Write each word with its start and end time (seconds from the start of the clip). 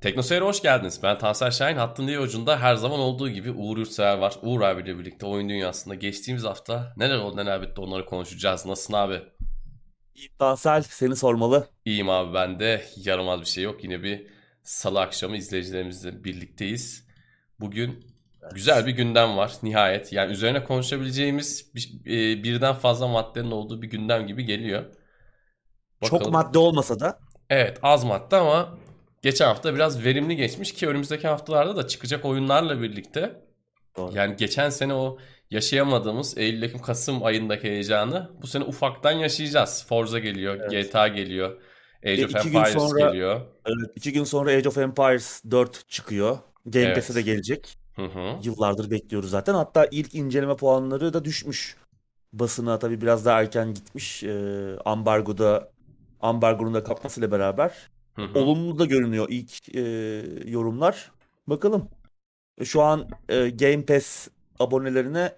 Teknoseyir'e 0.00 0.44
hoş 0.44 0.62
geldiniz. 0.62 1.00
Ben 1.02 1.18
Tansel 1.18 1.50
Şahin. 1.50 1.76
Hattın 1.76 2.06
diye 2.06 2.20
ucunda 2.20 2.60
her 2.60 2.74
zaman 2.74 3.00
olduğu 3.00 3.28
gibi 3.28 3.50
Uğur 3.50 3.78
Yurtsever 3.78 4.18
var. 4.18 4.34
Uğur 4.42 4.60
abiyle 4.60 4.98
birlikte 4.98 5.26
oyun 5.26 5.48
dünyasında 5.48 5.94
geçtiğimiz 5.94 6.44
hafta 6.44 6.92
neler 6.96 7.18
oldu 7.18 7.36
neler 7.36 7.62
bitti 7.62 7.80
onları 7.80 8.06
konuşacağız. 8.06 8.66
Nasılsın 8.66 8.94
abi? 8.94 9.22
İyiyim 10.14 10.32
Tansel, 10.38 10.82
seni 10.82 11.16
sormalı. 11.16 11.68
İyiyim 11.84 12.10
abi 12.10 12.34
ben 12.34 12.60
de. 12.60 12.84
Yaramaz 12.96 13.40
bir 13.40 13.46
şey 13.46 13.64
yok. 13.64 13.84
Yine 13.84 14.02
bir 14.02 14.26
salı 14.62 15.00
akşamı 15.00 15.36
izleyicilerimizle 15.36 16.24
birlikteyiz. 16.24 17.06
Bugün 17.60 18.06
güzel 18.54 18.86
bir 18.86 18.92
gündem 18.92 19.36
var 19.36 19.52
nihayet. 19.62 20.12
Yani 20.12 20.32
üzerine 20.32 20.64
konuşabileceğimiz 20.64 21.72
e, 22.06 22.42
birden 22.44 22.74
fazla 22.74 23.08
maddenin 23.08 23.50
olduğu 23.50 23.82
bir 23.82 23.90
gündem 23.90 24.26
gibi 24.26 24.44
geliyor. 24.44 24.84
Çok 26.02 26.12
Bakalım. 26.12 26.32
madde 26.32 26.58
olmasa 26.58 27.00
da 27.00 27.18
Evet 27.50 27.78
az 27.82 28.04
madde 28.04 28.36
ama 28.36 28.78
geçen 29.22 29.46
hafta 29.46 29.74
biraz 29.74 30.04
verimli 30.04 30.36
geçmiş 30.36 30.72
ki 30.74 30.88
önümüzdeki 30.88 31.28
haftalarda 31.28 31.76
da 31.76 31.86
çıkacak 31.88 32.24
oyunlarla 32.24 32.82
birlikte 32.82 33.42
Doğru. 33.96 34.16
yani 34.16 34.36
geçen 34.36 34.70
sene 34.70 34.94
o 34.94 35.18
yaşayamadığımız 35.50 36.38
Eylül, 36.38 36.62
Ekim, 36.62 36.80
Kasım 36.82 37.24
ayındaki 37.24 37.68
heyecanı 37.68 38.30
bu 38.42 38.46
sene 38.46 38.64
ufaktan 38.64 39.12
yaşayacağız. 39.12 39.86
Forza 39.88 40.18
geliyor, 40.18 40.54
Evet. 40.70 40.70
GTA 40.92 41.08
geliyor, 41.08 41.60
Age 42.06 42.22
Ve 42.22 42.26
of 42.26 42.30
iki 42.30 42.50
gün 42.50 42.58
Empires 42.58 42.74
sonra- 42.74 43.00
geliyor. 43.08 43.40
evet, 43.66 43.90
iki 43.96 44.12
gün 44.12 44.24
sonra 44.24 44.50
Age 44.50 44.68
of 44.68 44.78
Empires 44.78 45.42
4 45.50 45.88
çıkıyor. 45.88 46.38
Game 46.66 46.84
Evet. 46.84 46.94
Pass'e 46.96 47.14
de 47.14 47.22
gelecek. 47.22 47.76
Hı 47.96 48.02
hı. 48.02 48.36
Yıllardır 48.42 48.90
bekliyoruz 48.90 49.30
zaten. 49.30 49.54
Hatta 49.54 49.86
ilk 49.90 50.14
inceleme 50.14 50.56
puanları 50.56 51.12
da 51.12 51.24
düşmüş. 51.24 51.76
Basına 52.32 52.78
tabii 52.78 53.00
biraz 53.00 53.24
daha 53.26 53.40
erken 53.40 53.74
gitmiş. 53.74 54.22
Ee, 54.24 54.76
ambargoda 54.84 55.72
ambargonun 56.20 56.74
da 56.74 56.84
kalkmasıyla 56.84 57.32
beraber. 57.32 57.72
Hı 58.14 58.22
hı. 58.22 58.38
Olumlu 58.38 58.78
da 58.78 58.84
görünüyor 58.84 59.26
ilk 59.30 59.74
e, 59.74 59.80
yorumlar. 60.50 61.12
Bakalım. 61.46 61.88
E, 62.58 62.64
Şu 62.64 62.82
an 62.82 63.08
e, 63.28 63.50
Game 63.50 63.86
Pass 63.86 64.28
abonelerine 64.58 65.36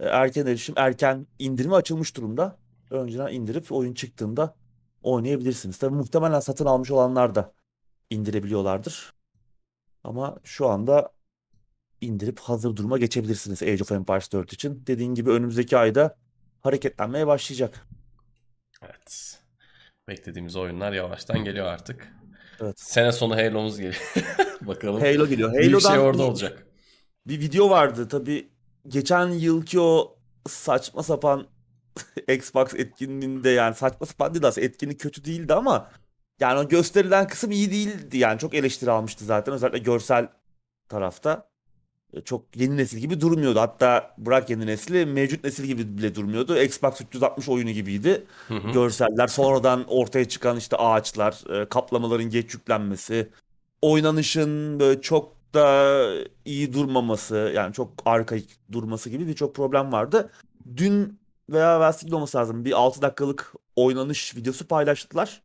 e, 0.00 0.04
erken 0.06 0.46
erişim, 0.46 0.74
erken 0.78 1.26
indirme 1.38 1.74
açılmış 1.74 2.16
durumda. 2.16 2.58
Önceden 2.90 3.32
indirip 3.32 3.72
oyun 3.72 3.94
çıktığında 3.94 4.54
oynayabilirsiniz. 5.02 5.78
Tabii 5.78 5.94
muhtemelen 5.94 6.40
satın 6.40 6.66
almış 6.66 6.90
olanlar 6.90 7.34
da 7.34 7.52
indirebiliyorlardır. 8.10 9.14
Ama 10.04 10.36
şu 10.44 10.68
anda 10.68 11.12
indirip 12.00 12.38
hazır 12.40 12.76
duruma 12.76 12.98
geçebilirsiniz 12.98 13.62
Age 13.62 13.82
of 13.82 13.92
Empires 13.92 14.32
4 14.32 14.52
için. 14.52 14.82
Dediğin 14.86 15.14
gibi 15.14 15.30
önümüzdeki 15.30 15.76
ayda 15.76 16.16
hareketlenmeye 16.60 17.26
başlayacak. 17.26 17.86
Evet. 18.82 19.39
Beklediğimiz 20.10 20.56
oyunlar 20.56 20.92
yavaştan 20.92 21.44
geliyor 21.44 21.66
artık. 21.66 22.08
Evet. 22.60 22.80
Sene 22.80 23.12
sonu 23.12 23.36
Halo'muz 23.36 23.76
geliyor. 23.76 24.12
Bakalım. 24.60 25.00
Halo 25.00 25.26
geliyor. 25.26 25.52
Büyük 25.52 25.80
şey 25.80 25.90
Halo'dan 25.90 26.06
orada 26.06 26.18
bir- 26.22 26.28
olacak. 26.28 26.66
Bir 27.26 27.40
video 27.40 27.70
vardı 27.70 28.08
tabii. 28.08 28.48
Geçen 28.88 29.28
yılki 29.28 29.80
o 29.80 30.18
saçma 30.48 31.02
sapan 31.02 31.46
Xbox 32.28 32.74
etkinliğinde 32.74 33.50
yani 33.50 33.74
saçma 33.74 34.06
sapan 34.06 34.34
değil 34.34 34.46
aslında 34.46 34.66
etkinlik 34.66 35.00
kötü 35.00 35.24
değildi 35.24 35.54
ama 35.54 35.90
yani 36.40 36.58
o 36.58 36.68
gösterilen 36.68 37.28
kısım 37.28 37.50
iyi 37.50 37.70
değildi 37.70 38.18
yani 38.18 38.38
çok 38.38 38.54
eleştiri 38.54 38.90
almıştı 38.90 39.24
zaten 39.24 39.54
özellikle 39.54 39.78
görsel 39.78 40.28
tarafta 40.88 41.49
çok 42.24 42.42
yeni 42.56 42.76
nesil 42.76 42.98
gibi 42.98 43.20
durmuyordu 43.20 43.60
hatta 43.60 44.14
bırak 44.18 44.50
yeni 44.50 44.66
nesli 44.66 45.06
mevcut 45.06 45.44
nesil 45.44 45.64
gibi 45.64 45.98
bile 45.98 46.14
durmuyordu 46.14 46.58
Xbox 46.58 47.00
360 47.00 47.48
oyunu 47.48 47.70
gibiydi 47.70 48.24
Hı 48.48 48.54
hı. 48.54 48.72
görseller 48.72 49.26
sonradan 49.26 49.84
ortaya 49.88 50.28
çıkan 50.28 50.56
işte 50.56 50.76
ağaçlar 50.76 51.60
e, 51.62 51.68
kaplamaların 51.68 52.30
geç 52.30 52.54
yüklenmesi 52.54 53.28
oynanışın 53.82 54.80
böyle 54.80 55.00
çok 55.00 55.40
da 55.54 56.08
iyi 56.44 56.72
durmaması 56.72 57.52
yani 57.54 57.72
çok 57.72 57.92
arkaik 58.04 58.58
durması 58.72 59.10
gibi 59.10 59.28
birçok 59.28 59.54
problem 59.54 59.92
vardı. 59.92 60.30
Dün 60.76 61.20
veya 61.50 61.76
evvelsi 61.76 62.06
gün 62.06 62.12
olması 62.12 62.38
lazım 62.38 62.64
bir 62.64 62.72
6 62.72 63.02
dakikalık 63.02 63.52
oynanış 63.76 64.36
videosu 64.36 64.68
paylaştılar. 64.68 65.42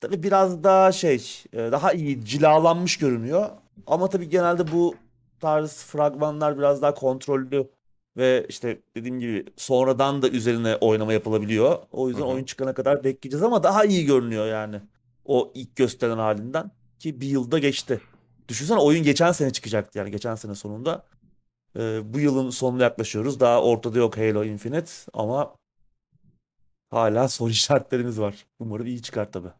Tabii 0.00 0.22
biraz 0.22 0.64
daha 0.64 0.92
şey 0.92 1.42
e, 1.52 1.58
daha 1.58 1.92
iyi 1.92 2.24
cilalanmış 2.24 2.98
görünüyor. 2.98 3.48
Ama 3.86 4.08
tabii 4.08 4.28
genelde 4.28 4.72
bu 4.72 4.94
tarz 5.40 5.84
fragmanlar 5.84 6.58
biraz 6.58 6.82
daha 6.82 6.94
kontrollü 6.94 7.70
ve 8.16 8.46
işte 8.48 8.82
dediğim 8.96 9.20
gibi 9.20 9.44
sonradan 9.56 10.22
da 10.22 10.28
üzerine 10.28 10.76
oynama 10.76 11.12
yapılabiliyor. 11.12 11.78
O 11.92 12.08
yüzden 12.08 12.22
Hı 12.22 12.26
hı. 12.26 12.30
oyun 12.30 12.44
çıkana 12.44 12.74
kadar 12.74 13.04
bekleyeceğiz 13.04 13.42
ama 13.42 13.62
daha 13.62 13.84
iyi 13.84 14.06
görünüyor 14.06 14.46
yani. 14.46 14.80
O 15.24 15.52
ilk 15.54 15.76
gösteren 15.76 16.18
halinden 16.18 16.70
ki 16.98 17.20
bir 17.20 17.26
yılda 17.28 17.58
geçti. 17.58 18.00
Düşünsene 18.48 18.78
oyun 18.78 19.02
geçen 19.04 19.32
sene 19.32 19.52
çıkacaktı 19.52 19.98
yani 19.98 20.10
geçen 20.10 20.34
sene 20.34 20.54
sonunda. 20.54 21.06
Ee, 21.76 22.14
bu 22.14 22.20
yılın 22.20 22.50
sonuna 22.50 22.82
yaklaşıyoruz. 22.82 23.40
Daha 23.40 23.62
ortada 23.62 23.98
yok 23.98 24.16
Halo 24.18 24.44
Infinite 24.44 24.92
ama 25.14 25.54
hala 26.90 27.28
soru 27.28 27.50
işaretlerimiz 27.58 28.20
var. 28.20 28.46
Umarım 28.58 28.86
iyi 28.86 29.02
çıkar 29.02 29.32
tabii. 29.32 29.52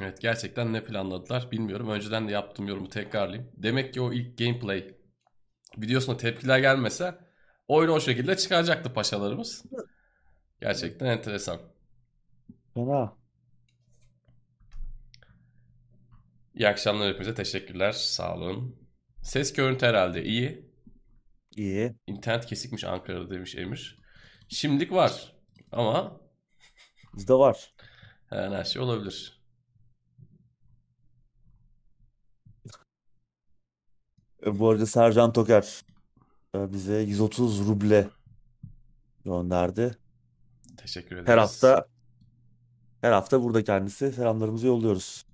Evet 0.00 0.20
gerçekten 0.20 0.72
ne 0.72 0.84
planladılar 0.84 1.50
bilmiyorum. 1.50 1.88
Önceden 1.88 2.28
de 2.28 2.32
yaptığım 2.32 2.68
yorumu 2.68 2.88
tekrarlayayım. 2.88 3.50
Demek 3.56 3.94
ki 3.94 4.00
o 4.00 4.12
ilk 4.12 4.38
gameplay 4.38 4.94
videosuna 5.78 6.16
tepkiler 6.16 6.58
gelmese 6.58 7.14
oyunu 7.68 7.92
o 7.92 8.00
şekilde 8.00 8.36
çıkaracaktı 8.36 8.92
paşalarımız. 8.92 9.64
Gerçekten 10.60 11.06
enteresan. 11.06 11.60
Fena. 12.74 13.16
İyi 16.54 16.68
akşamlar 16.68 17.08
hepinize 17.08 17.34
teşekkürler. 17.34 17.92
Sağ 17.92 18.34
olun. 18.36 18.88
Ses 19.22 19.52
görüntü 19.52 19.86
herhalde 19.86 20.24
iyi. 20.24 20.70
İyi. 21.56 21.94
İnternet 22.06 22.46
kesikmiş 22.46 22.84
Ankara'da 22.84 23.30
demiş 23.30 23.54
Emir. 23.54 23.98
Şimdilik 24.48 24.92
var 24.92 25.34
ama 25.72 26.20
Bizde 27.16 27.34
var. 27.34 27.74
her 28.30 28.64
şey 28.64 28.82
olabilir. 28.82 29.44
E, 34.33 34.33
bu 34.46 34.68
arada 34.68 34.86
Sercan 34.86 35.32
Toker 35.32 35.84
e, 36.54 36.72
bize 36.72 36.96
130 37.00 37.68
ruble 37.68 38.08
gönderdi. 39.24 39.98
Teşekkür 40.76 41.16
ederiz. 41.16 41.28
Her 41.28 41.38
hafta 41.38 41.86
her 43.00 43.12
hafta 43.12 43.42
burada 43.42 43.64
kendisi. 43.64 44.12
Selamlarımızı 44.12 44.66
yolluyoruz. 44.66 45.24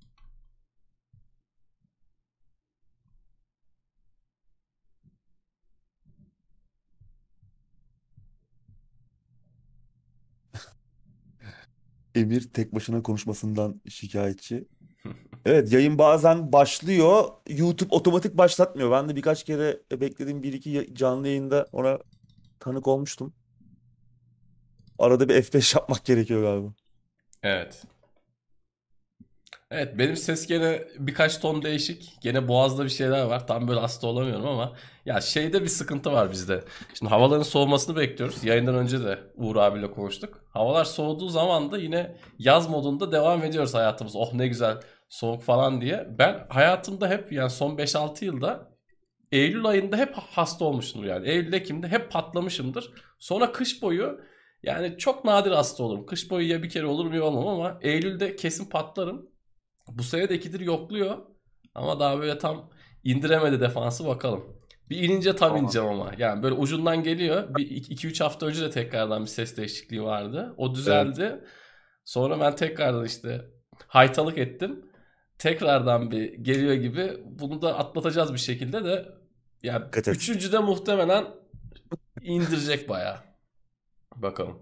Emir 12.15 12.53
tek 12.53 12.75
başına 12.75 13.03
konuşmasından 13.03 13.81
şikayetçi. 13.89 14.67
Evet 15.45 15.73
yayın 15.73 15.97
bazen 15.97 16.53
başlıyor. 16.53 17.23
YouTube 17.49 17.95
otomatik 17.95 18.37
başlatmıyor. 18.37 18.91
Ben 18.91 19.09
de 19.09 19.15
birkaç 19.15 19.43
kere 19.43 19.79
beklediğim 19.91 20.43
bir 20.43 20.53
iki 20.53 20.95
canlı 20.95 21.27
yayında 21.27 21.67
ona 21.71 21.99
tanık 22.59 22.87
olmuştum. 22.87 23.33
Arada 24.99 25.29
bir 25.29 25.35
F5 25.35 25.77
yapmak 25.77 26.05
gerekiyor 26.05 26.41
galiba. 26.41 26.73
Evet. 27.43 27.83
Evet 29.71 29.97
benim 29.97 30.15
ses 30.15 30.47
gene 30.47 30.87
birkaç 30.99 31.39
ton 31.39 31.61
değişik. 31.63 32.17
Gene 32.21 32.47
boğazda 32.47 32.83
bir 32.83 32.89
şeyler 32.89 33.23
var. 33.23 33.47
Tam 33.47 33.67
böyle 33.67 33.79
hasta 33.79 34.07
olamıyorum 34.07 34.47
ama 34.47 34.73
ya 35.05 35.21
şeyde 35.21 35.61
bir 35.61 35.67
sıkıntı 35.67 36.11
var 36.11 36.31
bizde. 36.31 36.63
Şimdi 36.93 37.09
havaların 37.09 37.43
soğumasını 37.43 37.95
bekliyoruz. 37.95 38.43
Yayından 38.43 38.75
önce 38.75 39.03
de 39.03 39.19
Uğur 39.35 39.55
abiyle 39.55 39.91
konuştuk. 39.91 40.43
Havalar 40.49 40.85
soğuduğu 40.85 41.29
zaman 41.29 41.71
da 41.71 41.77
yine 41.77 42.15
yaz 42.39 42.69
modunda 42.69 43.11
devam 43.11 43.43
ediyoruz 43.43 43.73
hayatımız. 43.73 44.15
Oh 44.15 44.33
ne 44.33 44.47
güzel 44.47 44.77
soğuk 45.11 45.41
falan 45.41 45.81
diye. 45.81 46.07
Ben 46.17 46.45
hayatımda 46.49 47.09
hep 47.09 47.31
yani 47.31 47.49
son 47.49 47.77
5-6 47.77 48.25
yılda 48.25 48.71
Eylül 49.31 49.65
ayında 49.65 49.97
hep 49.97 50.13
hasta 50.15 50.65
olmuşumdur 50.65 51.07
yani. 51.07 51.27
Eylül 51.29 51.53
Ekim'de 51.53 51.87
hep 51.87 52.11
patlamışımdır. 52.11 52.91
Sonra 53.19 53.51
kış 53.51 53.81
boyu 53.81 54.21
yani 54.63 54.97
çok 54.97 55.25
nadir 55.25 55.51
hasta 55.51 55.83
olurum. 55.83 56.05
Kış 56.05 56.31
boyu 56.31 56.49
ya 56.49 56.63
bir 56.63 56.69
kere 56.69 56.85
olur 56.85 57.13
ya 57.13 57.23
olmam 57.23 57.47
ama 57.47 57.79
Eylül'de 57.81 58.35
kesin 58.35 58.69
patlarım. 58.69 59.29
Bu 59.87 60.03
sene 60.03 60.29
de 60.29 60.35
ikidir 60.35 60.59
yokluyor. 60.59 61.17
Ama 61.75 61.99
daha 61.99 62.19
böyle 62.19 62.37
tam 62.37 62.69
indiremedi 63.03 63.59
defansı 63.59 64.07
bakalım. 64.07 64.57
Bir 64.89 65.03
inince 65.03 65.35
tam 65.35 65.49
Tamam. 65.49 65.63
ineceğim 65.63 65.87
ama. 65.87 66.11
Yani 66.17 66.43
böyle 66.43 66.55
ucundan 66.55 67.03
geliyor. 67.03 67.55
Bir 67.55 67.67
2-3 67.67 68.23
hafta 68.23 68.45
önce 68.45 68.61
de 68.61 68.69
tekrardan 68.69 69.21
bir 69.21 69.27
ses 69.27 69.57
değişikliği 69.57 70.03
vardı. 70.03 70.53
O 70.57 70.75
düzeldi. 70.75 71.43
Sonra 72.05 72.39
ben 72.39 72.55
tekrardan 72.55 73.05
işte 73.05 73.41
haytalık 73.87 74.37
ettim. 74.37 74.90
Tekrardan 75.41 76.11
bir 76.11 76.33
geliyor 76.33 76.73
gibi. 76.73 77.23
Bunu 77.25 77.61
da 77.61 77.77
atlatacağız 77.77 78.33
bir 78.33 78.39
şekilde 78.39 78.83
de. 78.85 79.05
Yani 79.63 79.85
Dikkat 79.85 80.07
et. 80.07 80.15
üçüncüde 80.15 80.59
muhtemelen 80.59 81.25
indirecek 82.21 82.89
bayağı. 82.89 83.17
Bakalım. 84.15 84.59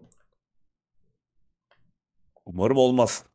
Umarım 2.46 2.78
olmaz. 2.78 3.26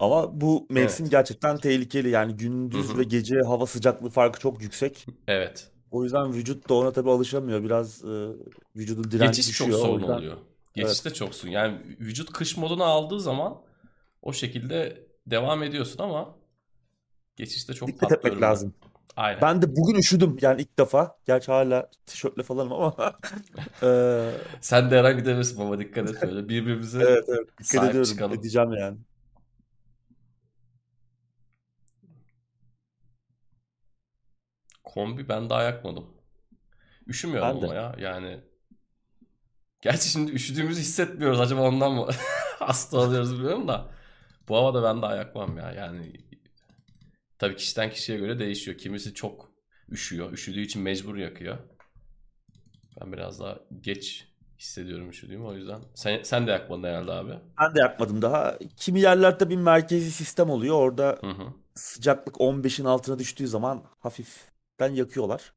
Ama 0.00 0.40
bu 0.40 0.66
mevsim 0.70 1.04
Evet. 1.04 1.10
gerçekten 1.10 1.56
tehlikeli. 1.56 2.10
Yani 2.10 2.36
gündüz 2.36 2.94
hı. 2.94 2.98
ve 2.98 3.04
gece 3.04 3.36
hava 3.46 3.66
sıcaklığı 3.66 4.10
farkı 4.10 4.40
çok 4.40 4.62
yüksek. 4.62 5.06
Evet. 5.28 5.70
O 5.90 6.04
yüzden 6.04 6.32
vücut 6.32 6.68
da 6.68 6.74
ona 6.74 6.92
tabii 6.92 7.10
alışamıyor. 7.10 7.62
Biraz 7.64 8.04
e, 8.04 8.28
vücudun 8.76 9.10
direnci 9.10 9.36
Geçiş 9.36 9.58
çok 9.58 9.68
düşüyor. 9.68 9.84
O 9.84 9.86
sorun 9.86 10.00
yüzden 10.00 10.14
oluyor. 10.14 10.32
evet. 10.32 10.44
Geçişte 10.74 11.10
çok 11.10 11.34
sorun. 11.34 11.52
Yani 11.52 11.78
vücut 12.00 12.32
kış 12.32 12.56
moduna 12.56 12.84
aldığı 12.84 13.20
zaman 13.20 13.62
o 14.22 14.32
şekilde 14.32 15.06
devam 15.26 15.62
ediyorsun 15.62 16.02
ama 16.02 16.43
geçişte 17.36 17.74
çok 17.74 17.88
Dikkat 17.88 18.12
etmek 18.12 18.22
patlıyorum 18.22 18.42
ben. 18.42 18.48
lazım. 18.50 18.74
Aynen. 19.16 19.40
Ben 19.40 19.62
de 19.62 19.76
bugün 19.76 19.94
üşüdüm 19.94 20.36
yani 20.40 20.62
ilk 20.62 20.78
defa. 20.78 21.18
Gerçi 21.26 21.52
hala 21.52 21.90
tişörtle 22.06 22.42
falanım 22.42 22.72
ama 22.72 23.18
e, 23.82 24.30
Sen 24.60 24.90
de 24.90 24.98
herhangi 24.98 25.18
gidebilirsin 25.18 25.58
baba 25.58 25.78
dikkat 25.78 26.08
et 26.10 26.22
böyle. 26.22 26.48
Birbirimize 26.48 26.98
evet 27.02 27.24
evet 27.28 27.48
dikkat 27.58 27.66
sahip 27.66 27.90
ediyorum. 27.90 28.10
çıkalım. 28.10 28.32
Edeceğim 28.32 28.72
yani. 28.72 28.98
Kombi 34.84 35.28
ben 35.28 35.50
daha 35.50 35.62
yakmadım. 35.62 36.06
Üşümüyorum 37.06 37.56
Ben 37.56 37.62
de. 37.62 37.66
ama 37.66 37.74
ya 37.74 37.94
yani. 37.98 38.40
Gerçi 39.80 40.08
şimdi 40.08 40.32
üşüdüğümüzü 40.32 40.80
hissetmiyoruz. 40.80 41.40
Acaba 41.40 41.60
ondan 41.62 41.92
mı 41.92 42.08
hasta 42.58 42.98
oluyoruz 42.98 43.32
bilmiyorum 43.34 43.68
da. 43.68 43.90
Bu 44.48 44.56
havada 44.56 44.82
ben 44.82 45.02
daha 45.02 45.16
yakmam 45.16 45.56
ya. 45.58 45.72
Yani 45.72 46.12
tabii 47.44 47.56
kişiden 47.56 47.90
kişiye 47.90 48.18
göre 48.18 48.38
değişiyor. 48.38 48.78
Kimisi 48.78 49.14
çok 49.14 49.50
üşüyor. 49.90 50.32
Üşüdüğü 50.32 50.60
için 50.60 50.82
mecbur 50.82 51.16
yakıyor. 51.16 51.58
Ben 53.00 53.12
biraz 53.12 53.40
daha 53.40 53.58
geç 53.80 54.28
hissediyorum 54.58 55.10
üşüdüğümü 55.10 55.44
o 55.44 55.54
yüzden. 55.54 55.80
Sen, 55.94 56.22
sen 56.22 56.46
de 56.46 56.50
yakmadın 56.50 56.82
herhalde 56.82 57.12
abi. 57.12 57.32
Ben 57.60 57.74
de 57.74 57.80
yapmadım 57.80 58.22
daha. 58.22 58.58
Kimi 58.76 59.00
yerlerde 59.00 59.50
bir 59.50 59.56
merkezi 59.56 60.12
sistem 60.12 60.50
oluyor. 60.50 60.76
Orada 60.76 61.18
Hı 61.20 61.30
hı. 61.30 61.52
sıcaklık 61.74 62.34
15'in 62.34 62.84
altına 62.84 63.18
düştüğü 63.18 63.48
zaman 63.48 63.84
hafiften 63.98 64.92
yakıyorlar. 64.94 65.52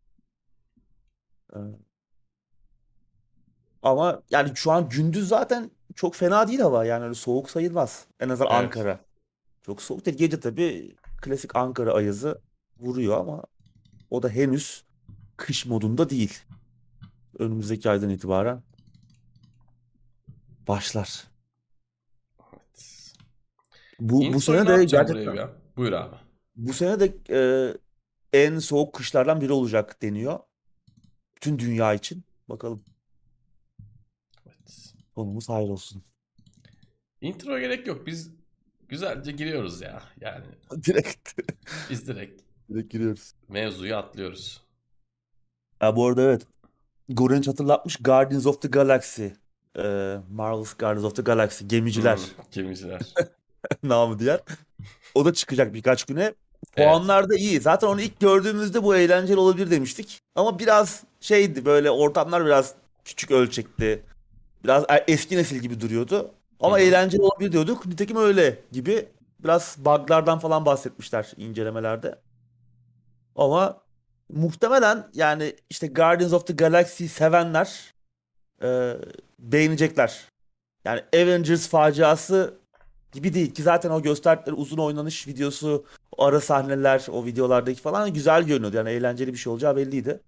Ee, 1.55 1.59
Ama 3.81 4.21
yani 4.29 4.51
şu 4.55 4.71
an 4.71 4.89
gündüz 4.89 5.27
zaten 5.27 5.71
çok 5.95 6.15
fena 6.15 6.47
değil 6.47 6.59
hava. 6.59 6.85
Yani 6.85 7.03
öyle 7.03 7.13
soğuk 7.13 7.49
sayılmaz. 7.49 8.07
En 8.19 8.29
azından 8.29 8.51
Evet. 8.51 8.63
Ankara. 8.63 8.99
Çok 9.65 9.81
soğuk 9.81 10.05
değil. 10.05 10.17
Gece 10.17 10.39
tabii 10.39 10.95
klasik 11.21 11.55
Ankara 11.55 11.93
ayazı 11.93 12.41
vuruyor 12.79 13.17
ama 13.17 13.43
o 14.09 14.23
da 14.23 14.29
henüz 14.29 14.85
kış 15.37 15.65
modunda 15.65 16.09
değil. 16.09 16.39
Önümüzdeki 17.39 17.89
aydan 17.89 18.09
itibaren 18.09 18.63
başlar. 20.67 21.23
Evet. 22.53 23.13
Bu 23.99 24.33
bu 24.33 24.41
sene 24.41 24.65
ne 24.65 24.67
de 24.67 24.83
gerçekten 24.85 25.35
ya? 25.35 25.51
Buyur 25.77 25.91
abi. 25.91 26.15
bu 26.55 26.73
sene 26.73 26.99
de 26.99 27.17
e, 27.29 27.39
en 28.33 28.59
soğuk 28.59 28.93
kışlardan 28.93 29.41
biri 29.41 29.51
olacak 29.51 30.01
deniyor. 30.01 30.39
Bütün 31.35 31.59
dünya 31.59 31.93
için. 31.93 32.23
Bakalım. 32.49 32.83
Evet. 34.45 34.93
Sonumuz 35.15 35.49
hayır 35.49 35.69
olsun. 35.69 36.03
Intro 37.21 37.59
gerek 37.59 37.87
yok. 37.87 38.07
Biz 38.07 38.31
güzelce 38.89 39.31
giriyoruz 39.31 39.81
ya. 39.81 40.01
Yani 40.21 40.45
Direkt 40.85 41.39
biz 41.89 42.07
direkt 42.07 42.41
direkt 42.69 42.91
giriyoruz. 42.91 43.33
mevzuyu 43.49 43.95
atlıyoruz. 43.95 44.61
Ha, 45.79 45.95
bu 45.95 46.07
arada 46.07 46.21
evet. 46.21 46.41
Goranç 47.09 47.47
hatırlatmış 47.47 47.95
Guardians 47.97 48.45
of 48.45 48.61
the 48.61 48.67
Galaxy. 48.67 49.25
E, 49.77 49.83
Marvel's 50.31 50.73
Guardians 50.73 51.05
of 51.05 51.15
the 51.15 51.21
Galaxy. 51.21 51.65
Gemiciler 51.65 52.17
Hmm, 52.17 52.43
gemiciler. 52.51 53.01
namı 53.83 54.19
diğer. 54.19 54.39
O 55.15 55.25
da 55.25 55.33
çıkacak 55.33 55.73
birkaç 55.73 56.03
güne. 56.03 56.21
Evet. 56.23 56.35
Puanlar 56.89 57.29
da 57.29 57.35
iyi. 57.35 57.61
Zaten 57.61 57.87
onu 57.87 58.01
ilk 58.01 58.19
gördüğümüzde 58.19 58.83
bu 58.83 58.95
eğlenceli 58.95 59.37
olabilir 59.39 59.71
demiştik. 59.71 60.19
Ama 60.35 60.59
biraz 60.59 61.03
şeydi 61.21 61.65
böyle 61.65 61.91
ortamlar 61.91 62.45
biraz 62.45 62.75
küçük 63.05 63.31
ölçekti. 63.31 64.03
Biraz 64.63 64.83
e- 64.89 65.03
eski 65.07 65.37
nesil 65.37 65.57
gibi 65.57 65.81
duruyordu. 65.81 66.31
Ama 66.59 66.79
eğlenceli 66.79 67.21
olabilir 67.21 67.51
diyorduk. 67.51 67.85
Nitekim 67.85 68.17
öyle 68.17 68.59
gibi. 68.71 69.09
Biraz 69.39 69.75
buglardan 69.79 70.39
falan 70.39 70.65
bahsetmişler 70.65 71.31
incelemelerde. 71.37 72.19
Ama 73.35 73.81
muhtemelen 74.29 75.09
yani 75.13 75.55
işte 75.69 75.87
Guardians 75.87 76.33
of 76.33 76.47
the 76.47 76.53
Galaxy 76.53 77.05
sevenler 77.05 77.93
e, 78.63 78.93
beğenecekler. 79.39 80.25
Yani 80.85 81.03
Avengers 81.15 81.67
faciası 81.67 82.59
gibi 83.11 83.33
değil 83.33 83.53
ki 83.53 83.63
zaten 83.63 83.89
o 83.89 84.01
gösterdikleri 84.01 84.55
uzun 84.55 84.77
oynanış 84.77 85.27
videosu, 85.27 85.85
o 86.17 86.23
ara 86.23 86.41
sahneler, 86.41 87.05
o 87.11 87.25
videolardaki 87.25 87.81
falan 87.81 88.13
güzel 88.13 88.43
görünüyordu. 88.43 88.77
Yani 88.77 88.89
eğlenceli 88.89 89.33
bir 89.33 89.37
şey 89.37 89.53
olacağı 89.53 89.75
belliydi. 89.75 90.21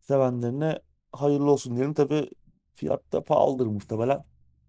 Sevenlerine 0.00 0.78
hayırlı 1.12 1.50
olsun 1.50 1.76
diyelim. 1.76 1.94
Tabii 1.94 2.30
fiyat 2.74 3.12
da 3.12 3.24
pahalıdır 3.24 3.66
muhtemelen. 3.66 4.24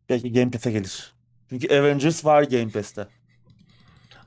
Belki 0.10 0.32
Game 0.34 0.52
Pass'e 0.52 0.72
gelir. 0.72 1.14
Çünkü 1.50 1.80
Avengers 1.80 2.26
var 2.26 2.44
Game 2.44 2.70
Pass'te. 2.70 3.08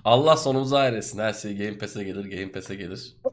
Allah 0.04 0.36
sonumuzu 0.36 0.76
hayretsin. 0.76 1.18
Her 1.18 1.32
şey 1.32 1.56
Game 1.56 1.78
Pass'e 1.78 2.04
gelir, 2.04 2.24
Game 2.24 2.52
Pass'e 2.52 2.74
gelir. 2.74 3.16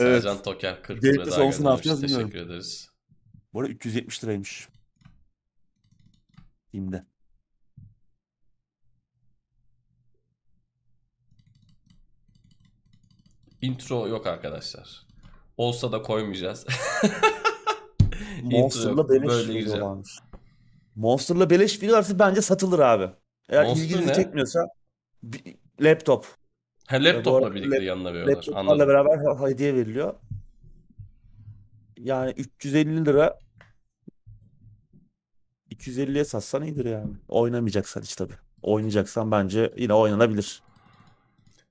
Evet. 0.00 0.22
Sercan 0.22 0.42
Toker 0.42 0.82
40 0.82 1.02
Game 1.02 1.14
lira 1.14 1.24
Pass 1.24 1.32
daha 1.36 1.46
olsun 1.46 1.64
ne 1.64 1.68
yapacağız 1.68 2.02
bilmiyorum. 2.02 2.30
Teşekkür 2.30 2.50
ederiz. 2.50 2.90
Bu 3.52 3.60
arada 3.60 3.70
370 3.72 4.24
liraymış. 4.24 4.68
Steam'de. 6.68 7.06
Intro 13.62 14.08
yok 14.08 14.26
arkadaşlar. 14.26 15.06
Olsa 15.56 15.92
da 15.92 16.02
koymayacağız. 16.02 16.66
Monster'la 18.42 19.08
beleş 19.08 19.28
Böyle 19.28 19.60
güzel. 19.60 19.82
Monster'la 21.02 21.50
beleş 21.50 21.82
video 21.82 21.96
varsa 21.96 22.18
bence 22.18 22.40
satılır 22.42 22.78
abi. 22.78 23.10
Eğer 23.48 23.64
Monster 23.64 23.84
ilginizi 23.84 24.08
ne? 24.08 24.14
çekmiyorsa 24.14 24.60
bir 25.22 25.40
laptop. 25.80 26.26
Ha 26.86 26.96
laptopla 27.04 27.46
arada 27.46 27.54
birlikte 27.54 27.76
lap- 27.76 27.84
yanına 27.84 28.08
veriyorlar. 28.12 28.34
laptoplarla 28.36 28.70
Anladım. 28.72 28.88
beraber 28.88 29.50
hediye 29.50 29.74
veriliyor. 29.74 30.14
Yani 31.98 32.30
350 32.36 33.06
lira 33.06 33.38
250'ye 35.70 36.24
satsan 36.24 36.62
iyidir 36.62 36.84
yani. 36.84 37.10
Oynamayacaksan 37.28 38.02
hiç 38.02 38.16
tabii. 38.16 38.34
Oynayacaksan 38.62 39.30
bence 39.30 39.74
yine 39.76 39.94
oynanabilir. 39.94 40.62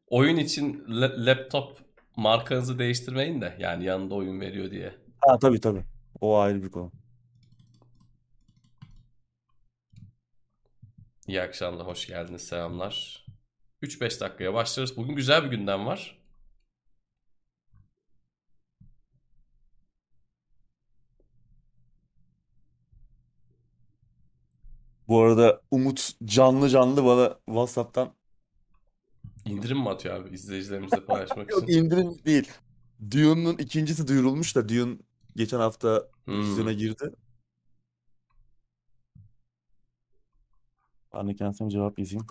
Oyun 0.07 0.37
için 0.37 0.85
la- 0.89 1.25
laptop 1.25 1.77
markanızı 2.15 2.79
değiştirmeyin 2.79 3.41
de 3.41 3.55
yani 3.59 3.83
yanında 3.85 4.15
oyun 4.15 4.39
veriyor 4.41 4.71
diye. 4.71 4.95
Ha 5.27 5.39
tabii 5.39 5.59
tabii. 5.61 5.83
O 6.21 6.37
ayrı 6.37 6.63
bir 6.63 6.71
konu. 6.71 6.91
İyi 11.27 11.41
akşamlar, 11.41 11.87
hoş 11.87 12.07
geldiniz, 12.07 12.41
selamlar. 12.47 13.25
3-5 13.81 14.19
dakikaya 14.19 14.53
başlarız. 14.53 14.97
Bugün 14.97 15.15
güzel 15.15 15.43
bir 15.43 15.49
gündem 15.57 15.85
var. 15.85 16.17
Bu 25.07 25.21
arada 25.21 25.61
Umut 25.71 26.09
canlı 26.25 26.69
canlı 26.69 27.05
bana 27.05 27.39
WhatsApp'tan 27.45 28.13
İndirim 29.45 29.77
mi 29.77 29.89
atıyor 29.89 30.15
abi 30.15 30.35
izleyicilerimizle 30.35 31.05
paylaşmak 31.05 31.49
Yok 31.51 31.69
için? 31.69 31.83
indirim 31.83 32.25
değil. 32.25 32.51
Dune'un 33.11 33.57
ikincisi 33.57 34.07
duyurulmuş 34.07 34.55
da 34.55 34.69
Dune 34.69 34.97
geçen 35.35 35.59
hafta 35.59 36.07
Hmm. 36.25 36.39
vizyona 36.41 36.73
girdi. 36.73 37.11
Ben 41.17 41.27
de 41.27 41.35
kendisine 41.35 41.69
cevap 41.69 41.99
yazayım. 41.99 42.27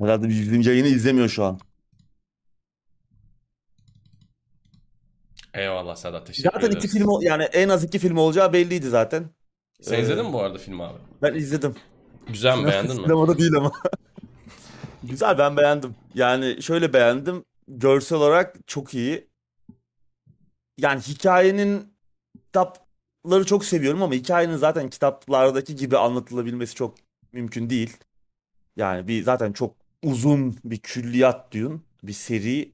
Herhalde 0.00 0.28
bizim 0.28 0.60
yayını 0.60 0.86
izlemiyor 0.86 1.28
şu 1.28 1.44
an. 1.44 1.58
Eyvallah 5.54 5.96
Sedat, 5.96 6.26
teşekkür 6.26 6.50
Zaten 6.50 6.70
iki 6.70 6.88
film 6.88 7.08
ol- 7.08 7.22
yani 7.22 7.42
en 7.42 7.68
az 7.68 7.84
iki 7.84 7.98
film 7.98 8.16
olacağı 8.16 8.52
belliydi 8.52 8.88
zaten. 8.88 9.30
Sen 9.80 9.98
Ee, 9.98 10.00
izledin 10.02 10.26
mi 10.26 10.32
bu 10.32 10.40
arada 10.40 10.58
filmi 10.58 10.82
abi? 10.82 10.98
Ben 11.22 11.34
izledim. 11.34 11.74
Güzel 12.26 12.58
mi, 12.58 12.66
beğendin 12.66 12.96
mi? 12.96 13.02
Sinemada 13.02 13.38
değil 13.38 13.54
ama. 13.54 13.72
Güzel 15.02 15.38
ben 15.38 15.56
beğendim. 15.56 15.94
Yani 16.14 16.62
şöyle 16.62 16.92
beğendim. 16.92 17.44
Görsel 17.68 18.18
olarak 18.18 18.56
çok 18.66 18.94
iyi. 18.94 19.28
Yani 20.78 21.00
hikayenin 21.00 21.94
kitapları 23.24 23.44
çok 23.46 23.64
seviyorum 23.64 24.02
ama 24.02 24.14
hikayenin 24.14 24.56
zaten 24.56 24.90
kitaplardaki 24.90 25.76
gibi 25.76 25.98
anlatılabilmesi 25.98 26.74
çok 26.74 26.94
mümkün 27.32 27.70
değil. 27.70 27.96
Yani 28.76 29.08
bir 29.08 29.22
zaten 29.22 29.52
çok 29.52 29.74
uzun 30.02 30.56
bir 30.64 30.78
külliyat 30.78 31.52
diyorsun. 31.52 31.82
Bir 32.02 32.12
seri. 32.12 32.72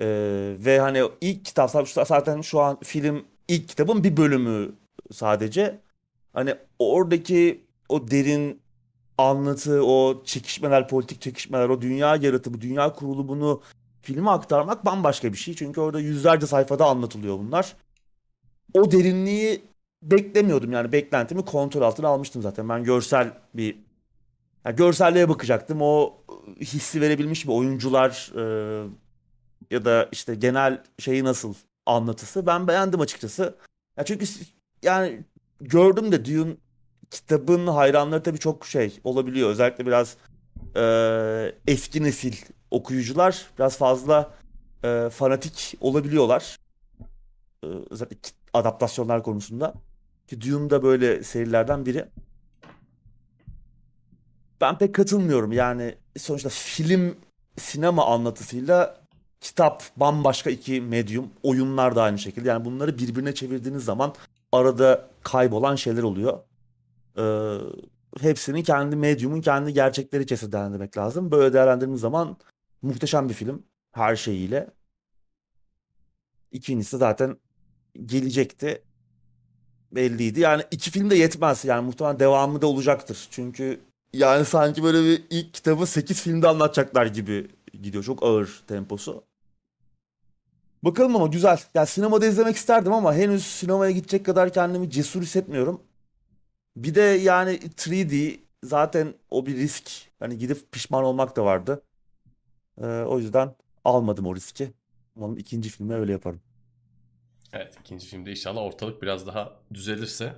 Ee, 0.00 0.56
ve 0.58 0.80
hani 0.80 1.02
ilk 1.20 1.44
kitap 1.44 1.70
zaten 1.88 2.40
şu 2.40 2.60
an 2.60 2.78
film 2.82 3.24
ilk 3.48 3.68
kitabın 3.68 4.04
bir 4.04 4.16
bölümü 4.16 4.74
sadece. 5.12 5.80
Hani 6.32 6.54
oradaki 6.78 7.64
o 7.88 8.10
derin 8.10 8.60
anlatı, 9.18 9.84
o 9.84 10.24
çekişmeler, 10.24 10.88
politik 10.88 11.20
çekişmeler, 11.20 11.68
o 11.68 11.80
dünya 11.80 12.16
yaratımı, 12.16 12.60
dünya 12.60 12.92
kurulu 12.92 13.28
bunu 13.28 13.62
filme 14.02 14.30
aktarmak 14.30 14.84
bambaşka 14.84 15.32
bir 15.32 15.38
şey. 15.38 15.54
Çünkü 15.54 15.80
orada 15.80 16.00
yüzlerce 16.00 16.46
sayfada 16.46 16.86
anlatılıyor 16.86 17.38
bunlar. 17.38 17.76
O 18.74 18.90
derinliği 18.90 19.62
beklemiyordum 20.10 20.72
yani 20.72 20.92
beklentimi 20.92 21.44
kontrol 21.44 21.82
altına 21.82 22.08
almıştım 22.08 22.42
zaten. 22.42 22.68
Ben 22.68 22.84
görsel 22.84 23.32
bir 23.54 23.76
yani 24.64 24.76
görselliğe 24.76 25.28
bakacaktım. 25.28 25.78
O 25.82 26.14
hissi 26.60 27.00
verebilmiş 27.00 27.44
mi 27.44 27.52
oyuncular 27.52 28.32
e, 28.36 28.88
ya 29.70 29.84
da 29.84 30.08
işte 30.12 30.34
genel 30.34 30.82
şeyi 30.98 31.24
nasıl 31.24 31.54
anlatısı. 31.86 32.46
Ben 32.46 32.68
beğendim 32.68 33.00
açıkçası. 33.00 33.56
Ya 33.96 34.04
çünkü 34.04 34.26
yani 34.82 35.24
gördüm 35.60 36.12
de 36.12 36.24
Dune 36.24 36.56
kitabın 37.10 37.66
hayranları 37.66 38.22
tabii 38.22 38.38
çok 38.38 38.66
şey 38.66 39.00
olabiliyor. 39.04 39.50
Özellikle 39.50 39.86
biraz 39.86 40.16
e, 40.76 41.54
eski 41.66 42.02
nesil 42.02 42.34
okuyucular 42.70 43.46
biraz 43.58 43.76
fazla 43.76 44.34
e, 44.84 45.08
fanatik 45.12 45.74
olabiliyorlar. 45.80 46.56
E, 47.62 47.66
özellikle 47.90 48.30
adaptasyonlar 48.52 49.22
konusunda. 49.22 49.74
Ki 50.26 50.40
Dune 50.40 50.70
da 50.70 50.82
böyle 50.82 51.22
serilerden 51.22 51.86
biri. 51.86 52.08
Ben 54.60 54.78
pek 54.78 54.94
katılmıyorum. 54.94 55.52
Yani 55.52 55.94
sonuçta 56.16 56.48
film 56.48 57.16
sinema 57.56 58.06
anlatısıyla 58.06 59.04
kitap 59.40 59.82
bambaşka 59.96 60.50
iki 60.50 60.80
medyum. 60.80 61.30
Oyunlar 61.42 61.96
da 61.96 62.02
aynı 62.02 62.18
şekilde. 62.18 62.48
Yani 62.48 62.64
bunları 62.64 62.98
birbirine 62.98 63.34
çevirdiğiniz 63.34 63.84
zaman 63.84 64.14
arada 64.52 65.08
kaybolan 65.22 65.76
şeyler 65.76 66.02
oluyor. 66.02 66.38
Ee, 67.18 67.58
hepsinin 68.20 68.62
kendi 68.62 68.96
medyumun 68.96 69.40
kendi 69.40 69.72
gerçekleri 69.72 70.22
içerisinde 70.22 70.52
değerlendirmek 70.52 70.96
lazım. 70.96 71.30
Böyle 71.30 71.52
değerlendirdiğimiz 71.52 72.00
zaman 72.00 72.36
muhteşem 72.82 73.28
bir 73.28 73.34
film 73.34 73.62
her 73.92 74.16
şeyiyle. 74.16 74.70
İkincisi 76.52 76.96
zaten 76.96 77.36
gelecekti. 78.06 78.82
Belliydi. 79.94 80.40
Yani 80.40 80.62
iki 80.70 80.90
film 80.90 81.10
de 81.10 81.16
yetmez. 81.16 81.64
Yani 81.64 81.86
muhtemelen 81.86 82.20
devamı 82.20 82.62
da 82.62 82.66
olacaktır. 82.66 83.28
Çünkü 83.30 83.80
yani 84.12 84.44
sanki 84.44 84.82
böyle 84.82 85.04
bir 85.04 85.24
ilk 85.30 85.54
kitabı 85.54 85.86
8 85.86 86.22
filmde 86.22 86.48
anlatacaklar 86.48 87.06
gibi 87.06 87.48
gidiyor. 87.82 88.04
Çok 88.04 88.22
ağır 88.22 88.62
temposu. 88.66 89.24
Bakalım 90.84 91.16
ama 91.16 91.26
güzel. 91.26 91.60
Yani 91.74 91.86
sinemada 91.86 92.26
izlemek 92.26 92.56
isterdim 92.56 92.92
ama 92.92 93.14
henüz 93.14 93.46
sinemaya 93.46 93.90
gidecek 93.90 94.26
kadar 94.26 94.52
kendimi 94.52 94.90
cesur 94.90 95.22
hissetmiyorum. 95.22 95.80
Bir 96.76 96.94
de 96.94 97.00
yani 97.00 97.50
3D 97.50 98.40
zaten 98.64 99.14
o 99.30 99.46
bir 99.46 99.56
risk. 99.56 99.90
Hani 100.18 100.38
gidip 100.38 100.72
pişman 100.72 101.04
olmak 101.04 101.36
da 101.36 101.44
vardı. 101.44 101.82
Ee, 102.80 102.86
o 102.86 103.18
yüzden 103.18 103.54
almadım 103.84 104.26
o 104.26 104.36
riski. 104.36 104.72
Umarım 105.16 105.38
ikinci 105.38 105.68
filmi 105.68 105.94
öyle 105.94 106.12
yaparım. 106.12 106.40
Evet 107.54 107.76
ikinci 107.80 108.06
filmde 108.06 108.30
inşallah 108.30 108.62
ortalık 108.62 109.02
biraz 109.02 109.26
daha 109.26 109.60
düzelirse. 109.74 110.34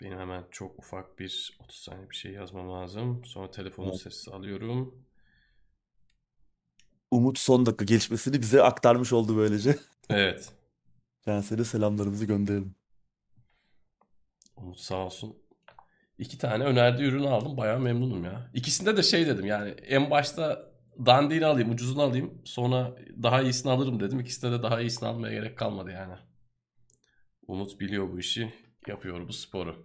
Benim 0.00 0.18
hemen 0.18 0.44
çok 0.50 0.78
ufak 0.78 1.18
bir 1.18 1.58
30 1.64 1.78
saniye 1.78 2.10
bir 2.10 2.14
şey 2.14 2.32
yazmam 2.32 2.70
lazım. 2.70 3.24
Sonra 3.24 3.50
telefonun 3.50 3.92
sesi 3.92 4.30
alıyorum. 4.30 5.04
Umut 7.10 7.38
son 7.38 7.66
dakika 7.66 7.84
gelişmesini 7.84 8.40
bize 8.40 8.62
aktarmış 8.62 9.12
oldu 9.12 9.36
böylece. 9.36 9.78
Evet. 10.10 10.52
Kendisine 11.24 11.64
selamlarımızı 11.64 12.24
gönderelim. 12.24 12.74
Umut 14.56 14.80
sağ 14.80 14.96
olsun. 15.06 15.36
İki 16.18 16.38
tane 16.38 16.64
önerdiği 16.64 17.08
ürünü 17.08 17.28
aldım. 17.28 17.56
Bayağı 17.56 17.80
memnunum 17.80 18.24
ya. 18.24 18.50
İkisinde 18.54 18.96
de 18.96 19.02
şey 19.02 19.26
dedim 19.26 19.46
yani 19.46 19.70
en 19.70 20.10
başta 20.10 20.71
dandiğini 21.06 21.46
alayım, 21.46 21.70
ucuzunu 21.70 22.02
alayım. 22.02 22.42
Sonra 22.44 22.96
daha 23.22 23.42
iyisini 23.42 23.72
alırım 23.72 24.00
dedim. 24.00 24.20
İkisinde 24.20 24.52
de 24.52 24.62
daha 24.62 24.80
iyisini 24.80 25.08
almaya 25.08 25.34
gerek 25.34 25.58
kalmadı 25.58 25.90
yani. 25.90 26.14
Umut 27.48 27.80
biliyor 27.80 28.12
bu 28.12 28.18
işi. 28.18 28.54
Yapıyor 28.86 29.28
bu 29.28 29.32
sporu. 29.32 29.82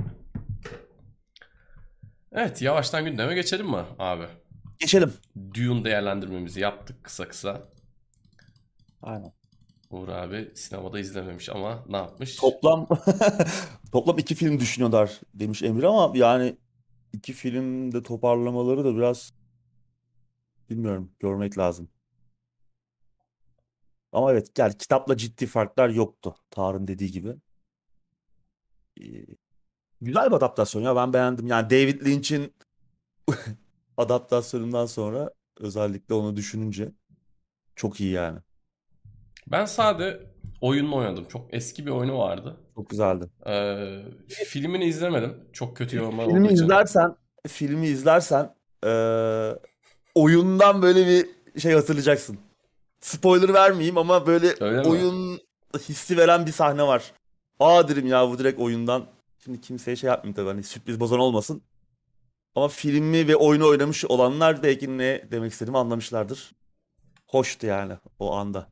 Evet 2.32 2.62
yavaştan 2.62 3.06
gündeme 3.06 3.36
geçelim 3.36 3.68
mi 3.68 3.86
abi? 4.00 4.26
Geçelim. 4.80 5.14
Dune 5.54 5.86
değerlendirmemizi 5.86 6.60
yaptık 6.60 7.04
kısa 7.04 7.28
kısa. 7.28 7.70
Aynen. 9.02 9.32
Uğur 9.90 10.08
abi 10.08 10.52
sinemada 10.56 11.00
izlememiş 11.00 11.50
ama 11.50 11.84
ne 11.90 11.98
yapmış? 11.98 12.36
Toplam 12.36 12.88
toplam 13.92 14.18
iki 14.18 14.36
film 14.36 14.60
düşünüyorlar 14.60 15.20
demiş 15.34 15.64
Emir 15.64 15.84
ama 15.84 16.12
yani 16.18 16.58
iki 17.14 17.34
filmde 17.34 18.04
toparlamaları 18.04 18.86
da 18.86 18.96
biraz 18.96 19.34
bilmiyorum 20.69 21.12
görmek 21.19 21.57
lazım. 21.57 21.89
Ama 24.12 24.31
evet 24.31 24.55
gel 24.55 24.74
kitapla 24.74 25.17
ciddi 25.17 25.45
farklar 25.45 25.89
yoktu. 25.89 26.36
Tarın 26.50 26.88
dediği 26.88 27.12
gibi. 27.12 27.36
Ee, 29.01 29.25
güzel 30.01 30.27
bir 30.27 30.36
adaptasyon 30.36 30.81
ya 30.81 30.95
ben 30.95 31.13
beğendim. 31.13 31.47
Yani 31.47 31.69
David 31.69 32.05
Lynch'in 32.05 32.53
adaptasyonundan 33.97 34.86
sonra 34.86 35.31
özellikle 35.59 36.13
onu 36.13 36.36
düşününce 36.36 36.91
çok 37.75 38.00
iyi 38.01 38.12
yani. 38.12 38.39
Ben 39.47 39.65
sade 39.65 40.31
oyununu 40.62 40.95
oynadım. 40.95 41.25
Çok 41.27 41.53
eski 41.53 41.86
bir 41.86 41.91
oyunu 41.91 42.17
vardı. 42.17 42.57
Çok 42.75 42.89
güzeldi. 42.89 43.25
Ee, 43.47 44.01
filmini 44.27 44.86
izlemedim. 44.86 45.50
Çok 45.53 45.77
kötü 45.77 45.97
yorumlar 45.97 46.25
filmi 46.25 46.39
olduğu 46.39 46.53
için. 46.53 46.63
izlersen, 46.63 47.15
filmi 47.47 47.88
izlersen 47.88 48.55
e, 48.86 48.89
oyundan 50.24 50.81
böyle 50.81 51.07
bir 51.07 51.29
şey 51.59 51.74
hatırlayacaksın. 51.74 52.38
Spoiler 53.01 53.53
vermeyeyim 53.53 53.97
ama 53.97 54.27
böyle 54.27 54.53
Öyle 54.59 54.89
oyun 54.89 55.15
mi? 55.15 55.38
hissi 55.89 56.17
veren 56.17 56.45
bir 56.45 56.51
sahne 56.51 56.83
var. 56.83 57.12
Aa 57.59 57.88
derim 57.88 58.07
ya 58.07 58.29
bu 58.29 58.39
direkt 58.39 58.59
oyundan. 58.59 59.05
Şimdi 59.43 59.62
kimseye 59.62 59.95
şey 59.95 60.07
yapmayayım 60.07 60.36
tabii 60.36 60.47
hani 60.47 60.63
sürpriz 60.63 61.00
bozan 61.00 61.19
olmasın. 61.19 61.62
Ama 62.55 62.67
filmi 62.67 63.27
ve 63.27 63.36
oyunu 63.36 63.67
oynamış 63.67 64.05
olanlar 64.05 64.63
belki 64.63 64.97
ne 64.97 65.25
demek 65.31 65.51
istediğimi 65.51 65.77
anlamışlardır. 65.77 66.51
Hoştu 67.27 67.67
yani 67.67 67.93
o 68.19 68.33
anda. 68.36 68.67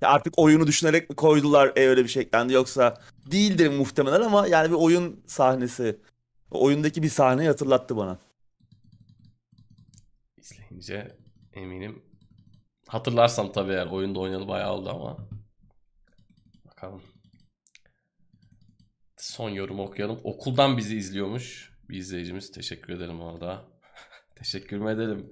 Ya 0.00 0.08
artık 0.08 0.38
oyunu 0.38 0.66
düşünerek 0.66 1.10
mi 1.10 1.16
koydular 1.16 1.72
e 1.76 1.88
öyle 1.88 2.04
bir 2.04 2.08
şey 2.08 2.22
eklendi 2.22 2.52
yoksa 2.52 2.94
değildir 3.30 3.68
muhtemelen 3.68 4.20
ama 4.20 4.46
yani 4.46 4.70
bir 4.70 4.76
oyun 4.76 5.20
sahnesi. 5.26 6.00
Oyundaki 6.50 7.02
bir 7.02 7.08
sahneyi 7.08 7.48
hatırlattı 7.48 7.96
bana. 7.96 8.18
İzleyince 10.84 11.16
eminim 11.52 12.02
hatırlarsam 12.88 13.52
tabii 13.52 13.72
eğer 13.72 13.86
oyunda 13.86 14.20
oynadı 14.20 14.48
bayağı 14.48 14.72
oldu 14.72 14.90
ama 14.90 15.28
bakalım. 16.64 17.02
Son 19.16 19.50
yorum 19.50 19.80
okuyalım. 19.80 20.20
Okuldan 20.24 20.76
bizi 20.76 20.96
izliyormuş 20.96 21.72
bir 21.88 21.96
izleyicimiz. 21.96 22.52
Teşekkür 22.52 22.92
ederim 22.92 23.20
orada. 23.20 23.64
Teşekkür 24.34 24.78
mü 24.78 24.90
edelim? 24.90 25.30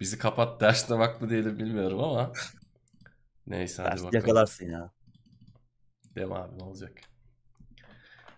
Bizi 0.00 0.18
kapat 0.18 0.60
derste 0.60 0.98
bak 0.98 1.22
mı 1.22 1.30
diyelim 1.30 1.58
bilmiyorum 1.58 2.00
ama. 2.00 2.32
Neyse 3.46 3.82
hadi 3.82 3.92
bakalım. 3.92 4.14
Yakalarsın 4.14 4.70
ya. 4.70 4.92
Dem 6.14 6.32
abi 6.32 6.58
ne 6.58 6.62
olacak? 6.62 7.00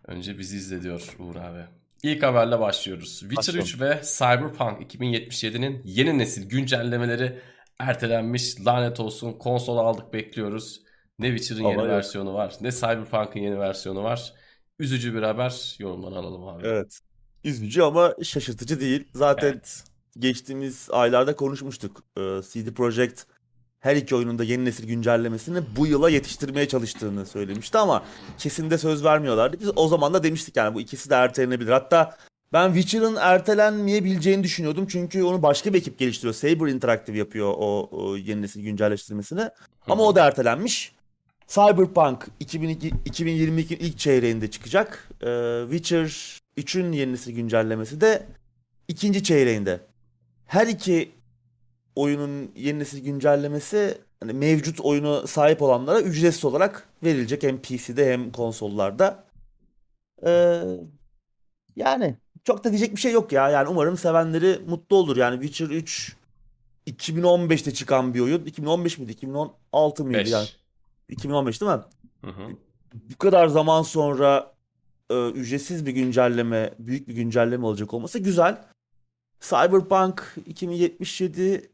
Önce 0.05 0.39
bizi 0.39 0.57
izle 0.57 0.83
diyor 0.83 1.17
Uğur 1.19 1.37
abi. 1.37 1.82
İlk 2.03 2.23
haberle 2.23 2.61
başlıyoruz. 2.61 3.21
Witcher 3.21 3.39
Başlayalım. 3.39 3.65
3 3.65 3.81
ve 3.81 4.01
Cyberpunk 4.19 4.95
2077'nin 4.95 5.83
yeni 5.85 6.19
nesil 6.19 6.49
güncellemeleri 6.49 7.41
ertelenmiş. 7.79 8.67
Lanet 8.67 9.01
olsun 9.01 9.33
konsol 9.33 9.77
aldık 9.77 10.13
bekliyoruz. 10.13 10.83
Ne 11.19 11.37
Witcher'ın 11.37 11.69
yeni 11.69 11.81
yok. 11.81 11.89
versiyonu 11.89 12.35
var 12.35 12.55
ne 12.61 12.71
Cyberpunk'ın 12.71 13.41
yeni 13.41 13.59
versiyonu 13.59 14.03
var. 14.03 14.33
Üzücü 14.79 15.15
bir 15.15 15.23
haber 15.23 15.77
yorumlarını 15.79 16.19
alalım 16.19 16.49
abi. 16.49 16.67
Evet. 16.67 17.01
Üzücü 17.45 17.83
ama 17.83 18.15
şaşırtıcı 18.23 18.81
değil. 18.81 19.09
Zaten 19.15 19.53
evet. 19.53 19.85
geçtiğimiz 20.19 20.89
aylarda 20.91 21.37
konuşmuştuk. 21.37 22.03
Ee, 22.17 22.21
CD 22.21 22.75
Projekt 22.75 23.23
her 23.83 23.97
iki 23.97 24.17
oyununda 24.17 24.45
yeni 24.45 24.65
nesil 24.65 24.87
güncellemesini 24.87 25.59
bu 25.77 25.87
yıla 25.87 26.11
yetiştirmeye 26.11 26.69
çalıştığını 26.69 27.27
söylemişti 27.27 27.79
ama 27.79 28.05
kesin 28.39 28.71
de 28.71 28.79
söz 28.79 29.05
vermiyorlardı. 29.05 29.61
Biz 29.61 29.71
o 29.77 29.89
zaman 29.89 30.15
da 30.15 30.23
demiştik 30.23 30.57
yani 30.57 30.75
bu 30.75 30.81
ikisi 30.81 31.11
de 31.11 31.15
ertelenebilir. 31.15 31.71
Hatta 31.71 32.17
ben 32.53 32.75
Witcher'ın 32.75 33.17
ertelenmeyebileceğini 33.17 34.45
düşünüyordum. 34.45 34.87
Çünkü 34.87 35.23
onu 35.23 35.43
başka 35.43 35.73
bir 35.73 35.79
ekip 35.79 35.99
geliştiriyor. 35.99 36.35
Saber 36.35 36.67
Interactive 36.67 37.19
yapıyor 37.19 37.55
o, 37.59 37.89
o 37.91 38.17
yeni 38.17 38.43
nesil 38.43 38.63
güncelleştirmesini. 38.63 39.51
Ama 39.89 40.03
o 40.03 40.17
da 40.17 40.27
ertelenmiş. 40.27 40.93
Cyberpunk 41.47 42.29
2002, 42.41 42.93
2022 43.05 43.75
ilk 43.75 43.99
çeyreğinde 43.99 44.51
çıkacak. 44.51 45.09
Ee, 45.23 45.61
Witcher 45.71 46.41
3'ün 46.59 46.93
yeni 46.93 47.13
nesil 47.13 47.35
güncellemesi 47.35 48.01
de 48.01 48.27
ikinci 48.89 49.23
çeyreğinde. 49.23 49.81
Her 50.47 50.67
iki 50.67 51.11
oyunun 51.97 52.51
yeni 52.57 52.79
nesil 52.79 53.05
güncellemesi 53.05 53.99
hani 54.21 54.33
mevcut 54.33 54.81
oyunu 54.81 55.27
sahip 55.27 55.63
olanlara 55.63 56.01
ücretsiz 56.01 56.45
olarak 56.45 56.89
verilecek 57.05 57.43
hem 57.43 57.63
PC'de 57.63 58.13
hem 58.13 58.33
konsollarda. 58.33 59.25
Ee, 60.27 60.63
yani 61.77 62.17
çok 62.45 62.65
da 62.65 62.71
diyecek 62.71 62.97
bir 62.97 63.01
şey 63.01 63.13
yok 63.13 63.33
ya. 63.33 63.51
Yani 63.51 63.69
umarım 63.69 63.97
sevenleri 63.97 64.59
mutlu 64.67 64.97
olur. 64.97 65.17
Yani 65.17 65.43
Witcher 65.43 65.77
3 65.77 66.17
2015'te 66.87 67.75
çıkan 67.75 68.15
bir 68.15 68.21
oyun. 68.21 68.45
2015 68.45 68.99
miydi? 68.99 69.13
2016 69.13 70.05
mıydı 70.05 70.19
5. 70.19 70.31
yani? 70.31 70.49
2015 71.09 71.61
değil 71.61 71.73
mi? 71.73 71.81
Hı 72.25 72.31
hı. 72.31 72.57
Bu 72.95 73.19
kadar 73.19 73.47
zaman 73.47 73.83
sonra 73.83 74.53
e, 75.11 75.29
ücretsiz 75.29 75.87
bir 75.87 75.93
güncelleme, 75.93 76.75
büyük 76.79 77.09
bir 77.09 77.15
güncelleme 77.15 77.67
olacak 77.67 77.95
olması 77.95 78.19
güzel. 78.19 78.65
Cyberpunk 79.41 80.37
2077 80.47 81.72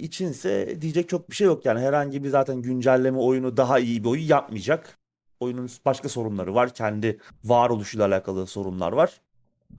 içinse 0.00 0.82
diyecek 0.82 1.08
çok 1.08 1.30
bir 1.30 1.34
şey 1.34 1.46
yok. 1.46 1.64
Yani 1.64 1.80
herhangi 1.80 2.24
bir 2.24 2.28
zaten 2.28 2.62
güncelleme 2.62 3.18
oyunu 3.18 3.56
daha 3.56 3.78
iyi 3.78 4.04
bir 4.04 4.08
oyun 4.08 4.22
yapmayacak. 4.22 4.98
Oyunun 5.40 5.70
başka 5.84 6.08
sorunları 6.08 6.54
var. 6.54 6.74
Kendi 6.74 7.20
varoluşuyla 7.44 8.06
alakalı 8.06 8.46
sorunlar 8.46 8.92
var. 8.92 9.20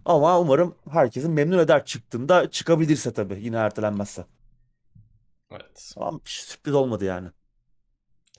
Ama 0.05 0.39
umarım 0.39 0.75
herkesin 0.89 1.31
memnun 1.31 1.57
eder 1.57 1.85
çıktığında 1.85 2.51
çıkabilirse 2.51 3.13
tabii 3.13 3.39
yine 3.41 3.55
ertelenmezse. 3.55 4.25
Evet. 5.51 5.93
Ama 5.97 6.19
bir 6.25 6.29
sürpriz 6.29 6.73
olmadı 6.73 7.05
yani. 7.05 7.27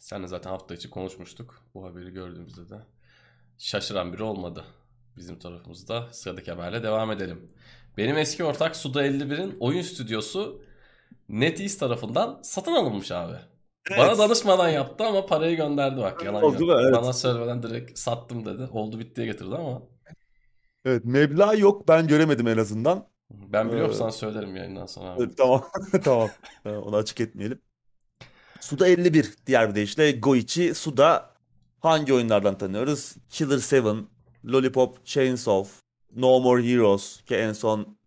Senle 0.00 0.26
zaten 0.26 0.50
hafta 0.50 0.74
içi 0.74 0.90
konuşmuştuk. 0.90 1.62
Bu 1.74 1.84
haberi 1.84 2.10
gördüğümüzde 2.10 2.68
de. 2.68 2.78
Şaşıran 3.58 4.12
biri 4.12 4.22
olmadı. 4.22 4.64
Bizim 5.16 5.38
tarafımızda 5.38 6.08
sıradaki 6.12 6.50
haberle 6.50 6.82
devam 6.82 7.10
edelim. 7.10 7.50
Benim 7.96 8.18
eski 8.18 8.44
ortak 8.44 8.76
Suda 8.76 9.06
51'in 9.06 9.56
oyun 9.60 9.82
stüdyosu 9.82 10.62
NetEase 11.32 11.78
tarafından 11.78 12.40
satın 12.42 12.72
alınmış 12.72 13.12
abi. 13.12 13.32
Bana 13.90 14.06
Evet. 14.06 14.18
danışmadan 14.18 14.68
yaptı 14.68 15.04
ama 15.04 15.26
parayı 15.26 15.56
gönderdi 15.56 16.00
bak. 16.00 16.24
Yalan 16.24 16.42
Oldu 16.42 16.66
yok. 16.66 16.80
Evet. 16.82 16.94
Bana 16.94 17.12
söylemeden 17.12 17.62
direkt 17.62 17.98
sattım 17.98 18.44
dedi. 18.46 18.68
Oldu 18.72 18.98
bittiye 18.98 19.26
getirdi 19.26 19.54
ama. 19.54 19.82
Evet 20.84 21.04
meblağ 21.04 21.54
yok 21.54 21.88
ben 21.88 22.06
göremedim 22.06 22.48
en 22.48 22.58
azından. 22.58 23.08
Ben 23.30 23.68
biliyorum 23.68 23.90
Ee, 23.90 23.94
sana 23.94 24.12
söylerim 24.12 24.56
yayından 24.56 24.86
sonra 24.86 25.08
abi. 25.08 25.22
Evet, 25.22 25.36
tamam 25.36 25.64
tamam 26.04 26.30
onu 26.64 26.96
açık 26.96 27.20
etmeyelim. 27.20 27.60
Suda 28.60 28.88
51 28.88 29.34
diğer 29.46 29.70
bir 29.70 29.74
deyişle 29.74 30.12
Goichi 30.12 30.74
Suda 30.74 31.30
hangi 31.80 32.14
oyunlardan 32.14 32.58
tanıyoruz? 32.58 33.14
Killer 33.28 33.82
7, 33.82 34.04
Lollipop 34.44 35.06
Chainsaw, 35.06 35.70
No 36.16 36.40
More 36.40 36.62
Heroes 36.62 37.22
ki 37.22 37.36
en 37.36 37.52
son 37.52 37.98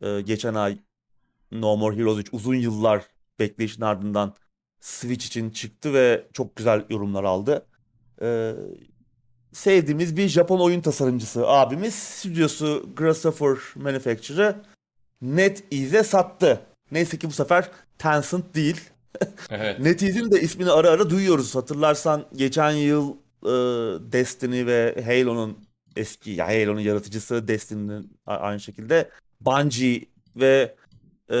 e, 0.00 0.20
geçen 0.20 0.54
ay 0.54 0.78
No 1.54 1.76
More 1.76 1.96
Heroes 1.96 2.18
3 2.18 2.28
uzun 2.32 2.54
yıllar 2.54 3.02
bekleyişin 3.38 3.82
ardından 3.82 4.34
Switch 4.80 5.26
için 5.26 5.50
çıktı 5.50 5.94
ve 5.94 6.26
çok 6.32 6.56
güzel 6.56 6.84
yorumlar 6.90 7.24
aldı. 7.24 7.66
Ee, 8.22 8.54
sevdiğimiz 9.52 10.16
bir 10.16 10.28
Japon 10.28 10.60
oyun 10.60 10.80
tasarımcısı 10.80 11.48
abimiz 11.48 11.94
stüdyosu 11.94 12.90
Grasshopper 12.96 13.56
Manufacture'ı 13.76 14.56
NetEase'e 15.22 16.02
sattı. 16.02 16.60
Neyse 16.90 17.18
ki 17.18 17.26
bu 17.26 17.32
sefer 17.32 17.70
Tencent 17.98 18.54
değil. 18.54 18.80
Evet. 19.50 19.80
NetEase'in 19.80 20.30
de 20.30 20.40
ismini 20.40 20.70
ara 20.70 20.90
ara 20.90 21.10
duyuyoruz. 21.10 21.54
Hatırlarsan 21.54 22.24
geçen 22.34 22.70
yıl 22.70 23.10
e, 23.42 23.52
Destiny 24.12 24.66
ve 24.66 25.02
Halo'nun 25.04 25.58
eski 25.96 26.30
ya 26.30 26.46
Halo'nun 26.46 26.80
yaratıcısı 26.80 27.48
Destiny'nin 27.48 28.16
aynı 28.26 28.60
şekilde 28.60 29.10
Bungie 29.40 30.00
ve 30.36 30.74
e, 31.30 31.36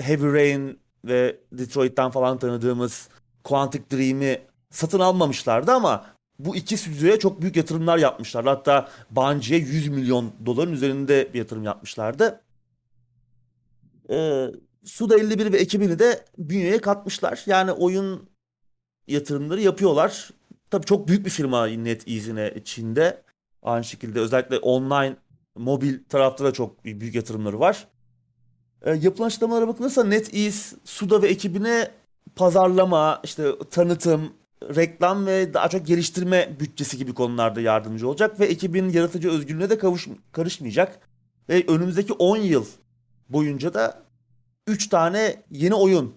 Heavy 0.00 0.32
Rain 0.32 0.80
ve 1.04 1.40
Detroit'ten 1.52 2.10
falan 2.10 2.38
tanıdığımız 2.38 3.08
Quantic 3.44 3.84
Dream'i 3.92 4.40
satın 4.70 5.00
almamışlardı 5.00 5.72
ama 5.72 6.06
bu 6.38 6.56
iki 6.56 6.76
stüdyoya 6.76 7.18
çok 7.18 7.42
büyük 7.42 7.56
yatırımlar 7.56 7.98
yapmışlar. 7.98 8.44
Hatta 8.44 8.88
Bungie'ye 9.10 9.60
100 9.60 9.88
milyon 9.88 10.32
doların 10.46 10.72
üzerinde 10.72 11.28
bir 11.34 11.38
yatırım 11.38 11.64
yapmışlardı. 11.64 12.40
Ee, 14.10 14.46
Suda 14.84 15.18
51 15.18 15.52
ve 15.52 15.56
ekibini 15.56 15.98
de 15.98 16.24
bünyeye 16.38 16.80
katmışlar. 16.80 17.42
Yani 17.46 17.72
oyun 17.72 18.30
yatırımları 19.06 19.60
yapıyorlar. 19.60 20.30
Tabii 20.70 20.86
çok 20.86 21.08
büyük 21.08 21.24
bir 21.24 21.30
firma 21.30 21.66
NetEase'ine 21.66 22.64
Çin'de. 22.64 23.22
Aynı 23.62 23.84
şekilde 23.84 24.20
özellikle 24.20 24.58
online 24.58 25.16
mobil 25.56 25.98
tarafta 26.08 26.44
da 26.44 26.52
çok 26.52 26.84
büyük 26.84 27.14
yatırımları 27.14 27.60
var. 27.60 27.88
E, 28.82 28.90
yapılan 28.94 29.26
açıklamalara 29.26 29.68
bakılırsa 29.68 30.04
NetEase, 30.04 30.76
Suda 30.84 31.22
ve 31.22 31.28
ekibine 31.28 31.90
pazarlama, 32.36 33.20
işte 33.24 33.52
tanıtım, 33.70 34.32
reklam 34.62 35.26
ve 35.26 35.54
daha 35.54 35.68
çok 35.68 35.86
geliştirme 35.86 36.56
bütçesi 36.60 36.98
gibi 36.98 37.14
konularda 37.14 37.60
yardımcı 37.60 38.08
olacak 38.08 38.40
ve 38.40 38.46
ekibin 38.46 38.88
yaratıcı 38.88 39.30
özgürlüğüne 39.30 39.70
de 39.70 39.78
kavuş, 39.78 40.08
karışmayacak. 40.32 41.00
Ve 41.48 41.64
önümüzdeki 41.68 42.12
10 42.12 42.36
yıl 42.36 42.66
boyunca 43.28 43.74
da 43.74 44.02
3 44.66 44.88
tane 44.88 45.42
yeni 45.50 45.74
oyun 45.74 46.14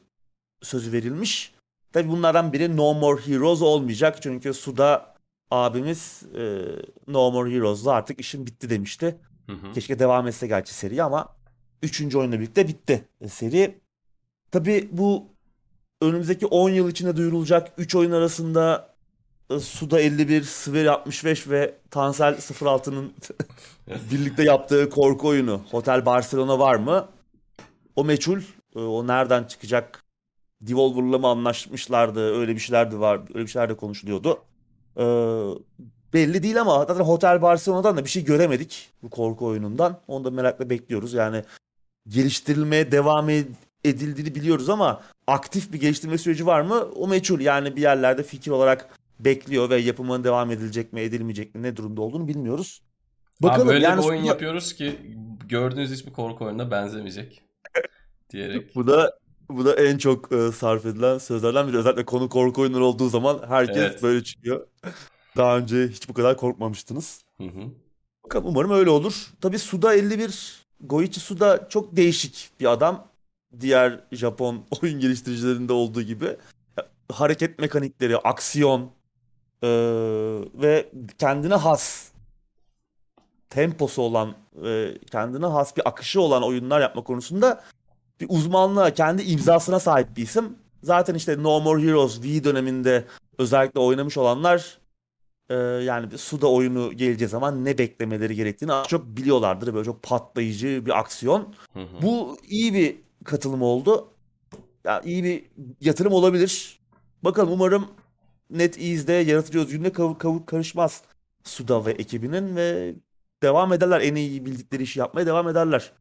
sözü 0.62 0.92
verilmiş. 0.92 1.54
Tabii 1.94 2.10
bunlardan 2.10 2.54
biri 2.54 2.78
No 2.78 2.94
More 2.94 3.22
Heroes 3.22 3.62
olmayacak 3.62 4.22
çünkü 4.22 4.54
Suda 4.54 5.13
abimiz 5.52 6.24
e, 6.38 6.62
No 7.08 7.32
More 7.32 7.52
Heroes'la 7.52 7.92
artık 7.92 8.20
işim 8.20 8.46
bitti 8.46 8.70
demişti. 8.70 9.18
Hı 9.48 9.54
hı. 9.54 9.74
Keşke 9.74 10.00
devam 10.00 10.28
etse 10.28 10.48
gerçi 10.48 10.74
seri 10.74 11.04
ama 11.04 11.36
3. 11.82 12.16
oyunla 12.16 12.40
birlikte 12.40 12.68
bitti 12.68 13.08
e, 13.22 13.28
seri. 13.28 13.82
Tabii 14.52 14.90
bu 14.92 15.26
önümüzdeki 16.02 16.46
10 16.46 16.70
yıl 16.70 16.90
içinde 16.90 17.18
duyurulacak 17.18 17.72
3 17.78 17.96
oyun 17.96 18.12
arasında 18.12 18.94
e, 19.50 19.60
Suda 19.60 20.00
51, 20.00 20.44
Sver 20.44 20.86
65 20.86 21.50
ve 21.50 21.76
Tansel 21.92 22.34
06'nın 22.34 23.14
birlikte 24.12 24.44
yaptığı 24.44 24.90
korku 24.90 25.28
oyunu 25.28 25.62
Hotel 25.72 26.06
Barcelona 26.06 26.60
var 26.60 26.76
mı? 26.76 27.10
O 27.96 28.04
meçhul. 28.06 28.42
E, 28.76 28.80
O 28.80 29.08
nereden 29.08 29.44
çıkacak? 29.44 30.04
Devolver'la 30.62 31.18
mı 31.18 31.28
anlaşmışlardı? 31.28 32.40
Öyle 32.40 32.56
bir 32.56 32.60
şeyler 32.60 32.92
de 32.92 33.00
var. 33.00 33.20
Öyle 33.34 33.46
bir 33.46 33.52
şeyler 33.52 33.70
de 33.70 33.78
konuşuluyordu. 33.78 34.42
E, 34.98 35.04
belli 36.14 36.44
değil 36.44 36.62
ama 36.62 36.86
zaten 36.88 37.04
Hotel 37.04 37.42
Barcelona'dan 37.42 37.98
da 37.98 38.04
bir 38.06 38.10
şey 38.10 38.24
göremedik 38.24 38.90
bu 39.04 39.10
korku 39.10 39.46
oyunundan. 39.46 40.00
Onu 40.08 40.24
da 40.26 40.32
merakla 40.32 40.70
bekliyoruz. 40.70 41.14
Yani 41.14 41.44
geliştirilmeye 42.08 42.92
devam 42.92 43.30
ed- 43.30 43.54
edildiğini 43.84 44.36
biliyoruz 44.36 44.70
ama 44.70 45.02
aktif 45.28 45.74
bir 45.74 45.80
geliştirme 45.80 46.18
süreci 46.18 46.46
var 46.46 46.62
mı? 46.62 46.76
O 46.96 47.08
meçhul. 47.08 47.40
Yani 47.40 47.76
bir 47.76 47.82
yerlerde 47.82 48.24
fikir 48.24 48.52
olarak 48.52 48.90
bekliyor 49.20 49.70
ve 49.70 49.78
yapımına 49.78 50.24
devam 50.24 50.52
edilecek 50.52 50.94
mi, 50.94 51.02
edilmeyecek 51.02 51.56
mi, 51.56 51.64
ne 51.64 51.78
durumda 51.78 52.02
olduğunu 52.02 52.28
bilmiyoruz. 52.28 52.82
Abi 53.44 53.68
böyle 53.68 53.86
yani 53.86 54.02
bir 54.02 54.08
oyun 54.08 54.22
Suda- 54.22 54.28
yapıyoruz 54.28 54.74
ki 54.74 55.00
gördüğünüz 55.50 55.92
hiçbir 55.92 56.14
korku 56.14 56.46
oyununa 56.46 56.72
benzemeyecek. 56.72 57.42
Diyerek. 58.30 58.76
Bu 58.76 58.88
da 58.88 59.18
bu 59.58 59.66
da 59.66 59.76
en 59.76 59.98
çok 59.98 60.32
e, 60.32 60.52
sarf 60.52 60.86
edilen 60.86 61.18
sözlerden 61.18 61.68
biri. 61.68 61.78
Özellikle 61.78 62.06
konu 62.06 62.30
korku 62.30 62.62
oyunları 62.62 62.86
olduğu 62.86 63.10
zaman 63.10 63.42
herkes 63.48 63.78
Evet. 63.78 64.04
böyle 64.04 64.24
çıkıyor. 64.24 64.68
Daha 65.38 65.58
önce 65.58 65.88
hiç 65.88 66.10
bu 66.10 66.14
kadar 66.14 66.38
korkmamıştınız. 66.38 67.22
Hı 67.38 67.44
hı. 67.44 67.62
Bakalım 68.26 68.46
umarım 68.48 68.72
öyle 68.72 68.90
olur. 68.90 69.34
Tabii 69.42 69.60
Suda 69.60 69.94
51, 69.96 70.66
Goichi 70.82 71.20
Suda 71.20 71.70
çok 71.70 71.96
değişik 71.96 72.52
bir 72.60 72.72
adam. 72.72 73.08
Diğer 73.60 74.00
Japon 74.12 74.64
oyun 74.82 75.00
geliştiricilerinde 75.00 75.74
olduğu 75.74 76.02
gibi. 76.02 76.38
Hareket 77.12 77.60
mekanikleri, 77.60 78.18
aksiyon 78.18 78.92
e, 79.64 79.70
ve 80.54 80.90
kendine 81.20 81.56
has 81.56 82.14
temposu 83.50 84.02
olan, 84.02 84.36
e, 84.66 84.98
kendine 85.12 85.46
has 85.46 85.78
bir 85.78 85.88
akışı 85.88 86.22
olan 86.22 86.44
oyunlar 86.44 86.82
yapma 86.82 87.04
konusunda 87.04 87.64
bir 88.22 88.28
uzmanlığa, 88.30 88.94
kendi 88.94 89.24
imzasına 89.24 89.80
sahip 89.80 90.18
bir 90.18 90.24
isim. 90.24 90.56
Zaten 90.84 91.16
işte 91.16 91.44
No 91.44 91.62
More 91.62 91.84
Heroes 91.84 92.14
Wii 92.14 92.44
döneminde 92.44 93.06
özellikle 93.38 93.80
oynamış 93.80 94.18
olanlar 94.18 94.78
e, 95.50 95.56
yani 95.56 96.12
bir 96.12 96.18
Suda 96.18 96.48
oyunu 96.52 96.94
geleceği 96.94 97.28
zaman 97.28 97.66
ne 97.66 97.78
beklemeleri 97.78 98.36
gerektiğini 98.36 98.74
az 98.74 98.88
çok 98.88 99.06
biliyorlardır. 99.06 99.74
Böyle 99.74 99.86
çok 99.86 100.04
patlayıcı 100.04 100.86
bir 100.86 101.00
aksiyon. 101.00 101.54
Hı 101.74 101.80
hı. 101.80 102.02
Bu 102.02 102.38
iyi 102.48 102.74
bir 102.74 102.96
katılım 103.24 103.62
oldu. 103.62 104.08
Ya 104.84 105.02
iyi 105.02 105.24
bir 105.24 105.44
yatırım 105.82 106.14
olabilir. 106.14 106.80
Bakalım 107.24 107.52
umarım 107.52 107.88
NetEase'de 108.50 109.14
yaratıcı 109.14 109.60
özgürlüğüne 109.60 109.88
kav- 109.88 110.18
kav- 110.18 110.46
karışmaz 110.46 111.02
Suda 111.44 111.86
ve 111.86 111.92
ekibinin 111.92 112.56
ve 112.56 112.96
devam 113.44 113.74
ederler. 113.74 114.02
En 114.02 114.16
iyi 114.16 114.46
bildikleri 114.46 114.84
işi 114.84 115.00
yapmaya 115.00 115.26
devam 115.26 115.48
ederler. 115.48 115.92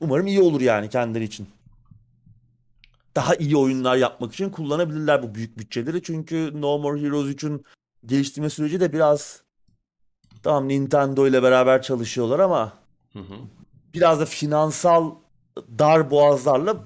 Umarım 0.00 0.26
iyi 0.26 0.40
olur 0.40 0.60
yani 0.60 0.88
kendileri 0.88 1.24
için. 1.24 1.48
Daha 3.16 3.34
iyi 3.34 3.56
oyunlar 3.56 3.96
yapmak 3.96 4.32
için 4.34 4.50
kullanabilirler 4.50 5.22
bu 5.22 5.34
büyük 5.34 5.58
bütçeleri. 5.58 6.02
Çünkü 6.02 6.60
No 6.60 6.78
More 6.78 7.00
Heroes 7.00 7.26
3'ün 7.26 7.64
geliştirme 8.06 8.50
süreci 8.50 8.80
de 8.80 8.92
biraz 8.92 9.42
tamam 10.42 10.68
Nintendo 10.68 11.26
ile 11.26 11.42
beraber 11.42 11.82
çalışıyorlar 11.82 12.38
ama 12.38 12.72
Hı 13.12 13.18
hı. 13.18 13.34
biraz 13.94 14.20
da 14.20 14.26
finansal 14.26 15.14
dar 15.78 16.10
boğazlarla 16.10 16.76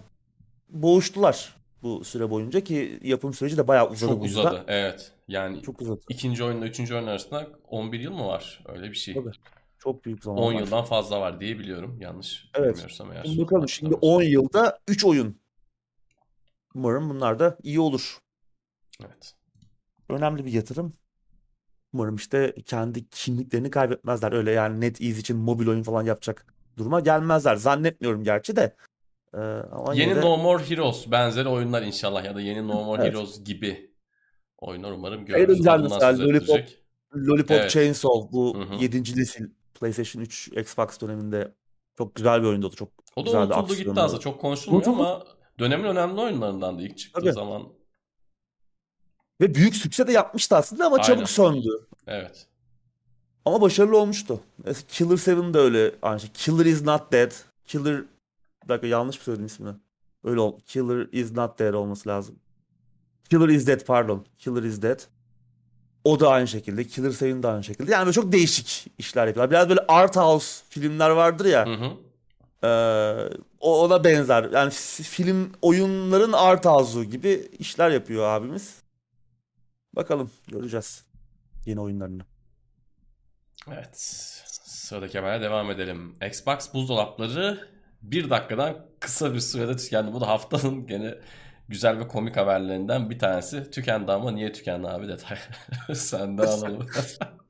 boğuştular 0.70 1.56
bu 1.82 2.04
süre 2.04 2.30
boyunca 2.30 2.60
ki 2.60 3.00
yapım 3.02 3.34
süreci 3.34 3.56
de 3.56 3.68
bayağı 3.68 3.90
uzadı 3.90 4.10
Çok 4.12 4.24
uzadı. 4.24 4.64
Evet. 4.68 5.12
Yani 5.28 5.62
Çok 5.62 5.80
uzadı. 5.82 6.00
ikinci 6.08 6.44
oyunla 6.44 6.66
üçüncü 6.66 6.94
oyun 6.94 7.06
arasında 7.06 7.48
11 7.68 8.00
yıl 8.00 8.12
mı 8.12 8.26
var? 8.26 8.64
Öyle 8.66 8.90
bir 8.90 8.96
şey. 8.96 9.14
Tabii. 9.14 9.30
Çok 9.78 10.04
büyük 10.04 10.24
zaman 10.24 10.42
10 10.42 10.54
var. 10.54 10.60
yıldan 10.60 10.84
fazla 10.84 11.20
var 11.20 11.40
diye 11.40 11.58
biliyorum. 11.58 11.98
Yanlış 12.00 12.50
Evet. 12.54 12.72
bilmiyorsam 12.74 13.12
eğer. 13.12 13.24
Şimdi 13.24 13.42
bakalım 13.42 13.68
şimdi 13.68 13.94
10 13.94 14.22
yılda 14.22 14.78
3 14.88 15.04
oyun. 15.04 15.40
Umarım 16.74 17.10
bunlar 17.10 17.38
da 17.38 17.58
iyi 17.62 17.80
olur. 17.80 18.18
Evet. 19.04 19.34
Önemli 20.08 20.46
bir 20.46 20.52
yatırım. 20.52 20.92
Umarım 21.92 22.16
işte 22.16 22.54
kendi 22.64 23.08
kimliklerini 23.08 23.70
kaybetmezler. 23.70 24.32
Öyle 24.32 24.50
yani 24.50 24.80
NetEase 24.80 25.20
için 25.20 25.36
mobil 25.36 25.66
oyun 25.68 25.82
falan 25.82 26.04
yapacak 26.04 26.46
duruma 26.76 27.00
gelmezler. 27.00 27.56
Zannetmiyorum 27.56 28.24
gerçi 28.24 28.56
de. 28.56 28.76
Ee, 29.34 29.38
Yeni 29.94 30.16
de 30.16 30.20
No 30.20 30.36
More 30.36 30.70
Heroes 30.70 31.10
benzeri 31.10 31.48
oyunlar 31.48 31.82
inşallah 31.82 32.24
ya 32.24 32.34
da 32.34 32.40
yeni 32.40 32.68
No 32.68 32.84
More 32.84 33.02
Evet. 33.02 33.14
Heroes 33.14 33.44
gibi 33.44 33.90
oyunlar 34.58 34.92
umarım 34.92 35.24
görürüz. 35.26 35.60
Adından 35.60 35.82
mesela, 35.82 36.12
Lollipop-. 36.12 36.68
Lollipop 37.16 37.56
Evet. 37.56 37.70
Chainsaw 37.70 38.32
bu 38.32 38.56
Hı 38.58 38.62
hı. 38.62 38.74
7. 38.82 39.20
nesil 39.20 39.50
PlayStation 39.80 40.22
3 40.22 40.48
Xbox 40.48 41.00
döneminde 41.00 41.54
çok 41.98 42.14
güzel 42.14 42.42
bir 42.42 42.46
oyundu. 42.46 42.70
Çok 42.70 42.88
O 43.16 43.26
da 43.26 43.30
unutuldu 43.30 43.66
gitti 43.66 43.72
aksiyonu. 43.72 44.00
aslında. 44.00 44.20
Çok 44.20 44.40
konuşulmuyor 44.40 44.86
Unutuldu. 44.86 45.02
ama 45.06 45.24
dönemin 45.58 45.84
önemli 45.84 46.20
oyunlarından 46.20 46.78
da 46.78 46.82
ilk 46.82 46.98
çıktığı 46.98 47.20
Tabii. 47.20 47.32
zaman. 47.32 47.62
Ve 49.40 49.54
büyük 49.54 49.76
sükse 49.76 50.06
de 50.06 50.12
yapmıştı 50.12 50.56
aslında 50.56 50.86
ama 50.86 50.96
Aynen. 50.96 51.06
çabuk 51.06 51.30
söndü. 51.30 51.68
Evet. 52.06 52.46
Ama 53.44 53.60
başarılı 53.60 53.98
olmuştu. 53.98 54.40
Mesela 54.64 54.84
Killer 54.88 55.42
7 55.42 55.54
de 55.54 55.58
öyle 55.58 55.94
aynı 56.02 56.20
şey. 56.20 56.30
Killer 56.32 56.64
is 56.66 56.82
not 56.82 57.12
dead. 57.12 57.32
Killer 57.64 58.02
bir 58.64 58.68
dakika 58.68 58.86
yanlış 58.86 59.16
mı 59.18 59.22
söyledim 59.24 59.46
ismini? 59.46 59.74
Öyle 60.24 60.40
ol. 60.40 60.60
Killer 60.66 61.08
is 61.12 61.32
not 61.32 61.58
dead 61.58 61.74
olması 61.74 62.08
lazım. 62.08 62.38
Killer 63.30 63.48
is 63.48 63.66
dead 63.66 63.84
pardon. 63.84 64.26
Killer 64.38 64.62
is 64.62 64.82
dead. 64.82 65.00
O 66.08 66.20
da 66.20 66.28
aynı 66.30 66.48
şekilde. 66.48 66.84
Killer 66.84 67.26
7 67.26 67.42
de 67.42 67.48
aynı 67.48 67.64
şekilde. 67.64 67.92
Yani 67.92 68.04
böyle 68.04 68.12
çok 68.12 68.32
değişik 68.32 68.86
işler 68.98 69.26
yapıyorlar. 69.26 69.50
Biraz 69.50 69.68
böyle 69.68 69.80
art 69.88 70.16
house 70.16 70.64
filmler 70.68 71.10
vardır 71.10 71.44
ya. 71.44 71.66
Hı 71.66 71.74
hı. 71.74 73.30
O 73.60 73.84
ona 73.84 74.04
benzer. 74.04 74.44
Yani 74.44 74.70
film 75.02 75.52
oyunların 75.62 76.32
art 76.32 76.66
house'u 76.66 77.04
gibi 77.04 77.48
işler 77.58 77.90
yapıyor 77.90 78.24
abimiz. 78.24 78.82
Bakalım 79.92 80.30
göreceğiz 80.46 81.04
yeni 81.66 81.80
oyunlarını. 81.80 82.22
Evet. 83.68 84.00
Sıradaki 84.64 85.18
habere 85.18 85.42
devam 85.42 85.70
edelim. 85.70 86.14
Xbox 86.26 86.74
buzdolapları 86.74 87.68
bir 88.02 88.30
dakikadan 88.30 88.86
kısa 89.00 89.34
bir 89.34 89.40
sürede 89.40 89.76
tükendi. 89.76 90.12
Bu 90.12 90.20
da 90.20 90.28
haftanın 90.28 90.86
gene 90.86 91.14
güzel 91.68 91.98
ve 91.98 92.08
komik 92.08 92.36
haberlerinden 92.36 93.10
bir 93.10 93.18
tanesi. 93.18 93.70
Tükendi 93.70 94.12
ama 94.12 94.30
niye 94.30 94.52
tükendi 94.52 94.88
abi 94.88 95.08
detay. 95.08 95.38
Sen 95.94 96.38
de 96.38 96.42
alalım. 96.42 96.86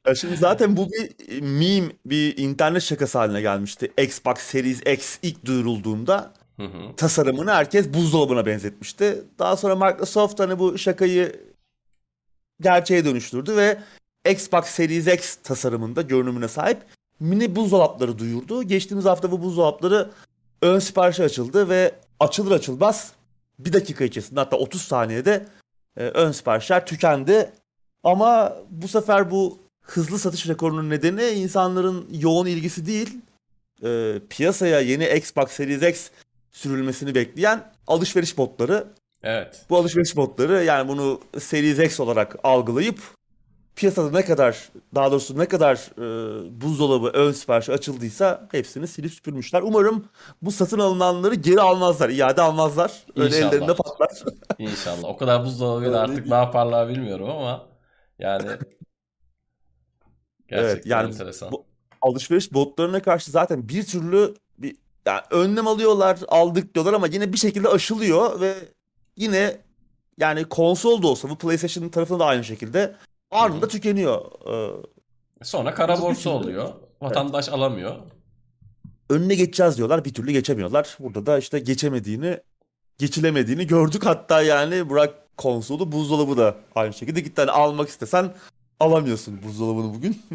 Ya 0.07 0.15
şimdi 0.15 0.37
zaten 0.37 0.77
bu 0.77 0.89
bir 0.91 1.41
meme, 1.43 1.93
bir 2.07 2.39
internet 2.39 2.83
şakası 2.83 3.19
haline 3.19 3.41
gelmişti. 3.41 3.93
Xbox 3.99 4.39
Series 4.39 4.81
X 4.87 5.19
ilk 5.23 5.45
duyurulduğunda 5.45 6.33
Hı 6.57 6.63
hı. 6.63 6.97
tasarımını 6.97 7.51
herkes 7.51 7.95
buzdolabına 7.95 8.47
benzetmişti. 8.47 9.25
Daha 9.39 9.57
sonra 9.57 9.77
Microsoft 9.77 10.41
hani 10.41 10.59
bu 10.59 10.79
şakayı 10.79 11.41
gerçeğe 12.61 13.05
dönüştürdü 13.05 13.57
ve 13.57 13.79
Xbox 14.31 14.65
Series 14.65 15.07
X 15.07 15.37
tasarımında 15.37 16.03
görünümüne 16.03 16.49
sahip 16.49 16.79
mini 17.21 17.57
buzdolapları 17.57 18.19
duyurdu. 18.19 18.63
Geçtiğimiz 18.63 19.05
hafta 19.05 19.31
bu 19.31 19.43
buzdolapları 19.43 20.11
ön 20.63 20.79
siparişe 20.79 21.25
açıldı 21.25 21.69
ve 21.69 21.95
açılır 22.21 22.51
açılmaz 22.51 23.13
bir 23.59 23.73
dakika 23.73 24.05
içerisinde 24.05 24.41
hatta 24.41 24.57
30 24.57 24.83
saniyede 24.83 25.47
e, 25.97 26.05
ön 26.05 26.33
siparişler 26.33 26.87
tükendi. 26.87 27.51
Ama 28.05 28.57
bu 28.71 28.89
sefer 28.89 29.31
bu 29.31 29.59
hızlı 29.83 30.19
satış 30.19 30.49
rekorunun 30.49 30.91
nedeni 30.91 31.25
insanların 31.25 32.09
yoğun 32.21 32.47
ilgisi 32.47 32.87
değil, 32.87 33.19
e, 33.85 34.21
piyasaya 34.31 34.81
yeni 34.81 35.09
Xbox 35.09 35.51
Series 35.51 35.83
X 35.83 36.11
sürülmesini 36.53 37.15
bekleyen 37.15 37.73
alışveriş 37.87 38.39
botları. 38.39 38.87
Evet. 39.23 39.65
Bu 39.71 39.77
alışveriş 39.77 40.17
botları 40.17 40.65
yani 40.65 40.89
bunu 40.89 41.21
Series 41.39 41.79
X 41.79 42.01
olarak 42.01 42.37
algılayıp 42.43 43.01
piyasada 43.79 44.11
ne 44.11 44.25
kadar 44.25 44.69
daha 44.95 45.11
doğrusu 45.11 45.39
ne 45.39 45.49
kadar 45.49 45.77
e, 45.99 46.61
buzdolabı 46.63 47.07
ön 47.09 47.33
siparişi 47.33 47.73
açıldıysa 47.73 48.49
hepsini 48.53 48.89
silip 48.89 49.13
süpürmüşler. 49.13 49.63
Umarım 49.63 50.05
bu 50.43 50.53
satın 50.53 50.79
alınanları 50.79 51.35
geri 51.35 51.61
almazlar, 51.61 52.11
iade 52.11 52.43
almazlar. 52.43 53.07
Öyle 53.17 53.37
İnşallah. 53.37 53.53
ellerinde 53.53 53.75
patlar. 53.75 54.11
İnşallah. 54.59 55.05
O 55.05 55.17
kadar 55.17 55.45
buzdolabıyla 55.45 56.01
artık 56.01 56.27
ne 56.27 56.35
yaparlar 56.35 56.89
bilmiyorum 56.89 57.31
ama 57.31 57.67
yani 58.19 58.47
gerçekten 60.49 60.91
yani 60.91 61.09
enteresan. 61.09 61.53
bu- 61.53 61.65
alışveriş 62.03 62.53
botlarına 62.53 63.03
karşı 63.03 63.31
zaten 63.31 63.69
bir 63.69 63.87
türlü 63.87 64.35
bir 64.59 64.77
yani 65.07 65.21
önlem 65.31 65.67
alıyorlar, 65.67 66.19
aldık 66.29 66.75
diyorlar 66.75 66.93
ama 66.93 67.07
yine 67.07 67.33
bir 67.33 67.39
şekilde 67.39 67.69
aşılıyor 67.69 68.41
ve 68.41 68.55
yine 69.17 69.57
yani 70.19 70.45
konsol 70.45 71.03
da 71.03 71.07
olsa 71.07 71.31
bu 71.31 71.39
PlayStation 71.39 71.89
tarafında 71.89 72.19
da 72.19 72.25
aynı 72.25 72.45
şekilde 72.45 72.95
anında 73.31 73.69
tükeniyor. 73.69 74.21
Ee, 74.51 74.71
Sonra 75.43 75.75
kara 75.75 76.01
borsa 76.01 76.31
oluyor. 76.31 76.69
Vatandaş 77.01 77.49
alamıyor. 77.49 77.97
önüne 79.11 79.35
geçeceğiz 79.35 79.77
diyorlar, 79.77 80.05
bir 80.05 80.15
türlü 80.15 80.33
geçemiyorlar. 80.33 80.97
Burada 81.01 81.27
da 81.27 81.39
işte 81.39 81.59
geçemediğini, 81.59 82.41
geçilemediğini 82.99 83.67
gördük 83.67 84.07
hatta 84.07 84.43
yani 84.43 84.91
bırak 84.91 85.15
konsolu, 85.37 85.93
buzdolabı 85.93 86.37
da 86.37 86.57
aynı 86.75 86.93
şekilde 86.95 87.21
git 87.21 87.39
hani 87.39 87.51
almak 87.51 87.89
istesen 87.89 88.35
alamıyorsun 88.81 89.43
buzdolabını 89.43 89.95
bugün. 89.95 90.23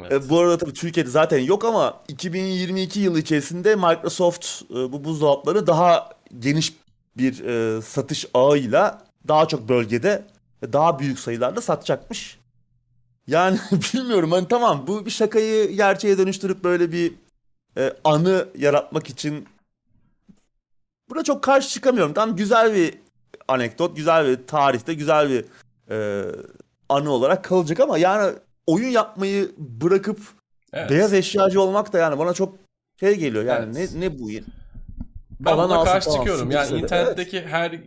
Evet. 0.00 0.12
E, 0.12 0.28
bu 0.28 0.38
arada 0.40 0.58
tabii 0.58 0.72
Türkiye'de 0.72 1.10
zaten 1.10 1.38
yok 1.38 1.64
ama 1.64 2.00
2022 2.08 3.00
yılı 3.00 3.18
içerisinde 3.20 3.76
Microsoft 3.76 4.62
e, 4.70 4.74
bu 4.92 5.04
buzdolapları 5.04 5.66
daha 5.66 6.08
geniş 6.38 6.76
bir 7.16 7.44
e, 7.44 7.82
satış 7.82 8.26
ağıyla 8.34 9.02
daha 9.28 9.48
çok 9.48 9.68
bölgede 9.68 10.24
daha 10.62 10.98
büyük 10.98 11.18
sayılarda 11.18 11.60
satacakmış. 11.60 12.38
Yani 13.26 13.58
bilmiyorum 13.94 14.32
hani 14.32 14.48
tamam 14.48 14.84
bu 14.86 15.06
bir 15.06 15.10
şakayı 15.10 15.72
gerçeğe 15.72 16.18
dönüştürüp 16.18 16.64
böyle 16.64 16.92
bir 16.92 17.12
e, 17.76 17.92
anı 18.04 18.48
yaratmak 18.58 19.10
için 19.10 19.48
buna 21.10 21.24
çok 21.24 21.42
karşı 21.42 21.68
çıkamıyorum. 21.68 22.14
Tam 22.14 22.36
güzel 22.36 22.74
bir 22.74 22.94
anekdot, 23.48 23.96
güzel 23.96 24.26
bir 24.26 24.46
tarihte, 24.46 24.94
güzel 24.94 25.30
bir 25.30 25.44
e, 25.90 26.24
anı 26.88 27.10
olarak 27.10 27.44
kalacak 27.44 27.80
ama 27.80 27.98
yani 27.98 28.32
oyun 28.66 28.88
yapmayı 28.88 29.50
bırakıp 29.58 30.20
Evet. 30.72 30.90
beyaz 30.90 31.12
eşyacı 31.12 31.60
olmak 31.60 31.92
da 31.92 31.98
yani 31.98 32.18
bana 32.18 32.34
çok 32.34 32.54
şey 33.00 33.14
geliyor 33.14 33.44
yani 33.44 33.78
Evet. 33.78 33.90
ne 33.94 34.00
ne 34.00 34.18
bu? 34.18 34.28
Ben 35.40 35.52
Alan 35.52 35.70
buna 35.70 35.84
karşı 35.84 36.10
çıkıyorum. 36.10 36.50
Yani 36.50 36.78
internetteki 36.78 37.42
her 37.46 37.80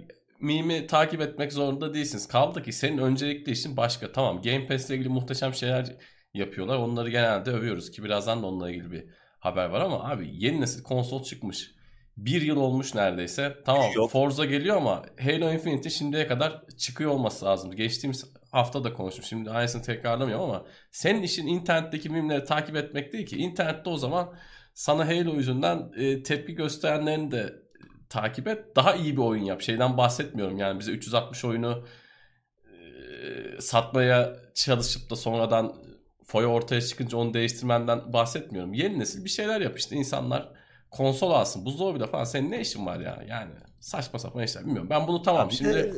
mimi 0.44 0.88
takip 0.88 1.22
etmek 1.22 1.54
zorunda 1.54 1.94
değilsiniz. 1.94 2.28
Kaldı 2.28 2.64
ki 2.64 2.74
senin 2.74 2.98
öncelikli 2.98 3.52
işin 3.52 3.78
başka. 3.78 4.12
Tamam 4.12 4.42
Game 4.42 4.68
Pass 4.68 4.90
ile 4.90 4.96
ilgili 4.96 5.10
muhteşem 5.10 5.54
şeyler 5.54 5.96
yapıyorlar. 6.34 6.78
Onları 6.78 7.10
genelde 7.10 7.52
övüyoruz 7.52 7.92
ki 7.92 8.04
birazdan 8.04 8.44
da 8.44 8.48
onunla 8.48 8.70
ilgili 8.70 8.92
bir 8.92 9.06
haber 9.40 9.66
var 9.66 9.82
ama 9.82 10.10
abi 10.10 10.30
yeni 10.34 10.62
nesil 10.62 10.84
konsol 10.84 11.24
çıkmış. 11.24 11.72
Bir 12.18 12.42
yıl 12.42 12.58
olmuş 12.58 12.96
neredeyse. 12.96 13.58
Tamam 13.66 13.92
Yok. 13.96 14.12
Forza 14.12 14.46
geliyor 14.46 14.78
ama 14.78 15.06
Halo 15.22 15.54
Infinite 15.54 15.90
şimdiye 15.90 16.28
kadar 16.28 16.68
çıkıyor 16.78 17.12
olması 17.12 17.46
lazım. 17.46 17.72
Geçtiğimiz 17.72 18.34
hafta 18.52 18.84
da 18.84 18.94
konuştum. 18.94 19.24
Şimdi 19.24 19.50
aynısını 19.50 19.82
tekrarlamıyorum 19.82 20.46
ama 20.46 20.66
senin 20.92 21.24
işin 21.24 21.48
internetteki 21.48 22.10
mimleri 22.10 22.46
takip 22.46 22.76
etmek 22.76 23.14
değil 23.14 23.26
ki. 23.26 23.38
İnternette 23.38 23.90
o 23.90 23.98
zaman 23.98 24.34
sana 24.74 25.08
Halo 25.08 25.36
yüzünden 25.36 25.92
e, 25.98 26.24
tepki 26.24 26.56
gösterenlerini 26.56 27.32
de 27.32 27.63
takip 28.14 28.48
et. 28.48 28.76
Daha 28.76 28.96
iyi 28.96 29.14
bir 29.18 29.22
oyun 29.22 29.44
yap. 29.44 29.62
Şeyden 29.62 29.98
bahsetmiyorum 29.98 30.58
yani 30.58 30.80
bize 30.80 30.92
360 30.92 31.46
oyunu 31.46 31.86
e, 33.58 33.62
satmaya 33.62 34.36
çalışıp 34.54 35.10
da 35.10 35.16
sonradan 35.16 35.76
foya 36.26 36.48
ortaya 36.48 36.82
çıkınca 36.82 37.18
onu 37.18 37.34
değiştirmenden 37.34 38.14
bahsetmiyorum. 38.14 38.74
Yeni 38.74 39.00
nesil 39.00 39.26
bir 39.26 39.30
şeyler 39.30 39.62
yap 39.62 39.78
işte 39.78 39.96
insanlar 39.96 40.50
konsol 40.92 41.32
alsın. 41.32 41.66
Buzdolabıyla 41.66 42.08
falan 42.08 42.24
senin 42.24 42.52
ne 42.52 42.62
işin 42.62 42.86
var 42.86 43.00
ya? 43.00 43.24
Yani 43.30 43.52
saçma 43.80 44.20
sapan 44.20 44.44
işler 44.44 44.66
bilmiyorum. 44.66 44.90
Ben 44.90 45.08
bunu 45.08 45.22
tamam 45.22 45.50
Bir 45.50 45.54
şimdi 45.56 45.74
de 45.74 45.94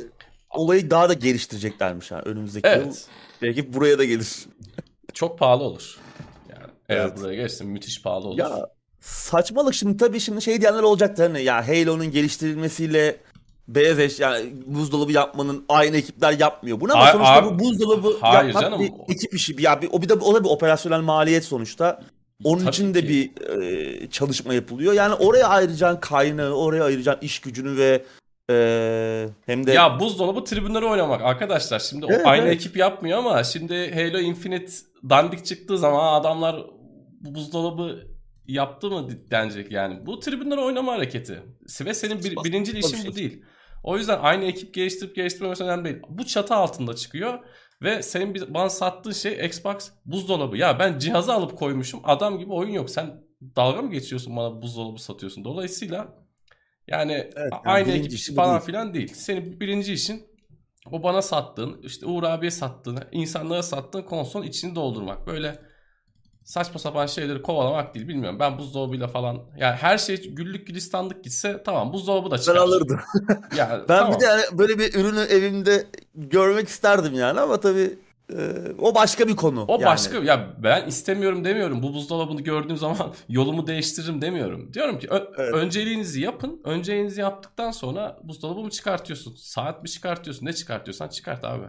olayı 0.50 0.90
daha 0.90 1.08
da 1.08 1.12
geliştireceklermiş 1.14 2.10
yani 2.10 2.22
önümüzdeki 2.22 2.76
yıl. 2.76 2.82
evet 2.82 3.08
Belki 3.42 3.72
buraya 3.72 3.98
da 3.98 4.04
gelir. 4.04 4.46
çok 5.14 5.38
pahalı 5.38 5.62
olur. 5.62 5.98
Yani 6.48 6.66
eğer 6.88 7.08
Evet. 7.08 7.16
buraya 7.16 7.34
gelirsin 7.34 7.68
müthiş 7.68 8.02
pahalı 8.02 8.28
olur. 8.28 8.38
Ya 8.38 8.66
saçmalık 9.06 9.74
şimdi 9.74 9.96
tabii 9.96 10.20
şimdi 10.20 10.42
şey 10.42 10.60
diyenler 10.60 10.82
olacaktır 10.82 11.22
hani 11.22 11.42
ya 11.42 11.68
Halo'nun 11.68 12.10
geliştirilmesiyle 12.10 13.16
beyaz 13.68 13.98
eşya 13.98 14.36
yani 14.38 14.52
buzdolabı 14.66 15.12
yapmanın 15.12 15.64
aynı 15.68 15.96
ekipler 15.96 16.38
yapmıyor 16.38 16.80
bunu 16.80 16.92
ama 16.92 17.02
Ay- 17.02 17.12
sonuçta 17.12 17.32
abi- 17.34 17.54
bu 17.54 17.58
buzdolabı 17.58 18.16
Hayır 18.20 18.44
yapmak 18.46 18.62
canım. 18.62 18.80
bir 18.80 19.14
ekip 19.14 19.34
işi. 19.34 19.56
Ya 19.58 19.82
bir, 19.82 19.88
o 19.92 20.02
bir 20.02 20.08
de 20.08 20.14
o 20.14 20.34
da 20.34 20.44
bir 20.44 20.48
operasyonel 20.48 21.00
maliyet 21.00 21.44
sonuçta. 21.44 22.00
Onun 22.44 22.58
Tabii 22.60 22.68
için 22.68 22.94
de 22.94 23.00
ki. 23.00 23.08
bir 23.08 23.30
e, 23.62 24.10
çalışma 24.10 24.54
yapılıyor. 24.54 24.92
Yani 24.92 25.14
oraya 25.14 25.48
ayıracağın 25.48 25.96
kaynağı, 25.96 26.50
oraya 26.52 26.84
ayıracağın 26.84 27.18
iş 27.20 27.38
gücünü 27.38 27.76
ve 27.76 28.04
e, 28.50 29.28
hem 29.46 29.66
de 29.66 29.72
Ya 29.72 30.00
buzdolabı 30.00 30.44
tribünleri 30.44 30.84
oynamak 30.84 31.22
arkadaşlar. 31.22 31.78
Şimdi 31.78 32.06
Evet, 32.08 32.26
aynı 32.26 32.44
evet. 32.44 32.54
ekip 32.54 32.76
yapmıyor 32.76 33.18
ama 33.18 33.44
şimdi 33.44 33.94
Halo 33.94 34.18
Infinite 34.18 34.72
dandik 35.10 35.44
çıktığı 35.46 35.78
zaman 35.78 36.20
adamlar 36.20 36.56
bu 37.20 37.34
buzdolabı 37.34 37.98
yaptı 38.48 38.90
mı 38.90 39.08
denecek 39.30 39.72
yani. 39.72 40.06
Bu 40.06 40.20
tribünler 40.20 40.56
oynama 40.56 40.92
hareketi. 40.92 41.42
Ve 41.80 41.94
senin 41.94 42.24
bir, 42.24 42.36
birinci 42.44 42.78
işin 42.78 43.06
bu 43.06 43.16
değil. 43.16 43.42
O 43.82 43.96
yüzden 43.98 44.18
aynı 44.22 44.44
ekip 44.44 44.74
geliştirip 44.74 45.16
geliştirmemesi 45.16 45.64
önemli 45.64 45.84
değil. 45.84 45.96
Bu 46.08 46.26
çatı 46.26 46.54
altında 46.54 46.96
çıkıyor 46.96 47.38
ve 47.82 48.02
senin 48.02 48.34
bir, 48.34 48.54
bana 48.54 48.70
sattığın 48.70 49.12
şey 49.12 49.46
Xbox 49.46 49.90
buzdolabı. 50.04 50.56
Ya 50.56 50.78
ben 50.78 50.98
cihazı 50.98 51.32
alıp 51.32 51.58
koymuşum 51.58 52.00
adam 52.04 52.38
gibi 52.38 52.52
oyun 52.52 52.72
yok. 52.72 52.90
Sen 52.90 53.22
dalga 53.56 53.82
mı 53.82 53.90
geçiyorsun 53.90 54.36
bana 54.36 54.62
buzdolabı 54.62 55.02
satıyorsun? 55.02 55.44
Dolayısıyla 55.44 56.26
yani, 56.88 57.12
evet, 57.12 57.52
yani 57.52 57.62
aynı 57.64 57.92
ekip 57.92 58.36
falan 58.36 58.50
değil. 58.50 58.66
filan 58.66 58.94
değil. 58.94 59.12
Senin 59.14 59.60
birinci 59.60 59.92
işin 59.92 60.26
o 60.92 61.02
bana 61.02 61.22
sattığın, 61.22 61.82
işte 61.82 62.06
Uğur 62.06 62.22
abiye 62.22 62.50
sattığın, 62.50 62.98
insanlara 63.12 63.62
sattığın 63.62 64.02
konsol 64.02 64.44
içini 64.44 64.74
doldurmak. 64.74 65.26
Böyle 65.26 65.58
saçma 66.46 66.80
sapan 66.80 67.06
şeyleri 67.06 67.42
kovalamak 67.42 67.94
değil 67.94 68.08
bilmiyorum. 68.08 68.38
Ben 68.40 68.58
buzdolabıyla 68.58 69.08
falan 69.08 69.42
yani 69.58 69.76
her 69.76 69.98
şey 69.98 70.34
güllük 70.34 70.66
gülistanlık 70.66 71.24
gitse 71.24 71.62
tamam 71.64 71.92
buzdolabı 71.92 72.30
da 72.30 72.38
çıkar. 72.38 72.54
Ben 72.56 72.60
alırdım. 72.60 73.00
yani, 73.56 73.82
ben 73.88 73.98
tamam. 73.98 74.14
bir 74.14 74.20
de 74.20 74.24
yani 74.24 74.42
böyle 74.52 74.78
bir 74.78 74.94
ürünü 74.94 75.20
evimde 75.20 75.86
görmek 76.14 76.68
isterdim 76.68 77.14
yani 77.14 77.40
ama 77.40 77.60
tabii 77.60 77.98
e, 78.32 78.36
o 78.78 78.94
başka 78.94 79.28
bir 79.28 79.36
konu. 79.36 79.64
O 79.68 79.72
yani. 79.72 79.84
başka 79.84 80.18
ya 80.18 80.54
ben 80.58 80.86
istemiyorum 80.86 81.44
demiyorum. 81.44 81.82
Bu 81.82 81.94
buzdolabını 81.94 82.40
gördüğüm 82.40 82.76
zaman 82.76 83.14
yolumu 83.28 83.66
değiştiririm 83.66 84.22
demiyorum. 84.22 84.74
Diyorum 84.74 84.98
ki 84.98 85.08
ö- 85.10 85.32
evet. 85.38 85.54
önceliğinizi 85.54 86.20
yapın. 86.20 86.60
Önceliğinizi 86.64 87.20
yaptıktan 87.20 87.70
sonra 87.70 88.18
buzdolabımı 88.22 88.70
çıkartıyorsun. 88.70 89.34
Saat 89.34 89.82
mi 89.82 89.88
çıkartıyorsun? 89.88 90.46
Ne 90.46 90.52
çıkartıyorsan 90.52 91.08
çıkart 91.08 91.44
abi. 91.44 91.66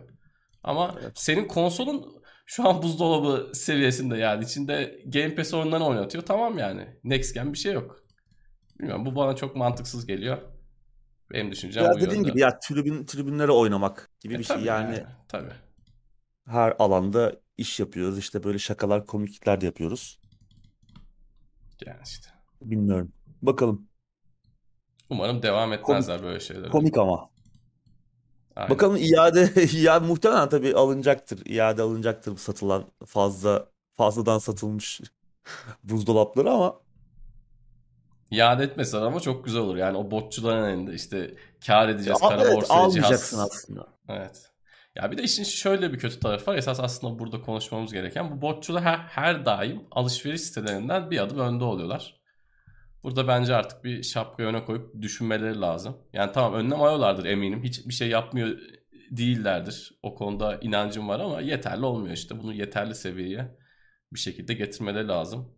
Ama 0.64 0.96
evet. 1.02 1.12
senin 1.16 1.48
konsolun 1.48 2.18
şu 2.48 2.70
an 2.70 2.82
buzdolabı 2.82 3.52
seviyesinde 3.54 4.18
yani. 4.18 4.44
içinde 4.44 5.02
Game 5.06 5.36
Pass 5.36 5.54
oyunlarını 5.54 5.88
oynatıyor. 5.88 6.26
Tamam 6.26 6.58
yani. 6.58 6.88
Next 7.04 7.34
Gen 7.34 7.54
bir 7.54 7.58
şey 7.58 7.74
yok. 7.74 8.04
Bilmiyorum 8.80 9.06
bu 9.06 9.16
bana 9.16 9.36
çok 9.36 9.56
mantıksız 9.56 10.06
geliyor. 10.06 10.38
Benim 11.32 11.52
düşüncem 11.52 11.84
ya 11.84 11.92
bu 11.92 11.96
dediğin 11.96 12.16
yönde. 12.16 12.30
gibi 12.30 12.40
ya 12.40 12.60
tribün, 12.60 13.06
tribünlere 13.06 13.52
oynamak 13.52 14.10
gibi 14.20 14.34
e, 14.34 14.40
bir 14.40 14.44
şey 14.44 14.58
yani. 14.58 14.96
yani. 14.96 15.06
Tabii. 15.28 15.52
Her 16.46 16.76
alanda 16.80 17.36
iş 17.58 17.80
yapıyoruz. 17.80 18.18
İşte 18.18 18.44
böyle 18.44 18.60
şakalar, 18.60 19.06
komiklikler 19.06 19.62
de 19.62 19.66
yapıyoruz. 19.66 20.20
Yani 21.86 22.02
işte. 22.06 22.30
Bilmiyorum. 22.62 23.14
Bakalım. 23.42 23.88
Umarım 25.10 25.42
devam 25.42 25.74
etmezler 25.74 26.18
komik, 26.18 26.28
böyle 26.28 26.40
şeyler. 26.40 26.70
Komik 26.70 26.98
ama. 26.98 27.30
Aynen. 28.58 28.70
Bakalım 28.70 28.98
iade 29.00 29.50
iade 29.74 30.06
muhtemelen 30.06 30.50
tabii 30.50 30.76
alınacaktır. 30.76 31.46
İade 31.46 31.82
alınacaktır 31.82 32.38
satılan 32.38 32.86
fazla 33.06 33.68
fazladan 33.94 34.40
satılmış 34.40 35.02
buzdolapları 35.84 36.52
ama 36.52 36.80
iade 38.32 38.64
etmesin 38.64 38.98
ama 38.98 39.20
çok 39.20 39.46
güzel 39.46 39.62
olur. 39.62 39.76
Yani 39.78 39.98
o 39.98 40.12
botçuların 40.12 40.70
elinde 40.70 40.94
işte 40.94 41.36
kar 41.68 41.90
edeceğiz 41.90 42.20
ya, 42.24 42.30
kara 42.30 42.44
evet, 42.44 42.56
borsaya 42.56 42.80
almayacaksın 42.80 43.38
cihaz. 43.38 43.52
aslında. 43.54 43.88
Evet. 44.10 44.52
Ya 44.96 45.12
bir 45.12 45.18
de 45.18 45.24
işin 45.24 45.44
şöyle 45.44 45.94
bir 45.94 46.00
kötü 46.00 46.20
tarafı 46.20 46.52
var. 46.52 46.56
Esas 46.56 46.80
aslında 46.80 47.20
burada 47.20 47.42
konuşmamız 47.42 47.94
gereken 47.94 48.32
bu 48.32 48.42
botçular 48.42 48.84
her, 48.84 48.98
her 48.98 49.46
daim 49.46 49.82
alışveriş 49.92 50.42
sitelerinden 50.42 51.12
bir 51.12 51.20
adım 51.20 51.40
önde 51.40 51.64
oluyorlar. 51.64 52.17
Burada 53.08 53.28
bence 53.28 53.56
artık 53.56 53.84
bir 53.84 54.04
şapka 54.04 54.44
öne 54.44 54.66
koyup 54.66 55.02
düşünmeleri 55.02 55.62
lazım. 55.62 55.98
Yani 56.14 56.32
tamam 56.32 56.54
önlem 56.54 56.82
alıyorlardır 56.82 57.26
eminim. 57.26 57.64
Hiçbir 57.64 57.94
şey 57.94 58.10
yapmıyor 58.10 58.58
değillerdir. 59.12 60.00
O 60.04 60.16
konuda 60.16 60.58
inancım 60.62 61.08
var 61.08 61.20
ama 61.20 61.42
yeterli 61.42 61.86
olmuyor 61.86 62.14
işte. 62.14 62.40
Bunu 62.40 62.54
yeterli 62.54 62.96
seviyeye 62.96 63.58
bir 64.14 64.20
şekilde 64.20 64.54
getirmeleri 64.54 65.08
lazım. 65.08 65.50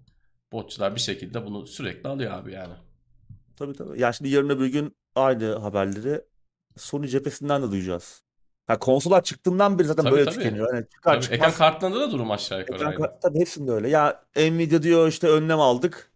Botçular 0.51 0.95
bir 0.95 0.99
şekilde 0.99 1.45
bunu 1.45 1.67
sürekli 1.67 2.09
alıyor 2.09 2.31
abi 2.31 2.53
yani. 2.53 2.73
Tabii 3.55 3.73
tabii. 3.73 4.01
Ya 4.01 4.13
şimdi 4.13 4.29
yarın 4.29 4.49
öbür 4.49 4.67
gün 4.67 4.95
aynı 5.15 5.55
haberleri 5.55 6.21
Sony 6.77 7.07
cephesinden 7.07 7.63
de 7.63 7.71
duyacağız. 7.71 8.23
Ha, 8.67 8.79
konsollar 8.79 9.23
çıktığından 9.23 9.79
beri 9.79 9.87
zaten 9.87 10.03
tabii, 10.03 10.15
böyle 10.15 10.25
tabii. 10.25 10.35
tükeniyor. 10.35 10.73
Yani 10.73 10.85
çıkar 10.95 11.13
tabii, 11.13 11.23
çıkmaz. 11.23 11.39
Ekran 11.39 11.53
kartlarında 11.53 11.99
da 11.99 12.11
durum 12.11 12.31
aşağı 12.31 12.59
yukarı. 12.59 12.77
Ekran 12.77 12.95
kart, 12.95 13.21
tabii 13.21 13.39
hepsinde 13.39 13.71
öyle. 13.71 13.89
Ya 13.89 14.23
Nvidia 14.35 14.81
diyor 14.83 15.07
işte 15.07 15.27
önlem 15.27 15.59
aldık. 15.59 16.08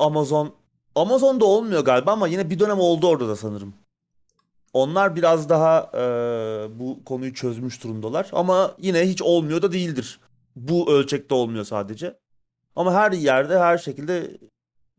Amazon 0.00 0.54
Amazon'da 0.94 1.44
olmuyor 1.44 1.84
galiba 1.84 2.12
ama 2.12 2.28
yine 2.28 2.50
bir 2.50 2.58
dönem 2.58 2.78
oldu 2.78 3.08
orada 3.08 3.28
da 3.28 3.36
sanırım. 3.36 3.74
Onlar 4.72 5.16
biraz 5.16 5.48
daha 5.48 5.90
e, 5.94 6.00
bu 6.80 7.04
konuyu 7.04 7.34
çözmüş 7.34 7.84
durumdalar 7.84 8.28
ama 8.32 8.74
yine 8.78 9.08
hiç 9.08 9.22
olmuyor 9.22 9.62
da 9.62 9.72
değildir. 9.72 10.20
Bu 10.56 10.92
ölçekte 10.92 11.34
olmuyor 11.34 11.64
sadece. 11.64 12.18
Ama 12.76 12.94
her 12.94 13.12
yerde 13.12 13.58
her 13.58 13.78
şekilde 13.78 14.38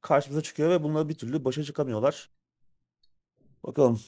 karşımıza 0.01 0.41
çıkıyor 0.41 0.69
ve 0.69 0.83
bununla 0.83 1.09
bir 1.09 1.15
türlü 1.15 1.45
başa 1.45 1.63
çıkamıyorlar. 1.63 2.29
Bakalım. 3.63 4.01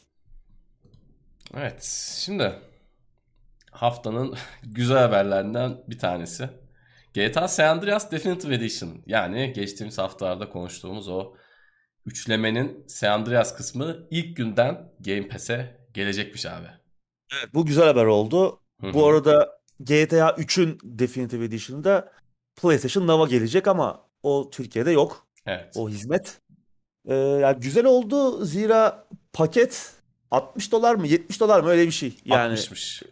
Evet, 1.53 1.83
şimdi 2.17 2.53
haftanın 3.71 4.35
güzel 4.63 4.99
haberlerinden 4.99 5.77
bir 5.87 5.99
tanesi. 5.99 6.49
GTA 7.13 7.47
San 7.47 7.67
Andreas 7.67 8.11
Definitive 8.11 8.55
Edition 8.55 9.03
yani 9.05 9.53
geçtiğimiz 9.53 9.97
haftalarda 9.97 10.49
konuştuğumuz 10.49 11.09
o 11.09 11.33
üçlemenin 12.05 12.83
San 12.87 13.11
Andreas 13.11 13.55
kısmı 13.55 14.07
ilk 14.11 14.37
günden 14.37 14.93
Game 14.99 15.27
Pass'e 15.27 15.77
gelecekmiş 15.93 16.45
abi. 16.45 16.67
Evet 17.33 17.53
bu 17.53 17.65
güzel 17.65 17.85
haber 17.85 18.05
oldu. 18.05 18.59
Hı-hı. 18.81 18.93
Bu 18.93 19.07
arada 19.07 19.59
GTA 19.79 20.29
3'ün 20.29 20.79
Definitive 20.83 21.45
Edition'da 21.45 22.11
PlayStation 22.61 23.07
Nova 23.07 23.27
gelecek 23.27 23.67
ama 23.67 24.07
o 24.23 24.49
Türkiye'de 24.49 24.91
yok. 24.91 25.27
Evet. 25.45 25.73
O 25.75 25.89
hizmet. 25.89 26.41
Ee, 27.07 27.15
yani 27.15 27.59
güzel 27.59 27.85
oldu 27.85 28.45
zira 28.45 29.07
paket 29.33 29.93
60 30.31 30.71
dolar 30.71 30.95
mı 30.95 31.07
70 31.07 31.39
dolar 31.39 31.59
mı 31.59 31.69
öyle 31.69 31.85
bir 31.85 31.91
şey. 31.91 32.17
Yani 32.25 32.53
60'mış. 32.53 33.03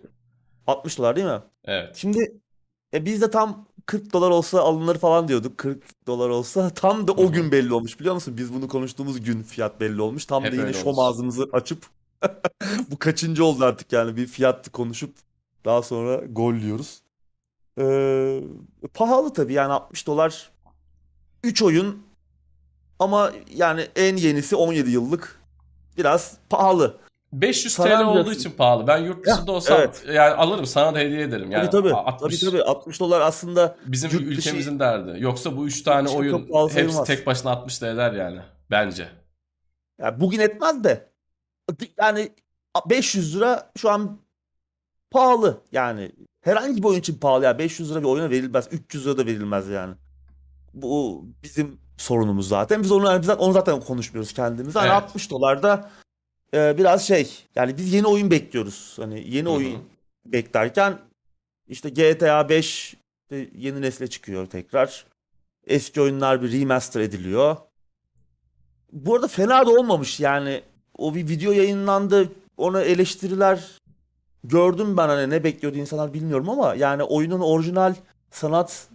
60 0.67 0.97
dolar 0.97 1.15
değil 1.15 1.27
mi? 1.27 1.41
Evet. 1.65 1.95
Şimdi 1.95 2.41
e, 2.93 3.05
biz 3.05 3.21
de 3.21 3.31
tam 3.31 3.67
40 3.85 4.13
dolar 4.13 4.29
olsa 4.29 4.59
alınır 4.59 4.97
falan 4.97 5.27
diyorduk. 5.27 5.57
40 5.57 6.07
dolar 6.07 6.29
olsa 6.29 6.69
tam 6.75 7.07
da 7.07 7.11
o 7.11 7.31
gün 7.31 7.51
belli 7.51 7.73
olmuş 7.73 7.99
biliyor 7.99 8.15
musun? 8.15 8.37
Biz 8.37 8.53
bunu 8.53 8.67
konuştuğumuz 8.67 9.21
gün 9.21 9.43
fiyat 9.43 9.79
belli 9.79 10.01
olmuş. 10.01 10.25
Tam 10.25 10.43
Hep 10.43 10.51
da 10.51 10.55
yine 10.55 10.73
şom 10.73 10.99
ağzımızı 10.99 11.49
açıp 11.53 11.85
bu 12.91 12.99
kaçıncı 12.99 13.45
oldu 13.45 13.65
artık 13.65 13.93
yani 13.93 14.17
bir 14.17 14.27
fiyat 14.27 14.71
konuşup 14.71 15.15
daha 15.65 15.81
sonra 15.81 16.15
gol 16.15 16.59
diyoruz. 16.59 17.01
Ee, 17.79 18.43
pahalı 18.93 19.33
tabii 19.33 19.53
yani 19.53 19.73
60 19.73 20.07
dolar 20.07 20.51
3 21.43 21.61
oyun 21.61 22.03
ama 22.99 23.31
yani 23.55 23.87
en 23.95 24.15
yenisi 24.15 24.55
17 24.55 24.91
yıllık 24.91 25.41
biraz 25.97 26.37
pahalı. 26.49 26.97
500 27.33 27.73
Sana 27.73 27.99
TL 27.99 28.03
olduğu 28.03 28.31
için 28.31 28.51
pahalı. 28.51 28.87
Ben 28.87 28.97
yurt 28.97 29.25
dışında 29.25 29.51
ya, 29.51 29.57
olsam 29.57 29.79
evet. 29.79 30.03
yani 30.07 30.33
alırım 30.33 30.65
sana 30.65 30.95
da 30.95 30.99
hediye 30.99 31.21
ederim. 31.21 31.51
Yani 31.51 31.69
tabii 31.69 31.89
tabii. 31.89 31.93
60, 31.93 32.39
tabii 32.39 32.51
tabii 32.51 32.63
60 32.63 32.99
dolar 32.99 33.21
aslında 33.21 33.77
bizim 33.85 34.11
ülkemizin 34.11 34.71
dışı, 34.71 34.79
derdi. 34.79 35.23
Yoksa 35.23 35.57
bu 35.57 35.67
3 35.67 35.81
tane 35.83 36.09
oyun 36.09 36.39
hepsi 36.39 36.73
sayılmaz. 36.73 37.07
tek 37.07 37.27
başına 37.27 37.51
60 37.51 37.77
TL 37.77 37.85
eder 37.85 38.13
yani 38.13 38.39
bence. 38.71 39.07
Ya 40.01 40.19
bugün 40.19 40.39
etmez 40.39 40.83
de 40.83 41.11
yani 41.99 42.31
500 42.89 43.35
lira 43.35 43.71
şu 43.77 43.89
an 43.89 44.19
pahalı 45.11 45.61
yani. 45.71 46.11
Herhangi 46.41 46.77
bir 46.77 46.87
oyun 46.87 46.99
için 46.99 47.19
pahalı 47.19 47.45
ya. 47.45 47.59
500 47.59 47.91
lira 47.91 47.99
bir 47.99 48.07
oyuna 48.07 48.29
verilmez. 48.29 48.67
300 48.71 49.05
lira 49.05 49.17
da 49.17 49.25
verilmez 49.25 49.69
yani. 49.69 49.95
Bu 50.73 51.25
bizim 51.43 51.79
sorunumuz 51.97 52.47
zaten. 52.47 52.83
Biz 52.83 52.91
onu, 52.91 53.05
yani 53.05 53.21
biz 53.21 53.29
onu 53.29 53.53
zaten 53.53 53.79
konuşmuyoruz 53.79 54.33
kendimiz. 54.33 54.75
Hani 54.75 54.87
evet. 54.87 55.03
60 55.03 55.31
dolar 55.31 55.63
da 55.63 55.89
e, 56.53 56.77
biraz 56.77 57.07
şey 57.07 57.29
yani 57.55 57.77
biz 57.77 57.93
yeni 57.93 58.07
oyun 58.07 58.31
bekliyoruz. 58.31 58.93
Hani 58.99 59.23
yeni 59.29 59.45
Hı-hı. 59.45 59.55
oyun 59.55 59.83
beklerken 60.25 60.97
işte 61.67 61.89
GTA 61.89 62.49
5 62.49 62.95
yeni 63.55 63.81
nesle 63.81 64.07
çıkıyor 64.07 64.45
tekrar. 64.45 65.05
Eski 65.67 66.01
oyunlar 66.01 66.41
bir 66.41 66.59
remaster 66.59 67.01
ediliyor. 67.01 67.57
Bu 68.91 69.15
arada 69.15 69.27
fena 69.27 69.65
da 69.65 69.69
olmamış 69.71 70.19
yani. 70.19 70.61
O 70.97 71.15
bir 71.15 71.29
video 71.29 71.51
yayınlandı. 71.51 72.31
Ona 72.57 72.81
eleştiriler 72.81 73.81
gördüm 74.43 74.97
ben 74.97 75.07
hani 75.07 75.29
ne 75.29 75.43
bekliyordu 75.43 75.77
insanlar 75.77 76.13
bilmiyorum 76.13 76.49
ama 76.49 76.75
yani 76.75 77.03
oyunun 77.03 77.39
orijinal 77.39 77.95
sanat 78.31 78.87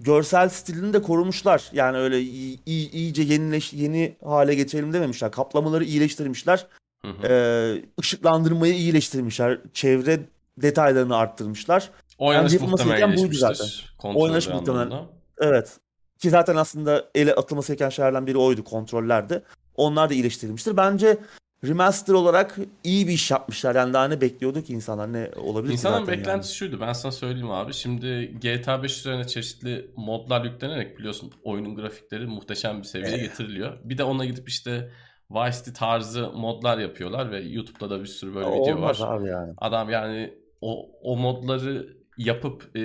görsel 0.00 0.48
stilini 0.48 0.92
de 0.92 1.02
korumuşlar. 1.02 1.70
Yani 1.72 1.96
öyle 1.96 2.20
iyi, 2.20 2.60
iyice 2.66 3.22
yenileş, 3.22 3.72
yeni 3.72 4.16
hale 4.24 4.54
getirelim 4.54 4.92
dememişler. 4.92 5.30
Kaplamaları 5.30 5.84
iyileştirmişler. 5.84 6.66
Hı 7.04 7.10
hı. 7.10 7.26
Ee, 7.26 7.82
ışıklandırmayı 8.00 8.74
iyileştirmişler. 8.74 9.58
Çevre 9.72 10.20
detaylarını 10.56 11.16
arttırmışlar. 11.16 11.90
Oynanış 12.18 12.52
yani 12.52 12.68
muhtemelen 12.68 13.16
buydu 13.16 13.34
zaten. 13.34 13.66
Oynanış 14.02 14.48
muhtemelen. 14.48 14.92
Evet. 15.38 15.78
Ki 16.18 16.30
zaten 16.30 16.56
aslında 16.56 17.10
ele 17.14 17.34
atılması 17.34 17.72
gereken 17.72 17.88
şeylerden 17.88 18.26
biri 18.26 18.38
oydu 18.38 18.64
kontrollerde. 18.64 19.42
Onlar 19.76 20.10
da 20.10 20.14
iyileştirilmiştir. 20.14 20.76
Bence 20.76 21.18
remaster 21.64 22.14
olarak 22.14 22.58
iyi 22.84 23.08
bir 23.08 23.12
iş 23.12 23.30
yapmışlar. 23.30 23.74
Yani 23.74 23.92
daha 23.92 24.08
ne 24.08 24.20
bekliyorduk 24.20 24.70
insanlar 24.70 25.12
ne 25.12 25.30
olabilir 25.36 25.76
zaten 25.76 26.06
beklentisi 26.06 26.54
şuydu. 26.54 26.80
Ben 26.80 26.92
sana 26.92 27.12
söyleyeyim 27.12 27.50
abi. 27.50 27.74
Şimdi 27.74 28.38
GTA 28.42 28.82
5 28.82 28.98
üzerine 28.98 29.26
çeşitli 29.26 29.90
modlar 29.96 30.44
yüklenerek 30.44 30.98
biliyorsun 30.98 31.32
oyunun 31.44 31.76
grafikleri 31.76 32.26
muhteşem 32.26 32.78
bir 32.78 32.84
seviyeye 32.84 33.18
getiriliyor. 33.18 33.78
Bir 33.84 33.98
de 33.98 34.04
ona 34.04 34.24
gidip 34.24 34.48
işte 34.48 34.92
Vice 35.34 35.56
City 35.58 35.70
tarzı 35.70 36.30
modlar 36.32 36.78
yapıyorlar 36.78 37.30
ve 37.30 37.40
YouTube'da 37.40 37.90
da 37.90 38.00
bir 38.00 38.06
sürü 38.06 38.34
böyle 38.34 38.46
video 38.46 38.76
Olmaz 38.76 39.00
var. 39.00 39.16
abi 39.16 39.28
yani. 39.28 39.54
Adam 39.58 39.90
yani 39.90 40.34
o, 40.60 40.90
o 41.02 41.16
modları 41.16 41.96
yapıp 42.18 42.76
e, 42.76 42.82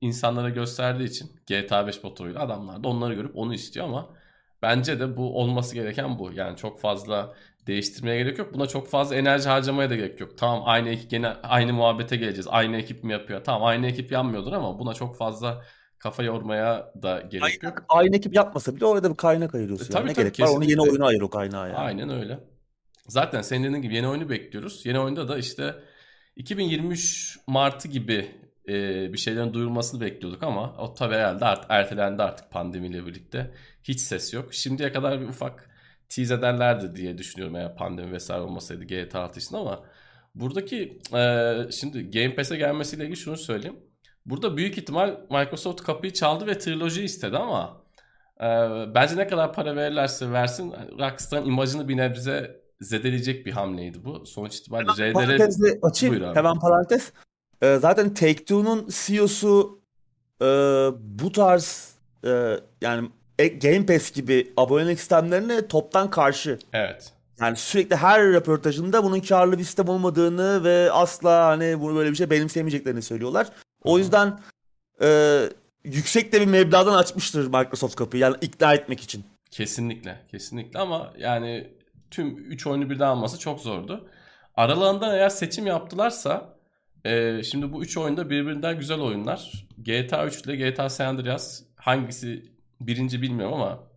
insanlara 0.00 0.48
gösterdiği 0.48 1.04
için 1.04 1.30
GTA 1.46 1.86
5 1.86 2.04
motoruyla 2.04 2.40
adamlar 2.40 2.84
da 2.84 2.88
onları 2.88 3.14
görüp 3.14 3.36
onu 3.36 3.54
istiyor 3.54 3.86
ama 3.86 4.08
bence 4.62 5.00
de 5.00 5.16
bu 5.16 5.38
olması 5.38 5.74
gereken 5.74 6.18
bu. 6.18 6.32
Yani 6.32 6.56
çok 6.56 6.80
fazla 6.80 7.34
değiştirmeye 7.66 8.18
gerek 8.18 8.38
yok. 8.38 8.54
Buna 8.54 8.66
çok 8.66 8.88
fazla 8.88 9.16
enerji 9.16 9.48
harcamaya 9.48 9.90
da 9.90 9.96
gerek 9.96 10.20
yok. 10.20 10.38
Tamam 10.38 10.62
aynı 10.64 10.88
ekip 10.88 11.10
gene 11.10 11.28
aynı 11.28 11.72
muhabbete 11.72 12.16
geleceğiz. 12.16 12.46
Aynı 12.50 12.76
ekip 12.76 13.04
mi 13.04 13.12
yapıyor? 13.12 13.44
Tamam 13.44 13.64
aynı 13.64 13.86
ekip 13.86 14.12
yanmıyordur 14.12 14.52
ama 14.52 14.78
buna 14.78 14.94
çok 14.94 15.16
fazla 15.16 15.62
kafa 16.00 16.22
yormaya 16.22 16.92
da 17.02 17.20
gerek 17.20 17.62
yok. 17.62 17.84
Aynı 17.88 18.16
ekip 18.16 18.34
yapmasa 18.34 18.76
bile 18.76 18.86
orada 18.86 19.10
bir 19.10 19.16
kaynak 19.16 19.54
ayırıyorsun. 19.54 19.84
E, 19.84 19.88
yani. 19.88 19.92
tabii, 19.94 20.10
ne 20.10 20.14
tabii, 20.14 20.24
gerek 20.24 20.40
var? 20.40 20.56
Onu 20.56 20.64
yeni 20.64 20.80
oyuna 20.80 21.06
ayır 21.06 21.20
o 21.20 21.30
kaynağı 21.30 21.68
yani. 21.68 21.78
Aynen 21.78 22.10
öyle. 22.10 22.38
Zaten 23.08 23.42
senin 23.42 23.64
dediğin 23.64 23.82
gibi 23.82 23.94
yeni 23.94 24.08
oyunu 24.08 24.30
bekliyoruz. 24.30 24.86
Yeni 24.86 25.00
oyunda 25.00 25.28
da 25.28 25.38
işte 25.38 25.74
2023 26.36 27.38
Mart'ı 27.46 27.88
gibi 27.88 28.30
e, 28.68 29.12
bir 29.12 29.18
şeylerin 29.18 29.54
duyurulmasını 29.54 30.00
bekliyorduk 30.00 30.42
ama 30.42 30.76
o 30.78 30.94
tabii 30.94 31.14
herhalde 31.14 31.44
art, 31.44 31.66
ertelendi 31.68 32.22
artık 32.22 32.50
pandemiyle 32.50 33.06
birlikte. 33.06 33.50
Hiç 33.82 34.00
ses 34.00 34.34
yok. 34.34 34.54
Şimdiye 34.54 34.92
kadar 34.92 35.20
bir 35.20 35.28
ufak 35.28 35.70
tease 36.08 36.34
ederlerdi 36.34 36.96
diye 36.96 37.18
düşünüyorum 37.18 37.56
eğer 37.56 37.76
pandemi 37.76 38.12
vesaire 38.12 38.42
olmasaydı 38.42 38.84
GTA 38.84 39.20
6 39.20 39.40
için 39.40 39.56
ama 39.56 39.84
buradaki 40.34 40.98
e, 41.14 41.56
şimdi 41.72 42.10
Game 42.10 42.34
Pass'e 42.34 42.56
gelmesiyle 42.56 43.04
ilgili 43.04 43.16
şunu 43.16 43.36
söyleyeyim. 43.36 43.76
Burada 44.30 44.56
büyük 44.56 44.78
ihtimal 44.78 45.16
Microsoft 45.30 45.82
kapıyı 45.82 46.12
çaldı 46.12 46.46
ve 46.46 46.58
triloji 46.58 47.02
istedi 47.02 47.36
ama 47.36 47.80
e, 48.40 48.46
bence 48.94 49.16
ne 49.16 49.26
kadar 49.26 49.52
para 49.52 49.76
verirlerse 49.76 50.32
versin 50.32 50.74
Rockstar'ın 50.98 51.46
imajını 51.46 51.88
bir 51.88 51.96
nebze 51.96 52.60
zedeleyecek 52.80 53.46
bir 53.46 53.52
hamleydi 53.52 54.04
bu. 54.04 54.26
Sonuç 54.26 54.56
itibariyle 54.56 55.12
RDR 55.12 55.86
açayım. 55.86 56.34
Hemen 56.34 56.58
parantez. 56.58 57.12
Ee, 57.62 57.76
zaten 57.80 58.14
Take-Two'nun 58.14 58.88
CEO'su 58.90 59.80
e, 60.42 60.46
bu 61.00 61.32
tarz 61.32 61.94
e, 62.24 62.56
yani 62.80 63.08
e- 63.38 63.48
Game 63.48 63.86
Pass 63.86 64.12
gibi 64.12 64.52
abonelik 64.56 64.98
sistemlerine 64.98 65.68
toptan 65.68 66.10
karşı. 66.10 66.58
evet. 66.72 67.12
Yani 67.40 67.56
sürekli 67.56 67.96
her 67.96 68.22
röportajında 68.22 69.04
bunun 69.04 69.20
karlı 69.20 69.58
bir 69.58 69.64
sistem 69.64 69.88
olmadığını 69.88 70.64
ve 70.64 70.92
asla 70.92 71.46
hani 71.46 71.80
bunu 71.80 71.96
böyle 71.96 72.10
bir 72.10 72.16
şey 72.16 72.30
benimseyemeyeceklerini 72.30 73.02
söylüyorlar. 73.02 73.46
O 73.84 73.98
yüzden 73.98 74.40
e, 75.02 75.40
yüksek 75.84 76.32
de 76.32 76.40
bir 76.40 76.46
meblağdan 76.46 76.94
açmıştır 76.94 77.46
Microsoft 77.46 77.94
kapıyı 77.94 78.22
yani 78.22 78.36
ikna 78.40 78.74
etmek 78.74 79.00
için. 79.00 79.24
Kesinlikle. 79.50 80.20
Kesinlikle 80.30 80.78
ama 80.78 81.12
yani 81.18 81.70
tüm 82.10 82.36
3 82.38 82.66
oyunu 82.66 82.90
birden 82.90 83.06
alması 83.06 83.38
çok 83.38 83.60
zordu. 83.60 84.08
Aralarından 84.54 85.14
eğer 85.14 85.28
seçim 85.28 85.66
yaptılarsa 85.66 86.56
e, 87.04 87.42
şimdi 87.42 87.72
bu 87.72 87.82
3 87.82 87.96
oyunda 87.96 88.30
birbirinden 88.30 88.78
güzel 88.78 89.00
oyunlar. 89.00 89.66
GTA 89.78 90.26
3 90.26 90.40
ile 90.40 90.70
GTA 90.70 90.88
San 90.88 91.06
Andreas 91.06 91.62
hangisi 91.76 92.52
birinci 92.80 93.22
bilmiyorum 93.22 93.54
ama 93.54 93.90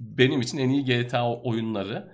benim 0.00 0.40
için 0.40 0.58
en 0.58 0.68
iyi 0.68 0.84
GTA 0.84 1.32
oyunları. 1.32 2.12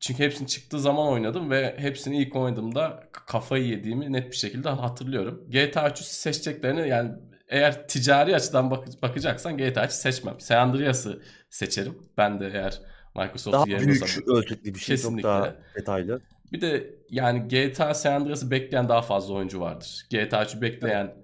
Çünkü 0.00 0.24
hepsini 0.24 0.48
çıktığı 0.48 0.80
zaman 0.80 1.08
oynadım 1.08 1.50
ve 1.50 1.74
hepsini 1.78 2.18
ilk 2.22 2.36
oynadığımda 2.36 3.08
kafayı 3.12 3.64
yediğimi 3.66 4.12
net 4.12 4.30
bir 4.30 4.36
şekilde 4.36 4.68
hatırlıyorum. 4.68 5.44
GTA 5.50 5.88
3'ü 5.88 6.04
seçeceklerini 6.04 6.88
yani 6.88 7.12
eğer 7.48 7.88
ticari 7.88 8.36
açıdan 8.36 8.70
bak- 8.70 9.02
bakacaksan 9.02 9.56
GTA 9.56 9.84
3'ü 9.84 9.94
seçmem. 9.94 10.40
San 10.40 10.56
Andreas'ı 10.56 11.22
seçerim. 11.50 11.98
Ben 12.18 12.40
de 12.40 12.46
eğer 12.54 12.80
Daha 13.16 13.24
Microsoft'un 13.24 13.70
yerinde 13.70 13.86
büyük 13.86 14.28
ölçekli 14.28 14.74
bir 14.74 14.80
şey 14.80 14.96
çok 14.96 15.02
Kesinlikle. 15.04 15.28
daha 15.28 15.56
detaylı. 15.76 16.20
Bir 16.52 16.60
de 16.60 16.94
yani 17.10 17.48
GTA 17.48 17.94
San 17.94 18.12
Andreas'ı 18.12 18.50
bekleyen 18.50 18.88
daha 18.88 19.02
fazla 19.02 19.34
oyuncu 19.34 19.60
vardır. 19.60 20.06
GTA 20.10 20.42
3'ü 20.42 20.60
bekleyen 20.60 21.14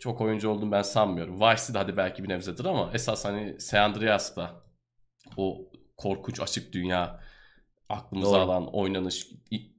çok 0.00 0.20
oyuncu 0.20 0.48
olduğunu 0.48 0.72
ben 0.72 0.82
sanmıyorum. 0.82 1.40
Vice 1.40 1.62
City 1.66 1.78
hadi 1.78 1.96
belki 1.96 2.24
bir 2.24 2.28
nebzedir 2.28 2.64
ama 2.64 2.90
esas 2.94 3.24
hani 3.24 3.60
San 3.60 3.80
Andreas'ta 3.80 4.50
o 5.36 5.70
korkunç 5.96 6.40
açık 6.40 6.72
dünya 6.72 7.20
aklımıza 7.88 8.32
Doğru. 8.32 8.40
alan 8.40 8.74
oynanış 8.74 9.26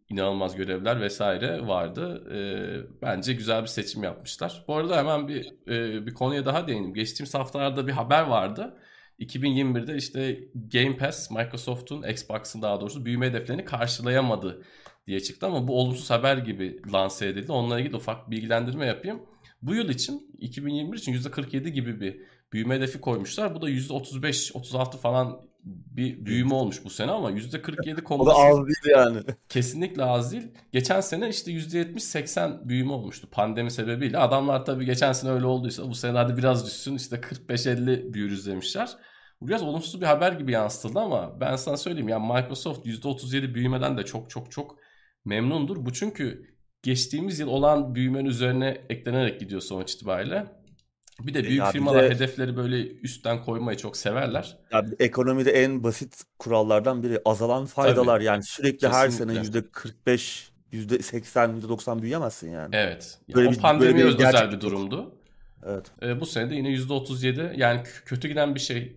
inanılmaz 0.09 0.55
görevler 0.55 1.01
vesaire 1.01 1.67
vardı. 1.67 2.23
Ee, 2.33 3.01
bence 3.01 3.33
güzel 3.33 3.61
bir 3.61 3.67
seçim 3.67 4.03
yapmışlar. 4.03 4.63
Bu 4.67 4.75
arada 4.75 4.97
hemen 4.97 5.27
bir 5.27 5.53
e, 5.67 6.05
bir 6.05 6.13
konuya 6.13 6.45
daha 6.45 6.67
değineyim. 6.67 6.93
Geçtiğimiz 6.93 7.33
haftalarda 7.33 7.87
bir 7.87 7.91
haber 7.91 8.21
vardı. 8.21 8.77
2021'de 9.19 9.95
işte 9.95 10.39
Game 10.55 10.97
Pass 10.97 11.31
Microsoft'un 11.31 12.03
Xbox'ın 12.03 12.61
daha 12.61 12.81
doğrusu 12.81 13.05
büyüme 13.05 13.27
hedeflerini 13.27 13.65
karşılayamadı 13.65 14.63
diye 15.07 15.19
çıktı 15.19 15.45
ama 15.45 15.67
bu 15.67 15.79
olumsuz 15.79 16.09
haber 16.09 16.37
gibi 16.37 16.81
lanse 16.93 17.27
edildi. 17.27 17.51
Onunla 17.51 17.79
ilgili 17.79 17.95
ufak 17.95 18.31
bilgilendirme 18.31 18.85
yapayım. 18.85 19.21
Bu 19.61 19.75
yıl 19.75 19.89
için 19.89 20.35
2021 20.37 20.97
için 20.97 21.13
%47 21.13 21.69
gibi 21.69 22.01
bir 22.01 22.21
büyüme 22.53 22.75
hedefi 22.75 23.01
koymuşlar. 23.01 23.55
Bu 23.55 23.61
da 23.61 23.69
%35-36 23.69 24.97
falan 24.97 25.46
bir 25.63 26.25
büyüme 26.25 26.53
olmuş 26.53 26.85
bu 26.85 26.89
sene 26.89 27.11
ama 27.11 27.31
%47 27.31 28.03
O 28.13 28.25
da 28.25 28.33
az 28.35 28.57
değil 28.67 28.95
yani. 28.97 29.19
kesinlikle 29.49 30.03
az 30.03 30.31
değil. 30.31 30.51
Geçen 30.71 31.01
sene 31.01 31.29
işte 31.29 31.51
%70-80 31.51 32.69
büyüme 32.69 32.93
olmuştu 32.93 33.27
pandemi 33.31 33.71
sebebiyle. 33.71 34.17
Adamlar 34.17 34.65
tabii 34.65 34.85
geçen 34.85 35.13
sene 35.13 35.31
öyle 35.31 35.45
olduysa 35.45 35.89
bu 35.89 35.95
sene 35.95 36.17
hadi 36.17 36.37
biraz 36.37 36.65
düşsün 36.65 36.95
işte 36.95 37.15
45-50 37.15 38.13
büyürüz 38.13 38.47
demişler. 38.47 38.89
Bu 39.41 39.47
biraz 39.47 39.63
olumsuz 39.63 40.01
bir 40.01 40.05
haber 40.05 40.31
gibi 40.31 40.51
yansıtıldı 40.51 40.99
ama 40.99 41.41
ben 41.41 41.55
sana 41.55 41.77
söyleyeyim 41.77 42.09
ya 42.09 42.19
Microsoft 42.19 42.85
%37 42.85 43.53
büyümeden 43.53 43.97
de 43.97 44.03
çok 44.03 44.29
çok 44.29 44.51
çok 44.51 44.75
memnundur. 45.25 45.85
Bu 45.85 45.93
çünkü 45.93 46.57
geçtiğimiz 46.83 47.39
yıl 47.39 47.47
olan 47.47 47.95
büyümenin 47.95 48.29
üzerine 48.29 48.85
eklenerek 48.89 49.39
gidiyor 49.39 49.61
sonuç 49.61 49.93
itibariyle. 49.93 50.56
Bir 51.21 51.33
de 51.33 51.43
büyük 51.43 51.59
Ya 51.59 51.71
firmalar 51.71 52.03
de- 52.03 52.15
hedefleri 52.15 52.57
böyle 52.57 52.87
üstten 52.87 53.43
koymayı 53.43 53.77
çok 53.77 53.97
severler. 53.97 54.57
Ya 54.71 54.85
ekonomide 54.99 55.51
en 55.51 55.83
basit 55.83 56.23
kurallardan 56.39 57.03
biri 57.03 57.21
azalan 57.25 57.65
faydalar. 57.65 58.21
Yani 58.21 58.43
sürekli 58.43 58.87
her 58.87 59.09
sene 59.09 59.33
Kesinlikle. 59.33 59.39
yüzde 59.39 59.71
45, 59.71 60.51
yüzde 60.71 60.99
80, 61.01 61.53
yüzde 61.53 61.69
90 61.69 62.01
büyüyemezsin 62.01 62.51
yani. 62.51 62.69
Evet. 62.75 63.17
Ya 63.27 63.35
Böyle 63.35 63.49
o 63.49 63.51
bir- 63.51 63.59
pandemi 63.59 63.93
böyle 63.93 63.97
bir 63.97 64.03
özel 64.13 64.31
gerçek- 64.31 64.51
bir 64.51 64.61
durumdu. 64.61 65.15
Evet. 65.65 65.85
E, 66.03 66.19
bu 66.21 66.25
sene 66.25 66.49
de 66.49 66.55
yine 66.55 66.69
%37 66.69 67.53
yani 67.57 67.81
kötü 68.05 68.27
giden 68.27 68.55
bir 68.55 68.59
şey 68.59 68.95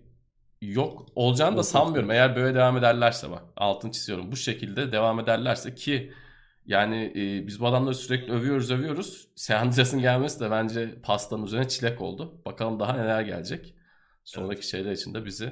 yok. 0.61 1.05
Olacağını 1.15 1.57
da 1.57 1.63
sanmıyorum. 1.63 2.11
Eğer 2.11 2.35
böyle 2.35 2.55
devam 2.55 2.77
ederlerse 2.77 3.31
bak 3.31 3.43
altını 3.57 3.91
çiziyorum. 3.91 4.31
Bu 4.31 4.35
şekilde 4.35 4.91
devam 4.91 5.19
ederlerse 5.19 5.75
ki 5.75 6.11
yani 6.65 7.11
e, 7.15 7.47
biz 7.47 7.59
bu 7.59 7.67
adamları 7.67 7.95
sürekli 7.95 8.33
övüyoruz 8.33 8.71
övüyoruz. 8.71 9.27
San 9.35 9.55
Andreas'ın 9.55 9.99
gelmesi 9.99 10.39
de 10.39 10.51
bence 10.51 11.01
pastanın 11.03 11.43
üzerine 11.45 11.67
çilek 11.67 12.01
oldu. 12.01 12.41
Bakalım 12.45 12.79
daha 12.79 12.93
neler 12.93 13.21
gelecek. 13.21 13.73
Sonraki 14.23 14.67
şeyler 14.67 14.91
için 14.91 15.13
de 15.13 15.25
bizi 15.25 15.45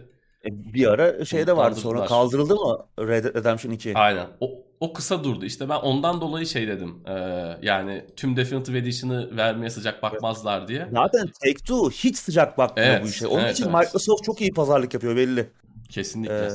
E, 0.46 0.74
bir 0.74 0.88
ara 0.88 1.26
şeyde 1.26 1.58
vardı 1.58 1.80
sonra 1.80 2.06
kaldırıldı 2.06 2.56
mı 2.56 2.86
Red 3.00 3.26
Redemption 3.36 3.72
2? 3.72 3.98
Aynen. 3.98 4.28
O, 4.40 4.50
o 4.80 4.94
kısa 4.94 5.24
durdu. 5.24 5.46
İşte 5.46 5.70
ben 5.70 5.76
ondan 5.76 6.22
dolayı 6.22 6.46
şey 6.46 6.68
dedim. 6.68 7.04
E, 7.08 7.14
yani 7.62 8.06
tüm 8.16 8.38
Definitive 8.38 8.78
Edition'ı 8.78 9.38
vermeye 9.38 9.70
sıcak 9.70 10.04
bakmazlar 10.04 10.68
diye. 10.68 10.90
Zaten 10.94 11.28
Take-Two 11.28 11.92
hiç 11.92 12.18
sıcak 12.18 12.58
bakmıyor 12.58 12.90
Evet, 12.90 13.04
bu 13.04 13.08
işe. 13.08 13.28
Onun 13.28 13.44
evet, 13.44 13.54
için 13.54 13.64
evet. 13.64 13.76
Microsoft 13.76 14.24
çok 14.24 14.42
iyi 14.42 14.54
pazarlık 14.54 14.94
yapıyor 14.94 15.16
belli. 15.16 15.50
Kesinlikle. 15.90 16.46
Ee, 16.46 16.50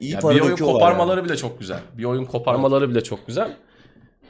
iyi 0.00 0.12
Ya 0.12 0.18
bir 0.18 0.40
oyun 0.40 0.56
koparmaları 0.56 1.20
yani. 1.20 1.28
bile 1.28 1.36
çok 1.36 1.60
güzel. 1.60 1.80
Bir 1.98 2.04
oyun 2.04 2.24
koparmaları 2.24 2.90
bile 2.90 3.04
çok 3.04 3.26
güzel. 3.26 3.56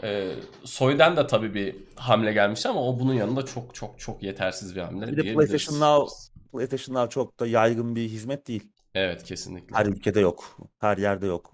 Ee, 0.02 0.34
Sony'den 0.64 1.16
de 1.16 1.26
tabii 1.26 1.54
bir 1.54 1.76
hamle 1.96 2.32
gelmiş 2.32 2.66
ama 2.66 2.88
o 2.88 3.00
bunun 3.00 3.14
yanında 3.14 3.46
çok 3.46 3.74
çok 3.74 3.98
çok 3.98 4.22
yetersiz 4.22 4.76
bir 4.76 4.80
hamle 4.80 5.06
Bir 5.06 5.16
de. 5.16 5.34
PlayStation 5.34 5.80
Now, 5.80 6.14
PlayStation 6.52 6.96
Now 6.96 7.10
çok 7.10 7.40
da 7.40 7.46
yaygın 7.46 7.96
bir 7.96 8.08
hizmet 8.08 8.46
değil. 8.48 8.72
Evet 8.94 9.22
kesinlikle. 9.24 9.76
Her 9.76 9.86
ülkede 9.86 10.20
yok. 10.20 10.58
Her 10.78 10.98
yerde 10.98 11.26
yok. 11.26 11.52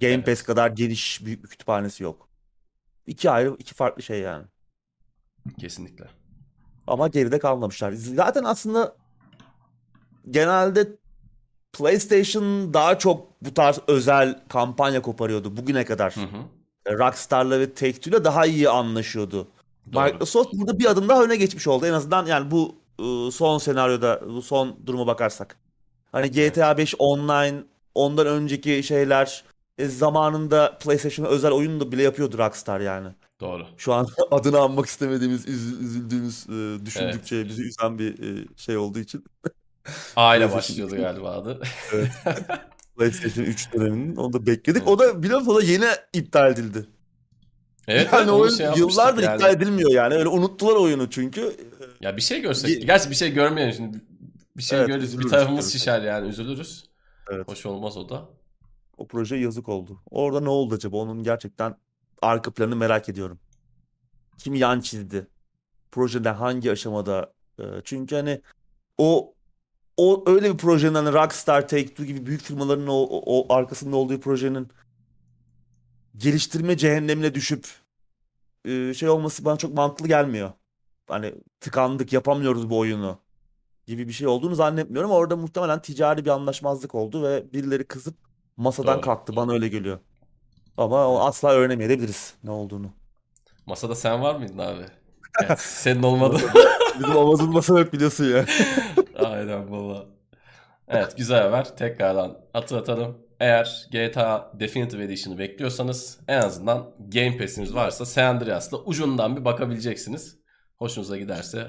Game 0.00 0.12
Evet. 0.14 0.26
Pass 0.26 0.42
kadar 0.42 0.70
geniş 0.70 1.24
büyük 1.24 1.44
bir 1.44 1.48
kütüphanesi 1.48 2.02
yok. 2.02 2.28
İki 3.06 3.30
ayrı, 3.30 3.56
iki 3.58 3.74
farklı 3.74 4.02
şey 4.02 4.20
yani. 4.20 4.44
Kesinlikle. 5.60 6.04
Ama 6.86 7.08
geride 7.08 7.38
kalmamışlar. 7.38 7.92
Zaten 7.92 8.44
aslında 8.44 8.96
genelde 10.30 10.88
PlayStation 11.72 12.74
daha 12.74 12.98
çok 12.98 13.42
bu 13.42 13.54
tarz 13.54 13.78
özel 13.86 14.44
kampanya 14.48 15.02
koparıyordu 15.02 15.56
bugüne 15.56 15.84
kadar. 15.84 16.16
Hı 16.16 16.20
hı. 16.20 16.61
Rockstar'la 16.88 17.60
ve 17.60 17.64
Take-Two'yla 17.64 18.24
daha 18.24 18.46
iyi 18.46 18.68
anlaşıyordu. 18.68 19.48
Doğru. 19.92 20.04
Microsoft 20.04 20.52
burada 20.52 20.78
bir 20.78 20.86
adım 20.86 21.08
daha 21.08 21.24
öne 21.24 21.36
geçmiş 21.36 21.66
oldu. 21.68 21.86
En 21.86 21.92
azından 21.92 22.26
yani 22.26 22.50
bu 22.50 22.74
e, 22.98 23.30
son 23.30 23.58
senaryoda, 23.58 24.20
bu 24.28 24.42
son 24.42 24.76
duruma 24.86 25.06
bakarsak. 25.06 25.56
Hani 26.12 26.30
GTA 26.30 26.78
5 26.78 26.94
online, 26.98 27.62
ondan 27.94 28.26
önceki 28.26 28.82
şeyler 28.82 29.44
e, 29.78 29.86
zamanında 29.86 30.78
PlayStation'a 30.78 31.28
özel 31.28 31.50
oyun 31.50 31.80
da 31.80 31.92
bile 31.92 32.02
yapıyordu 32.02 32.38
Rockstar 32.38 32.80
yani. 32.80 33.08
Doğru. 33.40 33.66
Şu 33.76 33.92
an 33.92 34.08
adını 34.30 34.60
anmak 34.60 34.86
istemediğimiz, 34.86 35.46
üz- 35.46 35.80
üzüldüğümüz, 35.84 36.46
e, 36.48 36.86
düşündükçe 36.86 37.44
bizi 37.44 37.62
üzen 37.62 37.98
bir 37.98 38.16
şey 38.56 38.76
olduğu 38.76 38.98
için. 38.98 39.24
Aile 40.16 40.52
başlıyordu 40.52 40.96
galiba 40.96 41.30
adı. 41.30 41.62
Evet. 41.92 42.10
PlayStation 42.96 43.44
3 43.44 43.72
döneminin 43.72 44.16
onu 44.16 44.32
da 44.32 44.46
bekledik. 44.46 44.88
O 44.88 44.98
da 44.98 45.04
o 45.48 45.54
da 45.56 45.62
yeni 45.64 45.84
iptal 46.12 46.50
edildi. 46.52 46.86
Evet, 47.88 48.08
Yani 48.12 48.20
evet 48.22 48.30
oyun 48.32 48.54
şey 48.56 48.66
yıllardır 48.76 49.22
yani. 49.22 49.34
iptal 49.34 49.52
edilmiyor 49.54 49.90
yani. 49.90 50.14
Öyle 50.14 50.28
unuttular 50.28 50.76
oyunu 50.76 51.10
çünkü. 51.10 51.56
Ya 52.00 52.16
bir 52.16 52.22
şey 52.22 52.40
görsek. 52.40 52.70
Ge- 52.70 52.86
Gerçi 52.86 53.10
bir 53.10 53.14
şey 53.14 53.32
görmeyelim 53.32 53.74
şimdi. 53.74 54.00
Bir 54.56 54.62
şey 54.62 54.78
Evet, 54.78 54.88
görürüz. 54.88 55.02
Bir 55.04 55.08
üzülürüz 55.08 55.30
tarafımız 55.30 55.60
görürsek. 55.64 55.80
şişer 55.80 56.02
yani 56.02 56.28
üzülürüz. 56.28 56.84
Evet. 57.30 57.48
Hoş 57.48 57.66
olmaz 57.66 57.96
o 57.96 58.08
da. 58.08 58.28
O 58.98 59.06
proje 59.08 59.36
yazık 59.36 59.68
oldu. 59.68 60.00
Orada 60.10 60.40
ne 60.40 60.48
oldu 60.48 60.74
acaba? 60.74 60.96
Onun 60.96 61.22
gerçekten 61.22 61.76
arka 62.22 62.50
planını 62.50 62.76
merak 62.76 63.08
ediyorum. 63.08 63.38
Kim 64.38 64.54
yan 64.54 64.80
çizdi? 64.80 65.26
Projede 65.92 66.28
hangi 66.30 66.70
aşamada? 66.72 67.32
Ee, 67.60 67.62
Çünkü 67.84 68.16
hani 68.16 68.40
o 68.98 69.31
o 70.02 70.22
öyle 70.26 70.52
bir 70.52 70.58
projenin 70.58 70.94
hani 70.94 71.12
Rockstar, 71.12 71.62
Take-Two 71.62 72.04
gibi 72.04 72.26
büyük 72.26 72.42
firmaların 72.42 72.86
o, 72.86 72.92
o, 72.94 73.22
o 73.26 73.54
arkasında 73.54 73.96
olduğu 73.96 74.20
projenin 74.20 74.68
geliştirme 76.16 76.76
cehennemine 76.76 77.34
düşüp 77.34 77.66
e, 78.64 78.94
şey 78.94 79.08
olması 79.08 79.44
bana 79.44 79.56
çok 79.56 79.74
mantıklı 79.74 80.08
gelmiyor. 80.08 80.52
Hani 81.08 81.34
tıkandık 81.60 82.12
yapamıyoruz 82.12 82.70
bu 82.70 82.78
oyunu 82.78 83.18
gibi 83.86 84.08
bir 84.08 84.12
şey 84.12 84.26
olduğunu 84.26 84.54
zannetmiyorum. 84.54 85.10
Orada 85.10 85.36
muhtemelen 85.36 85.82
ticari 85.82 86.24
bir 86.24 86.30
anlaşmazlık 86.30 86.94
oldu 86.94 87.22
ve 87.22 87.52
birileri 87.52 87.84
kızıp 87.84 88.14
masadan 88.56 88.94
Doğru. 88.94 89.04
kalktı. 89.04 89.36
Bana 89.36 89.52
öyle 89.52 89.68
geliyor. 89.68 89.98
Ama 90.76 91.08
o 91.08 91.18
asla 91.20 91.50
öğrenemeyebiliriz 91.50 92.34
ne 92.44 92.50
olduğunu. 92.50 92.90
Masada 93.66 93.94
sen 93.94 94.22
var 94.22 94.34
mıydın 94.34 94.58
abi? 94.58 94.84
Yani 95.42 95.56
senin 95.58 96.02
olmadı. 96.02 96.40
Bizim 96.98 97.16
Amazon 97.16 97.50
masa 97.50 97.78
yok 97.78 97.92
biliyorsun 97.92 98.24
ya. 98.24 98.46
Aynen 99.32 99.70
baba. 99.70 100.06
Evet 100.88 101.16
güzel 101.16 101.42
haber. 101.42 101.76
Tekrardan 101.76 102.38
hatırlatalım. 102.52 103.26
Eğer 103.40 103.88
GTA 103.92 104.52
Definitive 104.60 105.04
Edition'ı 105.04 105.38
bekliyorsanız 105.38 106.20
en 106.28 106.40
azından 106.40 106.94
Game 106.98 107.36
Pass'iniz 107.36 107.74
varsa 107.74 108.04
San 108.06 108.24
Andreas'la 108.24 108.78
ucundan 108.78 109.36
bir 109.36 109.44
bakabileceksiniz. 109.44 110.38
Hoşunuza 110.78 111.16
giderse 111.16 111.66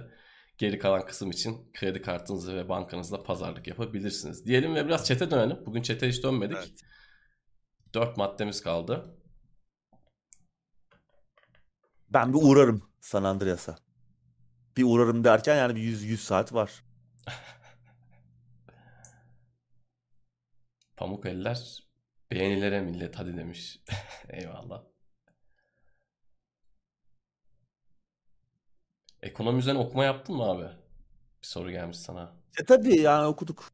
geri 0.57 0.80
kalan 0.80 1.05
kısım 1.05 1.32
için 1.32 1.72
kredi 1.74 2.01
kartınızı 2.01 2.55
ve 2.55 2.70
bankanızla 2.70 3.24
pazarlık 3.24 3.68
yapabilirsiniz. 3.68 4.45
Diyelim 4.45 4.76
ve 4.76 4.86
biraz 4.86 5.07
çete 5.07 5.32
dönelim. 5.32 5.57
Bugün 5.66 5.82
çete 5.82 6.09
hiç 6.09 6.24
dönmedik. 6.24 6.57
Evet. 6.57 6.70
4 7.93 8.18
maddemiz 8.18 8.61
kaldı. 8.61 9.18
Ben 12.09 12.34
bir 12.34 12.39
uğrarım 12.41 12.84
San 13.01 13.24
Andreas'a. 13.24 13.76
Bir 14.78 14.84
uğrarım 14.84 15.24
derken 15.24 15.55
yani 15.55 15.76
bir 15.76 15.82
100 15.82 16.03
100 16.03 16.24
saat 16.24 16.53
var. 16.53 16.84
Pamuk 20.98 21.26
eller 21.26 21.84
beğenilere 22.32 22.82
millet 22.82 23.16
hadi 23.20 23.38
demiş. 23.38 23.80
Eyvallah. 24.30 24.84
Ekonomi 29.22 29.60
üzerine 29.60 29.80
okuma 29.80 30.04
yaptın 30.06 30.36
mı 30.36 30.44
abi? 30.44 30.64
Bir 31.41 31.48
soru 31.48 31.72
gelmiş 31.72 31.98
sana. 31.98 32.36
E 32.62 32.66
tabii 32.66 33.00
yani 33.00 33.26
okuduk. 33.26 33.72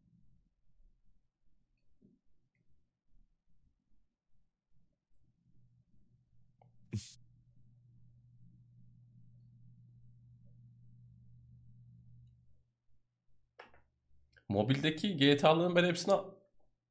Mobildeki 14.49 15.17
GTA'ların 15.17 15.75
ben 15.75 15.83
hepsini 15.83 16.13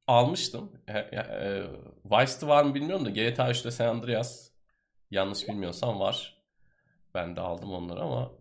almıştım. 0.09 0.71
E, 0.87 0.99
e, 0.99 1.63
Vice'de 2.05 2.47
var 2.47 2.63
mı 2.63 2.75
bilmiyorum 2.75 3.05
da 3.05 3.09
GTA 3.09 3.49
3'te 3.49 3.71
San 3.71 3.87
Andreas 3.87 4.49
yanlış 5.11 5.47
bilmiyorsam 5.47 5.99
var. 5.99 6.43
Ben 7.13 7.35
de 7.35 7.41
aldım 7.41 7.73
onları 7.73 8.01
ama 8.01 8.31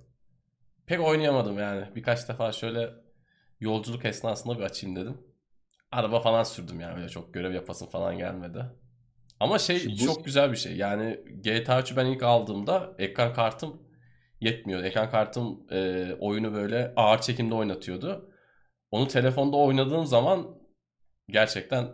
pek 0.86 1.00
oynayamadım 1.00 1.58
yani. 1.58 1.94
Birkaç 1.94 2.28
defa 2.28 2.52
şöyle 2.52 2.90
yolculuk 3.60 4.04
esnasında 4.04 4.58
bir 4.58 4.62
açayım 4.62 4.96
dedim. 4.96 5.20
Araba 5.92 6.20
falan 6.20 6.42
sürdüm 6.42 6.80
yani 6.80 6.98
öyle 6.98 7.08
çok 7.08 7.34
görev 7.34 7.54
yapasım 7.54 7.88
falan 7.88 8.18
gelmedi. 8.18 8.64
Ama 9.40 9.58
şey 9.58 9.78
Şimdi 9.78 9.96
çok 9.96 10.24
güzel 10.24 10.52
bir 10.52 10.56
şey. 10.56 10.76
Yani 10.76 11.20
GTA 11.42 11.80
3'ü 11.80 11.96
ben 11.96 12.06
ilk 12.06 12.22
aldığımda 12.22 12.94
ekran 12.98 13.34
kartım 13.34 13.82
yetmiyor. 14.40 14.82
Ekran 14.82 15.10
kartım 15.10 15.66
e, 15.70 16.12
oyunu 16.20 16.54
böyle 16.54 16.92
ağır 16.96 17.20
çekimde 17.20 17.54
oynatıyordu. 17.54 18.30
Onu 18.90 19.08
telefonda 19.08 19.56
oynadığım 19.56 20.06
zaman 20.06 20.57
gerçekten 21.28 21.88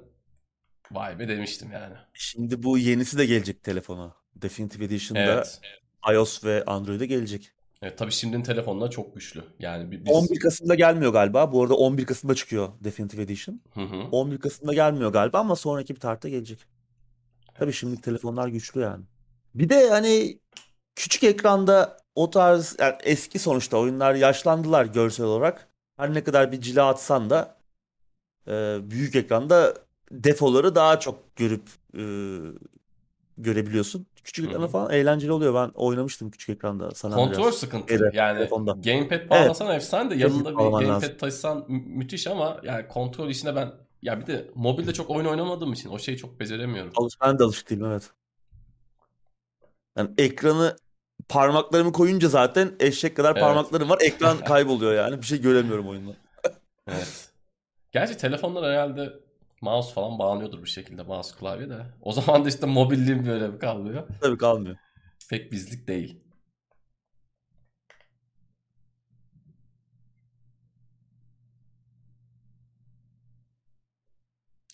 vay 0.92 1.18
be 1.18 1.28
demiştim 1.28 1.72
yani. 1.72 1.94
Şimdi 2.14 2.62
bu 2.62 2.78
yenisi 2.78 3.18
de 3.18 3.26
gelecek 3.26 3.62
telefona. 3.62 4.14
Definitive 4.36 4.84
Edition'da 4.84 5.20
Evet. 5.20 5.60
iOS 6.12 6.44
ve 6.44 6.64
Android'e 6.64 7.06
gelecek. 7.06 7.50
Evet, 7.82 7.98
tabii 7.98 8.12
şimdinin 8.12 8.42
telefonlar 8.42 8.90
çok 8.90 9.14
güçlü. 9.14 9.44
Yani 9.58 9.90
bi- 9.90 10.04
biz 10.04 10.12
11 10.12 10.38
Kasım'da 10.40 10.74
gelmiyor 10.74 11.12
galiba. 11.12 11.52
Bu 11.52 11.62
arada 11.62 11.74
11 11.74 12.06
Kasım'da 12.06 12.34
çıkıyor 12.34 12.68
Definitive 12.80 13.22
Edition. 13.22 13.60
Hı 13.74 13.80
hı. 13.80 13.96
11 14.12 14.38
Kasım'da 14.38 14.74
gelmiyor 14.74 15.12
galiba 15.12 15.38
ama 15.38 15.56
sonraki 15.56 15.94
bir 15.94 16.00
tarihte 16.00 16.30
gelecek. 16.30 16.58
Tabii 17.54 17.72
şimdiki 17.72 18.02
telefonlar 18.02 18.48
güçlü 18.48 18.80
yani. 18.80 19.04
Bir 19.54 19.68
de 19.68 19.88
hani 19.88 20.38
küçük 20.96 21.24
ekranda 21.24 21.96
o 22.14 22.30
tarz 22.30 22.76
yani 22.80 22.94
eski 23.04 23.38
sonuçta 23.38 23.76
oyunlar 23.76 24.14
yaşlandılar 24.14 24.84
görsel 24.84 25.26
olarak. 25.26 25.68
Her 25.96 26.14
ne 26.14 26.24
kadar 26.24 26.52
bir 26.52 26.60
cila 26.60 26.88
atsan 26.88 27.30
da 27.30 27.56
e, 28.48 28.78
büyük 28.90 29.14
ekranda 29.16 29.74
defoları 30.10 30.74
daha 30.74 31.00
çok 31.00 31.36
görüp 31.36 31.62
e, 31.98 32.02
görebiliyorsun. 33.38 34.06
Küçük 34.24 34.48
ekranda 34.48 34.68
falan 34.68 34.92
eğlenceli 34.92 35.32
oluyor. 35.32 35.54
Ben 35.54 35.70
oynamıştım 35.74 36.30
küçük 36.30 36.48
ekranda 36.48 36.90
San 36.90 37.12
Kontrol 37.12 37.42
Andreas. 37.42 37.54
sıkıntı. 37.58 37.88
Şeyde, 37.88 38.10
Yani 38.14 38.38
telefonda. 38.38 38.72
gamepad 38.72 39.30
bağlasan 39.30 39.74
efsane 39.76 40.10
de 40.10 40.14
yanında 40.14 40.50
bir 40.50 40.56
gamepad 40.56 40.88
lazım. 40.88 41.16
taşısan 41.18 41.64
mü- 41.68 41.82
müthiş 41.86 42.26
ama 42.26 42.60
yani 42.62 42.88
kontrol 42.88 43.30
işine 43.30 43.56
ben 43.56 43.72
ya 44.02 44.20
bir 44.20 44.26
de 44.26 44.50
mobilde 44.54 44.92
çok 44.92 45.10
oyun 45.10 45.26
oynamadığım 45.26 45.72
için 45.72 45.88
o 45.90 45.98
şeyi 45.98 46.16
çok 46.16 46.40
beceremiyorum. 46.40 46.92
Alış, 46.96 47.14
ben 47.20 47.38
de 47.38 47.44
alışık 47.44 47.70
değilim 47.70 47.84
evet. 47.86 48.10
Yani 49.98 50.10
ekranı 50.18 50.76
parmaklarımı 51.28 51.92
koyunca 51.92 52.28
zaten 52.28 52.72
eşek 52.80 53.16
kadar 53.16 53.32
Evet. 53.32 53.40
parmaklarım 53.42 53.90
var. 53.90 53.98
Ekran 54.02 54.38
kayboluyor 54.44 54.94
yani. 54.94 55.18
Bir 55.18 55.26
şey 55.26 55.40
göremiyorum 55.40 55.88
oyunda. 55.88 56.10
Evet. 56.88 57.28
Gerçi 57.94 58.16
telefonlar 58.16 58.72
herhalde 58.72 59.12
mouse 59.60 59.94
falan 59.94 60.18
bağlanıyordur 60.18 60.62
bir 60.62 60.68
şekilde 60.68 61.02
mouse 61.02 61.36
klavye 61.38 61.68
de. 61.68 61.86
O 62.00 62.12
zaman 62.12 62.44
da 62.44 62.48
işte 62.48 62.66
mobilliğim 62.66 63.26
böyle 63.26 63.52
bir 63.52 63.58
kalmıyor. 63.58 64.08
Tabii 64.20 64.38
kalmıyor. 64.38 64.76
Pek 65.30 65.52
bizlik 65.52 65.88
değil. 65.88 66.20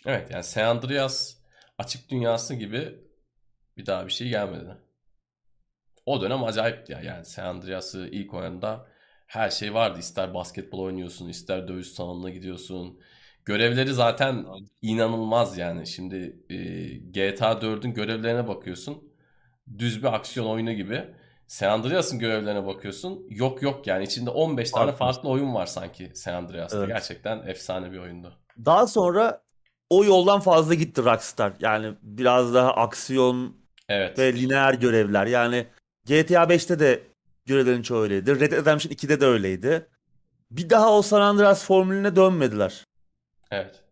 Evet 0.06 0.30
yani 0.30 0.44
San 0.44 0.64
Andreas 0.64 1.36
açık 1.78 2.10
dünyası 2.10 2.54
gibi 2.54 2.98
bir 3.76 3.86
daha 3.86 4.06
bir 4.06 4.12
şey 4.12 4.28
gelmedi. 4.28 4.76
O 6.06 6.20
dönem 6.20 6.44
acayipti 6.44 6.92
ya. 6.92 7.00
Yani 7.00 7.24
San 7.24 7.44
Andreas'ı 7.44 8.08
ilk 8.12 8.34
oynadığında 8.34 8.86
her 9.30 9.50
şey 9.50 9.74
vardı. 9.74 9.98
İster 9.98 10.34
basketbol 10.34 10.78
oynuyorsun, 10.78 11.28
ister 11.28 11.68
dövüş 11.68 11.86
salonuna 11.88 12.30
gidiyorsun. 12.30 12.98
Görevleri 13.44 13.94
zaten 13.94 14.46
inanılmaz 14.82 15.58
yani. 15.58 15.86
Şimdi 15.86 16.36
e, 16.50 16.56
GTA 16.94 17.52
4'ün 17.52 17.94
görevlerine 17.94 18.48
bakıyorsun. 18.48 19.04
Düz 19.78 20.02
bir 20.02 20.14
aksiyon 20.14 20.46
oyunu 20.46 20.72
gibi. 20.72 21.04
San 21.46 21.68
Andreas'ın 21.68 22.18
görevlerine 22.18 22.66
bakıyorsun. 22.66 23.26
Yok 23.30 23.62
yok 23.62 23.86
yani 23.86 24.04
içinde 24.04 24.30
15 24.30 24.70
tane 24.70 24.92
Farklı. 24.92 25.28
oyun 25.28 25.54
var 25.54 25.66
sanki 25.66 26.10
San 26.14 26.34
Andreas'ta. 26.34 26.78
Evet. 26.78 26.88
Gerçekten 26.88 27.46
efsane 27.46 27.92
bir 27.92 27.98
oyundu. 27.98 28.38
Daha 28.64 28.86
sonra 28.86 29.42
o 29.90 30.04
yoldan 30.04 30.40
fazla 30.40 30.74
gitti 30.74 31.04
Rockstar. 31.04 31.52
Yani 31.60 31.94
biraz 32.02 32.54
daha 32.54 32.74
aksiyon 32.74 33.56
Evet. 33.88 34.18
ve 34.18 34.32
lineer 34.32 34.74
görevler. 34.74 35.26
Yani 35.26 35.66
GTA 36.06 36.42
5'te 36.44 36.78
de 36.78 37.09
görevlerin 37.50 37.82
çoğu 37.82 38.02
öyleydi. 38.02 38.40
Red 38.40 38.40
Dead 38.40 38.52
Redemption 38.52 38.92
2'de 38.92 39.20
de 39.20 39.26
öyleydi. 39.26 39.88
Bir 40.50 40.70
daha 40.70 40.96
o 40.98 41.02
San 41.02 41.20
Andreas 41.20 41.64
formülüne 41.64 42.16
dönmediler. 42.16 42.86
Evet. 43.50 43.84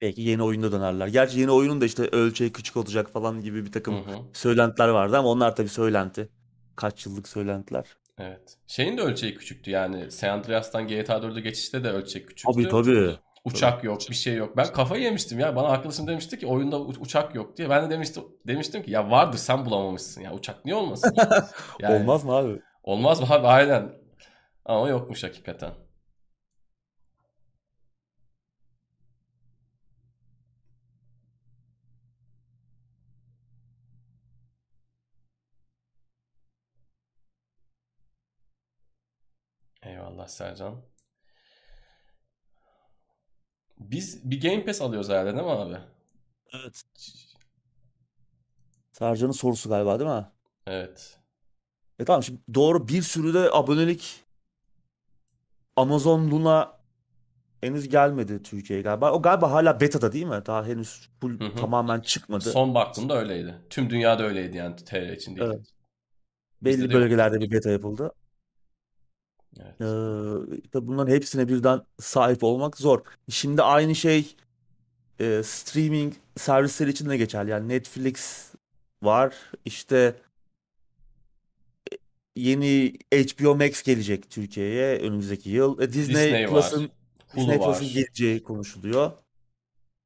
Belki 0.00 0.22
yeni 0.22 0.42
oyunda 0.42 0.72
dönerler. 0.72 1.06
Gerçi 1.06 1.40
yeni 1.40 1.50
oyunun 1.50 1.80
da 1.80 1.84
işte 1.84 2.08
ölçeği 2.12 2.52
küçük 2.52 2.76
olacak 2.76 3.10
falan 3.10 3.40
gibi 3.42 3.66
bir 3.66 3.72
takım 3.72 3.94
Hı 3.94 4.10
hı. 4.10 4.18
söylentiler 4.32 4.88
vardı 4.88 5.18
ama 5.18 5.28
onlar 5.28 5.56
tabii 5.56 5.68
söylenti. 5.68 6.28
Kaç 6.76 7.06
yıllık 7.06 7.28
söylentiler. 7.28 7.84
Evet. 8.18 8.56
Şeyin 8.66 8.98
de 8.98 9.02
ölçeği 9.02 9.34
küçüktü 9.34 9.70
yani. 9.70 10.10
San 10.10 10.28
Andreas'tan 10.28 10.88
GTA 10.88 11.16
4'e 11.16 11.40
geçişte 11.40 11.84
de 11.84 11.90
ölçek 11.90 12.28
küçüktü. 12.28 12.52
Tabii 12.52 12.68
tabii. 12.68 13.16
Uçak 13.44 13.84
yok, 13.84 14.00
bir 14.10 14.14
şey 14.14 14.34
yok. 14.36 14.56
Ben 14.56 14.72
kafayı 14.72 15.02
yemiştim 15.02 15.38
ya. 15.38 15.56
Bana 15.56 15.68
arkadaşım 15.68 16.06
demişti 16.06 16.38
ki 16.38 16.46
oyunda 16.46 16.80
uçak 16.80 17.34
yok 17.34 17.56
diye. 17.56 17.70
Ben 17.70 17.86
de 17.86 17.90
demiştim 17.90 18.24
demiştim 18.46 18.82
ki 18.82 18.90
ya 18.90 19.10
vardır 19.10 19.38
sen 19.38 19.64
bulamamışsın 19.66 20.20
ya. 20.22 20.34
Uçak 20.34 20.64
niye 20.64 20.76
olmasın? 20.76 21.16
Yani, 21.80 21.94
olmaz 22.02 22.24
mı 22.24 22.32
abi? 22.32 22.60
Olmaz 22.82 23.20
mı 23.20 23.26
abi? 23.30 23.46
Aynen. 23.46 23.92
Ama 24.64 24.88
yokmuş 24.88 25.24
hakikaten. 25.24 25.70
Eyvallah 39.82 40.26
Sercan. 40.28 40.82
Biz 43.90 44.30
bir 44.30 44.40
Game 44.40 44.64
Pass 44.64 44.80
alıyoruz 44.82 45.08
herhalde 45.08 45.32
değil 45.32 45.44
mi 45.44 45.50
abi? 45.50 45.76
Evet. 46.52 46.82
Sercan'ın 48.92 49.32
sorusu 49.32 49.68
galiba 49.68 49.98
değil 50.00 50.10
mi? 50.10 50.26
Evet. 50.66 51.18
E 51.98 52.04
tamam 52.04 52.22
şimdi 52.22 52.40
doğru 52.54 52.88
bir 52.88 53.02
sürü 53.02 53.34
de 53.34 53.50
abonelik 53.52 54.24
Amazon 55.76 56.30
Luna 56.30 56.78
henüz 57.60 57.88
gelmedi 57.88 58.42
Türkiye'ye 58.42 58.82
galiba. 58.82 59.12
O 59.12 59.22
galiba 59.22 59.50
hala 59.50 59.80
beta'da 59.80 60.12
değil 60.12 60.24
mi? 60.26 60.42
Daha 60.46 60.66
henüz 60.66 61.08
full 61.20 61.40
Hı 61.40 61.44
hı. 61.44 61.56
tamamen 61.56 62.00
çıkmadı. 62.00 62.50
Son 62.50 62.74
baktığımda 62.74 63.18
öyleydi. 63.18 63.54
Tüm 63.70 63.90
dünyada 63.90 64.22
öyleydi 64.22 64.56
yani 64.56 64.76
TR 64.76 65.12
için 65.12 65.36
değil. 65.36 65.48
Evet. 65.50 65.66
Belli 66.62 66.72
Bizde 66.74 66.88
de 66.88 66.92
yok. 66.92 67.02
bölgelerde 67.02 67.40
bir 67.40 67.50
beta 67.50 67.70
yapıldı. 67.70 68.12
Evet. 69.60 69.80
Ee, 69.80 70.68
tabii 70.72 70.86
bunların 70.86 71.12
hepsine 71.12 71.48
birden 71.48 71.82
sahip 72.00 72.44
olmak 72.44 72.78
zor. 72.78 73.00
Şimdi 73.28 73.62
aynı 73.62 73.94
şey 73.94 74.34
e, 75.20 75.42
streaming 75.44 76.14
servisleri 76.36 76.90
için 76.90 77.08
de 77.08 77.16
geçerli. 77.16 77.50
Yani 77.50 77.68
Netflix 77.68 78.48
var. 79.02 79.34
İşte 79.64 80.16
e, 81.92 81.96
yeni 82.36 82.92
HBO 83.12 83.54
Max 83.54 83.82
gelecek 83.82 84.30
Türkiye'ye 84.30 84.98
önümüzdeki 84.98 85.50
yıl. 85.50 85.80
E, 85.80 85.92
Disney, 85.92 86.24
Disney 86.24 86.44
var. 86.44 86.50
Plus'ın 86.50 86.90
Hulu 87.28 87.40
Disney 87.40 87.58
var. 87.58 87.66
Plus'ın 87.66 87.94
geleceği 87.94 88.42
konuşuluyor. 88.42 89.12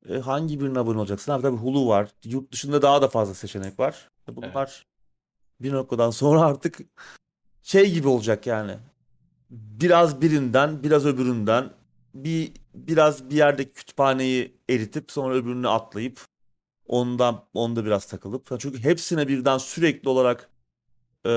E, 0.09 0.14
hangi 0.14 0.61
birine 0.61 0.78
abone 0.78 0.99
olacaksın? 0.99 1.32
Abi 1.32 1.42
tabii 1.42 1.57
Hulu 1.57 1.88
var. 1.88 2.11
Yurt 2.24 2.53
dışında 2.53 2.82
daha 2.82 3.03
da 3.03 3.09
fazla 3.09 3.34
seçenek 3.34 3.78
var. 3.80 4.11
E, 4.28 4.36
bunlar 4.36 4.86
bir 5.61 5.72
noktadan 5.72 6.11
sonra 6.11 6.40
artık 6.46 6.78
şey 7.62 7.92
gibi 7.92 8.09
olacak 8.09 8.46
yani. 8.46 8.76
Biraz 9.51 10.22
birinden, 10.22 10.82
biraz 10.82 11.07
öbüründen 11.07 11.70
bir 12.14 12.53
biraz 12.74 13.30
bir 13.30 13.36
yerde 13.36 13.72
kütüphaneyi 13.72 14.57
eritip 14.70 15.11
sonra 15.12 15.34
öbürünü 15.34 15.68
atlayıp 15.68 16.20
ondan 16.86 17.44
onda 17.55 17.84
biraz 17.84 18.07
takılıp 18.07 18.61
çünkü 18.61 18.84
hepsine 18.84 19.28
birden 19.28 19.59
sürekli 19.59 20.09
olarak 20.09 20.51
e, 21.26 21.30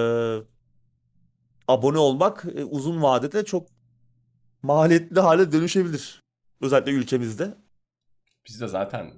abone 1.67 1.97
olmak 1.97 2.45
e, 2.55 2.63
uzun 2.63 3.01
vadede 3.01 3.45
çok 3.45 3.67
maliyetli 4.63 5.19
hale 5.19 5.51
dönüşebilir. 5.51 6.21
Özellikle 6.61 6.91
ülkemizde. 6.91 7.57
Bizde 8.47 8.67
zaten 8.67 9.13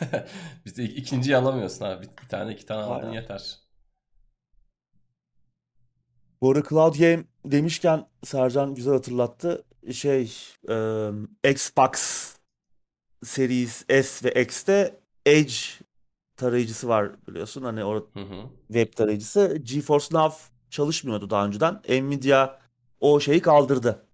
bizde 0.64 0.84
ik- 0.84 0.96
ikinciyi 0.96 1.36
alamıyorsun 1.36 1.84
abi. 1.84 2.06
Bir, 2.06 2.22
bir 2.22 2.28
tane 2.28 2.52
iki 2.52 2.66
tane 2.66 2.82
aldın 2.82 3.12
yeter. 3.12 3.63
Bu 6.44 6.50
arada 6.50 6.68
Cloud 6.68 6.94
Game 6.94 7.24
demişken 7.44 8.06
Sercan 8.24 8.74
güzel 8.74 8.92
hatırlattı. 8.92 9.64
Şey 9.92 10.32
e, 10.68 11.50
Xbox 11.50 11.92
Series 13.24 13.84
S 13.88 14.28
ve 14.28 14.42
X'te 14.42 15.00
Edge 15.26 15.54
tarayıcısı 16.36 16.88
var 16.88 17.26
biliyorsun. 17.28 17.62
Hani 17.62 17.84
o 17.84 17.94
Hı 17.94 18.20
hı. 18.20 18.48
web 18.66 18.92
tarayıcısı. 18.92 19.58
GeForce 19.62 20.06
Now 20.12 20.36
çalışmıyordu 20.70 21.30
daha 21.30 21.46
önceden. 21.46 21.82
Nvidia 21.88 22.58
o 23.00 23.20
şeyi 23.20 23.42
kaldırdı. 23.42 24.06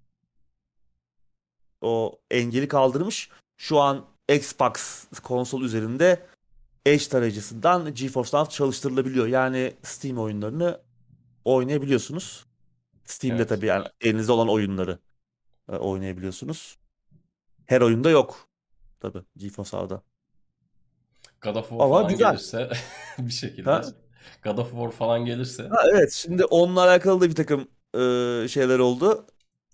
O 1.81 2.20
engeli 2.31 2.68
kaldırmış. 2.68 3.31
Şu 3.57 3.81
an 3.81 4.07
Xbox 4.28 5.05
konsol 5.22 5.62
üzerinde 5.62 6.26
Edge 6.87 7.05
tarayıcısından 7.05 7.95
GeForce 7.95 8.37
Now 8.37 8.53
çalıştırılabiliyor. 8.53 9.26
Yani 9.26 9.74
Steam 9.83 10.18
oyunlarını 10.18 10.89
oynayabiliyorsunuz. 11.45 12.47
Steam'de 13.05 13.36
Evet. 13.36 13.49
tabii 13.49 13.66
yani 13.66 13.86
elinizde 14.01 14.32
olan 14.32 14.49
oyunları 14.49 14.99
e, 15.72 15.76
oynayabiliyorsunuz. 15.76 16.78
Her 17.66 17.80
oyunda 17.80 18.11
yok. 18.11 18.49
Tabii 19.01 19.22
GeForce 19.36 19.76
Now'da. 19.76 20.03
God 21.43 21.55
of 21.57 21.68
War 21.68 21.84
Ama 21.84 21.95
falan 21.99 22.09
güzel. 22.09 22.30
gelirse 22.30 22.70
bir 23.18 23.32
şekilde. 23.32 23.70
Ha? 23.70 23.82
God 24.45 24.59
of 24.59 24.70
War 24.70 24.91
falan 24.91 25.24
gelirse. 25.24 25.62
Ha, 25.68 25.82
evet 25.93 26.12
şimdi 26.12 26.45
onunla 26.45 26.80
alakalı 26.84 27.20
da 27.20 27.28
bir 27.28 27.34
takım 27.34 27.61
e, 27.95 28.49
şeyler 28.49 28.78
oldu. 28.78 29.26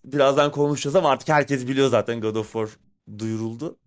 Birazdan 0.04 0.50
konuşacağız 0.50 0.96
ama 0.96 1.10
artık 1.10 1.28
herkes 1.28 1.68
biliyor 1.68 1.88
zaten 1.88 2.20
God 2.20 2.36
of 2.36 2.52
War 2.52 2.68
duyuruldu. 3.18 3.78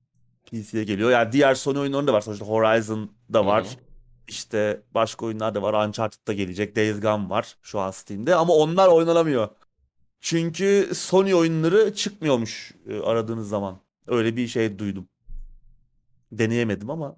PC'ye 0.45 0.83
geliyor. 0.83 1.09
Yani 1.11 1.31
diğer 1.31 1.55
Sony 1.55 1.79
oyunlarında 1.79 2.13
var. 2.13 2.21
Sonuçta 2.21 2.45
Horizon 2.45 3.11
da 3.33 3.45
var. 3.45 3.63
Hı 3.63 3.67
hı. 3.69 3.73
İşte 4.29 4.81
başka 4.93 5.25
oyunlar 5.25 5.55
da 5.55 5.61
var. 5.61 5.87
Uncharted 5.87 6.27
da 6.27 6.33
gelecek. 6.33 6.75
Days 6.75 7.01
Gone 7.01 7.29
var 7.29 7.55
şu 7.61 7.79
an 7.79 7.91
Steam'de. 7.91 8.35
Ama 8.35 8.53
onlar 8.53 8.87
oynanamıyor. 8.87 9.49
Çünkü 10.21 10.89
Sony 10.93 11.35
oyunları 11.35 11.93
çıkmıyormuş 11.93 12.71
e, 12.89 12.99
aradığınız 12.99 13.49
zaman. 13.49 13.79
Öyle 14.07 14.35
bir 14.37 14.47
şey 14.47 14.79
duydum. 14.79 15.09
Deneyemedim 16.31 16.89
ama. 16.89 17.15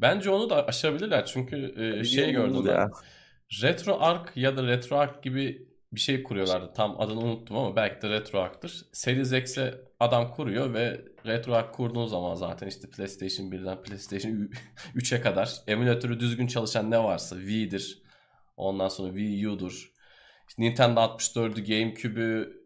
Bence 0.00 0.30
onu 0.30 0.50
da 0.50 0.66
aşabilirler 0.66 1.26
çünkü 1.26 1.74
e, 2.00 2.04
şey 2.04 2.32
gördüm 2.32 2.54
bunu 2.54 2.66
ben. 2.66 2.72
ya. 2.74 4.56
Da 4.56 4.66
RetroArch 4.66 5.22
gibi 5.22 5.69
bir 5.92 6.00
şey 6.00 6.22
kuruyorlardı. 6.22 6.72
Tam 6.76 7.00
adını 7.00 7.20
unuttum 7.20 7.56
ama 7.56 7.76
belki 7.76 8.02
de 8.02 8.10
RetroArch'tır. 8.10 8.82
Series 8.92 9.32
X'e 9.32 9.74
adam 10.00 10.30
kuruyor 10.34 10.74
ve 10.74 11.04
RetroArch 11.26 11.72
kurduğun 11.72 12.06
zaman 12.06 12.34
zaten 12.34 12.66
işte 12.66 12.90
PlayStation 12.90 13.46
1'den 13.50 13.82
PlayStation 13.82 14.50
3'e 14.96 15.20
kadar 15.22 15.52
emülatörü 15.66 16.20
düzgün 16.20 16.46
çalışan 16.46 16.90
ne 16.90 16.98
varsa 17.04 17.36
Wii'dir. 17.36 18.02
Ondan 18.56 18.88
sonra 18.88 19.08
Wii 19.08 19.48
U'dur. 19.48 19.90
İşte 20.48 20.62
Nintendo 20.62 21.00
64'ü, 21.00 21.60
GameCube'ü, 21.78 22.60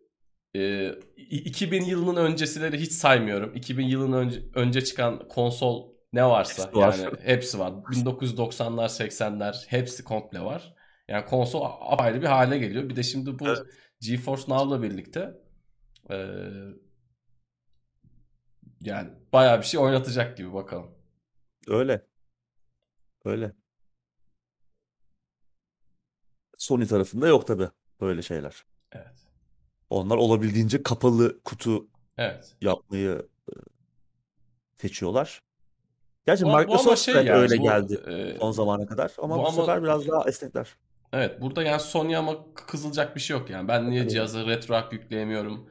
e, 0.57 0.89
i- 1.17 1.45
2000 1.45 1.85
yılının 1.85 2.17
öncesileri 2.25 2.81
hiç 2.81 2.93
saymıyorum. 2.93 3.55
2000 3.55 3.87
yılın 3.87 4.13
önce, 4.13 4.43
önce 4.55 4.85
çıkan 4.85 5.29
konsol 5.29 5.95
ne 6.13 6.25
varsa 6.25 6.63
Hepsi 6.65 6.77
var. 6.79 6.99
yani 6.99 7.17
hepsi 7.23 7.59
var. 7.59 7.71
1990'lar, 7.71 8.89
80'ler 8.89 9.65
hepsi 9.69 10.05
komple 10.05 10.41
var. 10.41 10.74
Yani 11.09 11.25
konsol 11.25 11.63
apayrı 11.81 12.23
bir 12.23 12.27
hale 12.27 12.59
geliyor. 12.59 12.89
Bir 12.89 12.97
de 12.97 13.03
şimdi 13.03 13.39
bu 13.39 13.47
Evet. 13.49 13.59
GeForce 14.01 14.43
Now'la 14.49 14.83
birlikte 14.83 15.35
e, 16.11 16.17
yani 18.81 19.11
bayağı 19.33 19.59
bir 19.59 19.67
şey 19.67 19.81
oynatacak 19.81 20.37
gibi 20.37 20.55
bakalım. 20.55 20.95
Öyle. 21.69 22.07
Öyle. 23.25 23.53
Sony 26.59 26.87
tarafında 26.87 27.29
yok 27.29 27.47
tabii 27.47 27.69
böyle 28.01 28.23
şeyler. 28.23 28.65
Evet. 28.93 29.27
Onlar 29.91 30.17
olabildiğince 30.17 30.83
kapalı 30.83 31.43
kutu 31.43 31.89
Evet. 32.17 32.57
yapmayı 32.61 33.29
seçiyorlar. 34.77 35.43
Gerçi 36.27 36.45
Bu, 36.45 36.49
bu 36.53 36.57
Microsoft 36.57 36.99
şey 36.99 37.15
da 37.15 37.19
hep 37.19 37.27
yani 37.27 37.39
öyle 37.39 37.59
bu, 37.59 37.63
geldi 37.63 37.95
e, 38.07 38.39
son 38.39 38.51
zamana 38.53 38.87
kadar. 38.87 39.13
Ama 39.19 39.35
bu 39.39 39.43
bu 39.43 39.47
ama- 39.47 39.57
sefer 39.57 39.83
biraz 39.83 40.09
daha 40.09 40.29
esnekler. 40.29 40.77
Evet 41.15 41.41
burada 41.41 41.63
yani 41.63 41.81
Sony 41.81 42.17
ama 42.17 42.37
kızılacak 42.55 43.17
bir 43.17 43.21
şey 43.21 43.37
yok 43.37 43.51
yani. 43.51 43.69
Ben 43.69 43.91
niye 43.91 44.01
Tabii. 44.01 44.13
cihaza 44.13 44.47
RetroArch 44.47 44.93
yükleyemiyorum? 44.93 45.69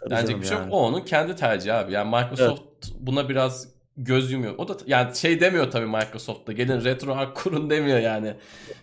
Tabii 0.00 0.10
Denecek 0.10 0.40
bir 0.40 0.46
şey 0.46 0.52
yok. 0.56 0.62
yani. 0.62 0.74
O 0.74 0.78
onun 0.78 1.00
kendi 1.00 1.36
tercihi 1.36 1.72
abi. 1.72 1.92
Yani 1.92 2.10
Microsoft 2.10 2.62
buna 3.00 3.28
biraz 3.28 3.74
göz 3.96 4.32
yumuyor. 4.32 4.54
O 4.58 4.68
da 4.68 4.76
yani 4.86 5.16
şey 5.16 5.40
demiyor 5.40 5.70
tabii 5.70 5.86
Microsoft'ta. 5.86 6.52
Gelin 6.52 6.84
RetroArch 6.84 7.34
kurun 7.34 7.70
demiyor 7.70 7.98
yani. 7.98 8.34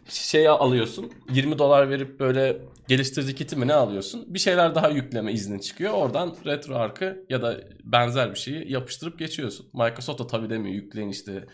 Şey 0.10 0.48
alıyorsun. 0.48 1.12
20 1.32 1.60
dolar 1.60 1.90
verip 1.90 2.20
böyle 2.20 2.58
geliştirici 2.88 3.36
kiti 3.36 3.56
mi 3.56 3.68
ne 3.68 3.74
alıyorsun? 3.74 4.34
Bir 4.34 4.40
şeyler 4.40 4.76
daha 4.76 4.90
yükleme 4.90 5.34
izni 5.34 5.62
çıkıyor. 5.62 5.94
Oradan 5.94 6.36
RetroArch'ı 6.46 7.26
ya 7.30 7.42
da 7.42 7.58
benzer 7.84 8.30
bir 8.30 8.40
şeyi 8.40 8.72
yapıştırıp 8.72 9.20
geçiyorsun. 9.20 9.70
Microsoft 9.74 10.20
da 10.20 10.28
tabii 10.28 10.50
demiyor. 10.50 10.76
Yükleyin 10.76 11.10
işte 11.10 11.46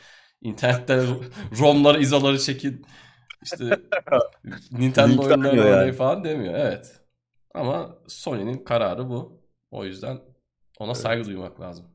internetten 0.41 1.05
ROM'ları, 1.59 2.01
izoları 2.01 2.39
çekin. 2.39 2.85
İşte 3.43 3.65
Nintendo 4.71 5.21
oynayın 5.23 5.65
yani. 5.65 5.91
falan 5.91 6.23
demiyor. 6.23 6.53
Evet. 6.53 7.01
Ama 7.53 7.97
Sony'nin 8.07 8.63
kararı 8.63 9.09
bu. 9.09 9.41
O 9.71 9.85
yüzden 9.85 10.19
ona 10.79 10.91
Evet. 10.91 10.97
saygı 11.01 11.25
duymak 11.25 11.61
lazım. 11.61 11.85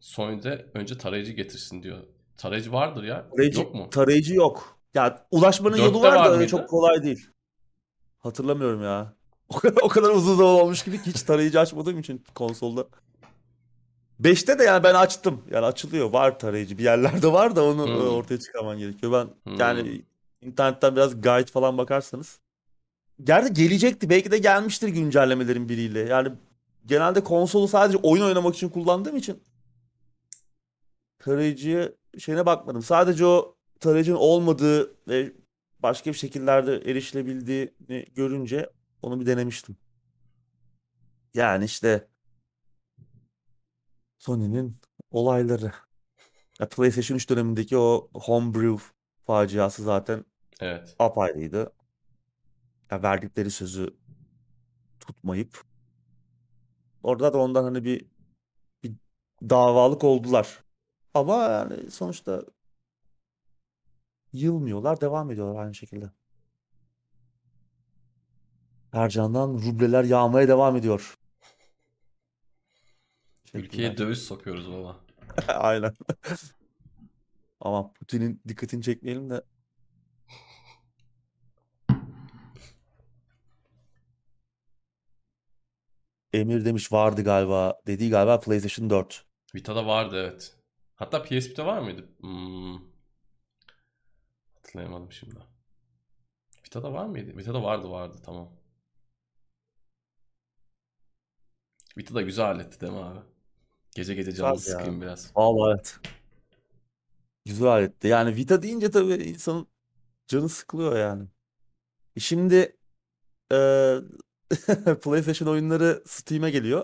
Sony'de 0.00 0.66
önce 0.74 0.98
tarayıcı 0.98 1.32
getirsin 1.32 1.82
diyor. 1.82 1.98
Tarayıcı 2.36 2.72
vardır 2.72 3.04
ya. 3.04 3.30
Tarayıcı, 3.30 3.58
Yok 3.60 3.74
mu? 3.74 3.90
tarayıcı 3.90 4.34
yok. 4.34 4.78
Ya 4.94 5.26
ulaşmanın 5.30 5.76
yolu 5.76 6.02
var 6.02 6.16
var 6.16 6.24
da 6.28 6.32
öyle 6.32 6.48
çok 6.48 6.68
kolay 6.68 7.02
değil. 7.02 7.28
Hatırlamıyorum 8.18 8.82
ya. 8.82 9.14
O 9.48 9.58
kadar, 9.58 9.82
o 9.82 9.88
kadar 9.88 10.10
uzun 10.10 10.36
zaman 10.36 10.54
olmuş 10.54 10.84
gibi 10.84 11.02
ki 11.02 11.10
hiç 11.10 11.22
tarayıcı 11.22 11.60
açmadığım 11.60 11.98
için 11.98 12.24
konsolda. 12.34 12.86
5'te 14.24 14.58
de 14.58 14.64
yani 14.64 14.84
ben 14.84 14.94
açtım. 14.94 15.42
Yani 15.50 15.66
açılıyor. 15.66 16.10
Var 16.10 16.38
tarayıcı. 16.38 16.78
Bir 16.78 16.84
yerlerde 16.84 17.32
var 17.32 17.56
da 17.56 17.64
onu 17.64 17.86
Hmm. 17.86 17.94
e, 17.94 17.96
ortaya 17.96 18.38
çıkarman 18.38 18.78
gerekiyor. 18.78 19.12
Ben 19.12 19.50
Hmm. 19.50 19.60
yani 19.60 20.02
internetten 20.42 20.96
biraz 20.96 21.20
guide 21.22 21.46
falan 21.46 21.78
bakarsanız. 21.78 22.40
Gerçi 23.24 23.52
gelecekti. 23.52 24.10
Belki 24.10 24.30
de 24.30 24.38
gelmiştir 24.38 24.88
güncellemelerin 24.88 25.68
biriyle. 25.68 26.00
Yani 26.00 26.32
genelde 26.86 27.24
konsolu 27.24 27.68
sadece 27.68 27.98
oyun 27.98 28.24
oynamak 28.24 28.54
için 28.54 28.68
kullandığım 28.68 29.16
için 29.16 29.42
tarayıcıya 31.18 31.88
şeyine 32.18 32.46
bakmadım. 32.46 32.82
Sadece 32.82 33.26
o 33.26 33.56
tarayıcının 33.80 34.16
olmadığı 34.16 34.94
ve 35.08 35.32
başka 35.80 36.10
bir 36.12 36.16
şekillerde 36.16 36.76
erişilebildiğini 36.76 38.06
görünce 38.14 38.70
onu 39.02 39.20
bir 39.20 39.26
denemiştim. 39.26 39.76
Yani 41.34 41.64
işte 41.64 42.08
Sony'nin 44.24 44.76
olayları. 45.10 45.72
Ya 46.60 46.68
PlayStation 46.68 47.16
3 47.16 47.30
dönemindeki 47.30 47.76
o 47.78 48.10
homebrew 48.14 48.84
faciası 49.26 49.82
zaten 49.82 50.24
Evet. 50.60 50.96
apayrıydı. 50.98 51.72
Ya 52.90 53.02
verdikleri 53.02 53.50
sözü 53.50 53.96
tutmayıp 55.00 55.62
orada 57.02 57.32
da 57.32 57.38
ondan 57.38 57.64
hani 57.64 57.84
bir 57.84 58.06
bir 58.82 58.92
davalık 59.42 60.04
oldular. 60.04 60.64
Ama 61.14 61.42
yani 61.42 61.90
sonuçta 61.90 62.42
yılmıyorlar, 64.32 65.00
devam 65.00 65.30
ediyorlar 65.30 65.62
aynı 65.62 65.74
şekilde. 65.74 66.10
Ercan'dan 68.92 69.54
rubleler 69.54 70.04
yağmaya 70.04 70.48
devam 70.48 70.76
ediyor. 70.76 71.18
Ülkeye 73.54 73.98
döviz 73.98 74.22
sokuyoruz 74.26 74.72
baba. 74.72 75.00
Aynen. 75.48 75.94
Ama 77.60 77.92
Putin'in 77.92 78.42
dikkatini 78.48 78.82
çekmeyelim 78.82 79.30
de. 79.30 79.42
Emir 86.32 86.64
demiş 86.64 86.92
vardı 86.92 87.24
galiba. 87.24 87.80
Dediği 87.86 88.10
galiba 88.10 88.40
PlayStation 88.40 88.90
4. 88.90 89.24
Vita'da 89.54 89.86
vardı 89.86 90.16
evet. 90.16 90.56
Hatta 90.94 91.22
PSP'de 91.22 91.66
var 91.66 91.78
mıydı? 91.78 92.08
Hmm. 92.20 92.78
Hatırlayamadım 94.54 95.12
şimdi. 95.12 95.40
Vita'da 96.66 96.92
var 96.92 97.06
mıydı? 97.06 97.36
Vita'da 97.36 97.62
vardı 97.62 97.90
vardı 97.90 98.18
tamam. 98.24 98.64
Vita 101.98 102.14
da 102.14 102.22
güzel 102.22 102.46
aletti 102.46 102.80
değil 102.80 102.92
mi 102.92 102.98
abi? 102.98 103.33
Gece 103.94 104.14
gece 104.14 104.32
canını 104.32 104.54
Güzel 104.54 104.72
ya. 104.72 104.78
sıkayım 104.78 105.00
biraz. 105.00 105.32
Vallahi 105.36 105.74
evet. 105.74 105.96
Güzel 107.44 107.68
aletti. 107.68 108.08
Yani 108.08 108.36
Vita 108.36 108.62
deyince 108.62 108.90
tabii 108.90 109.14
insanın 109.14 109.66
canı 110.28 110.48
sıkılıyor 110.48 110.96
yani. 110.98 111.24
E 112.16 112.20
Şimdi 112.20 112.76
e, 113.52 113.56
PlayStation 115.02 115.48
oyunları 115.48 116.02
Steam'e 116.06 116.50
geliyor. 116.50 116.80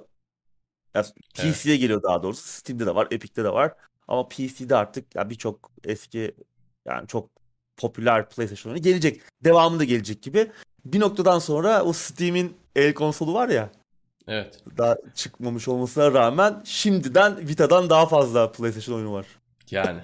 Ya 0.95 1.05
Evet. 1.39 1.55
PC'ye 1.55 1.77
geliyor 1.77 2.03
daha 2.03 2.23
doğrusu. 2.23 2.43
Steam'de 2.43 2.87
de 2.87 2.95
var, 2.95 3.09
Epic'te 3.11 3.45
de 3.45 3.53
var. 3.53 3.75
Ama 4.09 4.29
PC'de 4.29 4.77
artık 4.77 5.15
ya 5.15 5.31
birçok 5.31 5.71
eski 5.85 6.35
yani 6.85 7.09
çok 7.09 7.31
popüler 7.77 8.29
PlayStation 8.29 8.73
oyunu 8.73 8.83
gelecek. 8.85 9.23
Devamı 9.45 9.79
da 9.79 9.85
gelecek 9.85 10.23
gibi. 10.23 10.53
Bir 10.85 11.01
noktadan 11.01 11.39
sonra 11.39 11.83
o 11.85 11.93
Steam'in 11.93 12.57
el 12.77 12.95
konsolu 12.95 13.35
var 13.35 13.49
ya 13.49 13.73
Evet. 14.29 14.63
daha 14.79 14.97
çıkmamış 15.15 15.69
olmasına 15.69 16.13
rağmen 16.13 16.63
şimdiden 16.65 17.49
Vita'dan 17.49 17.91
daha 17.91 18.07
fazla 18.07 18.53
PlayStation 18.53 18.97
oyunu 18.97 19.13
var. 19.13 19.27
Yani. 19.71 20.01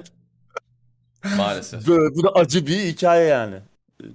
Maalesef. 1.37 1.87
Böyle, 1.89 2.14
bu 2.14 2.23
da 2.23 2.31
acı 2.35 2.67
bir 2.67 2.79
hikaye 2.79 3.29
yani. 3.29 3.61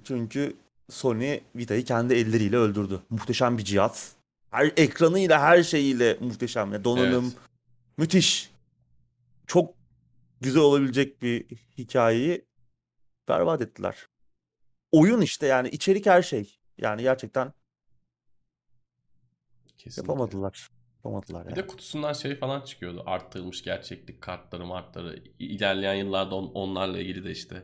Çünkü 0.04 0.56
Sony 0.90 1.40
Vita'yı 1.56 1.84
kendi 1.84 2.14
elleriyle 2.14 2.56
öldürdü. 2.56 3.00
Muhteşem 3.10 3.58
bir 3.58 3.64
cihaz. 3.64 4.12
Her 4.50 4.72
ekranıyla 4.76 5.40
her 5.40 5.62
şeyiyle 5.62 6.16
muhteşem. 6.20 6.84
Donanım 6.84 7.24
Evet. 7.24 7.36
müthiş. 7.98 8.50
Çok 9.46 9.74
güzel 10.40 10.62
olabilecek 10.62 11.22
bir 11.22 11.46
hikayeyi 11.78 12.44
berbat 13.28 13.60
ettiler. 13.62 14.06
Oyun 14.92 15.20
işte 15.20 15.46
yani 15.46 15.68
içerik 15.68 16.06
her 16.06 16.22
şey. 16.22 16.58
Yani 16.78 17.02
gerçekten 17.02 17.52
Kesinlikle. 19.84 20.12
yapamadılar. 20.12 20.68
Yapamadılar 20.96 21.44
Bir 21.44 21.50
yani. 21.50 21.56
de 21.62 21.66
kutusundan 21.66 22.12
şey 22.12 22.34
falan 22.36 22.60
çıkıyordu. 22.60 23.02
Arttırılmış 23.06 23.62
gerçeklik 23.64 24.20
kartları 24.22 24.66
martları. 24.66 25.22
İlerleyen 25.38 25.94
yıllarda 25.94 26.34
on- 26.34 26.52
onlarla 26.54 26.98
ilgili 26.98 27.24
de 27.24 27.30
işte 27.30 27.62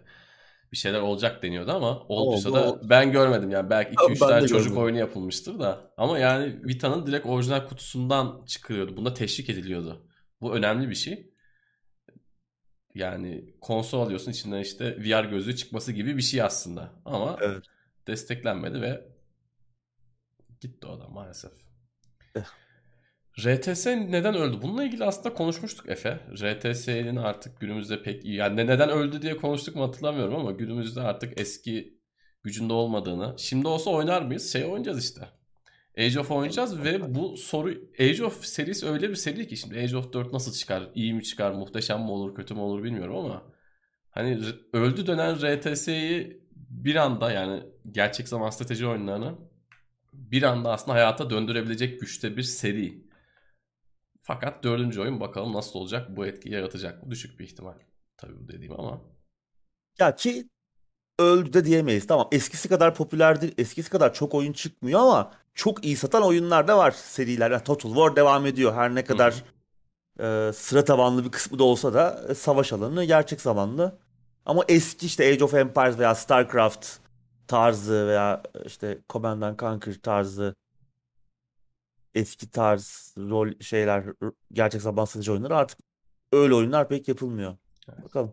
bir 0.72 0.76
şeyler 0.76 1.00
olacak 1.00 1.42
deniyordu 1.42 1.72
ama 1.72 2.00
olduysa 2.00 2.48
Oldu, 2.50 2.56
da 2.58 2.72
oldu. 2.72 2.86
ben 2.90 3.12
görmedim 3.12 3.50
yani. 3.50 3.70
Belki 3.70 3.94
2-3 3.94 4.20
Ben 4.20 4.28
tane 4.28 4.42
de 4.42 4.48
çocuk 4.48 4.64
görmedim. 4.64 4.82
oyunu 4.82 4.98
yapılmıştır 4.98 5.58
da. 5.58 5.92
Ama 5.96 6.18
yani 6.18 6.60
Vita'nın 6.64 7.06
direkt 7.06 7.26
orijinal 7.26 7.66
kutusundan 7.66 8.44
çıkıyordu. 8.44 8.96
Bunda 8.96 9.14
teşvik 9.14 9.50
ediliyordu. 9.50 10.06
Bu 10.40 10.56
önemli 10.56 10.90
bir 10.90 10.94
şey. 10.94 11.30
Yani 12.94 13.54
konsol 13.60 14.00
alıyorsun 14.00 14.30
içinden 14.30 14.60
işte 14.60 14.96
VR 15.04 15.24
gözlüğü 15.24 15.56
çıkması 15.56 15.92
gibi 15.92 16.16
bir 16.16 16.22
şey 16.22 16.42
aslında. 16.42 16.92
Ama 17.04 17.36
Evet. 17.42 17.64
desteklenmedi 18.06 18.80
ve 18.82 19.08
gitti 20.60 20.86
o 20.86 21.00
da 21.00 21.08
maalesef. 21.08 21.52
RTS 23.38 23.86
neden 23.86 24.34
öldü? 24.34 24.62
Bununla 24.62 24.84
ilgili 24.84 25.04
aslında 25.04 25.34
konuşmuştuk 25.34 25.88
Efe. 25.88 26.20
RTS'nin 26.32 27.16
artık 27.16 27.60
günümüzde 27.60 28.02
pek 28.02 28.24
iyi. 28.24 28.34
Yani 28.34 28.56
neden 28.56 28.90
öldü 28.90 29.22
diye 29.22 29.36
konuştuk 29.36 29.76
mu 29.76 29.82
hatırlamıyorum 29.82 30.34
ama 30.34 30.50
günümüzde 30.50 31.00
artık 31.00 31.40
eski 31.40 31.98
gücünde 32.44 32.72
olmadığını. 32.72 33.34
Şimdi 33.38 33.68
olsa 33.68 33.90
oynar 33.90 34.22
mıyız? 34.22 34.52
Şey 34.52 34.64
oynayacağız 34.64 35.04
işte. 35.04 35.28
Age 35.98 36.20
of 36.20 36.30
oynayacağız 36.30 36.84
ve 36.84 37.14
bu 37.14 37.36
soru 37.36 37.74
Age 38.00 38.24
of 38.24 38.44
serisi 38.44 38.86
öyle 38.86 39.10
bir 39.10 39.14
seri 39.14 39.48
ki 39.48 39.56
şimdi 39.56 39.78
Age 39.78 39.96
of 39.96 40.12
4 40.12 40.32
nasıl 40.32 40.52
çıkar? 40.52 40.90
İyi 40.94 41.14
mi 41.14 41.22
çıkar? 41.22 41.52
Muhteşem 41.52 42.00
mi 42.00 42.10
olur? 42.10 42.34
Kötü 42.34 42.54
mü 42.54 42.60
olur 42.60 42.84
bilmiyorum 42.84 43.16
ama 43.16 43.42
hani 44.10 44.40
öldü 44.72 45.06
dönen 45.06 45.36
RTS'yi 45.36 46.42
bir 46.70 46.94
anda 46.94 47.32
yani 47.32 47.62
gerçek 47.90 48.28
zaman 48.28 48.50
strateji 48.50 48.86
oyunlarını 48.86 49.34
bir 50.30 50.42
anda 50.42 50.72
aslında 50.72 50.94
hayata 50.94 51.30
döndürebilecek 51.30 52.00
güçte 52.00 52.36
bir 52.36 52.42
seri. 52.42 53.08
Fakat 54.22 54.64
dördüncü 54.64 55.00
oyun 55.00 55.20
bakalım 55.20 55.52
nasıl 55.52 55.78
olacak? 55.78 56.16
Bu 56.16 56.26
etki 56.26 56.50
yaratacak 56.50 57.02
mı? 57.02 57.10
Düşük 57.10 57.40
bir 57.40 57.44
ihtimal. 57.44 57.74
Tabii 58.16 58.40
bu 58.40 58.48
dediğim 58.48 58.80
ama. 58.80 59.00
Ya 59.98 60.14
ki 60.14 60.48
öldü 61.18 61.52
de 61.52 61.64
diyemeyiz. 61.64 62.06
Tamam 62.06 62.28
eskisi 62.32 62.68
kadar 62.68 62.94
popüler 62.94 63.40
değil, 63.40 63.54
eskisi 63.58 63.90
kadar 63.90 64.14
çok 64.14 64.34
oyun 64.34 64.52
çıkmıyor 64.52 65.00
ama 65.00 65.32
çok 65.54 65.84
iyi 65.84 65.96
satan 65.96 66.22
oyunlar 66.22 66.68
da 66.68 66.78
var 66.78 66.90
seriler. 66.90 67.50
Yani 67.50 67.64
Total 67.64 67.88
War 67.88 68.16
devam 68.16 68.46
ediyor. 68.46 68.74
Her 68.74 68.94
ne 68.94 69.04
kadar 69.04 69.44
e, 70.20 70.52
sıra 70.52 70.84
tabanlı 70.84 71.24
bir 71.24 71.30
kısmı 71.30 71.58
da 71.58 71.64
olsa 71.64 71.94
da 71.94 72.26
e, 72.28 72.34
savaş 72.34 72.72
alanı 72.72 73.04
gerçek 73.04 73.40
zamanlı. 73.40 73.98
Ama 74.46 74.64
eski 74.68 75.06
işte 75.06 75.28
Age 75.28 75.44
of 75.44 75.54
Empires 75.54 75.98
veya 75.98 76.14
StarCraft 76.14 76.88
tarzı 77.48 78.06
veya 78.08 78.42
işte 78.66 78.98
Command 79.08 79.42
and 79.42 79.58
Conquer 79.58 79.94
tarzı 80.02 80.54
eski 82.14 82.50
tarz 82.50 83.14
rol 83.18 83.60
şeyler 83.60 84.04
gerçek 84.52 84.82
zaman 84.82 85.04
strateji 85.04 85.32
oyunları 85.32 85.56
artık 85.56 85.78
öyle 86.32 86.54
oyunlar 86.54 86.88
pek 86.88 87.08
yapılmıyor. 87.08 87.56
Evet. 87.88 88.04
Bakalım. 88.04 88.32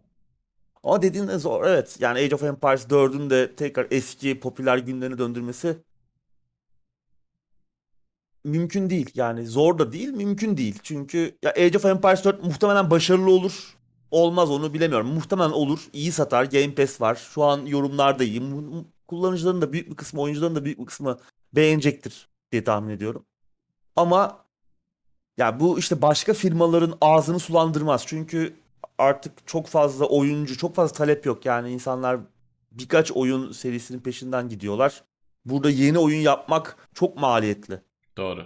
Ama 0.84 1.02
dediğin 1.02 1.28
de 1.28 1.40
zor. 1.40 1.66
Evet. 1.66 1.98
Yani 2.00 2.20
Age 2.20 2.36
of 2.36 2.44
Empires 2.44 2.86
4'ün 2.90 3.30
de 3.30 3.56
tekrar 3.56 3.88
eski 3.92 4.40
popüler 4.40 4.78
günlerine 4.78 5.18
döndürmesi 5.18 5.78
mümkün 8.44 8.90
değil. 8.90 9.10
Yani 9.16 9.48
zor 9.48 9.78
da 9.80 9.92
değil, 9.92 10.10
mümkün 10.10 10.58
değil. 10.58 10.80
Çünkü 10.84 11.38
ya 11.44 11.52
Age 11.52 11.78
of 11.78 11.86
Empires 11.86 12.26
4 12.26 12.44
muhtemelen 12.44 12.92
başarılı 12.92 13.32
olur. 13.32 13.76
Olmaz 14.12 14.52
onu 14.52 14.74
bilemiyorum. 14.74 15.08
Muhtemelen 15.08 15.52
olur. 15.52 15.80
İyi 15.94 16.12
satar. 16.12 16.46
Game 16.46 16.76
Pass 16.76 17.02
var. 17.02 17.16
Şu 17.16 17.44
an 17.44 17.66
yorumlar 17.66 18.20
da 18.20 18.24
iyi. 18.24 18.42
Mu- 18.42 18.86
Kullanıcıların 19.08 19.62
da 19.62 19.74
büyük 19.74 19.90
bir 19.90 19.96
kısmı, 19.96 20.22
oyuncuların 20.22 20.56
da 20.56 20.66
büyük 20.66 20.80
bir 20.80 20.86
kısmı 20.86 21.18
beğenecektir 21.54 22.30
diye 22.52 22.64
tahmin 22.64 22.90
ediyorum. 22.90 23.26
Ama 23.96 24.46
ya 25.38 25.60
bu 25.60 25.80
işte 25.80 26.02
başka 26.02 26.34
firmaların 26.34 26.98
ağzını 27.02 27.40
sulandırmaz. 27.40 28.04
Çünkü 28.08 28.54
artık 28.98 29.48
çok 29.48 29.68
fazla 29.68 30.06
oyuncu, 30.06 30.58
çok 30.58 30.76
fazla 30.76 30.94
talep 30.96 31.26
yok. 31.26 31.46
Yani 31.46 31.72
insanlar 31.72 32.20
birkaç 32.72 33.12
oyun 33.12 33.52
serisinin 33.52 34.00
peşinden 34.00 34.50
gidiyorlar. 34.50 35.04
Burada 35.46 35.70
yeni 35.70 36.00
oyun 36.00 36.20
yapmak 36.22 36.78
çok 36.94 37.18
maliyetli. 37.18 37.82
Doğru. 38.18 38.46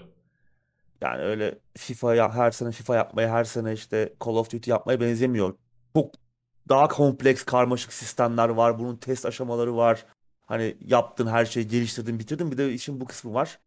Yani 1.01 1.21
öyle 1.21 1.59
FIFA 1.77 2.15
ya- 2.15 2.33
her 2.33 2.51
sene 2.51 2.71
FIFA 2.71 2.95
yapmaya, 2.95 3.29
her 3.31 3.43
sene 3.43 3.73
işte 3.73 4.13
Call 4.25 4.31
of 4.35 4.51
Duty 4.51 4.69
yapmaya 4.69 5.01
benzemiyor. 5.01 5.53
Çok 5.95 6.13
daha 6.69 6.87
kompleks, 6.87 7.43
karmaşık 7.43 7.93
sistemler 7.93 8.49
var. 8.49 8.79
Bunun 8.79 8.95
test 8.95 9.25
aşamaları 9.25 9.75
var. 9.75 10.05
Hani 10.49 10.77
yaptın 10.85 11.27
her 11.27 11.45
şeyi 11.45 11.67
geliştirdin 11.67 12.19
bitirdin 12.19 12.51
bir 12.51 12.57
de 12.57 12.73
işin 12.73 13.01
bu 13.01 13.05
kısmı 13.05 13.33
var. 13.33 13.59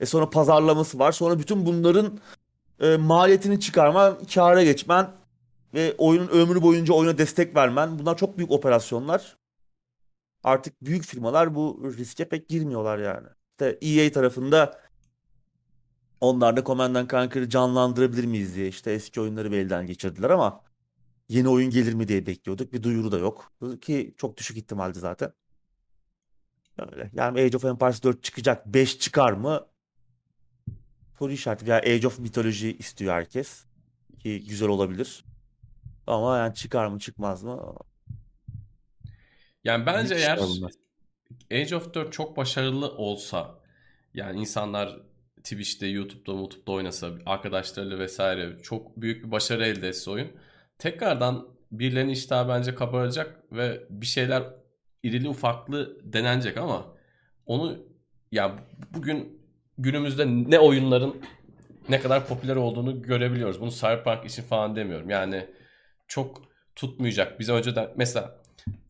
E 0.00 0.06
sonra 0.06 0.30
pazarlaması 0.30 0.98
var. 0.98 1.12
Sonra 1.12 1.38
bütün 1.38 1.66
bunların 1.66 2.18
e, 2.80 2.96
maliyetini 2.96 3.60
çıkarman, 3.60 4.18
kâra 4.34 4.62
geçmen 4.62 5.10
ve 5.74 5.94
oyunun 5.98 6.28
ömrü 6.28 6.62
boyunca 6.62 6.94
oyuna 6.94 7.18
destek 7.18 7.56
vermen. 7.56 7.98
Bunlar 7.98 8.16
çok 8.16 8.38
büyük 8.38 8.50
operasyonlar. 8.50 9.36
Artık 10.44 10.84
büyük 10.84 11.04
firmalar 11.04 11.54
bu 11.54 11.92
riske 11.98 12.28
pek 12.28 12.48
girmiyorlar 12.48 12.98
yani. 12.98 13.28
İşte 13.50 13.78
EA 13.82 14.12
tarafında 14.12 14.80
onlar 16.20 16.56
da 16.56 16.64
Command 16.64 16.96
Conquer'ı 17.10 17.48
canlandırabilir 17.48 18.24
miyiz 18.24 18.54
diye 18.54 18.68
işte 18.68 18.92
eski 18.92 19.20
oyunları 19.20 19.52
bir 19.52 19.58
elden 19.58 19.86
geçirdiler 19.86 20.30
ama 20.30 20.62
yeni 21.28 21.48
oyun 21.48 21.70
gelir 21.70 21.94
mi 21.94 22.08
diye 22.08 22.26
bekliyorduk. 22.26 22.72
Bir 22.72 22.82
duyuru 22.82 23.12
da 23.12 23.18
yok. 23.18 23.52
Ki 23.80 24.14
çok 24.16 24.36
düşük 24.36 24.56
ihtimaldi 24.56 24.98
zaten. 24.98 25.32
Öyle. 26.92 27.10
Yani 27.14 27.40
Age 27.40 27.56
of 27.56 27.64
Empires 27.64 28.02
4 28.02 28.22
çıkacak. 28.22 28.66
5 28.66 28.98
çıkar 28.98 29.32
mı? 29.32 29.66
Soru 31.18 31.32
işareti. 31.32 31.70
Yani 31.70 31.80
Age 31.80 32.06
of 32.06 32.18
Mythology 32.18 32.70
istiyor 32.70 33.14
herkes. 33.14 33.64
Ki 34.18 34.44
güzel 34.48 34.68
olabilir. 34.68 35.24
Ama 36.06 36.38
yani 36.38 36.54
çıkar 36.54 36.86
mı 36.86 36.98
çıkmaz 36.98 37.42
mı? 37.42 37.74
Yani 39.64 39.86
bence 39.86 40.14
eğer. 40.14 40.38
Age 41.52 41.76
of 41.76 41.94
4 41.94 42.12
çok 42.12 42.36
başarılı 42.36 42.88
olsa 42.96 43.60
yani 44.14 44.40
insanlar 44.40 45.00
Twitch'te, 45.36 45.86
YouTube'da, 45.86 46.32
YouTube'da 46.32 46.72
oynasa, 46.72 47.10
arkadaşlarıyla 47.26 47.98
vesaire 47.98 48.58
çok 48.62 48.96
büyük 49.00 49.24
bir 49.24 49.30
başarı 49.30 49.66
elde 49.66 49.88
etse 49.88 50.10
oyun. 50.10 50.32
Tekrardan 50.78 51.48
birilerinin 51.72 52.12
iştahı 52.12 52.48
bence 52.48 52.74
kabaracak 52.74 53.52
ve 53.52 53.86
bir 53.90 54.06
şeyler 54.06 54.42
irili 55.02 55.28
ufaklı 55.28 55.98
denenecek 56.12 56.56
ama 56.56 56.86
onu 57.46 57.78
ya 58.32 58.56
bugün 58.94 59.40
günümüzde 59.78 60.26
ne 60.26 60.58
oyunların 60.58 61.16
ne 61.88 62.00
kadar 62.00 62.26
popüler 62.26 62.56
olduğunu 62.56 63.02
görebiliyoruz. 63.02 63.60
Bunu 63.60 63.70
Cyberpunk 63.70 64.24
için 64.24 64.42
falan 64.42 64.76
demiyorum. 64.76 65.10
Yani 65.10 65.46
çok 66.08 66.42
tutmayacak. 66.76 67.40
Biz 67.40 67.48
önceden 67.48 67.90
mesela 67.96 68.40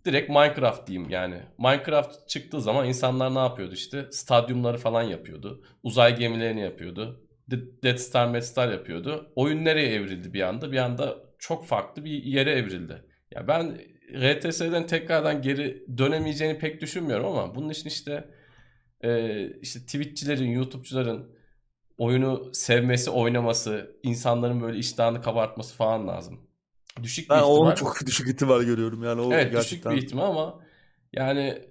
direkt 0.04 0.28
Minecraft 0.28 0.86
diyeyim 0.86 1.10
yani. 1.10 1.36
Minecraft 1.58 2.28
çıktığı 2.28 2.60
zaman 2.60 2.88
insanlar 2.88 3.34
ne 3.34 3.38
yapıyordu 3.38 3.74
işte? 3.74 4.06
Stadyumları 4.12 4.78
falan 4.78 5.02
yapıyordu. 5.02 5.64
Uzay 5.82 6.16
gemilerini 6.16 6.60
yapıyordu. 6.60 7.26
De- 7.50 7.82
Death 7.82 7.98
Star, 7.98 8.28
Meath 8.28 8.46
Star 8.46 8.72
yapıyordu. 8.72 9.32
Oyun 9.36 9.64
nereye 9.64 9.94
evrildi 9.94 10.32
bir 10.34 10.40
anda? 10.42 10.72
Bir 10.72 10.78
anda 10.78 11.16
çok 11.38 11.66
farklı 11.66 12.04
bir 12.04 12.24
yere 12.24 12.52
evrildi. 12.52 13.02
Ya 13.30 13.48
ben 13.48 13.80
RTS'den 14.14 14.86
tekrardan 14.86 15.42
geri 15.42 15.86
dönemeyeceğini 15.98 16.58
pek 16.58 16.80
düşünmüyorum 16.80 17.26
ama 17.26 17.54
bunun 17.54 17.70
için 17.70 17.88
işte 17.88 18.30
e, 19.00 19.46
işte 19.60 19.80
Twitch'çilerin, 19.80 20.50
YouTube'cuların 20.50 21.36
oyunu 21.98 22.50
sevmesi, 22.54 23.10
oynaması, 23.10 23.96
insanların 24.02 24.60
böyle 24.62 24.78
iştahını 24.78 25.22
kabartması 25.22 25.76
falan 25.76 26.08
lazım. 26.08 26.40
Düşük 27.02 27.30
bir 27.30 27.34
Ben 27.34 27.42
onu 27.42 27.72
ihtimal. 27.72 27.74
çok 27.74 27.96
düşük 28.06 28.28
ihtimal 28.28 28.62
görüyorum 28.62 29.04
yani 29.04 29.20
o 29.20 29.32
Evet 29.32 29.52
gerçekten. 29.52 29.92
düşük 29.92 30.02
bir 30.02 30.06
ihtimal 30.06 30.24
ama 30.30 30.60
yani 31.12 31.62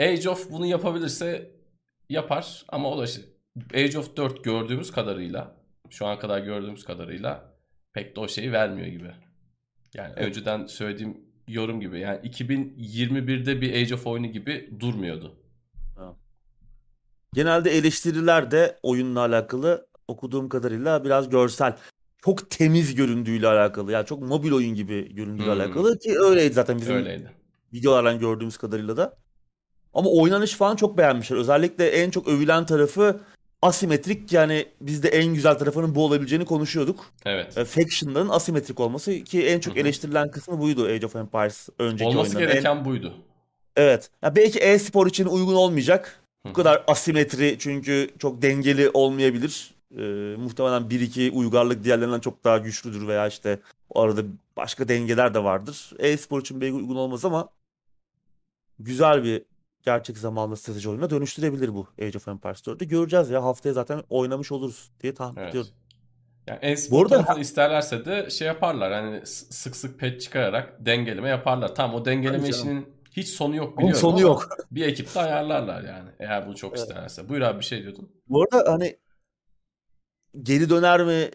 Age 0.00 0.30
of 0.30 0.50
bunu 0.50 0.66
yapabilirse 0.66 1.50
yapar 2.08 2.64
ama 2.68 2.90
o 2.90 2.98
da 2.98 3.04
işte 3.04 3.22
Age 3.74 3.98
of 3.98 4.16
4 4.16 4.44
gördüğümüz 4.44 4.90
kadarıyla 4.92 5.56
şu 5.90 6.06
an 6.06 6.18
kadar 6.18 6.38
gördüğümüz 6.40 6.84
kadarıyla 6.84 7.54
pek 7.92 8.16
de 8.16 8.20
o 8.20 8.28
şeyi 8.28 8.52
vermiyor 8.52 8.86
gibi. 8.88 9.10
Yani 9.94 10.12
Evet. 10.16 10.28
önceden 10.28 10.66
söylediğim 10.66 11.31
yorum 11.48 11.80
gibi 11.80 12.00
yani 12.00 12.18
2021'de 12.28 13.60
bir 13.60 13.72
Age 13.74 13.94
of 13.94 14.06
oyunu 14.06 14.26
gibi 14.26 14.70
durmuyordu. 14.80 15.34
Genelde 17.34 17.70
eleştiriler 17.70 18.50
de 18.50 18.78
oyunla 18.82 19.20
alakalı 19.20 19.86
okuduğum 20.08 20.48
kadarıyla 20.48 21.04
biraz 21.04 21.28
görsel. 21.30 21.76
Çok 22.24 22.50
temiz 22.50 22.94
göründüğüyle 22.94 23.48
alakalı. 23.48 23.92
Yani 23.92 24.06
çok 24.06 24.22
mobil 24.22 24.52
oyun 24.52 24.74
gibi 24.74 25.14
göründüğüyle 25.14 25.52
Hmm. 25.52 25.60
alakalı 25.60 25.98
ki 25.98 26.18
öyleydi 26.20 26.54
zaten 26.54 26.76
bizim 26.76 26.96
Öyleydi. 26.96 27.30
videolardan 27.72 28.18
gördüğümüz 28.18 28.56
kadarıyla 28.56 28.96
da. 28.96 29.16
Ama 29.94 30.10
oynanış 30.10 30.54
falan 30.54 30.76
çok 30.76 30.98
beğenmişler. 30.98 31.36
Özellikle 31.36 31.86
en 31.88 32.10
çok 32.10 32.28
övülen 32.28 32.66
tarafı 32.66 33.20
asimetrik 33.62 34.32
yani 34.32 34.66
biz 34.80 35.02
de 35.02 35.08
en 35.08 35.34
güzel 35.34 35.54
tarafının 35.54 35.94
bu 35.94 36.04
olabileceğini 36.04 36.44
konuşuyorduk. 36.44 37.04
Evet. 37.24 37.58
E, 37.58 37.64
Faction'ların 37.64 38.28
asimetrik 38.28 38.80
olması 38.80 39.20
ki 39.24 39.46
en 39.46 39.60
çok 39.60 39.74
Hı 39.74 39.78
hı. 39.78 39.80
eleştirilen 39.82 40.30
kısmı 40.30 40.60
buydu 40.60 40.84
Age 40.86 41.06
of 41.06 41.16
Empires 41.16 41.68
önceki 41.78 42.04
Olması 42.08 42.20
oyunların. 42.28 42.46
En- 42.46 42.52
gereken 42.52 42.84
buydu. 42.84 43.14
Evet. 43.76 44.10
Ya 44.22 44.36
belki 44.36 44.58
e-spor 44.58 45.06
için 45.06 45.26
uygun 45.26 45.54
olmayacak. 45.54 46.20
Hı 46.46 46.48
Bu 46.48 46.52
kadar 46.52 46.84
asimetri 46.86 47.56
çünkü 47.58 48.10
çok 48.18 48.42
dengeli 48.42 48.90
olmayabilir. 48.94 49.74
Ee, 49.98 50.02
muhtemelen 50.36 50.90
bir 50.90 51.00
iki 51.00 51.30
uygarlık 51.30 51.84
diğerlerinden 51.84 52.20
çok 52.20 52.44
daha 52.44 52.58
güçlüdür 52.58 53.06
veya 53.08 53.28
işte 53.28 53.58
arada 53.94 54.22
başka 54.56 54.88
dengeler 54.88 55.34
de 55.34 55.44
vardır. 55.44 55.90
E-spor 55.98 56.40
için 56.40 56.60
belki 56.60 56.74
uygun 56.74 56.96
olmaz 56.96 57.24
ama 57.24 57.48
güzel 58.78 59.24
bir 59.24 59.42
gerçek 59.82 60.18
zamanlı 60.18 60.56
strateji 60.56 60.88
oyununa 60.88 61.10
dönüştürebilir 61.10 61.74
bu 61.74 61.86
Age 62.02 62.18
of 62.18 62.28
Empires 62.28 62.60
4'ü. 62.66 62.84
Göreceğiz 62.84 63.30
ya 63.30 63.44
haftaya 63.44 63.72
zaten 63.72 64.02
oynamış 64.10 64.52
oluruz 64.52 64.90
diye 65.02 65.14
tahmin 65.14 65.40
Evet. 65.40 65.50
ediyorum. 65.50 65.70
Yani 66.46 66.76
Bu 66.90 67.00
arada- 67.02 67.08
tarafını 67.16 67.40
isterlerse 67.40 68.04
de 68.04 68.30
şey 68.30 68.46
yaparlar. 68.46 68.92
Hani 68.92 69.26
sık 69.26 69.76
sık 69.76 70.00
patch 70.00 70.18
çıkararak 70.20 70.86
dengeleme 70.86 71.28
yaparlar. 71.28 71.74
Tamam 71.74 71.96
o 72.00 72.04
dengeleme 72.04 72.38
canım. 72.38 72.50
işinin 72.50 72.86
hiç 73.12 73.28
sonu 73.28 73.56
yok 73.56 73.78
biliyorum 73.78 74.00
sonu 74.00 74.12
ama 74.12 74.20
yok. 74.20 74.48
bir 74.70 74.86
ekipte 74.86 75.20
ayarlarlar 75.20 75.82
yani. 75.82 76.10
Eğer 76.18 76.46
bunu 76.46 76.56
çok 76.56 76.70
Evet. 76.72 76.80
isterlerse. 76.88 77.28
Buyur 77.28 77.40
abi 77.40 77.58
bir 77.60 77.64
şey 77.64 77.82
diyordun. 77.82 78.10
Bu 78.28 78.42
arada 78.52 78.72
hani 78.72 78.96
geri 80.42 80.70
döner 80.70 81.04
mi 81.04 81.30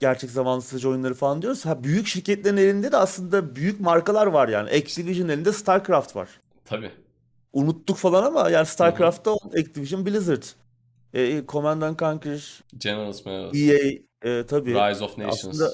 gerçek 0.00 0.30
zamanlı 0.30 0.62
strateji 0.62 0.88
oyunları 0.88 1.14
falan 1.14 1.42
diyoruz. 1.42 1.66
Ha, 1.66 1.84
büyük 1.84 2.06
şirketlerin 2.06 2.56
elinde 2.56 2.92
de 2.92 2.96
aslında 2.96 3.56
büyük 3.56 3.80
markalar 3.80 4.26
var 4.26 4.48
yani. 4.48 4.70
Activision 4.70 5.28
elinde 5.28 5.52
StarCraft 5.52 6.16
var. 6.16 6.28
Tabii. 6.64 6.90
Unuttuk 7.52 7.96
falan 7.96 8.22
ama 8.22 8.50
yani 8.50 8.66
StarCraft'ta 8.66 9.32
Activision 9.32 10.06
Blizzard. 10.06 10.42
E, 11.14 11.42
Command 11.48 11.82
and 11.82 11.98
Conquer, 11.98 12.64
Generals 12.78 13.24
Generals. 13.24 13.54
EA 13.56 13.78
e, 14.22 14.46
tabii 14.46 14.74
Rise 14.74 15.04
of 15.04 15.18
Nations. 15.18 15.46
aslında 15.46 15.72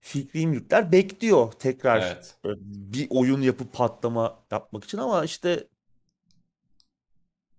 fikri 0.00 0.46
mülkler 0.46 0.92
bekliyor 0.92 1.52
tekrar 1.52 1.98
Evet. 2.00 2.34
e, 2.44 2.48
bir 2.94 3.06
oyun 3.10 3.40
yapıp 3.42 3.72
patlama 3.72 4.38
yapmak 4.50 4.84
için 4.84 4.98
ama 4.98 5.24
işte 5.24 5.68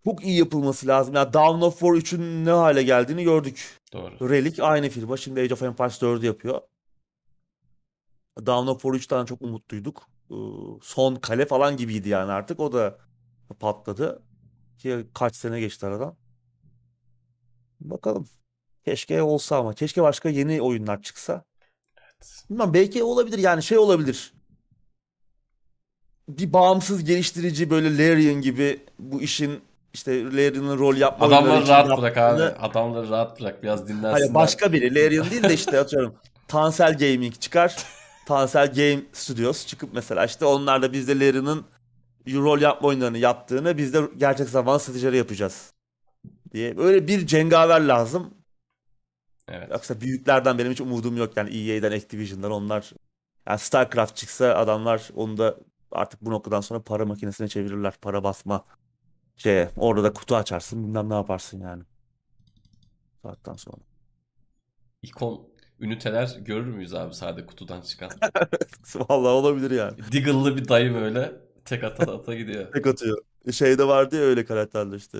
çok 0.04 0.24
iyi 0.26 0.38
yapılması 0.38 0.88
lazım. 0.88 1.16
Yani 1.16 1.34
Dawn 1.34 1.62
of 1.62 1.80
War 1.80 1.94
3'ün 1.94 2.46
ne 2.46 2.52
hale 2.52 2.84
geldiğini 2.84 3.24
gördük. 3.24 3.80
Doğru. 3.94 4.30
Relic 4.30 4.64
aynı 4.64 4.90
firma. 4.90 5.18
Şimdi 5.18 5.42
Age 5.42 5.54
of 5.54 5.64
Empires 5.64 6.02
4'ü 6.02 6.26
yapıyor. 6.26 6.62
Dawn 8.46 8.68
of 8.68 8.82
War 8.82 8.94
3'ten 8.94 9.26
çok 9.26 9.42
umutluyduk. 9.42 10.08
Son 10.82 11.16
kale 11.16 11.46
falan 11.46 11.78
gibiydi 11.78 12.10
yani 12.10 12.32
artık. 12.32 12.60
O 12.60 12.74
da 12.74 12.98
patladı. 13.54 14.24
Ki 14.78 15.08
kaç 15.14 15.36
sene 15.36 15.60
geçti 15.60 15.86
aradan. 15.86 16.16
Bakalım. 17.80 18.28
Keşke 18.86 19.22
olsa 19.22 19.58
ama. 19.58 19.74
Keşke 19.74 20.04
başka 20.04 20.30
yeni 20.30 20.62
oyunlar 20.62 21.02
çıksa. 21.02 21.44
Bilmem 22.50 22.74
belki 22.74 23.04
olabilir 23.04 23.38
yani 23.38 23.64
şey 23.64 23.78
olabilir. 23.78 24.34
Bir 26.30 26.54
bağımsız 26.54 27.04
geliştirici 27.04 27.70
böyle 27.70 27.98
Larian 27.98 28.42
gibi 28.42 28.80
bu 29.00 29.22
işin 29.22 29.62
işte 29.94 30.24
Larian'ın 30.24 30.80
rol 30.80 30.96
yapma 30.96 31.26
oyunları 31.28 31.44
Adamları 31.44 31.68
rahat 31.68 31.98
bırak 31.98 32.18
abi. 32.18 32.42
Adamları 32.44 33.10
rahat 33.10 33.42
bırak. 33.42 33.64
Biraz 33.64 33.88
dinlensinler. 33.88 34.12
Hayır 34.12 34.34
başka 34.34 34.74
biri. 34.74 34.96
Larian 34.96 35.32
değil 35.32 35.44
de 35.44 35.54
işte 35.64 35.80
atıyorum. 35.80 36.16
Tansel 36.48 36.98
Gaming 36.98 37.40
çıkar. 37.40 37.76
Tansel 38.26 38.74
Game 38.74 39.02
Studios 39.14 39.66
çıkıp 39.66 39.94
mesela 39.94 40.26
işte 40.26 40.46
onlar 40.46 40.82
da 40.82 40.94
biz 40.94 41.08
de 41.08 41.20
Larian'ın 41.20 41.66
rol 42.34 42.62
yapma 42.62 42.88
oyunlarını 42.88 43.18
yaptığını 43.18 43.78
biz 43.78 43.94
de 43.94 44.02
gerçek 44.18 44.50
zaman 44.50 44.78
stratejileri 44.78 45.18
yapacağız 45.18 45.74
diye. 46.52 46.78
Böyle 46.78 47.08
bir 47.08 47.28
cengaver 47.28 47.82
lazım. 47.82 48.34
Evet. 49.48 49.72
Yoksa 49.72 50.02
büyüklerden 50.02 50.58
benim 50.58 50.72
hiç 50.72 50.82
umudum 50.82 51.18
yok 51.18 51.38
yani 51.38 51.58
EA'den, 51.58 51.92
Activision'dan 51.92 52.52
onlar. 52.52 52.92
Yani 53.48 53.60
StarCraft 53.60 54.16
çıksa 54.16 54.56
adamlar 54.56 55.10
onu 55.16 55.38
da 55.38 55.58
artık 55.92 56.22
bu 56.22 56.32
noktadan 56.32 56.62
sonra 56.62 56.82
para 56.82 57.06
makinesine 57.06 57.48
çevirirler. 57.48 57.94
Para 58.02 58.24
basma 58.24 58.66
şeye. 59.38 59.70
Orada 59.78 60.04
da 60.04 60.14
kutu 60.14 60.36
açarsın 60.36 60.84
bilmem 60.84 61.10
ne 61.10 61.14
yaparsın 61.14 61.62
yani. 61.62 61.84
Saatten 63.22 63.54
sonra. 63.54 63.78
İkon 65.04 65.48
üniteler 65.80 66.38
görür 66.42 66.66
müyüz 66.66 66.94
abi 66.94 67.14
sade 67.14 67.46
kutudan 67.46 67.82
çıkan? 67.82 68.10
Vallahi 68.96 69.32
olabilir 69.32 69.72
yani. 69.72 69.98
Diggle'lı 70.12 70.58
bir 70.58 70.68
dayı 70.68 70.94
böyle 70.94 71.45
tek 71.66 71.84
ata 71.84 72.14
ata 72.16 72.36
gidiyor. 72.36 72.72
Tek 72.74 72.88
atıyor. 72.88 73.18
Şeyde 73.52 73.88
vardı 73.88 74.16
ya 74.16 74.22
öyle 74.22 74.46
karakterler 74.46 74.98
işte. 74.98 75.18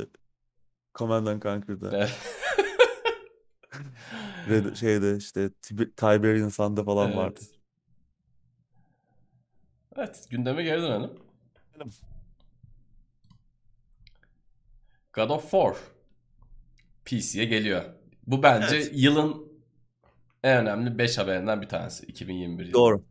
Command 0.96 1.28
and 1.28 1.42
Conquer'da. 1.42 2.10
Red, 4.50 4.76
şeyde 4.76 5.18
işte 5.18 5.46
Tib- 5.46 5.96
Tiberian 5.96 6.50
Sun'da 6.50 6.84
falan 6.84 7.16
vardı. 7.16 7.40
Evet. 7.42 7.52
Evet, 9.98 10.28
gündeme 10.30 10.64
geri 10.64 10.82
dönelim. 10.82 11.12
God 15.14 15.30
of 15.30 15.42
War 15.42 15.76
PC'ye 17.06 17.46
geliyor. 17.46 17.84
Bu 18.28 18.44
bence 18.44 18.76
Evet. 18.76 18.90
yılın 18.94 19.46
en 20.44 20.58
önemli 20.62 20.98
5 20.98 21.18
haberinden 21.18 21.62
bir 21.62 21.70
tanesi 21.70 22.06
2021 22.06 22.64
yılı. 22.66 22.74
Doğru. 22.74 23.04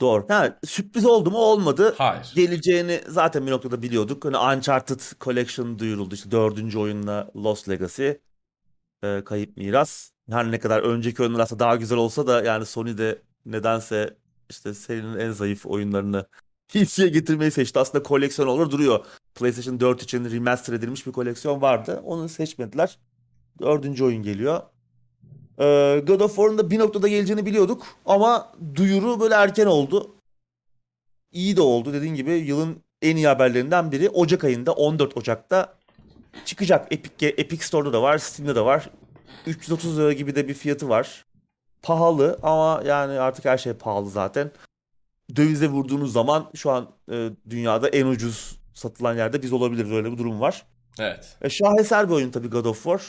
Doğru. 0.00 0.24
Ha, 0.28 0.58
sürpriz 0.64 1.06
oldu 1.06 1.30
mu 1.30 1.38
olmadı. 1.38 1.94
Hayır. 1.98 2.32
Geleceğini 2.34 3.00
zaten 3.08 3.46
bir 3.46 3.50
noktada 3.50 3.82
biliyorduk. 3.82 4.24
Hani 4.24 4.36
Uncharted 4.36 5.00
Collection 5.20 5.78
duyuruldu. 5.78 6.14
İşte 6.14 6.30
dördüncü 6.30 6.78
oyunla 6.78 7.30
Lost 7.36 7.68
Legacy. 7.68 8.10
Ee, 9.02 9.24
Kayıp 9.24 9.56
Miras. 9.56 10.10
Her 10.30 10.50
ne 10.50 10.58
kadar 10.58 10.82
önceki 10.82 11.22
oyunlar 11.22 11.40
aslında 11.40 11.64
daha 11.64 11.76
güzel 11.76 11.98
olsa 11.98 12.26
da 12.26 12.42
yani 12.42 12.66
Sony 12.66 12.98
de 12.98 13.22
nedense 13.46 14.16
işte 14.50 14.74
serinin 14.74 15.18
en 15.18 15.30
zayıf 15.30 15.66
oyunlarını 15.66 16.26
PC'ye 16.68 17.08
getirmeyi 17.08 17.50
seçti. 17.50 17.78
Aslında 17.78 18.02
koleksiyon 18.02 18.48
olur 18.48 18.70
duruyor. 18.70 19.06
PlayStation 19.34 19.80
4 19.80 20.02
için 20.02 20.30
remaster 20.30 20.72
edilmiş 20.72 21.06
bir 21.06 21.12
koleksiyon 21.12 21.62
vardı. 21.62 22.00
Onu 22.04 22.28
seçmediler. 22.28 22.98
Dördüncü 23.60 24.04
oyun 24.04 24.22
geliyor. 24.22 24.60
Ee, 25.60 26.02
God 26.06 26.20
of 26.20 26.36
War'un 26.36 26.58
da 26.58 26.70
bir 26.70 26.78
noktada 26.78 27.08
geleceğini 27.08 27.46
biliyorduk 27.46 27.86
ama 28.06 28.52
duyuru 28.74 29.20
böyle 29.20 29.34
erken 29.34 29.66
oldu. 29.66 30.14
İyi 31.32 31.56
de 31.56 31.60
oldu 31.60 31.92
dediğin 31.92 32.14
gibi 32.14 32.32
yılın 32.32 32.82
en 33.02 33.16
iyi 33.16 33.26
haberlerinden 33.26 33.92
biri 33.92 34.08
Ocak 34.08 34.44
ayında 34.44 34.72
14 34.72 35.16
Ocak'ta 35.16 35.74
çıkacak. 36.44 36.92
Epic, 36.92 37.26
Epic 37.26 37.64
Store'da 37.64 37.92
da 37.92 38.02
var, 38.02 38.18
Steam'de 38.18 38.54
de 38.54 38.60
var. 38.60 38.90
330 39.46 39.98
lira 39.98 40.12
gibi 40.12 40.34
de 40.34 40.48
bir 40.48 40.54
fiyatı 40.54 40.88
var. 40.88 41.24
Pahalı 41.82 42.38
ama 42.42 42.82
yani 42.86 43.20
artık 43.20 43.44
her 43.44 43.58
şey 43.58 43.72
pahalı 43.72 44.10
zaten. 44.10 44.50
Dövize 45.36 45.68
vurduğunuz 45.68 46.12
zaman 46.12 46.50
şu 46.54 46.70
an 46.70 46.90
e, 47.12 47.30
dünyada 47.50 47.88
en 47.88 48.06
ucuz 48.06 48.58
satılan 48.74 49.16
yerde 49.16 49.42
biz 49.42 49.52
olabiliriz 49.52 49.92
öyle 49.92 50.12
bir 50.12 50.18
durum 50.18 50.40
var. 50.40 50.66
Evet. 50.98 51.36
E, 51.42 51.50
şaheser 51.50 52.08
bir 52.08 52.14
oyun 52.14 52.30
tabii 52.30 52.48
God 52.48 52.64
of 52.64 52.82
War. 52.82 53.00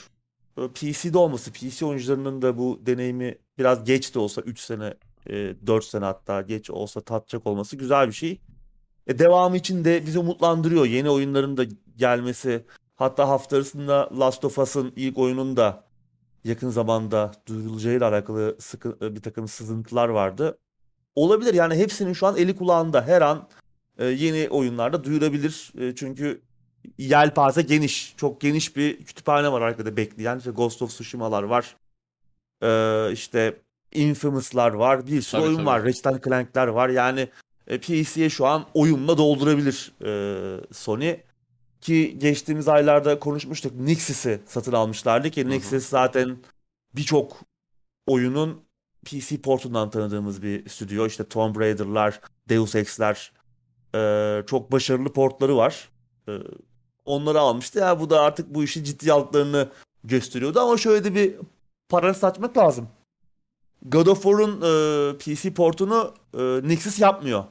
E, 0.58 0.68
PC'de 0.68 1.18
olması, 1.18 1.52
PC 1.52 1.86
oyuncularının 1.86 2.42
da 2.42 2.58
bu 2.58 2.80
deneyimi 2.86 3.38
biraz 3.58 3.84
geç 3.84 4.16
de 4.16 4.20
olsa 4.20 4.42
3 4.42 4.60
sene, 4.60 4.94
e, 5.30 5.68
4 5.68 5.86
sene 5.86 6.06
hatta 6.06 6.42
geç 6.42 6.70
olsa 6.70 7.02
tatacak 7.02 7.48
olması 7.48 7.76
güzel 7.76 8.08
bir 8.08 8.14
şey. 8.14 8.42
E, 9.08 9.20
devamı 9.20 9.58
için 9.58 9.86
de 9.86 10.06
bizi 10.06 10.20
umutlandırıyor. 10.20 10.86
Yeni 10.86 11.10
oyunların 11.10 11.58
da 11.58 11.64
gelmesi. 11.98 12.66
Hatta 12.96 13.30
hafta 13.30 13.56
arasında 13.56 14.10
Last 14.20 14.46
of 14.46 14.60
Us'ın 14.60 14.94
ilk 14.96 15.18
oyunun 15.18 15.58
da 15.58 15.84
yakın 16.44 16.70
zamanda 16.70 17.32
duyurulacağıyla 17.48 18.10
alakalı 18.10 18.58
sıkı, 18.60 18.98
e, 19.02 19.16
bir 19.16 19.22
takım 19.22 19.48
sızıntılar 19.48 20.10
vardı. 20.10 20.58
Olabilir 21.16 21.54
yani 21.54 21.76
hepsinin 21.76 22.14
şu 22.14 22.28
an 22.28 22.38
eli 22.38 22.56
kulağında. 22.56 23.08
Her 23.08 23.22
an 23.22 23.50
e, 23.98 24.06
yeni 24.06 24.50
oyunlarda 24.50 25.04
duyurabilir. 25.04 25.72
E, 25.80 25.96
çünkü 25.96 26.42
yelpaze 26.98 27.62
geniş. 27.62 28.14
Çok 28.18 28.42
geniş 28.42 28.76
bir 28.76 29.04
kütüphane 29.04 29.52
var 29.52 29.62
arkada 29.62 29.98
bekleyen. 29.98 30.38
İşte 30.38 30.52
Ghost 30.52 30.82
of 30.82 30.90
Tsushima'lar 30.90 31.44
var. 31.44 31.76
Ee, 32.64 33.12
işte 33.14 33.62
Infamous'lar 33.92 34.74
var. 34.74 35.08
Bir 35.08 35.22
sürü 35.22 35.42
Tabii, 35.42 35.48
oyun 35.48 35.56
tabii. 35.56 35.66
var. 35.66 35.84
Ratchet 35.86 36.24
Clank'ler 36.24 36.68
var. 36.68 36.90
Yani 36.90 37.30
e, 37.68 37.78
PC'ye 37.78 38.30
şu 38.30 38.46
an 38.46 38.66
oyunla 38.74 39.18
doldurabilir 39.18 39.94
e, 40.06 40.74
Sony. 40.74 41.16
Ki 41.82 42.16
geçtiğimiz 42.18 42.68
aylarda 42.68 43.20
konuşmuştuk. 43.20 43.76
Nixis'i 43.76 44.42
satın 44.46 44.72
almışlardı 44.72 45.30
ki. 45.30 45.50
Nixis 45.50 45.90
zaten 45.90 46.38
birçok 46.96 47.42
oyunun 48.08 48.64
PC 49.06 49.42
portundan 49.42 49.90
tanıdığımız 49.90 50.44
bir 50.44 50.70
stüdyo. 50.70 51.08
İşte 51.08 51.24
Tomb 51.24 51.56
Raider'lar, 51.56 52.22
Deus 52.50 52.76
Ex'ler 52.76 53.32
e, 53.96 54.44
çok 54.48 54.72
başarılı 54.72 55.14
portları 55.14 55.58
var. 55.58 55.90
E, 56.28 56.32
onları 57.12 57.40
almıştı. 57.40 57.80
Ya 57.80 58.00
bu 58.00 58.10
da 58.10 58.22
artık 58.22 58.56
bu 58.56 58.64
işi 58.64 58.84
ciddi 58.84 59.14
aldıklarını 59.14 59.70
gösteriyordu 60.04 60.60
ama 60.60 60.78
şöyle 60.78 61.04
de 61.04 61.16
bir 61.16 61.36
para 61.90 62.14
saçmak 62.14 62.58
lazım. 62.58 62.88
God 63.86 64.08
of 64.08 64.24
War'un 64.24 64.62
e, 64.62 65.18
PC 65.18 65.54
portunu 65.54 66.14
e, 66.34 66.40
Nixis 66.68 67.00
yapmıyor. 67.00 67.44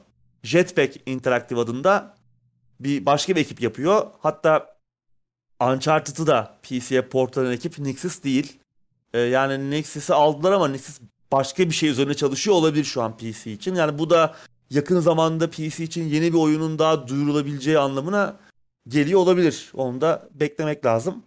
Jetpack 0.43 0.97
Interactive 1.05 1.59
adında 1.59 2.15
bir 2.79 3.05
başka 3.05 3.35
bir 3.35 3.41
ekip 3.41 3.61
yapıyor. 3.61 4.07
Hatta 4.19 4.77
Uncharted'ı 5.61 6.27
da 6.27 6.57
PC'ye 6.63 7.01
portlayan 7.01 7.51
ekip 7.51 7.79
Nixis 7.79 8.23
değil. 8.23 8.59
E, 9.13 9.19
yani 9.19 9.69
Nixis'i 9.71 10.13
aldılar 10.13 10.51
ama 10.51 10.67
Nixis 10.67 11.01
başka 11.31 11.69
bir 11.69 11.75
şey 11.75 11.89
üzerine 11.89 12.13
çalışıyor 12.13 12.55
olabilir 12.55 12.83
şu 12.83 13.01
an 13.01 13.17
PC 13.17 13.51
için. 13.51 13.75
Yani 13.75 13.99
bu 13.99 14.09
da 14.09 14.35
yakın 14.69 14.99
zamanda 14.99 15.49
PC 15.49 15.83
için 15.83 16.07
yeni 16.07 16.33
bir 16.33 16.37
oyunun 16.37 16.79
daha 16.79 17.07
duyurulabileceği 17.07 17.79
anlamına 17.79 18.35
geliyor 18.87 19.19
olabilir. 19.19 19.71
Onu 19.73 20.01
da 20.01 20.29
beklemek 20.33 20.85
lazım. 20.85 21.23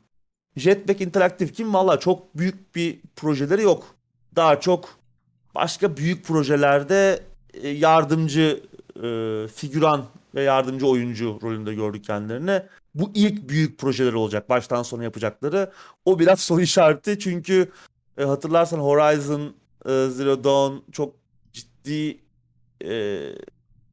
Jetpack 0.57 1.01
Interactive 1.01 1.53
kim? 1.53 1.75
Valla 1.75 2.01
çok 2.01 2.39
büyük 2.39 2.77
bir 2.77 3.01
projeleri 3.17 3.63
yok. 3.63 3.95
Daha 4.37 4.61
çok 4.61 4.89
başka 5.55 5.97
büyük 5.97 6.25
projelerde 6.25 7.23
e, 7.55 7.69
yardımcı 7.69 8.63
e, 9.03 9.09
figüran 9.55 10.05
ve 10.35 10.43
yardımcı 10.43 10.87
oyuncu 10.87 11.39
rolünde 11.43 11.75
gördük 11.75 12.05
kendilerini. 12.05 12.63
Bu 12.95 13.11
ilk 13.15 13.49
büyük 13.49 13.79
projeleri 13.79 14.17
olacak. 14.17 14.49
Baştan 14.49 14.83
sona 14.83 15.05
yapacakları. 15.05 15.73
O 16.05 16.19
biraz 16.19 16.41
soru 16.41 16.61
işareti 16.61 17.19
çünkü 17.19 17.73
e, 18.19 18.25
hatırlarsan 18.25 18.79
Horizon 18.79 19.55
e, 19.87 20.09
Zero 20.11 20.45
Dawn 20.45 20.93
çok 20.93 21.15
ciddi 21.53 22.21
e, 22.85 23.21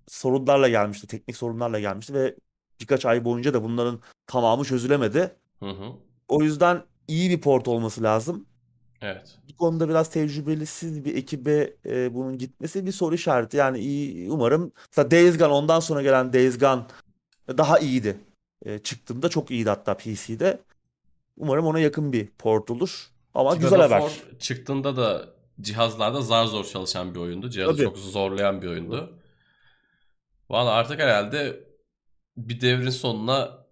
sorunlarla 0.07 0.69
gelmişti. 0.69 1.07
Teknik 1.07 1.37
sorunlarla 1.37 1.79
gelmişti 1.79 2.13
ve 2.13 2.35
birkaç 2.81 3.05
ay 3.05 3.25
boyunca 3.25 3.53
da 3.53 3.63
bunların 3.63 3.99
tamamı 4.27 4.63
çözülemedi. 4.63 5.35
Hı 5.59 5.69
hı. 5.69 5.91
O 6.27 6.43
yüzden 6.43 6.83
iyi 7.07 7.29
bir 7.29 7.41
port 7.41 7.67
olması 7.67 8.03
lazım. 8.03 8.45
Evet. 9.01 9.37
Bu 9.49 9.57
konuda 9.57 9.89
biraz 9.89 10.09
tecrübelisiz 10.09 11.05
bir 11.05 11.15
ekibe 11.15 11.73
e, 11.85 12.13
bunun 12.13 12.37
gitmesi 12.37 12.85
bir 12.85 12.91
soru 12.91 13.15
işareti. 13.15 13.57
Yani 13.57 13.79
iyi, 13.79 14.31
umarım 14.31 14.71
mesela 14.91 15.11
Days 15.11 15.37
Gone 15.37 15.53
ondan 15.53 15.79
sonra 15.79 16.01
gelen 16.01 16.33
Days 16.33 16.59
Gone 16.59 16.83
daha 17.47 17.79
iyiydi. 17.79 18.17
E, 18.65 18.79
çıktığında 18.79 19.29
çok 19.29 19.51
iyiydi 19.51 19.69
hatta 19.69 19.97
PC'de. 19.97 20.59
Umarım 21.37 21.65
ona 21.65 21.79
yakın 21.79 22.13
bir 22.13 22.27
port 22.27 22.71
olur. 22.71 23.11
Ama 23.33 23.53
Ki 23.53 23.59
güzel 23.59 23.81
haber. 23.81 24.11
Çıktığında 24.39 24.97
da 24.97 25.29
cihazlarda 25.61 26.21
zar 26.21 26.45
zor 26.45 26.65
çalışan 26.65 27.15
bir 27.15 27.19
oyundu. 27.19 27.49
Cihazı 27.49 27.71
Tabii. 27.71 27.83
çok 27.83 27.97
zorlayan 27.97 28.61
bir 28.61 28.67
oyundu. 28.67 29.17
Valla 30.49 30.71
artık 30.71 30.99
herhalde 30.99 31.63
bir 32.49 32.61
devrin 32.61 32.89
sonuna 32.89 33.65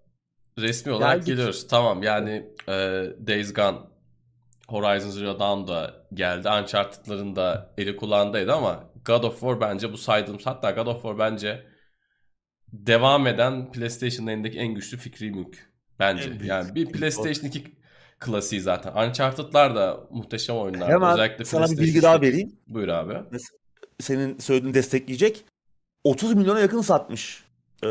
resmi 0.58 0.92
olarak 0.92 1.14
Geldik. 1.14 1.28
geliyoruz. 1.28 1.68
Tamam 1.68 2.04
yani 2.04 2.54
e, 2.68 2.74
Days 3.28 3.54
Gone, 3.54 3.78
Horizon 4.68 5.10
Zero 5.10 5.40
Dawn 5.40 5.68
da 5.68 6.08
geldi. 6.14 6.50
Uncharted'ların 6.50 7.36
da 7.36 7.74
eli 7.78 7.96
kulağındaydı 7.96 8.54
ama 8.54 8.84
God 9.06 9.24
of 9.24 9.40
War 9.40 9.62
bence 9.62 9.94
bu 9.94 9.98
saydığım 9.98 10.38
hatta 10.44 10.72
God 10.72 10.88
of 10.88 11.02
War 11.02 11.20
bence 11.20 11.66
devam 12.68 13.28
eden 13.28 13.72
PlayStation'ın 13.72 14.32
elindeki 14.32 14.60
en 14.60 14.76
güçlü 14.76 14.98
fikri 14.98 15.32
mülk. 15.32 15.70
Bence. 16.00 16.32
Yani 16.44 16.76
bir. 16.76 16.86
PlayStation 16.86 17.50
2 17.50 17.80
klasiği 18.20 18.62
zaten. 18.62 19.08
Uncharted'lar 19.08 19.76
da 19.76 20.08
muhteşem 20.12 20.56
oyunlar. 20.58 20.90
Hemen 20.90 21.14
Özellikle 21.14 21.46
sana 21.46 21.62
bir 21.62 21.68
PlayStation 21.68 21.88
bilgi 21.88 22.02
daha 22.02 22.16
2. 22.16 22.28
vereyim. 22.28 22.60
Buyur 22.68 22.88
abi. 22.88 23.14
Senin 24.00 24.38
söylediğini 24.38 24.74
destekleyecek. 24.74 25.46
30 26.04 26.34
milyona 26.34 26.60
yakın 26.60 26.82
satmış. 26.82 27.49
Ee, 27.84 27.88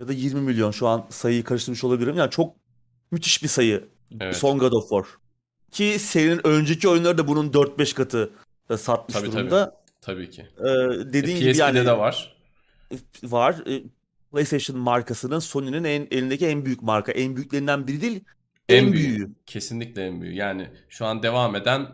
ya 0.00 0.08
da 0.08 0.12
20 0.12 0.40
milyon 0.40 0.70
şu 0.70 0.86
an 0.88 1.06
sayıyı 1.10 1.44
karıştırmış 1.44 1.84
olabilirim. 1.84 2.16
Yani 2.16 2.30
çok 2.30 2.56
müthiş 3.10 3.42
bir 3.42 3.48
sayı. 3.48 3.84
Evet. 4.20 4.36
Son 4.36 4.58
God 4.58 4.72
of 4.72 4.88
War. 4.88 5.04
Ki 5.70 5.98
serinin 5.98 6.46
önceki 6.46 6.88
oyunları 6.88 7.18
da 7.18 7.28
bunun 7.28 7.50
4-5 7.52 7.94
katı 7.94 8.30
e, 8.70 8.76
satmış 8.76 9.16
Tabii, 9.16 9.26
tabii. 9.26 9.36
durumda. 9.36 9.76
Tabii 10.00 10.30
ki. 10.30 10.42
Ee, 10.58 10.64
dediğin 11.12 11.36
E, 11.36 11.40
gibi 11.40 11.56
yani 11.56 11.84
de 11.86 11.98
var. 11.98 12.36
var. 13.22 13.56
E, 13.66 13.82
PlayStation 14.32 14.78
markasının 14.78 15.38
Sony'nin 15.38 15.84
en, 15.84 16.06
elindeki 16.10 16.46
en 16.46 16.64
büyük 16.64 16.82
marka. 16.82 17.12
En 17.12 17.36
büyüklerinden 17.36 17.86
biri 17.86 18.00
değil. 18.00 18.24
En, 18.68 18.92
büyüğü. 18.92 19.30
Kesinlikle 19.46 20.06
en 20.06 20.20
büyüğü. 20.20 20.34
Yani 20.34 20.70
şu 20.88 21.06
an 21.06 21.22
devam 21.22 21.56
eden 21.56 21.86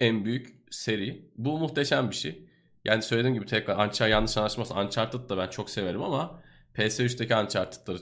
en 0.00 0.24
büyük 0.24 0.58
seri. 0.70 1.22
Bu 1.36 1.58
muhteşem 1.58 2.10
bir 2.10 2.16
şey. 2.16 2.47
Yani 2.88 3.02
söylediğim 3.02 3.34
gibi 3.34 3.46
tekrar 3.46 3.74
Uncharted 3.74 4.12
yanlış 4.12 4.36
anlaşılmasın. 4.36 4.76
Uncharted 4.76 5.28
da 5.28 5.38
ben 5.38 5.48
çok 5.48 5.70
severim 5.70 6.02
ama 6.02 6.42
PS3'teki 6.74 7.36
Uncharted'ları 7.36 7.98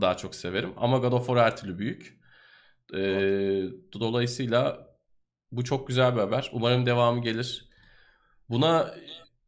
daha 0.00 0.16
çok 0.16 0.34
severim. 0.34 0.72
Ama 0.76 0.98
God 0.98 1.12
of 1.12 1.26
War 1.26 1.44
her 1.44 1.56
türlü 1.56 1.78
büyük. 1.78 2.20
Ee, 2.94 2.98
dolayısıyla 4.00 4.86
bu 5.52 5.64
çok 5.64 5.88
güzel 5.88 6.14
bir 6.14 6.20
haber. 6.20 6.50
Umarım 6.52 6.86
devamı 6.86 7.22
gelir. 7.22 7.68
Buna 8.50 8.94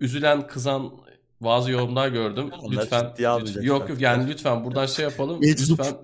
üzülen, 0.00 0.46
kızan 0.46 0.92
bazı 1.40 1.70
yorumlar 1.70 2.08
gördüm. 2.08 2.50
Onlar 2.60 2.82
lütfen, 2.82 3.04
almayacaklar. 3.26 3.62
yok 3.62 3.88
yok 3.88 4.00
yani 4.00 4.28
lütfen 4.28 4.64
buradan 4.64 4.86
şey 4.86 5.04
yapalım. 5.04 5.40
Lütfen 5.42 5.96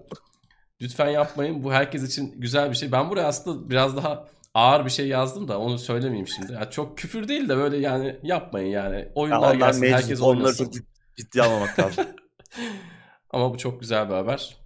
lütfen 0.80 1.08
yapmayın. 1.08 1.64
Bu 1.64 1.72
herkes 1.72 2.02
için 2.02 2.40
güzel 2.40 2.70
bir 2.70 2.76
şey. 2.76 2.92
Ben 2.92 3.10
buraya 3.10 3.26
aslında 3.26 3.70
biraz 3.70 3.96
daha 3.96 4.28
ağır 4.54 4.84
bir 4.84 4.90
şey 4.90 5.08
yazdım 5.08 5.48
da 5.48 5.58
onu 5.60 5.78
söylemeyeyim 5.78 6.28
şimdi. 6.28 6.52
Ya 6.52 6.70
çok 6.70 6.98
küfür 6.98 7.28
değil 7.28 7.48
de 7.48 7.56
böyle 7.56 7.76
yani 7.76 8.16
yapmayın 8.22 8.68
yani. 8.68 8.96
Ya 8.96 9.08
Oyunlar 9.14 9.38
onlar 9.38 9.54
gelsin, 9.54 9.86
herkes 9.86 10.20
Onları 10.20 10.38
oynasın. 10.38 10.64
çok 10.64 10.74
cid- 10.74 10.84
ciddiye 11.16 11.44
almamak 11.44 11.78
lazım. 11.78 12.04
Ama 13.30 13.54
bu 13.54 13.58
çok 13.58 13.80
güzel 13.80 14.08
bir 14.08 14.14
haber. 14.14 14.56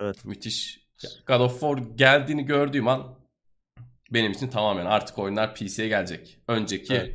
Evet. 0.00 0.24
Müthiş. 0.24 0.86
God 1.26 1.40
of 1.40 1.60
War 1.60 1.78
geldiğini 1.94 2.44
gördüğüm 2.44 2.88
an 2.88 3.14
benim 4.10 4.32
için 4.32 4.48
tamamen 4.48 4.86
artık 4.86 5.18
oyunlar 5.18 5.54
PC'ye 5.54 5.88
gelecek. 5.88 6.38
Öncekiler 6.48 7.08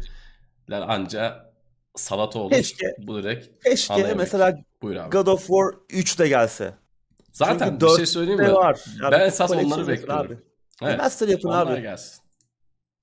Evet. 0.69 0.83
anca 0.87 1.51
salata 1.95 2.39
olur. 2.39 2.51
Keşke- 2.51 2.95
Bu 2.97 3.23
direkt 3.23 3.63
Keşke 3.63 4.13
mesela 4.13 4.57
Buyur 4.81 4.95
abi. 4.95 5.09
God 5.09 5.27
of 5.27 5.39
War 5.47 5.65
3 5.89 6.19
de 6.19 6.27
gelse. 6.27 6.73
Zaten 7.31 7.69
Çünkü 7.69 7.85
bir 7.85 7.95
şey 7.97 8.05
söyleyeyim 8.05 8.39
mi? 8.41 8.53
var? 8.53 8.79
Ya 9.03 9.11
Ben 9.11 9.19
esas 9.19 9.51
onları 9.51 9.87
bekliyorum. 9.87 10.25
Abi. 10.25 10.37
Evet. 10.81 10.93
Remaster 10.93 11.27
yapın 11.27 11.49
Onlar 11.49 11.67
abi. 11.67 11.81
gelsin. 11.81 12.20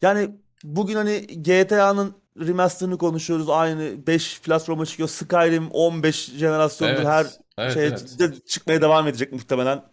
Yani 0.03 0.31
bugün 0.65 0.95
hani 0.95 1.27
GTA'nın 1.27 2.15
remaster'ını 2.41 2.99
konuşuyoruz. 2.99 3.49
Aynı 3.51 4.07
5 4.07 4.41
platforma 4.41 4.87
çıkıyor. 4.87 5.09
Skyrim 5.09 5.71
15 5.71 6.31
jenerasyondur 6.37 6.95
Evet. 6.95 7.07
her 7.07 7.27
evet, 7.59 7.75
şey 7.75 7.87
evet. 7.87 8.19
de 8.19 8.41
çıkmaya 8.47 8.83
devam 8.83 9.09
edecek 9.09 9.33
muhtemelen. 9.33 9.85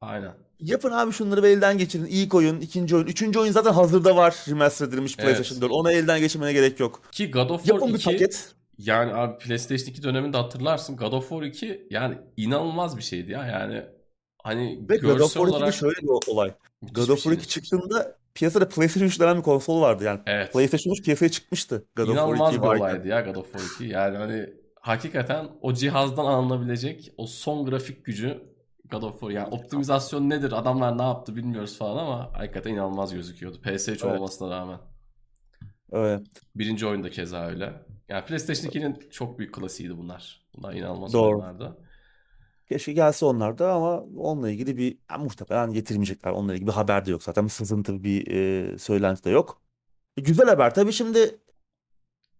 Aynen. 0.00 0.32
Yapın 0.60 0.90
abi 0.92 1.12
şunları 1.12 1.42
bir 1.42 1.48
elden 1.48 1.78
geçirin. 1.78 2.06
İlk 2.06 2.34
oyun, 2.34 2.60
ikinci 2.60 2.96
oyun. 2.96 3.06
Üçüncü 3.06 3.38
oyun 3.38 3.52
zaten 3.52 3.72
hazırda 3.72 4.16
var 4.16 4.36
remaster 4.48 4.86
edilmiş 4.86 5.14
Evet. 5.18 5.24
PlayStation 5.36 5.62
4. 5.62 5.72
Ona 5.72 5.92
elden 5.92 6.20
geçirmene 6.20 6.52
gerek 6.52 6.80
yok. 6.80 7.02
Ki 7.12 7.30
God 7.30 7.50
of 7.50 7.60
War 7.64 7.74
Yapın 7.74 7.94
bir 7.94 7.98
2 7.98 8.04
paket. 8.04 8.52
yani 8.78 9.14
abi 9.14 9.38
PlayStation 9.38 9.86
2 9.88 10.02
döneminde 10.02 10.36
hatırlarsın. 10.36 10.96
God 10.96 11.12
of 11.12 11.28
War 11.28 11.42
2 11.42 11.86
yani 11.90 12.18
inanılmaz 12.36 12.96
bir 12.96 13.02
şeydi 13.02 13.30
ya. 13.30 13.46
Yani 13.46 13.82
hani 14.42 14.86
Ve 14.90 14.96
God 14.96 15.08
of 15.08 15.18
görsel 15.18 15.26
War 15.28 15.46
2'de 15.46 15.56
olarak 15.56 15.74
şöyle 15.74 15.96
bir 16.02 16.30
olay. 16.32 16.54
müthiş 16.82 16.94
God 16.96 17.08
of 17.08 17.22
War 17.22 17.32
2 17.32 17.42
şeydi. 17.42 17.48
çıktığında 17.48 18.19
piyasada 18.34 18.68
PlayStation 18.68 19.08
3 19.08 19.20
denen 19.20 19.36
bir 19.36 19.42
konsol 19.42 19.80
vardı. 19.80 20.04
Yani 20.04 20.20
Evet. 20.26 20.52
PlayStation 20.52 20.92
3 20.92 21.02
piyasaya 21.04 21.28
çıkmıştı. 21.30 21.86
God 21.96 22.08
of 22.08 22.14
War 22.14 22.26
İnanılmaz 22.26 22.54
2 22.54 22.62
bir 22.62 22.66
olaydı 22.66 23.08
ya 23.08 23.20
God 23.20 23.34
of 23.34 23.52
War 23.52 23.64
2. 23.74 23.84
Yani 23.84 24.16
hani 24.16 24.46
hakikaten 24.80 25.48
o 25.60 25.72
cihazdan 25.74 26.24
alınabilecek 26.24 27.12
o 27.16 27.26
son 27.26 27.66
grafik 27.66 28.04
gücü 28.04 28.42
God 28.90 29.02
of 29.02 29.12
War. 29.20 29.30
Yani 29.30 29.48
optimizasyon 29.48 30.30
nedir? 30.30 30.52
Adamlar 30.52 30.98
ne 30.98 31.02
yaptı 31.02 31.36
bilmiyoruz 31.36 31.78
falan 31.78 32.04
ama 32.04 32.30
hakikaten 32.32 32.72
inanılmaz 32.74 33.14
gözüküyordu. 33.14 33.56
PS3 33.56 33.90
Evet. 33.90 34.04
olmasına 34.04 34.50
rağmen. 34.50 34.78
Evet. 35.92 36.26
Birinci 36.54 36.86
oyunda 36.86 37.10
keza 37.10 37.46
öyle. 37.46 37.72
Yani 38.08 38.24
PlayStation 38.24 38.70
2'nin 38.70 39.10
çok 39.10 39.38
büyük 39.38 39.54
klasiğiydi 39.54 39.98
bunlar. 39.98 40.42
Bunlar 40.56 40.74
inanılmaz 40.74 41.12
Doğru. 41.12 41.28
oyunlardı. 41.28 41.76
Keşke 42.70 42.92
gelse 42.92 43.26
onlar 43.26 43.58
da 43.58 43.72
ama 43.72 44.00
onunla 44.16 44.50
ilgili 44.50 44.76
bir 44.76 44.98
yani 45.10 45.24
muhtemelen 45.24 45.72
getirmeyecekler. 45.72 46.30
Onunla 46.30 46.54
ilgili 46.54 46.66
bir 46.66 46.72
haber 46.72 47.06
de 47.06 47.10
yok 47.10 47.22
zaten. 47.22 47.44
Bir 47.44 47.50
sızıntı 47.50 48.04
bir 48.04 48.26
e, 48.30 48.78
söylenti 48.78 49.24
de 49.24 49.30
yok. 49.30 49.60
E, 50.16 50.20
güzel 50.20 50.48
haber. 50.48 50.74
Tabii 50.74 50.92
şimdi 50.92 51.38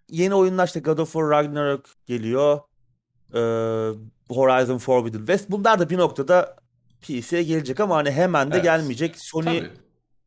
yeni 0.08 0.34
oyunlar 0.34 0.66
işte 0.66 0.80
God 0.80 0.98
of 0.98 1.12
War 1.12 1.30
Ragnarok 1.30 1.84
geliyor. 2.06 2.60
E, 3.34 3.40
Horizon 4.28 4.78
Forbidden 4.78 5.18
West. 5.18 5.50
Bunlar 5.50 5.78
da 5.78 5.90
bir 5.90 5.98
noktada 5.98 6.56
PC'ye 7.00 7.42
gelecek 7.42 7.80
ama 7.80 7.96
hani 7.96 8.10
hemen 8.10 8.50
de 8.50 8.54
Evet. 8.54 8.64
gelmeyecek. 8.64 9.14
Sony 9.18 9.44
Tabii. 9.44 9.70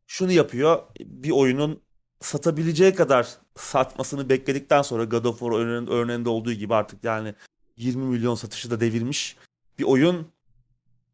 şunu 0.06 0.32
yapıyor. 0.32 0.82
Bir 1.00 1.30
oyunun 1.30 1.82
satabileceği 2.20 2.94
kadar 2.94 3.28
satmasını 3.56 4.28
bekledikten 4.28 4.82
sonra 4.82 5.04
God 5.04 5.24
of 5.24 5.38
War 5.38 5.52
örneğin- 5.52 5.90
örneğinde 5.90 6.28
olduğu 6.28 6.52
gibi 6.52 6.74
artık 6.74 7.04
yani 7.04 7.34
20 7.76 8.04
milyon 8.04 8.34
satışı 8.34 8.70
da 8.70 8.80
devirmiş 8.80 9.36
bir 9.78 9.84
oyun 9.84 10.26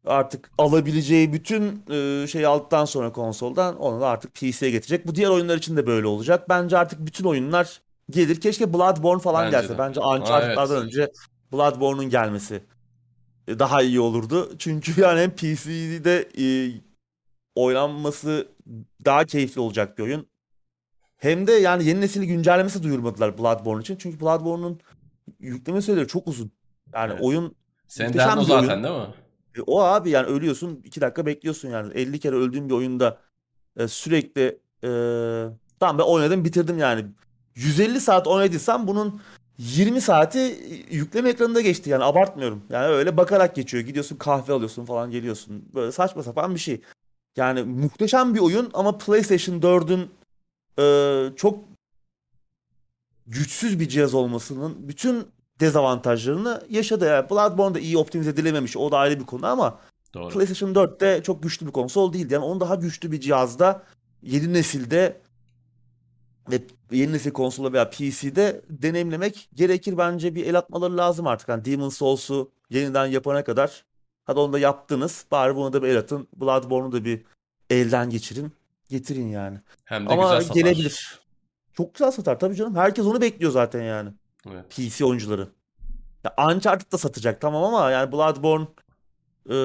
artık 0.05 0.51
alabileceği 0.57 1.33
bütün 1.33 1.83
e, 1.89 2.27
şeyi 2.27 2.47
aldıktan 2.47 2.85
sonra 2.85 3.11
konsoldan 3.11 3.77
onu 3.77 4.01
da 4.01 4.07
artık 4.07 4.33
PC'ye 4.35 4.71
getirecek. 4.71 5.07
Bu 5.07 5.15
diğer 5.15 5.29
oyunlar 5.29 5.57
için 5.57 5.77
de 5.77 5.87
böyle 5.87 6.07
olacak. 6.07 6.49
Bence 6.49 6.77
artık 6.77 7.05
bütün 7.05 7.25
oyunlar 7.25 7.81
gelir. 8.09 8.41
Keşke 8.41 8.73
Bloodborne 8.73 9.21
falan 9.21 9.45
Bence 9.45 9.57
gelse. 9.57 9.73
de. 9.73 9.77
Bence 9.77 9.99
Uncharted'lardan 9.99 10.75
evet. 10.77 10.85
önce 10.85 11.11
Bloodborne'un 11.53 12.09
gelmesi 12.09 12.63
e, 13.47 13.59
daha 13.59 13.81
iyi 13.81 13.99
olurdu. 13.99 14.51
Çünkü 14.57 14.93
yani 15.01 15.21
hem 15.21 15.31
PC'de 15.35 16.29
e, 16.39 16.45
oynanması 17.55 18.47
daha 19.05 19.25
keyifli 19.25 19.61
olacak 19.61 19.97
bir 19.97 20.03
oyun. 20.03 20.27
Hem 21.17 21.47
de 21.47 21.51
yani 21.51 21.85
yeni 21.85 22.01
nesil 22.01 22.23
güncellemesi 22.23 22.83
duyurmadılar 22.83 23.37
Bloodborne 23.37 23.81
için. 23.81 23.95
Çünkü 23.95 24.19
Bloodborne'un 24.19 24.79
yükleme 25.39 25.81
süreleri 25.81 26.07
çok 26.07 26.27
uzun. 26.27 26.51
Yani 26.93 27.11
Evet. 27.11 27.23
oyun 27.23 27.55
Senin 27.91 28.13
derdin 28.13 28.41
o 28.41 28.45
bir 28.45 28.49
oyun. 28.49 28.61
zaten 28.61 28.83
değil 28.83 28.95
mi? 28.95 29.07
e, 29.57 29.61
o 29.67 29.81
abi 29.81 30.09
yani 30.09 30.27
ölüyorsun 30.27 30.81
2 30.85 31.01
dakika 31.01 31.25
bekliyorsun 31.25 31.69
yani. 31.69 31.93
50 31.93 32.19
kere 32.19 32.35
öldüğün 32.35 32.69
bir 32.69 32.73
oyunda 32.73 33.17
e, 33.77 33.87
sürekli 33.87 34.59
e, 34.83 34.89
tamam 35.79 35.97
ben 35.97 36.03
oynadım 36.03 36.45
bitirdim 36.45 36.77
yani. 36.77 37.05
150 37.55 38.01
saat 38.01 38.27
oynadıysam 38.27 38.87
bunun 38.87 39.21
20 39.57 40.01
saati 40.01 40.39
yükleme 40.91 41.29
ekranında 41.29 41.61
geçti 41.61 41.89
yani 41.89 42.03
abartmıyorum. 42.03 42.63
Yani 42.69 42.85
öyle 42.85 43.17
bakarak 43.17 43.55
geçiyor. 43.55 43.83
Gidiyorsun 43.83 44.15
kahve 44.15 44.53
alıyorsun 44.53 44.85
falan 44.85 45.11
geliyorsun. 45.11 45.65
Böyle 45.75 45.91
saçma 45.91 46.23
sapan 46.23 46.55
bir 46.55 46.59
şey. 46.59 46.81
Yani 47.37 47.63
muhteşem 47.63 48.35
bir 48.35 48.39
oyun 48.39 48.69
ama 48.73 48.97
PlayStation 48.97 49.61
4'ün 49.61 50.09
e, 50.79 51.35
çok 51.35 51.59
güçsüz 53.27 53.79
bir 53.79 53.89
cihaz 53.89 54.13
olmasının 54.13 54.87
bütün 54.87 55.27
dezavantajlarını 55.61 56.61
yaşadı. 56.69 57.05
Yani 57.05 57.29
Bloodborne 57.29 57.75
da 57.75 57.79
iyi 57.79 57.97
optimize 57.97 58.29
edilememiş. 58.29 58.77
O 58.77 58.91
da 58.91 58.97
ayrı 58.97 59.19
bir 59.19 59.25
konu 59.25 59.47
ama 59.47 59.79
Doğru. 60.13 60.29
PlayStation 60.29 60.73
4'te 60.73 61.23
çok 61.23 61.43
güçlü 61.43 61.67
bir 61.67 61.71
konsol 61.71 62.13
değildi. 62.13 62.33
Yani 62.33 62.45
onu 62.45 62.59
daha 62.59 62.75
güçlü 62.75 63.11
bir 63.11 63.19
cihazda 63.21 63.83
yeni 64.23 64.53
nesilde 64.53 65.21
ve 66.51 66.61
yeni 66.91 67.13
nesil 67.13 67.31
konsola 67.31 67.73
veya 67.73 67.89
PC'de 67.89 68.61
deneyimlemek 68.69 69.49
gerekir. 69.53 69.97
Bence 69.97 70.35
bir 70.35 70.45
el 70.45 70.57
atmaları 70.57 70.97
lazım 70.97 71.27
artık. 71.27 71.49
Yani 71.49 71.65
Demon's 71.65 71.97
Souls'u 71.97 72.51
yeniden 72.69 73.05
yapana 73.05 73.43
kadar 73.43 73.85
hadi 74.23 74.39
onu 74.39 74.53
da 74.53 74.59
yaptınız. 74.59 75.25
Bari 75.31 75.55
bunu 75.55 75.73
da 75.73 75.83
bir 75.83 75.87
el 75.87 75.97
atın. 75.97 76.27
Bloodborne'u 76.35 76.91
da 76.91 77.05
bir 77.05 77.21
elden 77.69 78.09
geçirin. 78.09 78.51
Getirin 78.89 79.27
yani. 79.27 79.57
Hem 79.85 80.05
de 80.05 80.09
Ama 80.09 80.23
güzel 80.23 80.41
satar. 80.41 80.55
gelebilir. 80.55 81.19
Çok 81.73 81.93
güzel 81.95 82.11
satar 82.11 82.39
tabii 82.39 82.55
canım. 82.55 82.75
Herkes 82.75 83.05
onu 83.05 83.21
bekliyor 83.21 83.51
zaten 83.51 83.81
yani. 83.81 84.09
Evet. 84.49 84.69
PC 84.69 85.05
oyuncuları. 85.05 85.49
Ya 86.23 86.35
Uncharted 86.55 86.91
da 86.91 86.97
satacak 86.97 87.41
tamam 87.41 87.63
ama 87.63 87.91
yani 87.91 88.11
Bloodborne 88.11 88.67
e, 89.51 89.55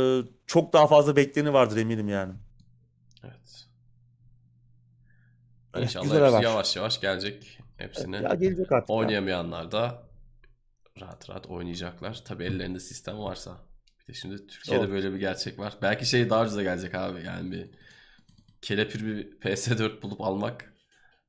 çok 0.46 0.72
daha 0.72 0.86
fazla 0.86 1.16
bekleni 1.16 1.52
vardır 1.52 1.76
eminim 1.76 2.08
yani. 2.08 2.34
Evet. 3.24 3.66
Evet, 5.74 5.84
İnşallah 5.84 6.04
güzel 6.04 6.20
hepsi 6.20 6.34
haber. 6.36 6.42
yavaş 6.42 6.76
yavaş 6.76 7.00
gelecek. 7.00 7.58
Hepsini 7.76 8.16
Ya 8.16 8.34
gelecek 8.34 8.72
artık. 8.72 8.90
ya. 8.90 8.96
oynayamayanlar 8.96 9.72
da 9.72 10.02
rahat 11.00 11.30
rahat 11.30 11.46
oynayacaklar. 11.46 12.22
Tabii 12.24 12.44
ellerinde 12.44 12.80
sistem 12.80 13.18
varsa. 13.18 13.58
Bir 14.00 14.06
de 14.14 14.18
şimdi 14.18 14.46
Türkiye'de 14.46 14.82
Doğru. 14.84 14.92
böyle 14.92 15.12
bir 15.12 15.18
gerçek 15.18 15.58
var. 15.58 15.76
Belki 15.82 16.06
şey 16.06 16.30
daha 16.30 16.42
ucuza 16.44 16.62
gelecek 16.62 16.94
abi. 16.94 17.24
Yani 17.24 17.52
bir 17.52 17.70
kelepir 18.62 19.06
bir 19.06 19.40
PS4 19.40 20.02
bulup 20.02 20.20
almak 20.20 20.74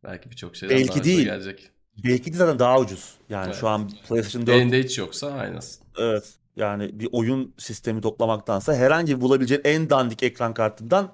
belki 0.04 0.32
birçok 0.32 0.56
Belki 0.70 0.89
daha 0.89 1.00
ucuza 1.00 1.04
değil. 1.04 1.26
gelecek. 1.26 1.72
Belki 2.04 2.34
de 2.34 2.38
zaten 2.38 2.60
daha 2.60 2.80
ucuz. 2.80 3.14
Yani 3.30 3.45
Evet. 3.48 3.56
şu 3.60 3.68
an 3.68 3.91
PlayStation 4.08 4.48
4 4.48 4.56
Elinde 4.56 4.84
hiç 4.84 4.98
yoksa 4.98 5.32
aynısı. 5.32 5.82
evet 5.98 6.34
yani 6.56 7.00
bir 7.00 7.10
oyun 7.12 7.54
sistemi 7.58 8.02
toplamaktansa 8.02 8.76
herhangi 8.76 9.16
bir 9.16 9.22
bulabileceğin 9.22 9.62
en 9.66 9.89
dandik 9.89 10.24
ekran 10.24 10.54
kartından 10.54 11.14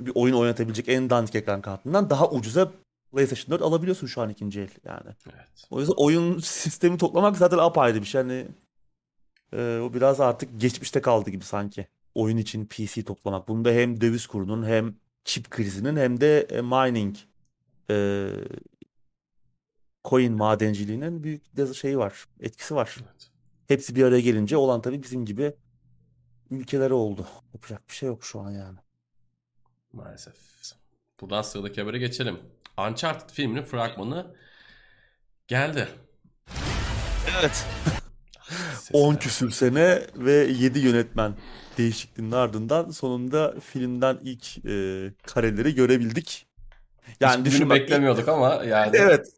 bir 0.00 0.12
oyun 0.14 0.34
oynatabilecek 0.34 0.88
en 0.88 1.10
dandik 1.10 1.34
ekran 1.34 1.62
kartından 1.62 2.10
daha 2.10 2.30
ucuza 2.30 2.72
PlayStation 3.12 3.50
4 3.50 3.62
alabiliyorsun 3.62 4.06
şu 4.06 4.20
an 4.22 4.30
ikinci 4.30 4.60
el 4.60 4.68
yani. 4.84 5.10
Evet. 5.26 5.66
O 5.70 5.80
yüzden 5.80 5.94
oyun 5.96 6.38
sistemi 6.38 6.98
toplamak 6.98 7.36
zaten 7.36 7.58
apayrı 7.58 8.00
bir 8.00 8.06
şey. 8.06 8.20
Hani 8.20 8.46
e, 9.56 9.78
o 9.82 9.94
biraz 9.94 10.20
artık 10.20 10.60
geçmişte 10.60 11.00
kaldı 11.00 11.30
gibi 11.30 11.44
sanki. 11.44 11.86
Oyun 12.14 12.36
için 12.36 12.66
PC 12.66 13.04
toplamak. 13.04 13.48
Bunda 13.48 13.70
hem 13.70 14.00
döviz 14.00 14.26
kurunun 14.26 14.66
hem 14.66 14.94
çip 15.24 15.50
krizinin 15.50 15.96
hem 15.96 16.20
de 16.20 16.40
e, 16.40 16.60
mining 16.60 17.16
e, 17.90 18.26
coin 20.04 20.32
madenciliğinin 20.32 21.24
büyük 21.24 21.56
de 21.56 21.74
şeyi 21.74 21.98
var. 21.98 22.24
Etkisi 22.40 22.74
var. 22.74 22.96
evet. 23.02 23.30
Hepsi 23.68 23.96
bir 23.96 24.04
araya 24.04 24.20
gelince 24.20 24.56
olan 24.56 24.82
tabii 24.82 25.02
bizim 25.02 25.24
gibi 25.24 25.54
ülkelere 26.50 26.94
oldu. 26.94 27.26
Yapacak 27.54 27.88
bir 27.88 27.94
şey 27.94 28.06
yok 28.06 28.24
şu 28.24 28.40
an 28.40 28.50
yani. 28.50 28.78
Maalesef. 29.92 30.34
Buradan 31.20 31.42
sıradaki 31.42 31.80
habere 31.80 31.98
geçelim. 31.98 32.38
Uncharted 32.78 33.30
filminin 33.30 33.62
fragmanı 33.64 34.34
geldi. 35.48 35.88
Evet. 37.40 37.66
Sesler. 38.92 39.00
10 39.00 39.14
küsür 39.14 39.50
sene 39.50 40.02
ve 40.16 40.32
7 40.32 40.78
yönetmen 40.78 41.34
değişikliğinin 41.78 42.32
ardından 42.32 42.90
sonunda 42.90 43.54
filmden 43.60 44.18
ilk 44.22 44.66
e, 44.66 45.12
kareleri 45.26 45.74
görebildik. 45.74 46.46
Yani 47.20 47.30
Hiçbirini 47.30 47.44
düşün 47.44 47.70
bak, 47.70 47.76
beklemiyorduk 47.76 48.28
ama 48.28 48.62
yani 48.64 48.96
Evet. 48.96 49.28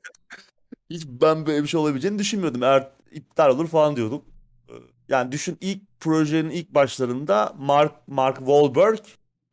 Hiç 0.91 1.07
ben 1.07 1.47
böyle 1.47 1.63
bir 1.63 1.69
şey 1.69 1.81
olabileceğini 1.81 2.19
düşünmüyordum. 2.19 2.63
Eğer 2.63 2.89
iptal 3.13 3.51
olur 3.51 3.69
falan 3.69 3.97
diyordum. 3.97 4.23
Ee, 4.69 4.73
Yani 5.09 5.33
düşün 5.33 5.59
ilk 5.61 5.81
projenin 6.01 6.51
ilk 6.51 6.75
başlarında 6.75 7.55
Mark 7.59 8.09
Mark 8.09 8.39
Wahlberg 8.39 8.99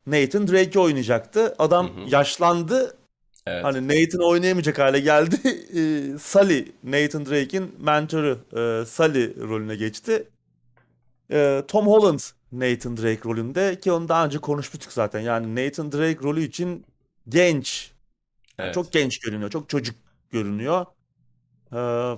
Nathan 0.06 0.48
Drake'i 0.48 0.78
oynayacaktı. 0.78 1.54
Adam 1.58 1.86
Hı 1.96 2.00
hı. 2.00 2.08
yaşlandı. 2.08 2.96
evet. 3.46 3.64
Hani 3.64 3.88
Nathan 3.88 4.20
oynayamayacak 4.28 4.78
hale 4.78 5.00
geldi. 5.00 5.36
Ee, 5.76 6.18
Sully, 6.18 6.72
Nathan 6.84 7.26
Drake'in 7.26 7.74
mentörü 7.78 8.38
e, 8.52 8.86
Sully 8.86 9.36
rolüne 9.36 9.76
geçti. 9.76 10.28
Ee, 11.32 11.62
Tom 11.68 11.86
Holland 11.86 12.20
Nathan 12.52 12.96
Drake 12.96 13.20
rolünde 13.24 13.80
ki 13.80 13.92
onu 13.92 14.08
daha 14.08 14.24
önce 14.26 14.38
konuşmuştuk 14.38 14.92
zaten. 14.92 15.20
Yani 15.20 15.56
Nathan 15.66 15.92
Drake 15.92 16.18
rolü 16.22 16.42
için 16.42 16.86
genç. 17.28 17.92
Yani. 18.58 18.72
Çok 18.72 18.92
genç 18.92 19.18
görünüyor. 19.20 19.50
Çok 19.50 19.68
çocuk 19.68 19.96
görünüyor. 20.30 20.86
Ee, 21.72 22.14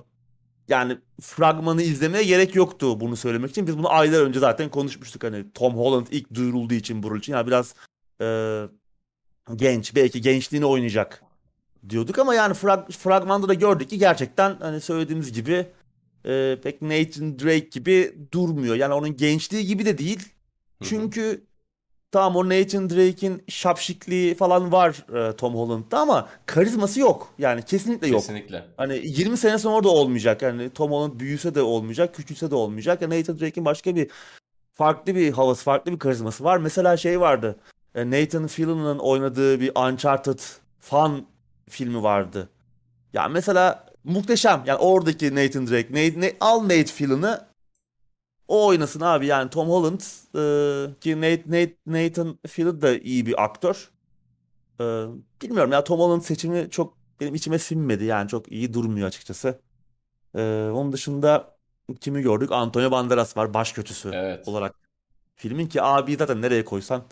yani 0.68 0.98
fragmanı 1.20 1.82
izlemeye 1.82 2.24
gerek 2.24 2.54
yoktu 2.54 3.00
bunu 3.00 3.16
söylemek 3.16 3.50
için. 3.50 3.66
Biz 3.66 3.78
bunu 3.78 3.90
aylar 3.92 4.22
önce 4.22 4.40
zaten 4.40 4.70
konuşmuştuk. 4.70 5.24
Hani 5.24 5.52
Tom 5.52 5.74
Holland 5.76 6.06
ilk 6.10 6.34
duyurulduğu 6.34 6.74
için 6.74 7.02
bu 7.02 7.10
rol 7.10 7.18
için. 7.18 7.32
Yani 7.32 7.46
biraz 7.46 7.74
e, 8.20 8.26
genç. 9.56 9.94
Belki 9.94 10.20
gençliğini 10.20 10.66
oynayacak 10.66 11.22
diyorduk 11.88 12.18
ama 12.18 12.34
yani 12.34 12.52
frag- 12.54 12.92
fragmanda 12.92 13.48
da 13.48 13.54
gördük 13.54 13.90
ki 13.90 13.98
gerçekten 13.98 14.56
hani 14.60 14.80
söylediğimiz 14.80 15.32
gibi 15.32 15.66
e, 16.26 16.58
pek 16.62 16.82
Nathan 16.82 17.38
Drake 17.38 17.68
gibi 17.70 18.14
durmuyor. 18.32 18.74
Yani 18.76 18.94
onun 18.94 19.16
gençliği 19.16 19.66
gibi 19.66 19.86
de 19.86 19.98
değil. 19.98 20.28
Çünkü 20.82 21.44
tamam 22.14 22.36
o 22.36 22.48
Nathan 22.48 22.90
Drake'in 22.90 23.42
şapşikliği 23.48 24.34
falan 24.34 24.72
var 24.72 25.06
e, 25.28 25.36
Tom 25.36 25.54
Holland'da 25.54 25.98
ama 25.98 26.28
karizması 26.46 27.00
yok. 27.00 27.28
Yani 27.38 27.62
kesinlikle 27.62 28.08
yok. 28.08 28.20
Kesinlikle. 28.20 28.64
Hani 28.76 29.00
20 29.04 29.36
sene 29.36 29.58
sonra 29.58 29.84
da 29.84 29.88
olmayacak. 29.88 30.42
Yani 30.42 30.70
Tom 30.70 30.90
Holland 30.92 31.20
büyüse 31.20 31.54
de 31.54 31.62
olmayacak, 31.62 32.14
küçülse 32.14 32.50
de 32.50 32.54
olmayacak. 32.54 33.02
Yani 33.02 33.18
Nathan 33.20 33.40
Drake'in 33.40 33.64
başka 33.64 33.96
bir 33.96 34.10
farklı 34.72 35.14
bir 35.14 35.32
havası, 35.32 35.64
farklı 35.64 35.92
bir 35.92 35.98
karizması 35.98 36.44
var. 36.44 36.58
Mesela 36.58 36.96
şey 36.96 37.20
vardı. 37.20 37.56
e, 37.94 38.10
Nathan 38.10 38.46
Fillon'ın 38.46 38.98
oynadığı 38.98 39.60
bir 39.60 39.72
Uncharted 39.76 40.38
fan 40.80 41.26
filmi 41.68 42.02
vardı. 42.02 42.48
Ya 43.12 43.28
mesela 43.28 43.86
muhteşem. 44.04 44.62
Yani 44.66 44.78
oradaki 44.78 45.34
Nathan 45.34 45.66
Drake. 45.66 45.88
Ne, 45.90 46.20
ne- 46.20 46.36
al 46.40 46.62
Nate 46.62 46.84
Fillon'ı 46.84 47.40
o 48.48 48.66
oynasın 48.66 49.00
abi. 49.00 49.26
Yani 49.26 49.50
Tom 49.50 49.68
Holland 49.68 50.00
e, 50.90 51.00
ki 51.00 51.16
Nate, 51.20 51.42
Nate, 51.46 51.76
Nathan 51.86 52.38
Fillon 52.46 52.82
da 52.82 52.98
iyi 52.98 53.26
bir 53.26 53.44
aktör. 53.44 53.90
E, 54.80 54.84
bilmiyorum 55.42 55.72
ya 55.72 55.84
Tom 55.84 56.00
Holland 56.00 56.22
seçimi 56.22 56.70
çok 56.70 56.98
benim 57.20 57.34
içime 57.34 57.58
sinmedi. 57.58 58.04
Yani 58.04 58.28
çok 58.28 58.52
iyi 58.52 58.74
durmuyor 58.74 59.08
açıkçası. 59.08 59.62
E, 60.36 60.40
onun 60.74 60.92
dışında 60.92 61.58
kimi 62.00 62.22
gördük? 62.22 62.52
Antonio 62.52 62.90
Banderas 62.90 63.36
var 63.36 63.54
baş 63.54 63.72
kötüsü 63.72 64.10
Evet. 64.12 64.48
olarak. 64.48 64.76
Filmin 65.36 65.66
ki 65.68 65.82
abi 65.82 66.16
zaten 66.16 66.42
nereye 66.42 66.64
koysan 66.64 67.04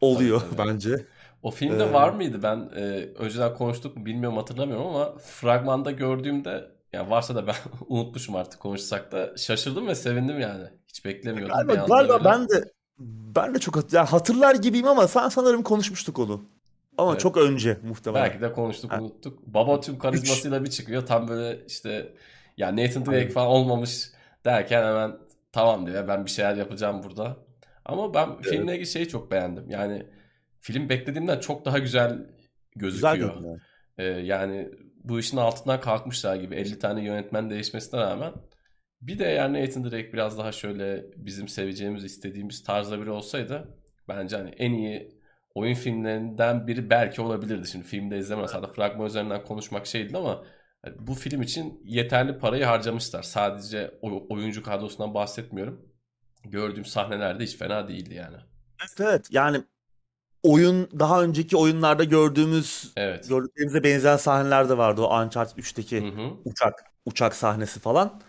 oluyor 0.00 0.40
Tabii, 0.40 0.56
tabii. 0.56 0.68
bence. 0.68 1.06
O 1.42 1.50
filmde 1.50 1.84
Ee, 1.84 1.92
var 1.92 2.10
mıydı? 2.10 2.42
Ben 2.42 2.70
e, 2.76 2.80
önceden 3.18 3.54
konuştuk 3.54 3.96
mu 3.96 4.06
bilmiyorum 4.06 4.36
hatırlamıyorum 4.38 4.86
ama 4.86 5.18
fragmanda 5.18 5.90
gördüğümde 5.90 6.70
ya 6.92 7.10
varsa 7.10 7.34
da 7.34 7.46
ben 7.46 7.54
unutmuşum 7.88 8.36
artık 8.36 8.60
konuşsak 8.60 9.12
da 9.12 9.36
şaşırdım 9.36 9.86
ve 9.86 9.94
sevindim 9.94 10.40
yani. 10.40 10.64
Hiç 10.88 11.04
beklemiyordum. 11.04 11.56
Galiba, 11.56 11.86
galiba 11.86 12.24
ben 12.24 12.48
de 12.48 12.72
ben 13.36 13.54
de 13.54 13.58
çok 13.58 13.76
hat- 13.76 13.92
yani 13.92 14.08
hatırlar 14.08 14.54
gibiyim 14.54 14.86
ama 14.88 15.08
sen 15.08 15.28
sanırım 15.28 15.62
konuşmuştuk 15.62 16.18
onu. 16.18 16.44
Ama 16.98 17.10
Evet. 17.12 17.20
çok 17.20 17.36
önce 17.36 17.78
muhtemelen. 17.82 18.24
Belki 18.24 18.40
de 18.42 18.52
konuştuk 18.52 18.92
Ha. 18.92 19.00
unuttuk. 19.00 19.46
Baba 19.46 19.80
tüm 19.80 19.98
karizmasıyla 19.98 20.64
bir 20.64 20.70
çıkıyor. 20.70 21.06
Tam 21.06 21.28
böyle 21.28 21.66
işte 21.66 22.12
ya 22.56 22.76
Nathan 22.76 23.06
Drake 23.06 23.28
falan 23.30 23.46
olmamış 23.48 24.08
derken 24.44 24.82
hemen 24.84 25.16
tamam 25.52 25.86
diyor 25.86 26.08
ben 26.08 26.24
bir 26.26 26.30
şeyler 26.30 26.56
yapacağım 26.56 27.02
burada. 27.02 27.36
Ama 27.84 28.14
ben 28.14 28.40
filmle 28.42 28.72
ilgili 28.72 28.86
şeyi 28.86 29.08
çok 29.08 29.30
beğendim. 29.30 29.70
Yani 29.70 30.06
film 30.60 30.88
beklediğimden 30.88 31.40
çok 31.40 31.64
daha 31.64 31.78
güzel 31.78 32.26
Güzel 32.76 33.16
gözüküyor. 33.16 33.34
görünüyor. 33.34 33.60
Ee, 33.98 34.04
yani 34.04 34.70
bu 35.04 35.20
işin 35.20 35.36
altından 35.36 35.80
kalkmışlar 35.80 36.36
gibi 36.36 36.54
50 36.54 36.78
tane 36.78 37.04
yönetmen 37.04 37.50
değişmesine 37.50 38.00
rağmen 38.00 38.32
bir 39.00 39.18
de 39.18 39.24
yani 39.24 39.62
Nathan 39.62 39.84
Drake 39.84 40.12
biraz 40.12 40.38
daha 40.38 40.52
şöyle 40.52 41.04
bizim 41.16 41.48
seveceğimiz, 41.48 42.04
istediğimiz 42.04 42.62
tarzda 42.64 43.00
biri 43.00 43.10
olsaydı 43.10 43.78
bence 44.08 44.36
hani 44.36 44.50
en 44.50 44.72
iyi 44.72 45.18
oyun 45.54 45.74
filmlerinden 45.74 46.66
biri 46.66 46.90
belki 46.90 47.22
olabilirdi. 47.22 47.68
Şimdi 47.68 47.84
filmde 47.86 48.18
izlemesem 48.18 48.62
de 48.62 48.66
fragman 48.72 49.06
üzerinden 49.06 49.44
konuşmak 49.44 49.86
şeydi 49.86 50.16
ama 50.16 50.44
hani 50.82 50.94
bu 50.98 51.14
film 51.14 51.42
için 51.42 51.80
yeterli 51.84 52.38
parayı 52.38 52.64
harcamışlar. 52.64 53.22
Sadece 53.22 53.98
o- 54.02 54.26
oyuncu 54.34 54.62
kadrosundan 54.62 55.14
bahsetmiyorum. 55.14 55.92
Gördüğüm 56.44 56.84
sahnelerde 56.84 57.44
hiç 57.44 57.56
fena 57.56 57.88
değildi 57.88 58.14
yani. 58.14 58.36
Evet, 58.80 59.00
evet. 59.00 59.26
Yani 59.30 59.64
oyun 60.42 60.88
daha 60.98 61.22
önceki 61.22 61.56
oyunlarda 61.56 62.04
gördüğümüz 62.04 62.92
Evet. 62.96 63.28
gördüklerimize 63.28 63.84
benzeyen 63.84 64.16
sahneler 64.16 64.68
de 64.68 64.78
vardı. 64.78 65.02
O 65.02 65.20
Uncharted 65.22 65.56
3'teki 65.58 66.00
Hı 66.00 66.06
hı. 66.22 66.30
uçak 66.44 66.84
uçak 67.06 67.34
sahnesi 67.34 67.80
falan. 67.80 68.20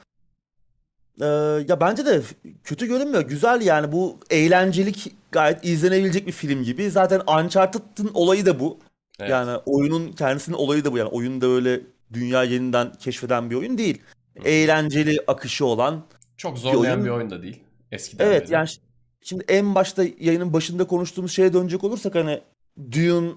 Ee, 1.21 1.25
ya 1.67 1.79
bence 1.79 2.05
de 2.05 2.21
kötü 2.63 2.85
görünmüyor. 2.87 3.23
Güzel 3.23 3.61
yani 3.61 3.91
bu 3.91 4.19
eğlencelik 4.29 5.15
gayet 5.31 5.65
izlenebilecek 5.65 6.27
bir 6.27 6.31
film 6.31 6.63
gibi. 6.63 6.89
Zaten 6.91 7.21
Uncharted'ın 7.27 8.11
olayı 8.13 8.45
da 8.45 8.59
bu. 8.59 8.79
Evet. 9.19 9.31
Yani 9.31 9.57
oyunun 9.65 10.11
kendisinin 10.11 10.55
olayı 10.55 10.85
da 10.85 10.91
bu. 10.93 10.97
Yani 10.97 11.09
oyunda 11.09 11.47
öyle 11.47 11.81
dünya 12.13 12.43
yeniden 12.43 12.91
keşfeden 12.93 13.49
bir 13.49 13.55
oyun 13.55 13.77
değil. 13.77 14.01
Eğlenceli 14.45 15.17
akışı 15.27 15.65
olan. 15.65 16.03
Çok 16.37 16.57
zorlayan 16.57 16.93
oyun- 16.95 17.05
bir 17.05 17.09
oyun 17.09 17.29
da 17.29 17.41
değil. 17.43 17.63
Eskiden 17.91 18.25
Evet 18.25 18.43
beri. 18.43 18.53
yani 18.53 18.67
şimdi 19.23 19.45
en 19.47 19.75
başta 19.75 20.03
yayının 20.19 20.53
başında 20.53 20.87
konuştuğumuz 20.87 21.31
şeye 21.31 21.53
dönecek 21.53 21.83
olursak 21.83 22.15
hani 22.15 22.41
Dune 22.91 23.31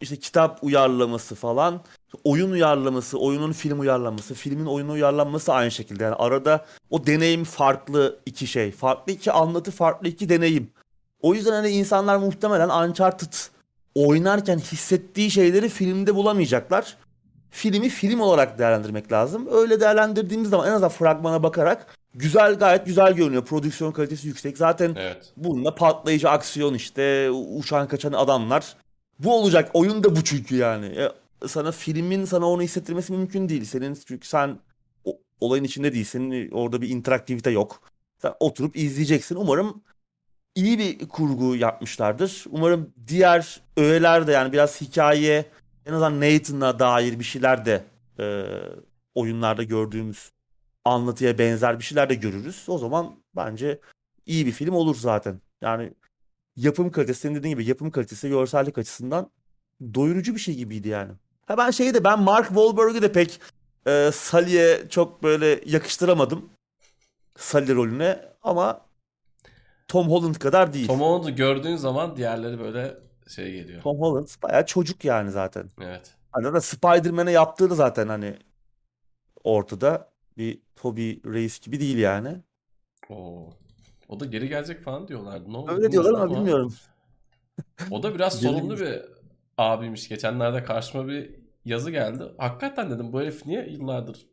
işte 0.00 0.16
kitap 0.16 0.64
uyarlaması 0.64 1.34
falan, 1.34 1.80
oyun 2.24 2.50
uyarlaması, 2.50 3.18
oyunun 3.18 3.52
film 3.52 3.80
uyarlaması, 3.80 4.34
filmin 4.34 4.66
oyuna 4.66 4.92
uyarlanması 4.92 5.52
aynı 5.52 5.70
şekilde. 5.70 6.04
Yani 6.04 6.14
arada 6.14 6.66
o 6.90 7.06
deneyim 7.06 7.44
farklı 7.44 8.20
iki 8.26 8.46
şey. 8.46 8.70
Farklı 8.70 9.12
iki 9.12 9.32
anlatı, 9.32 9.70
farklı 9.70 10.08
iki 10.08 10.28
deneyim. 10.28 10.70
O 11.20 11.34
yüzden 11.34 11.52
hani 11.52 11.68
insanlar 11.68 12.16
muhtemelen 12.16 12.68
Uncharted 12.68 13.32
oynarken 13.94 14.58
hissettiği 14.58 15.30
şeyleri 15.30 15.68
filmde 15.68 16.14
bulamayacaklar. 16.14 16.96
Filmi 17.50 17.88
film 17.88 18.20
olarak 18.20 18.58
değerlendirmek 18.58 19.12
lazım. 19.12 19.48
Öyle 19.52 19.80
değerlendirdiğimiz 19.80 20.50
zaman 20.50 20.68
en 20.68 20.72
azından 20.72 20.88
fragmana 20.90 21.42
bakarak 21.42 21.98
güzel 22.14 22.54
gayet 22.54 22.86
güzel 22.86 23.12
görünüyor. 23.12 23.44
Prodüksiyon 23.44 23.92
kalitesi 23.92 24.28
yüksek. 24.28 24.58
Zaten 24.58 24.94
Evet. 24.98 25.32
bununla 25.36 25.74
patlayıcı 25.74 26.30
aksiyon 26.30 26.74
işte 26.74 27.30
uçan 27.30 27.88
kaçan 27.88 28.12
adamlar. 28.12 28.76
Bu 29.18 29.34
olacak. 29.40 29.70
Oyun 29.74 30.04
da 30.04 30.16
bu 30.16 30.24
çünkü 30.24 30.56
yani. 30.56 30.86
E, 30.86 31.08
sana 31.48 31.72
filmin 31.72 32.24
sana 32.24 32.46
onu 32.50 32.62
hissettirmesi 32.62 33.12
mümkün 33.12 33.48
değil. 33.48 33.64
Senin 33.64 33.98
çünkü 34.06 34.28
sen 34.28 34.58
o- 35.04 35.18
olayın 35.40 35.64
içinde 35.64 35.92
değilsin. 35.94 36.50
Orada 36.50 36.82
bir 36.82 36.88
interaktivite 36.88 37.50
yok. 37.50 37.80
Sen 38.22 38.34
oturup 38.40 38.76
izleyeceksin. 38.76 39.36
Umarım 39.36 39.82
iyi 40.54 40.78
bir 40.78 41.08
kurgu 41.08 41.56
yapmışlardır. 41.56 42.44
Umarım 42.50 42.90
diğer 43.08 43.60
öğeler 43.76 44.26
de 44.26 44.32
yani 44.32 44.52
biraz 44.52 44.80
hikaye 44.80 45.44
en 45.86 45.92
azından 45.92 46.20
Nathan'a 46.20 46.78
dair 46.78 47.18
bir 47.18 47.24
şeyler 47.24 47.64
de 47.64 47.84
e, 48.18 48.44
oyunlarda 49.14 49.62
gördüğümüz 49.62 50.31
anlatıya 50.84 51.38
benzer 51.38 51.78
bir 51.78 51.84
şeyler 51.84 52.10
de 52.10 52.14
görürüz. 52.14 52.64
O 52.68 52.78
zaman 52.78 53.16
bence 53.36 53.80
iyi 54.26 54.46
bir 54.46 54.52
film 54.52 54.74
olur 54.74 54.96
zaten. 54.96 55.40
Yani 55.60 55.92
yapım 56.56 56.90
kalitesi, 56.90 57.20
senin 57.20 57.34
dediğin 57.34 57.54
gibi 57.54 57.68
yapım 57.68 57.90
kalitesi, 57.90 58.28
görsellik 58.28 58.78
açısından 58.78 59.30
doyurucu 59.94 60.34
bir 60.34 60.40
şey 60.40 60.54
gibiydi 60.54 60.88
yani. 60.88 61.12
Ha 61.46 61.58
ben 61.58 61.70
şeyi 61.70 61.94
de 61.94 62.04
ben 62.04 62.20
Mark 62.20 62.48
Wahlberg'ü 62.48 63.02
de 63.02 63.12
pek 63.12 63.40
e, 63.86 64.10
Sully'e 64.12 64.88
çok 64.88 65.22
böyle 65.22 65.60
yakıştıramadım. 65.66 66.50
Sully 67.36 67.74
rolüne 67.74 68.24
ama 68.42 68.86
Tom 69.88 70.10
Holland 70.10 70.34
kadar 70.34 70.72
değil. 70.72 70.86
Tom 70.86 71.00
Holland'ı 71.00 71.30
gördüğün 71.30 71.76
zaman 71.76 72.16
diğerleri 72.16 72.60
böyle 72.60 72.94
şey 73.28 73.52
geliyor. 73.52 73.82
Tom 73.82 74.00
Holland 74.00 74.28
bayağı 74.42 74.66
çocuk 74.66 75.04
yani 75.04 75.30
zaten. 75.30 75.70
Evet. 75.80 76.14
Hani 76.32 76.52
da 76.52 76.60
Spider-Man'e 76.60 77.32
yaptığı 77.32 77.70
da 77.70 77.74
zaten 77.74 78.08
hani 78.08 78.38
ortada 79.44 80.11
bir 80.36 80.62
Toby 80.76 81.12
Reis 81.12 81.60
gibi 81.60 81.80
değil 81.80 81.98
yani. 81.98 82.42
Oo. 83.08 83.50
O 84.08 84.20
da 84.20 84.24
geri 84.24 84.48
gelecek 84.48 84.82
falan 84.82 85.08
diyorlardı. 85.08 85.52
Ne 85.52 85.56
oldu 85.56 85.72
Öyle 85.72 85.92
diyorlar 85.92 86.14
ama 86.14 86.30
bilmiyorum 86.30 86.36
bilmiyorum. 86.36 86.72
O 87.90 88.02
da 88.02 88.14
biraz 88.14 88.40
sorumlu 88.42 88.78
bir 88.80 89.02
abiymiş. 89.58 90.08
Geçenlerde 90.08 90.64
karşıma 90.64 91.08
bir 91.08 91.34
yazı 91.64 91.90
geldi. 91.90 92.24
Hakikaten 92.38 92.90
dedim 92.90 93.12
bu 93.12 93.20
herif 93.20 93.46
niye 93.46 93.66
yıllardır 93.70 94.26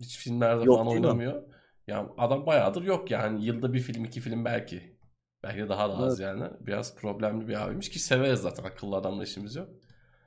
hiç 0.00 0.18
filmlerde 0.18 0.64
Yok 0.64 0.76
falan 0.76 0.88
değil 0.90 1.00
mi? 1.00 1.06
oynamıyor? 1.06 1.42
Ya 1.86 2.10
adam 2.18 2.46
bayağıdır 2.46 2.82
yok 2.82 3.10
yani. 3.10 3.44
Yılda 3.44 3.72
bir 3.72 3.80
film 3.80 4.04
iki 4.04 4.20
film 4.20 4.44
belki. 4.44 4.98
Belki 5.42 5.58
de 5.58 5.68
daha 5.68 5.88
da 5.88 5.96
az 5.98 6.20
yani. 6.20 6.44
Biraz 6.60 6.96
problemli 6.96 7.48
bir 7.48 7.62
abiymiş 7.62 7.90
ki 7.90 7.98
severiz 7.98 8.40
zaten. 8.40 8.64
Akıllı 8.64 8.96
adamla 8.96 9.24
işimiz 9.24 9.56
yok. 9.56 9.68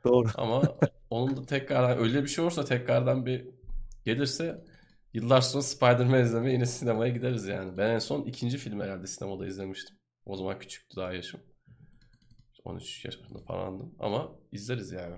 Doğru. 0.04 0.28
Ama 0.36 0.62
onun 1.10 1.38
da 1.38 1.45
tekrardan 1.45 1.98
öyle 1.98 2.24
bir 2.24 2.28
şey 2.28 2.44
olursa 2.44 2.66
tekrardan 2.66 3.26
bir 3.26 3.50
gelirse 4.06 4.66
yıllar 5.14 5.41
sonra 5.41 5.64
Spider-Man 5.64 6.22
izlemeye 6.23 6.53
yine 6.53 6.65
sinemaya 6.65 7.14
gideriz 7.14 7.45
yani. 7.48 7.77
Ben 7.77 7.90
en 7.90 7.99
son 7.99 8.22
ikinci 8.22 8.57
film 8.57 8.80
herhalde 8.81 9.07
sinemada 9.07 9.48
izlemiştim. 9.48 9.98
O 10.26 10.35
zaman 10.38 10.60
küçüktü 10.60 10.95
daha 10.98 11.14
yaşım. 11.14 11.40
13 12.64 13.06
yaşında 13.06 13.40
falandım 13.48 13.95
ama 13.99 14.31
izleriz 14.52 14.91
yani. 14.91 15.15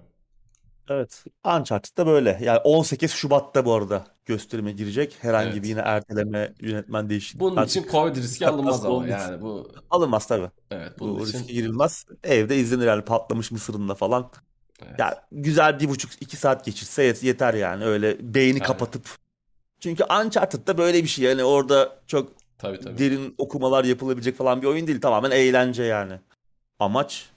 Evet. 0.89 1.23
Uncharted 1.45 1.97
da 1.97 2.05
böyle. 2.07 2.39
Yani 2.41 2.59
18 2.59 3.11
Şubat'ta 3.11 3.65
bu 3.65 3.73
arada 3.73 4.05
gösterime 4.25 4.71
girecek. 4.71 5.17
Herhangi 5.21 5.49
bir 5.51 5.55
Evet. 5.57 5.65
yine 5.69 5.79
erteleme, 5.79 6.53
yönetmen 6.61 7.09
değişikliği. 7.09 7.39
Bunun 7.39 7.61
için 7.61 7.81
Artık 7.81 7.91
Covid 7.91 8.15
riski 8.15 8.47
alınmaz 8.47 8.85
ama 8.85 9.07
yani 9.07 9.41
bu 9.41 9.71
Alınmaz 9.89 10.27
tabii. 10.27 10.51
evet 10.71 10.99
bunun 10.99 11.19
Bu 11.19 11.27
için 11.27 11.39
riske 11.39 11.53
girilmez. 11.53 12.05
Evde 12.23 12.57
izlenir 12.57 12.85
yani 12.87 13.05
patlamış 13.05 13.51
mısırında 13.51 13.95
falan. 13.95 14.31
evet. 14.85 14.99
Ya 14.99 15.27
güzel 15.31 15.79
bir 15.79 15.89
buçuk 15.89 16.11
iki 16.21 16.37
saat 16.37 16.65
geçirse 16.65 17.03
yet- 17.09 17.25
yeter 17.25 17.53
yani 17.53 17.85
öyle 17.85 18.33
beyni 18.33 18.61
Aynen. 18.61 18.67
kapatıp. 18.67 19.09
Çünkü 19.79 20.03
Uncharted'da 20.03 20.77
böyle 20.77 21.03
bir 21.03 21.07
şey 21.07 21.25
yani 21.25 21.43
orada 21.43 21.99
çok 22.07 22.31
Tabii 22.57 22.79
tabii. 22.79 22.97
derin 22.97 23.35
okumalar 23.37 23.85
yapılabilecek 23.85 24.37
falan 24.37 24.61
bir 24.61 24.67
oyun 24.67 24.87
değil. 24.87 25.01
Tamamen 25.01 25.31
eğlence 25.31 25.83
yani. 25.83 26.19
Amaç 26.79 27.29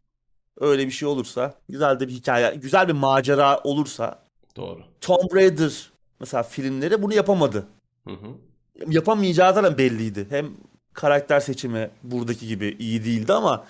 öyle 0.61 0.87
bir 0.87 0.91
şey 0.91 1.09
olursa 1.09 1.55
güzel 1.69 2.01
de 2.01 2.09
bir 2.09 2.13
hikaye, 2.13 2.55
güzel 2.55 2.89
bir 2.89 2.93
macera 2.93 3.61
olursa 3.65 4.23
Doğru. 4.57 4.81
Tomb 5.01 5.35
Raider 5.35 5.91
mesela 6.21 6.43
filmleri 6.43 7.03
bunu 7.03 7.15
yapamadı. 7.15 7.67
Hı 8.05 8.15
hı. 8.15 8.29
Yapamayacağı 8.89 9.55
zaten 9.55 9.79
belliydi. 9.79 10.27
Hem 10.31 10.51
karakter 10.93 11.41
seçimi 11.41 11.91
buradaki 12.03 12.49
gibi 12.49 12.77
iyi 12.79 13.05
değildi 13.05 13.33
ama 13.33 13.65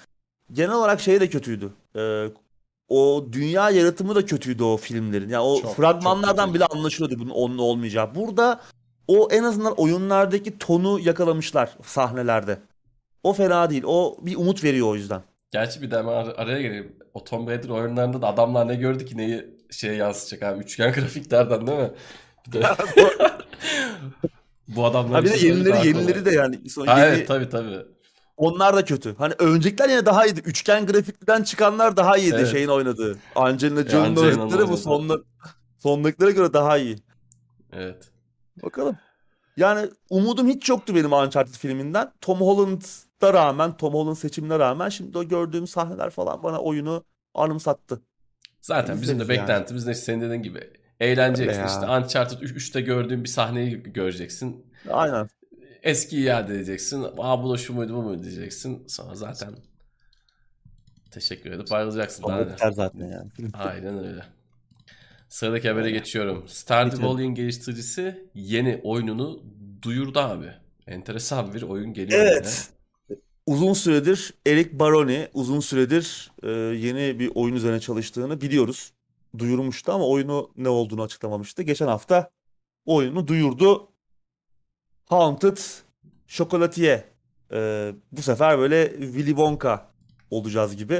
genel 0.52 0.72
olarak 0.72 1.00
şey 1.00 1.20
de 1.20 1.28
kötüydü. 1.28 1.72
Ee, 1.96 2.28
o 2.88 3.26
dünya 3.32 3.70
yaratımı 3.70 4.14
da 4.14 4.26
kötüydü 4.26 4.62
o 4.62 4.76
filmlerin. 4.76 5.28
Yani 5.28 5.42
o 5.44 5.60
Çok, 5.60 5.76
fragmanlardan 5.76 6.46
çok 6.46 6.54
bile 6.54 6.64
anlaşılıyordu 6.64 7.22
bunun 7.22 7.30
onun 7.30 7.58
olmayacağı. 7.58 8.14
Burada 8.14 8.60
o 9.08 9.28
en 9.30 9.44
azından 9.44 9.74
oyunlardaki 9.74 10.58
tonu 10.58 11.00
yakalamışlar 11.00 11.70
sahnelerde. 11.84 12.58
O 13.22 13.32
fena 13.32 13.70
değil. 13.70 13.82
O 13.86 14.16
bir 14.22 14.36
umut 14.36 14.64
veriyor 14.64 14.88
o 14.88 14.94
yüzden. 14.94 15.22
Gerçi 15.50 15.82
bir 15.82 15.90
de 15.90 15.98
hemen 15.98 16.12
ar- 16.12 16.34
araya 16.36 16.62
gireyim. 16.62 16.96
O 17.14 17.24
Tomb 17.24 17.48
Raider 17.48 17.68
oyunlarında 17.68 18.22
da 18.22 18.26
adamlar 18.26 18.68
ne 18.68 18.74
gördü 18.74 19.06
ki 19.06 19.16
neyi 19.16 19.46
şeye 19.70 19.94
yansıtacak 19.94 20.42
abi. 20.42 20.64
Üçgen 20.64 20.92
grafiklerden 20.92 21.66
değil 21.66 21.78
mi? 21.78 21.90
Bir 22.46 22.52
de 22.52 22.62
bu 24.68 24.86
adamlar 24.86 25.20
Ha 25.20 25.24
bir 25.24 25.32
de 25.40 25.46
yenileri 25.46 25.86
yenileri 25.86 26.24
de 26.24 26.30
yani 26.30 26.70
son 26.70 26.86
Ha 26.86 26.98
yeni 26.98 27.08
evet 27.16 27.28
tabii 27.28 27.48
tabii. 27.48 27.78
Onlar 28.38 28.76
da 28.76 28.84
kötü. 28.84 29.14
Hani 29.18 29.34
öncekiler 29.38 29.88
yine 29.88 30.06
daha 30.06 30.26
iyiydi. 30.26 30.40
Üçgen 30.44 30.86
grafikten 30.86 31.42
çıkanlar 31.42 31.96
daha 31.96 32.16
iyiydi 32.16 32.36
Evet. 32.38 32.48
şeyin 32.48 32.68
oynadığı. 32.68 33.18
Angelina 33.34 33.82
Jolie'nin 33.82 34.16
Angelina'nın 34.16 34.38
oynadıkları 34.40 34.68
bu 34.68 34.76
sonla, 34.76 35.18
sondakilere 35.78 36.30
göre 36.32 36.52
daha 36.52 36.78
iyi. 36.78 36.96
Evet. 37.72 38.10
Bakalım. 38.62 38.96
Yani 39.56 39.88
umudum 40.10 40.48
hiç 40.48 40.68
yoktu 40.68 40.94
benim 40.94 41.12
Uncharted 41.12 41.54
filminden. 41.54 42.12
Tom 42.20 42.40
Holland'a 42.40 43.34
rağmen, 43.34 43.76
Tom 43.76 43.94
Holland 43.94 44.16
seçimine 44.16 44.58
rağmen 44.58 44.88
şimdi 44.88 45.18
o 45.18 45.24
gördüğüm 45.24 45.66
sahneler 45.66 46.10
falan 46.10 46.42
bana 46.42 46.58
oyunu 46.58 47.04
anımsattı. 47.34 48.02
Zaten 48.60 49.02
bizim 49.02 49.18
de 49.18 49.22
İzleriz 49.22 49.38
yani. 49.38 49.48
beklentimiz 49.48 49.86
de 49.86 49.94
senin 49.94 50.20
dediğin 50.20 50.42
gibi. 50.42 50.70
Eğleneceksin 51.00 51.66
işte. 51.66 51.86
Uncharted 51.86 52.38
3'te 52.38 52.80
gördüğün 52.80 53.24
bir 53.24 53.28
sahneyi 53.28 53.82
göreceksin. 53.82 54.66
Aynen. 54.90 55.28
Eski 55.82 56.20
iade 56.20 56.54
edeceksin. 56.54 57.06
Aa 57.18 57.42
bu 57.42 57.52
da 57.52 57.56
şu 57.56 57.74
muydu 57.74 57.94
bu 57.94 58.02
muydu 58.02 58.22
diyeceksin. 58.22 58.84
Sonra 58.88 59.14
zaten 59.14 59.54
teşekkür 61.10 61.50
edip 61.50 61.72
ayrılacaksın. 61.72 62.24
Daha 62.24 62.70
zaten 62.70 63.06
yani. 63.06 63.30
Aynen 63.52 63.98
öyle. 63.98 64.22
Sıradaki 65.28 65.68
habere 65.68 65.90
geçiyorum. 65.90 66.44
Stardew. 66.48 67.06
Valley'in 67.06 67.34
geliştiricisi 67.34 68.28
yeni 68.34 68.80
oyununu 68.84 69.42
duyurdu 69.82 70.18
abi. 70.18 70.52
Enteresan 70.86 71.54
bir 71.54 71.62
oyun 71.62 71.92
geliyor 71.92 72.20
Evet. 72.20 72.70
Uzun 73.46 73.72
süredir 73.72 74.34
Eric 74.46 74.78
Baroni 74.78 75.28
uzun 75.34 75.60
süredir 75.60 76.30
e, 76.42 76.50
yeni 76.76 77.18
bir 77.18 77.30
oyun 77.34 77.54
üzerine 77.54 77.80
çalıştığını 77.80 78.40
biliyoruz. 78.40 78.92
Duyurmuştu 79.38 79.92
ama 79.92 80.08
oyunu 80.08 80.50
ne 80.56 80.68
olduğunu 80.68 81.02
açıklamamıştı. 81.02 81.62
Geçen 81.62 81.86
hafta 81.86 82.30
oyunu 82.86 83.26
duyurdu. 83.26 83.88
Haunted 85.08 85.58
Chocolatier. 86.26 87.04
E, 87.52 87.92
bu 88.12 88.22
sefer 88.22 88.58
böyle 88.58 88.90
Willy 88.90 89.26
Wonka 89.26 89.86
olacağız 90.30 90.76
gibi. 90.76 90.94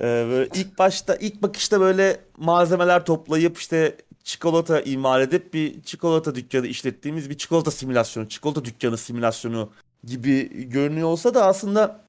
E, 0.00 0.04
böyle 0.04 0.48
ilk 0.54 0.78
başta 0.78 1.14
ilk 1.14 1.42
bakışta 1.42 1.80
böyle 1.80 2.20
malzemeler 2.36 3.04
toplayıp 3.04 3.58
işte 3.58 3.96
çikolata 4.24 4.80
imal 4.80 5.20
edip 5.22 5.54
bir 5.54 5.82
çikolata 5.82 6.34
dükkanı 6.34 6.66
işlettiğimiz 6.66 7.30
bir 7.30 7.38
çikolata 7.38 7.70
simülasyonu, 7.70 8.28
çikolata 8.28 8.64
dükkanı 8.64 8.98
simülasyonu 8.98 9.70
gibi 10.04 10.68
görünüyor 10.68 11.08
olsa 11.08 11.34
da 11.34 11.46
aslında 11.46 12.04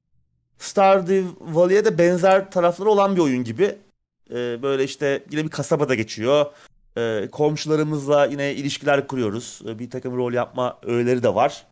Stardew 0.58 1.28
Valley'e 1.40 1.84
de 1.84 1.98
benzer 1.98 2.50
tarafları 2.50 2.90
olan 2.90 3.16
bir 3.16 3.20
oyun 3.20 3.44
gibi. 3.44 3.78
Ee, 4.30 4.62
böyle 4.62 4.84
işte 4.84 5.24
yine 5.30 5.44
bir 5.44 5.50
kasabada 5.50 5.94
geçiyor. 5.94 6.46
Ee, 6.96 7.28
komşularımızla 7.32 8.26
yine 8.26 8.54
ilişkiler 8.54 9.06
kuruyoruz. 9.06 9.60
Ee, 9.66 9.78
bir 9.78 9.90
takım 9.90 10.16
rol 10.16 10.32
yapma 10.32 10.78
öğeleri 10.82 11.22
de 11.22 11.34
var. 11.34 11.66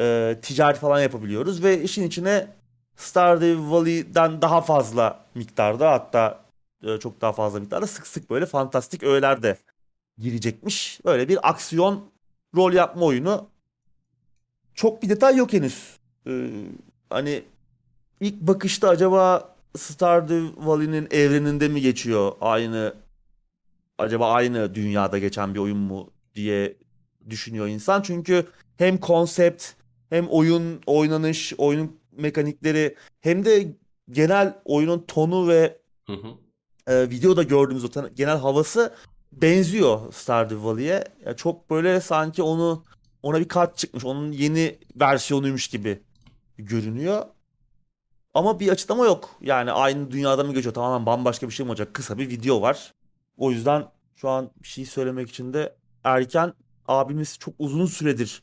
Ee, 0.00 0.38
ticaret 0.42 0.78
falan 0.78 1.00
yapabiliyoruz 1.00 1.62
ve 1.62 1.82
işin 1.82 2.02
içine 2.02 2.48
Stardew 2.96 3.70
Valley'den 3.70 4.42
daha 4.42 4.60
fazla 4.60 5.24
miktarda 5.34 5.90
hatta 5.90 6.44
e, 6.82 6.98
çok 6.98 7.20
daha 7.20 7.32
fazla 7.32 7.60
miktarda 7.60 7.86
sık 7.86 8.06
sık 8.06 8.30
böyle 8.30 8.46
fantastik 8.46 9.02
öğeler 9.02 9.42
de 9.42 9.58
girecekmiş. 10.18 11.00
Böyle 11.04 11.28
bir 11.28 11.48
aksiyon 11.48 12.04
rol 12.56 12.72
yapma 12.72 13.06
oyunu. 13.06 13.46
Çok 14.74 15.02
bir 15.02 15.08
detay 15.08 15.36
yok 15.36 15.52
henüz. 15.52 15.96
Ee, 16.26 16.50
hani 17.10 17.44
ilk 18.20 18.40
bakışta 18.40 18.88
acaba 18.88 19.54
Stardew 19.76 20.66
Valley'nin 20.66 21.08
evreninde 21.10 21.68
mi 21.68 21.80
geçiyor? 21.80 22.32
Aynı 22.40 22.94
acaba 23.98 24.32
aynı 24.32 24.74
dünyada 24.74 25.18
geçen 25.18 25.54
bir 25.54 25.58
oyun 25.58 25.78
mu 25.78 26.10
diye 26.34 26.76
düşünüyor 27.30 27.66
insan. 27.68 28.02
Çünkü 28.02 28.46
hem 28.76 28.98
konsept 28.98 29.64
hem 30.10 30.26
oyun 30.28 30.80
oynanış, 30.86 31.54
oyunun 31.58 32.00
mekanikleri 32.12 32.94
hem 33.20 33.44
de 33.44 33.76
genel 34.10 34.58
oyunun 34.64 35.04
tonu 35.08 35.48
ve 35.48 35.78
Hı 36.06 36.12
hı. 36.12 36.28
e, 36.92 37.10
videoda 37.10 37.42
gördüğümüz 37.42 37.84
o 37.84 37.88
tan- 37.90 38.10
genel 38.14 38.38
havası 38.38 38.94
benziyor 39.32 40.12
Stardew 40.12 40.64
Valley'e. 40.64 41.04
Ya 41.26 41.36
çok 41.36 41.70
böyle 41.70 42.00
sanki 42.00 42.42
onu 42.42 42.84
ona 43.22 43.40
bir 43.40 43.48
kat 43.48 43.76
çıkmış. 43.78 44.04
Onun 44.04 44.32
yeni 44.32 44.78
versiyonuymuş 45.00 45.68
gibi 45.68 46.00
görünüyor. 46.58 47.26
Ama 48.34 48.60
bir 48.60 48.68
açıklama 48.68 49.04
yok. 49.04 49.30
Yani 49.40 49.72
aynı 49.72 50.10
dünyada 50.10 50.44
mı 50.44 50.54
geçiyor? 50.54 50.74
Tamamen 50.74 51.06
bambaşka 51.06 51.48
bir 51.48 51.52
şey 51.52 51.66
mi 51.66 51.70
olacak? 51.70 51.94
Kısa 51.94 52.18
bir 52.18 52.28
video 52.28 52.62
var. 52.62 52.94
O 53.36 53.50
yüzden 53.50 53.84
şu 54.16 54.28
an 54.28 54.50
bir 54.62 54.68
şey 54.68 54.86
söylemek 54.86 55.30
için 55.30 55.52
de 55.52 55.76
erken. 56.04 56.52
Abimiz 56.88 57.38
çok 57.38 57.54
uzun 57.58 57.86
süredir 57.86 58.42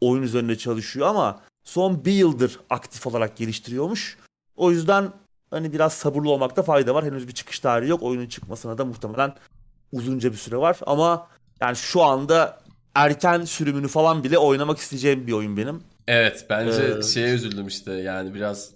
oyun 0.00 0.22
üzerinde 0.22 0.58
çalışıyor 0.58 1.06
ama 1.06 1.40
son 1.64 2.04
bir 2.04 2.12
yıldır 2.12 2.60
aktif 2.70 3.06
olarak 3.06 3.36
geliştiriyormuş. 3.36 4.18
O 4.56 4.70
yüzden 4.70 5.12
hani 5.50 5.72
biraz 5.72 5.92
sabırlı 5.92 6.30
olmakta 6.30 6.62
fayda 6.62 6.94
var. 6.94 7.04
Henüz 7.04 7.28
bir 7.28 7.32
çıkış 7.32 7.60
tarihi 7.60 7.90
yok. 7.90 8.02
Oyunun 8.02 8.26
çıkmasına 8.26 8.78
da 8.78 8.84
muhtemelen 8.84 9.34
uzunca 9.92 10.32
bir 10.32 10.36
süre 10.36 10.56
var. 10.56 10.78
Ama 10.86 11.28
yani 11.60 11.76
şu 11.76 12.02
anda 12.02 12.60
erken 12.94 13.44
sürümünü 13.44 13.88
falan 13.88 14.24
bile 14.24 14.38
oynamak 14.38 14.78
isteyeceğim 14.78 15.26
bir 15.26 15.32
oyun 15.32 15.56
benim. 15.56 15.82
Evet 16.08 16.46
bence 16.50 16.96
Ee, 16.98 17.02
şeye 17.02 17.34
üzüldüm 17.34 17.66
işte 17.66 17.92
yani 17.92 18.34
biraz 18.34 18.70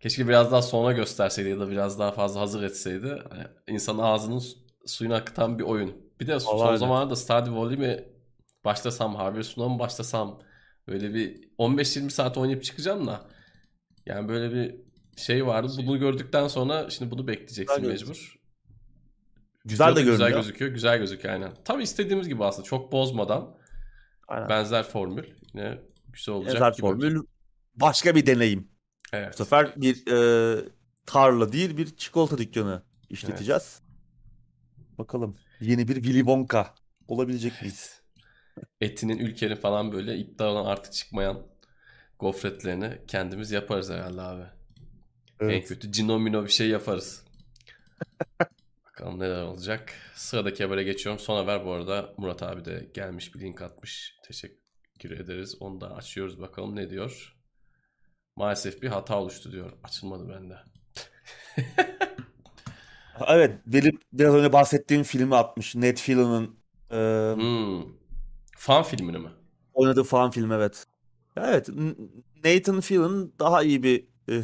keşke 0.00 0.28
biraz 0.28 0.52
daha 0.52 0.62
sonra 0.62 0.92
gösterseydi 0.92 1.48
ya 1.48 1.60
da 1.60 1.70
biraz 1.70 1.98
daha 1.98 2.12
fazla 2.12 2.40
hazır 2.40 2.62
etseydi. 2.62 3.06
Yani 3.06 3.46
insanın 3.68 3.98
ağzının 3.98 4.42
suyunu 4.86 5.14
akıtan 5.14 5.58
bir 5.58 5.64
oyun. 5.64 5.96
Bir 6.20 6.26
de 6.26 6.40
son 6.40 6.54
Vallahi 6.58 6.68
öyle. 6.68 6.78
zamanlarda 6.78 7.16
Stardew 7.16 7.56
Valley 7.56 7.76
mi 7.76 8.04
başlasam, 8.64 9.14
Harvest 9.14 9.56
Moon'a 9.56 9.72
mı 9.72 9.78
başlasam 9.78 10.40
böyle 10.88 11.14
bir 11.14 11.48
15-20 11.58 12.10
saat 12.10 12.36
oynayıp 12.38 12.64
çıkacağım 12.64 13.06
da 13.06 13.20
yani 14.06 14.28
böyle 14.28 14.54
bir 14.54 14.74
şey 15.16 15.46
vardı. 15.46 15.72
Bunu 15.86 15.98
gördükten 15.98 16.48
sonra 16.48 16.90
şimdi 16.90 17.10
bunu 17.10 17.26
bekleyeceksin 17.28 17.76
Güzel 17.76 17.88
mecbur. 17.92 18.38
Güzel 19.64 19.92
de 19.92 19.96
da 19.96 20.00
güzel 20.00 20.16
görünüyor. 20.18 20.38
gözüküyor. 20.38 20.70
Güzel 20.70 20.98
gözüküyor 20.98 21.34
aynen. 21.34 21.52
Tam 21.64 21.80
istediğimiz 21.80 22.28
gibi 22.28 22.44
aslında. 22.44 22.64
Çok 22.66 22.92
bozmadan 22.92 23.56
Aynen. 24.28 24.48
benzer 24.48 24.82
formül. 24.82 25.24
Yine 25.54 25.78
güzel 26.12 26.34
olacak 26.34 26.54
Benzer 26.54 26.70
gibi. 26.72 26.80
formül. 26.80 27.22
Başka 27.74 28.14
bir 28.14 28.26
deneyim. 28.26 28.60
Bu 29.12 29.16
Evet. 29.16 29.36
sefer 29.36 29.72
bir 29.76 30.12
e, 30.12 30.64
tarla 31.06 31.52
değil 31.52 31.76
bir 31.76 31.96
çikolata 31.96 32.38
dükkanı 32.38 32.82
işleteceğiz. 33.10 33.80
Bakalım 34.98 35.36
yeni 35.60 35.88
bir 35.88 35.94
Willy 35.94 36.18
Wonka 36.18 36.74
olabilecek 37.08 37.62
miyiz? 37.62 38.02
Etinin, 38.80 39.18
ülkenin 39.18 39.56
falan 39.56 39.92
böyle 39.92 40.16
iddiadan 40.16 40.64
artık 40.64 40.92
çıkmayan 40.92 41.46
gofretlerini 42.18 42.98
kendimiz 43.08 43.50
yaparız 43.50 43.90
herhalde 43.90 44.20
abi. 44.20 44.44
En 45.40 45.48
Evet. 45.48 45.68
kötü 45.68 45.92
cinomino 45.92 46.44
bir 46.44 46.48
şey 46.50 46.68
yaparız. 46.68 47.24
Bakalım 48.86 49.18
neler 49.18 49.42
olacak. 49.42 49.92
Sıradaki 50.14 50.64
habere 50.64 50.82
geçiyorum. 50.82 51.20
Son 51.22 51.36
haber 51.36 51.64
bu 51.64 51.72
arada 51.72 52.14
Murat 52.16 52.42
abi 52.42 52.64
de 52.64 52.90
gelmiş 52.94 53.34
bir 53.34 53.40
link 53.40 53.62
atmış. 53.62 54.14
Teşekkür 54.26 55.10
ederiz. 55.10 55.56
Onu 55.60 55.80
da 55.80 55.94
açıyoruz 55.96 56.40
bakalım 56.40 56.76
ne 56.76 56.90
diyor. 56.90 57.36
Maalesef 58.36 58.82
bir 58.82 58.88
hata 58.88 59.18
oluştu 59.20 59.52
diyor. 59.52 59.72
Açılmadı 59.84 60.28
bende. 60.28 60.56
Evet, 63.26 63.60
benim 63.66 63.98
biraz 64.12 64.34
önce 64.34 64.52
bahsettiğim 64.52 65.02
filmi 65.02 65.36
atmış. 65.36 65.74
Ned 65.74 65.96
Fillon'ın 65.98 66.56
e, 66.92 66.96
Hmm. 67.36 67.82
Fan 68.56 68.82
filmini 68.82 69.18
mi? 69.18 69.30
oynadığı 69.72 70.04
falan 70.04 70.30
film 70.30 70.52
evet. 70.52 70.86
Evet, 71.36 71.68
N- 71.68 71.94
Nathan 72.44 72.80
Fillion 72.80 73.32
daha 73.38 73.62
iyi 73.62 73.82
bir 73.82 74.06
e, 74.28 74.42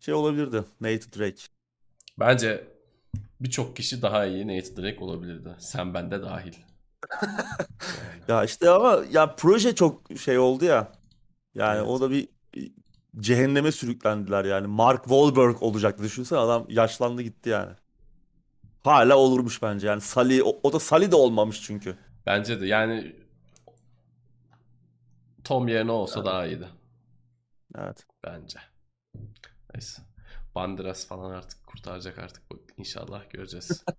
şey 0.00 0.14
olabilirdi. 0.14 0.64
Nathan 0.80 1.20
Drake. 1.20 1.42
Bence 2.18 2.68
birçok 3.40 3.76
kişi 3.76 4.02
daha 4.02 4.26
iyi 4.26 4.48
Nathan 4.48 4.76
Drake 4.84 5.00
olabilirdi. 5.04 5.56
Sen 5.60 5.94
ben 5.94 6.10
de 6.10 6.22
dahil. 6.22 6.54
Ya 8.28 8.44
işte 8.44 8.70
ama 8.70 9.04
ya 9.12 9.34
proje 9.36 9.74
çok 9.74 10.02
şey 10.20 10.38
oldu 10.38 10.64
ya. 10.64 10.92
Yani 11.54 11.82
evet. 11.82 11.82
o 11.82 12.00
da 12.02 12.10
bir 12.12 12.28
cehenneme 13.18 13.72
sürüklendiler 13.72 14.44
yani. 14.44 14.66
Mark 14.66 15.02
Wahlberg 15.04 15.62
olacaktı 15.62 16.02
düşünsene 16.02 16.38
adam 16.38 16.66
yaşlandı 16.68 17.22
gitti 17.22 17.48
yani. 17.48 17.72
Hala 18.84 19.16
olurmuş 19.16 19.62
bence 19.62 19.86
yani 19.86 20.00
Sully 20.00 20.42
o, 20.42 20.60
o 20.62 20.72
da 20.72 20.80
Sully 20.80 21.10
de 21.10 21.16
olmamış 21.16 21.62
çünkü. 21.62 21.96
Bence 22.26 22.60
de 22.60 22.66
yani 22.66 23.16
Tom 25.44 25.68
yerine 25.68 25.92
olsa 25.92 26.20
Yani, 26.20 26.26
daha 26.26 26.46
iyiydi. 26.46 26.68
evet. 27.78 28.06
Bence. 28.24 28.58
Neyse. 29.74 30.02
Banderas 30.54 31.06
falan 31.06 31.30
artık 31.30 31.66
kurtaracak 31.66 32.18
artık. 32.18 32.50
Bak, 32.50 32.58
İnşallah 32.76 33.30
göreceğiz. 33.30 33.84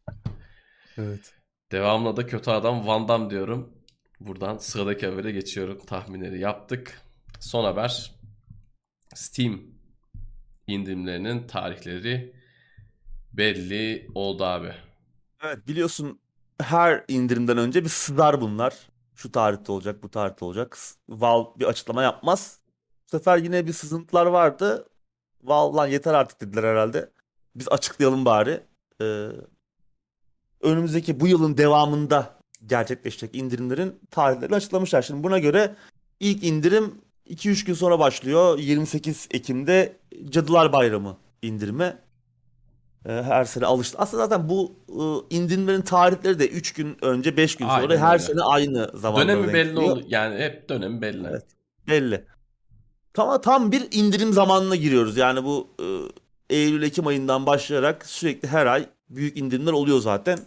Evet. 0.98 1.34
Devamlı 1.72 2.18
da 2.18 2.26
kötü 2.28 2.52
adam 2.52 2.88
Van 2.88 3.08
Damme 3.08 3.30
diyorum. 3.30 3.74
Buradan 4.20 4.58
sıradaki 4.58 5.08
habere 5.08 5.32
geçiyorum. 5.32 5.80
Tahminleri 5.86 6.40
yaptık. 6.40 7.02
Son 7.40 7.64
haber. 7.64 8.16
Steam 9.16 9.62
indirimlerinin 10.68 11.48
tarihleri 11.48 12.34
belli 13.34 14.08
oldu 14.16 14.44
abi. 14.44 14.74
Evet 15.44 15.68
biliyorsun 15.68 16.20
her 16.62 17.06
indirimden 17.08 17.58
önce 17.58 17.84
bir 17.84 17.90
sızar 17.90 18.42
bunlar. 18.42 18.76
Şu 19.16 19.32
tarihte 19.32 19.72
olacak, 19.72 20.04
bu 20.04 20.10
tarihte 20.10 20.46
olacak. 20.46 20.78
Valve 21.10 21.60
bir 21.60 21.66
açıklama 21.66 22.04
yapmaz. 22.04 22.60
Bu 23.06 23.18
sefer 23.18 23.38
yine 23.38 23.68
bir 23.68 23.74
sızıntılar 23.74 24.26
vardı. 24.26 24.90
Valve 25.44 25.76
lan 25.76 25.88
yeter 25.88 26.14
artık 26.14 26.42
dediler 26.42 26.64
herhalde. 26.64 27.10
Biz 27.56 27.68
açıklayalım 27.70 28.26
bari. 28.26 28.64
Ee, 29.02 29.28
önümüzdeki 30.62 31.20
bu 31.20 31.28
yılın 31.28 31.58
devamında 31.58 32.40
gerçekleşecek 32.66 33.36
indirimlerin 33.36 34.00
tarihlerini 34.12 34.56
açıklamışlar. 34.56 35.02
Şimdi 35.02 35.24
buna 35.24 35.40
göre 35.40 35.76
ilk 36.20 36.44
indirim 36.44 37.02
2-3 37.32 37.66
gün 37.66 37.74
sonra 37.74 38.00
başlıyor. 38.00 38.60
28 38.60 39.28
Ekim'de 39.32 39.98
Cadılar 40.30 40.74
Bayramı 40.74 41.18
indirimi. 41.42 41.98
Ee, 43.06 43.10
Her 43.12 43.46
sene 43.46 43.66
alıştı. 43.66 43.98
Aslında 43.98 44.24
zaten 44.28 44.50
bu 44.50 44.76
e, 44.90 45.36
indirimlerin 45.36 45.82
tarihleri 45.82 46.40
de 46.40 46.48
3 46.48 46.74
gün 46.74 46.98
önce 47.02 47.38
5 47.38 47.56
gün 47.56 47.66
sonra 47.66 47.82
Aynen 47.82 47.98
her 47.98 48.14
öyle. 48.14 48.24
sene 48.24 48.42
aynı 48.42 48.92
zamanlara 48.94 49.28
Dönemi 49.38 49.54
belli 49.54 49.80
oldu. 49.80 50.04
Yani 50.08 50.38
hep 50.44 50.70
dönemi 50.70 51.02
belli. 51.02 51.28
Evet, 51.30 51.46
belli. 51.88 52.26
Tam, 53.14 53.42
tam 53.42 53.72
bir 53.72 53.88
indirim 53.92 54.34
zamanına 54.34 54.76
giriyoruz. 54.76 55.18
Yani 55.18 55.44
bu 55.44 55.68
e, 55.80 55.86
Eylül-Ekim 56.56 57.08
ayından 57.08 57.46
başlayarak 57.46 58.06
sürekli 58.06 58.48
her 58.48 58.66
ay 58.66 58.86
büyük 59.10 59.38
indirimler 59.38 59.72
oluyor 59.72 60.00
zaten. 60.00 60.40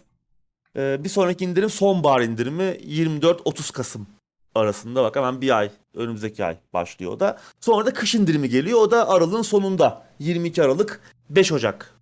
E, 0.77 1.03
bir 1.03 1.09
sonraki 1.09 1.45
indirim 1.45 1.69
sonbahar 1.69 2.21
indirimi 2.21 2.63
24-30 2.63 3.71
Kasım 3.73 4.07
arasında. 4.55 5.03
Bak 5.03 5.15
hemen 5.15 5.41
bir 5.41 5.57
ay 5.57 5.71
önümüzdeki 5.95 6.45
ay 6.45 6.57
başlıyor 6.73 7.11
o 7.11 7.19
da. 7.19 7.39
Sonra 7.59 7.85
da 7.85 7.93
kış 7.93 8.15
indirimi 8.15 8.49
geliyor. 8.49 8.79
O 8.79 8.91
da 8.91 9.09
Aralık'ın 9.09 9.41
sonunda 9.41 10.05
22 10.19 10.63
Aralık 10.63 11.01
5 11.29 11.51
Ocak 11.51 11.93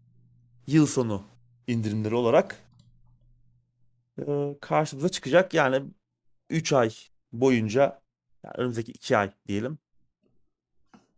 yıl 0.67 0.85
sonu 0.87 1.23
indirimleri 1.67 2.15
olarak 2.15 2.55
e, 4.27 4.55
karşımıza 4.61 5.09
çıkacak. 5.09 5.53
Yani 5.53 5.83
3 6.49 6.73
ay 6.73 6.89
boyunca 7.33 8.01
yani 8.43 8.53
önümüzdeki 8.57 8.91
2 8.91 9.17
ay 9.17 9.31
diyelim. 9.47 9.77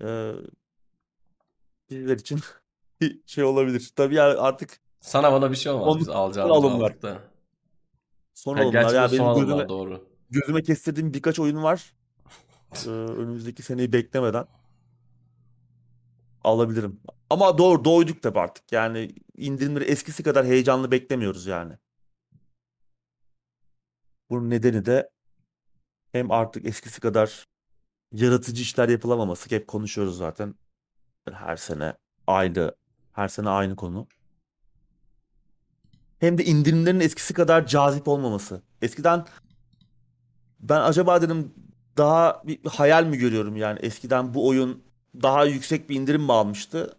E, 0.02 0.32
bizler 1.90 2.18
için 2.18 2.40
bir 3.02 3.20
şey 3.26 3.44
olabilir. 3.44 3.92
Tabii 3.96 4.16
yani 4.16 4.40
artık 4.40 4.80
Sana 5.00 5.32
bana 5.34 5.52
bir 5.52 5.56
şey 5.56 5.72
olmaz. 5.72 5.86
son, 5.88 6.00
Biz 6.00 6.06
son 6.08 6.14
alacağımızı 6.14 6.56
alımlar. 6.68 6.92
aldık 6.92 7.02
da. 7.02 7.20
Son 8.34 8.56
Ha, 8.58 8.64
alımlar. 8.64 8.94
Ya 8.94 9.12
benim 9.12 9.24
alımlar 9.24 9.46
gözüme 9.48 9.70
doğru. 9.70 10.08
gözüme 10.30 10.64
kestirdiğim 10.64 11.14
birkaç 11.14 11.40
oyun 11.40 11.64
var. 11.64 11.94
E, 12.88 12.90
önümüzdeki 12.90 13.64
seneyi 13.64 13.94
beklemeden 13.94 14.46
alabilirim. 16.44 17.00
Ama 17.30 17.58
doğru 17.58 17.86
doyduk 17.86 18.24
tabii 18.24 18.40
artık. 18.40 18.72
Yani 18.72 19.16
indirimleri 19.38 19.84
eskisi 19.84 20.24
kadar 20.24 20.46
heyecanlı 20.46 20.92
beklemiyoruz 20.92 21.46
yani. 21.46 21.74
Bunun 24.30 24.50
nedeni 24.50 24.86
de 24.86 25.10
hem 26.12 26.32
artık 26.32 26.66
eskisi 26.66 27.02
kadar 27.02 27.46
yaratıcı 28.12 28.62
işler 28.62 28.90
yapılamaması. 28.90 29.52
Hep 29.56 29.68
konuşuyoruz 29.68 30.18
zaten. 30.18 30.56
Her 31.32 31.56
sene 31.58 31.94
aynı, 32.28 32.76
her 33.12 33.28
sene 33.28 33.50
aynı 33.50 33.76
konu. 33.76 34.08
Hem 36.20 36.38
de 36.38 36.46
indirimlerin 36.46 37.00
eskisi 37.00 37.34
kadar 37.34 37.68
cazip 37.68 38.08
olmaması. 38.08 38.62
Eskiden 38.82 39.26
ben 40.60 40.82
acaba 40.82 41.22
dedim 41.22 41.54
daha 41.98 42.42
bir 42.46 42.66
hayal 42.66 43.06
mi 43.06 43.18
görüyorum 43.18 43.56
yani 43.58 43.80
eskiden 43.80 44.34
bu 44.34 44.48
oyun 44.48 44.84
daha 45.24 45.46
yüksek 45.46 45.90
bir 45.90 45.96
indirim 45.96 46.22
mi 46.22 46.34
almıştı? 46.34 46.98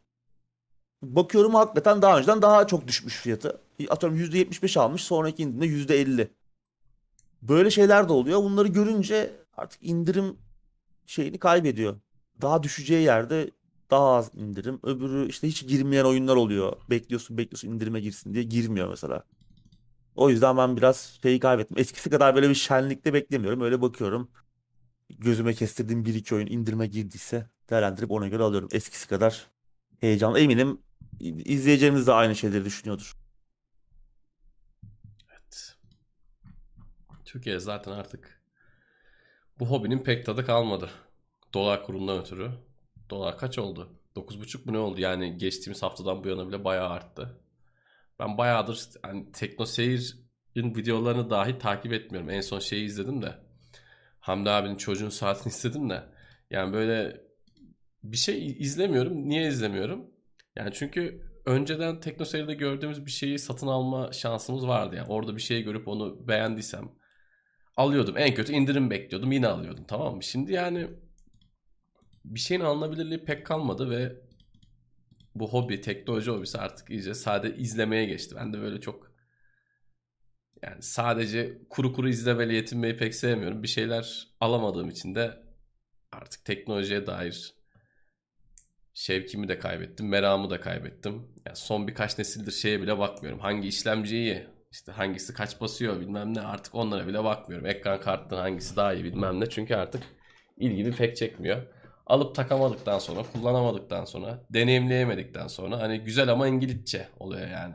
Bakıyorum 1.02 1.54
hakikaten 1.54 2.02
daha 2.02 2.18
önceden 2.18 2.42
daha 2.42 2.66
çok 2.66 2.88
düşmüş 2.88 3.16
fiyatı. 3.16 3.60
Atıyorum 3.88 4.18
%75 4.18 4.76
almış 4.76 5.02
sonraki 5.02 5.42
indirimde 5.42 5.66
%50. 5.66 6.28
Böyle 7.42 7.70
şeyler 7.70 8.08
de 8.08 8.12
oluyor. 8.12 8.42
Bunları 8.42 8.68
görünce 8.68 9.32
artık 9.56 9.82
indirim 9.82 10.36
şeyini 11.06 11.38
kaybediyor. 11.38 11.96
Daha 12.42 12.62
düşeceği 12.62 13.04
yerde 13.04 13.50
daha 13.90 14.14
az 14.14 14.30
indirim. 14.34 14.80
Öbürü 14.82 15.28
işte 15.28 15.48
hiç 15.48 15.68
girmeyen 15.68 16.04
oyunlar 16.04 16.36
oluyor. 16.36 16.76
Bekliyorsun 16.90 17.38
bekliyorsun 17.38 17.68
indirime 17.68 18.00
girsin 18.00 18.34
diye 18.34 18.44
girmiyor 18.44 18.88
mesela. 18.88 19.24
O 20.16 20.30
yüzden 20.30 20.56
ben 20.56 20.76
biraz 20.76 21.18
şeyi 21.22 21.40
kaybettim. 21.40 21.78
Eskisi 21.78 22.10
kadar 22.10 22.34
böyle 22.34 22.48
bir 22.48 22.54
şenlikte 22.54 23.14
beklemiyorum. 23.14 23.60
Öyle 23.60 23.82
bakıyorum. 23.82 24.28
Gözüme 25.10 25.54
kestirdiğim 25.54 26.04
bir 26.04 26.14
iki 26.14 26.34
oyun 26.34 26.46
indirime 26.46 26.86
girdiyse 26.86 27.50
değerlendirip 27.70 28.10
ona 28.10 28.28
göre 28.28 28.42
alıyorum. 28.42 28.68
Eskisi 28.72 29.08
kadar 29.08 29.46
heyecanlı. 30.00 30.40
Eminim 30.40 30.82
izleyeceğimiz 31.20 32.06
de 32.06 32.12
aynı 32.12 32.36
şeyleri 32.36 32.64
düşünüyordur. 32.64 33.16
Evet. 35.30 35.76
Türkiye 37.24 37.58
zaten 37.58 37.92
artık 37.92 38.42
bu 39.58 39.70
hobinin 39.70 39.98
pek 39.98 40.26
tadı 40.26 40.46
kalmadı. 40.46 40.90
Dolar 41.54 41.84
kurundan 41.84 42.20
ötürü. 42.20 42.50
Dolar 43.10 43.38
kaç 43.38 43.58
oldu? 43.58 44.00
9,5 44.16 44.66
mu 44.66 44.72
ne 44.72 44.78
oldu? 44.78 45.00
Yani 45.00 45.38
geçtiğimiz 45.38 45.82
haftadan 45.82 46.24
bu 46.24 46.28
yana 46.28 46.48
bile 46.48 46.64
bayağı 46.64 46.88
arttı. 46.88 47.40
Ben 48.18 48.38
bayağıdır 48.38 48.88
hani 49.02 49.32
Tekno 49.32 49.66
Seyir'in 49.66 50.74
videolarını 50.74 51.30
dahi 51.30 51.58
takip 51.58 51.92
etmiyorum. 51.92 52.30
En 52.30 52.40
son 52.40 52.58
şeyi 52.58 52.84
izledim 52.84 53.22
de. 53.22 53.45
Hamdi 54.26 54.50
abinin 54.50 54.76
çocuğun 54.76 55.08
saatini 55.08 55.48
istedim 55.52 55.90
de. 55.90 56.02
Yani 56.50 56.72
böyle 56.72 57.20
bir 58.02 58.16
şey 58.16 58.46
izlemiyorum. 58.46 59.28
Niye 59.28 59.48
izlemiyorum? 59.48 60.10
Yani 60.56 60.70
çünkü 60.72 61.22
önceden 61.44 62.00
Tekno 62.00 62.24
Seyir'de 62.24 62.54
gördüğümüz 62.54 63.06
bir 63.06 63.10
şeyi 63.10 63.38
satın 63.38 63.66
alma 63.66 64.12
şansımız 64.12 64.66
vardı. 64.66 64.96
Yani 64.96 65.08
orada 65.08 65.36
bir 65.36 65.40
şey 65.40 65.62
görüp 65.62 65.88
onu 65.88 66.28
beğendiysem 66.28 66.88
alıyordum. 67.76 68.18
En 68.18 68.34
kötü 68.34 68.52
indirim 68.52 68.90
bekliyordum. 68.90 69.32
Yine 69.32 69.46
alıyordum. 69.46 69.84
Tamam 69.88 70.16
mı? 70.16 70.22
Şimdi 70.22 70.52
yani 70.52 70.88
bir 72.24 72.40
şeyin 72.40 72.60
alınabilirliği 72.60 73.24
pek 73.24 73.46
kalmadı 73.46 73.90
ve 73.90 74.16
bu 75.34 75.48
hobi, 75.48 75.80
teknoloji 75.80 76.30
hobisi 76.30 76.58
artık 76.58 76.90
iyice 76.90 77.14
sade 77.14 77.56
izlemeye 77.56 78.04
geçti. 78.04 78.34
Ben 78.38 78.52
de 78.52 78.60
böyle 78.60 78.80
çok 78.80 79.15
yani 80.62 80.82
sadece 80.82 81.58
kuru 81.70 81.92
kuru 81.92 82.08
izlemeyle 82.08 82.54
yetinmeyi 82.54 82.96
pek 82.96 83.14
sevmiyorum. 83.14 83.62
Bir 83.62 83.68
şeyler 83.68 84.28
alamadığım 84.40 84.90
için 84.90 85.14
de 85.14 85.42
artık 86.12 86.44
teknolojiye 86.44 87.06
dair 87.06 87.54
şevkimi 88.94 89.48
de 89.48 89.58
kaybettim, 89.58 90.08
meramı 90.08 90.50
da 90.50 90.60
kaybettim. 90.60 91.14
Yani 91.46 91.56
son 91.56 91.88
birkaç 91.88 92.18
nesildir 92.18 92.52
şeye 92.52 92.82
bile 92.82 92.98
bakmıyorum. 92.98 93.40
Hangi 93.40 93.68
işlemci 93.68 94.16
iyi, 94.16 94.46
işte 94.72 94.92
hangisi 94.92 95.34
kaç 95.34 95.60
basıyor 95.60 96.00
bilmem 96.00 96.34
ne 96.34 96.40
artık 96.40 96.74
onlara 96.74 97.06
bile 97.06 97.24
bakmıyorum. 97.24 97.66
Ekran 97.66 98.00
kartının 98.00 98.40
hangisi 98.40 98.76
daha 98.76 98.94
iyi 98.94 99.04
bilmem 99.04 99.40
ne. 99.40 99.48
Çünkü 99.48 99.74
artık 99.74 100.02
ilgimi 100.56 100.92
pek 100.92 101.16
çekmiyor. 101.16 101.62
Alıp 102.06 102.34
takamadıktan 102.34 102.98
sonra, 102.98 103.22
kullanamadıktan 103.32 104.04
sonra, 104.04 104.46
deneyimleyemedikten 104.50 105.46
sonra 105.46 105.78
hani 105.78 106.00
güzel 106.00 106.28
ama 106.28 106.48
İngilizce 106.48 107.08
oluyor 107.18 107.48
yani. 107.48 107.74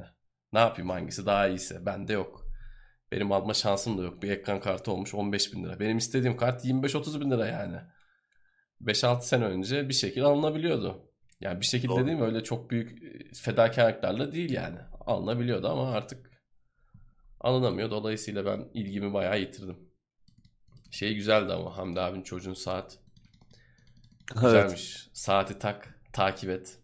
Ne 0.54 0.60
yapayım 0.60 0.90
hangisi 0.90 1.26
daha 1.26 1.48
iyiyse 1.48 1.86
bende 1.86 2.14
yok. 2.14 2.41
Benim 3.12 3.32
alma 3.32 3.54
şansım 3.54 3.98
da 3.98 4.04
yok. 4.04 4.24
Bir 4.24 4.32
ekran 4.32 4.60
kartı 4.60 4.92
olmuş 4.92 5.14
15 5.14 5.54
bin 5.54 5.64
lira. 5.64 5.80
Benim 5.80 5.98
istediğim 5.98 6.38
kart 6.38 6.66
25-30 6.66 7.22
bin 7.22 7.32
lira 7.32 7.48
yani. 7.48 7.78
5-6 8.82 9.22
sene 9.22 9.46
önce 9.46 9.90
bir 9.90 9.94
şekilde 9.94 10.26
alınabiliyordu. 10.26 11.12
Yani 11.42 11.62
bir 11.62 11.66
şekilde 11.66 11.92
Doğru. 11.92 12.04
mi 12.04 12.22
öyle 12.24 12.44
çok 12.44 12.72
büyük 12.72 13.04
e, 13.04 13.34
fedakarlıklarla 13.34 14.32
değil 14.32 14.52
yani. 14.52 14.78
Alınabiliyordu 15.06 15.68
ama 15.68 15.92
artık 15.92 16.32
alınamıyor. 17.40 17.92
Dolayısıyla 17.92 18.46
ben 18.46 18.70
ilgimi 18.74 19.14
bayağı 19.14 19.40
yitirdim. 19.40 19.78
Şey 20.92 21.16
güzeldi 21.16 21.54
ama 21.54 21.78
Hamdi 21.78 22.02
abinin 22.02 22.24
çocuğun 22.24 22.54
saat. 22.54 22.98
Evet. 24.34 24.44
Güzelmiş. 24.44 25.10
Saati 25.14 25.60
tak, 25.60 26.02
takip 26.14 26.50
et. 26.50 26.80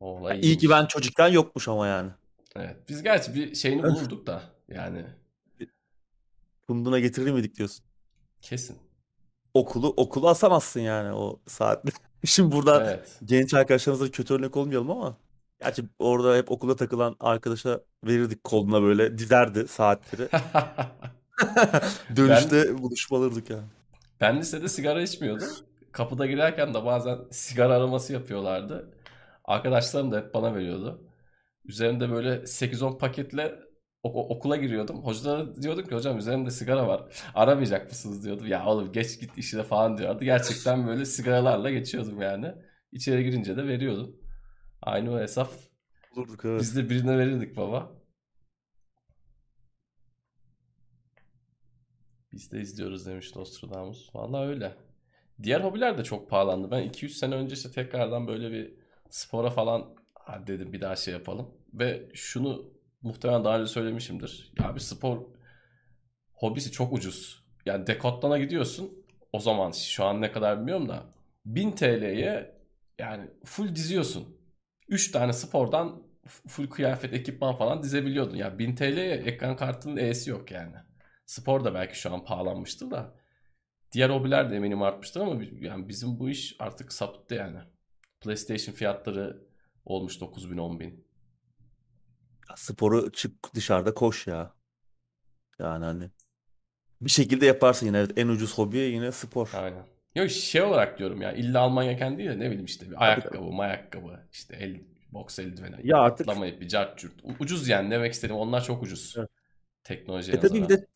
O 0.00 0.18
olay 0.18 0.40
İyi 0.40 0.58
ki 0.58 0.70
ben 0.70 0.86
çocukken 0.86 1.28
yokmuş 1.28 1.68
ama 1.68 1.86
yani. 1.86 2.10
Evet. 2.56 2.76
Biz 2.88 3.02
gerçi 3.02 3.34
bir 3.34 3.54
şeyini 3.54 3.82
bulurduk 3.82 4.26
da 4.26 4.55
yani 4.68 5.04
Bunduna 6.68 6.98
getirir 6.98 7.30
miydik 7.30 7.56
diyorsun. 7.56 7.84
kesin. 8.40 8.78
Okulu 9.54 9.88
okulu 9.96 10.28
asamazsın 10.28 10.80
yani 10.80 11.12
o 11.14 11.40
saatte. 11.46 11.92
Şimdi 12.24 12.52
burada 12.56 12.84
Evet. 12.84 13.18
genç 13.24 13.54
arkadaşlarımıza 13.54 14.10
kötü 14.10 14.34
örnek 14.34 14.56
olmayalım 14.56 14.90
ama 14.90 15.16
gerçi 15.60 15.84
orada 15.98 16.36
hep 16.36 16.50
okula 16.50 16.76
takılan 16.76 17.16
arkadaşa 17.20 17.80
verirdik 18.04 18.44
koluna 18.44 18.82
böyle 18.82 19.18
dizerdi 19.18 19.68
saatleri. 19.68 20.28
Dönüşte 22.16 22.82
buluşmalardık 22.82 23.50
yani. 23.50 23.64
Ben 24.20 24.40
lisede 24.40 24.68
sigara 24.68 25.02
içmiyordum. 25.02 25.48
Kapıda 25.92 26.26
girerken 26.26 26.74
de 26.74 26.84
bazen 26.84 27.18
sigara 27.30 27.74
araması 27.74 28.12
yapıyorlardı. 28.12 28.94
Arkadaşlarım 29.44 30.12
da 30.12 30.18
hep 30.18 30.34
bana 30.34 30.54
veriyordu. 30.54 31.00
Üzerinde 31.64 32.10
böyle 32.10 32.46
8-10 32.46 32.98
paketle 32.98 33.54
okula 34.14 34.56
giriyordum. 34.56 35.04
Hocalara 35.04 35.62
diyordum 35.62 35.86
ki 35.86 35.94
hocam 35.94 36.18
üzerimde 36.18 36.50
sigara 36.50 36.88
var. 36.88 37.04
Aramayacak 37.34 37.88
mısınız 37.90 38.24
diyordum. 38.24 38.46
Ya 38.46 38.66
oğlum 38.66 38.92
geç 38.92 39.20
git 39.20 39.38
işine 39.38 39.62
falan 39.62 39.98
diyordu. 39.98 40.24
Gerçekten 40.24 40.86
böyle 40.86 41.04
sigaralarla 41.04 41.70
geçiyordum 41.70 42.20
yani. 42.22 42.54
İçeri 42.92 43.24
girince 43.24 43.56
de 43.56 43.66
veriyordum. 43.66 44.16
Aynı 44.82 45.12
o 45.12 45.18
hesap. 45.20 45.48
Bulurduk 46.16 46.44
evet. 46.44 46.60
Biz 46.60 46.76
de 46.76 46.90
birine 46.90 47.18
verirdik 47.18 47.56
baba. 47.56 47.92
Biz 52.32 52.52
de 52.52 52.60
izliyoruz 52.60 53.06
demiş 53.06 53.36
Nostradamus. 53.36 54.14
Vallahi 54.14 54.46
öyle. 54.48 54.76
Diğer 55.42 55.60
hobiler 55.60 55.98
de 55.98 56.04
çok 56.04 56.30
pahalandı. 56.30 56.70
Ben 56.70 56.82
2-3 56.88 57.08
sene 57.08 57.34
önce 57.34 57.54
işte 57.54 57.70
tekrardan 57.70 58.26
böyle 58.28 58.50
bir 58.50 58.74
spora 59.10 59.50
falan 59.50 59.94
"Hadi 60.14 60.46
dedim 60.46 60.72
bir 60.72 60.80
daha 60.80 60.96
şey 60.96 61.14
yapalım. 61.14 61.54
Ve 61.74 62.08
şunu 62.14 62.75
muhtemelen 63.06 63.44
daha 63.44 63.58
önce 63.58 63.70
söylemişimdir. 63.70 64.52
Ya 64.60 64.74
bir 64.74 64.80
spor 64.80 65.18
hobisi 66.32 66.72
çok 66.72 66.92
ucuz. 66.92 67.44
Yani 67.66 67.86
Decathlon'a 67.86 68.38
gidiyorsun. 68.38 69.06
O 69.32 69.40
zaman 69.40 69.72
şu 69.72 70.04
an 70.04 70.20
ne 70.20 70.32
kadar 70.32 70.58
bilmiyorum 70.58 70.88
da 70.88 71.04
1000 71.44 71.72
TL'ye 71.72 72.56
yani 72.98 73.30
full 73.44 73.74
diziyorsun. 73.74 74.36
3 74.88 75.10
tane 75.10 75.32
spordan 75.32 76.02
full 76.26 76.70
kıyafet, 76.70 77.12
ekipman 77.12 77.56
falan 77.56 77.82
dizebiliyordun. 77.82 78.36
Ya 78.36 78.58
1000 78.58 78.74
TL'ye 78.74 79.14
ekran 79.14 79.56
kartının 79.56 79.96
E'si 79.96 80.30
yok 80.30 80.50
yani. 80.50 80.76
Spor 81.26 81.64
da 81.64 81.74
belki 81.74 81.98
şu 81.98 82.14
an 82.14 82.24
pahalanmıştır 82.24 82.90
da. 82.90 83.14
Diğer 83.92 84.10
hobiler 84.10 84.50
de 84.50 84.56
eminim 84.56 84.82
artmıştır 84.82 85.20
ama 85.20 85.42
yani 85.60 85.88
bizim 85.88 86.18
bu 86.18 86.30
iş 86.30 86.56
artık 86.58 86.92
sapıttı 86.92 87.34
yani. 87.34 87.58
PlayStation 88.20 88.74
fiyatları 88.74 89.46
olmuş 89.84 90.20
9000 90.20 90.58
10000. 90.58 91.05
Sporu 92.56 93.12
çık 93.12 93.54
dışarıda 93.54 93.94
koş 93.94 94.26
ya. 94.26 94.52
Yani 95.58 95.84
hani 95.84 96.10
bir 97.00 97.10
şekilde 97.10 97.46
yaparsın 97.46 97.86
yine. 97.86 97.98
Evet, 97.98 98.10
en 98.16 98.28
ucuz 98.28 98.58
hobi 98.58 98.76
yine 98.78 99.12
spor. 99.12 99.50
Aynen. 99.54 99.86
Yok 100.14 100.30
şey 100.30 100.62
olarak 100.62 100.98
diyorum 100.98 101.22
ya 101.22 101.32
illa 101.32 101.60
alman 101.60 101.84
gereken 101.84 102.18
değil 102.18 102.30
de 102.30 102.38
ne 102.38 102.46
bileyim 102.50 102.64
işte 102.64 102.90
bir 102.90 103.04
ayakkabı, 103.04 103.62
ayakkabı, 103.62 104.20
işte 104.32 104.56
el 104.60 104.80
boks 105.12 105.38
eldiveni, 105.38 105.76
Ya 105.84 105.96
artık- 105.98 106.28
atlama 106.28 106.46
ipi, 106.46 106.68
cart 106.68 106.98
curt. 106.98 107.12
U- 107.24 107.34
Ucuz 107.40 107.68
yani 107.68 107.90
demek 107.90 108.12
istedim. 108.12 108.36
Onlar 108.36 108.64
çok 108.64 108.82
ucuz. 108.82 109.14
Evet. 109.18 109.28
Teknolojiye 109.84 110.36
E 110.36 110.40
tabii 110.40 110.54
bir 110.54 110.60
nazaran. 110.62 110.80
de 110.80 110.86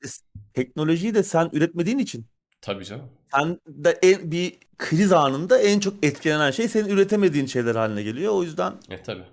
teknolojiyi 0.55 1.15
de 1.15 1.23
sen 1.23 1.51
üretmediğin 1.53 1.99
için 1.99 2.27
Tabii 2.61 2.85
canım. 2.85 3.09
sen 3.35 3.61
de 3.67 3.99
en, 4.03 4.31
bir 4.33 4.59
kriz 4.79 5.13
anında 5.13 5.59
en 5.59 5.81
çok 5.81 5.95
etkilenen 6.05 6.51
şey 6.51 6.69
senin 6.69 6.89
üretemediğin 6.89 7.47
şeyler 7.47 7.75
haline 7.75 8.03
geliyor. 8.03 8.33
O 8.33 8.43
yüzden 8.43 8.73
E 8.91 9.03
tabii. 9.03 9.25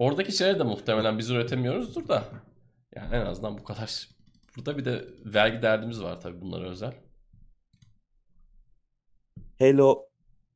Oradaki 0.00 0.32
şeyleri 0.32 0.58
de 0.58 0.62
muhtemelen 0.62 1.18
biz 1.18 1.30
üretemiyoruzdur 1.30 2.08
da. 2.08 2.24
Yani 2.96 3.14
en 3.14 3.26
azından 3.26 3.58
bu 3.58 3.64
kadar. 3.64 4.08
Burada 4.56 4.78
bir 4.78 4.84
de 4.84 5.08
vergi 5.24 5.62
derdimiz 5.62 6.02
var 6.02 6.20
tabii 6.20 6.40
bunlara 6.40 6.68
özel. 6.68 6.94
Halo 9.58 10.06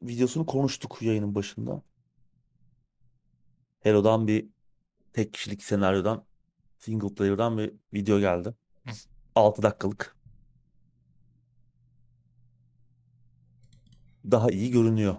videosunu 0.03 0.47
konuştuk 0.47 1.03
yayının 1.03 1.35
başında. 1.35 1.83
Halo'dan 3.83 4.27
bir 4.27 4.49
tek 5.13 5.33
kişilik 5.33 5.63
senaryodan 5.63 6.25
single 6.79 7.15
player'dan 7.15 7.59
bir 7.59 7.73
video 7.93 8.21
geldi. 8.21 8.55
6 9.35 9.63
dakikalık. 9.63 10.17
Daha 14.31 14.51
iyi 14.51 14.71
görünüyor. 14.71 15.17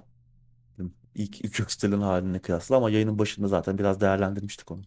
İlk, 1.16 1.42
ilk 1.46 1.56
gösterilen 1.58 2.00
haline 2.02 2.40
kıyasla 2.40 2.76
ama 2.78 2.90
yayının 2.90 3.20
başında 3.20 3.48
zaten 3.48 3.78
biraz 3.78 4.02
değerlendirmiştik 4.02 4.72
onu. 4.72 4.82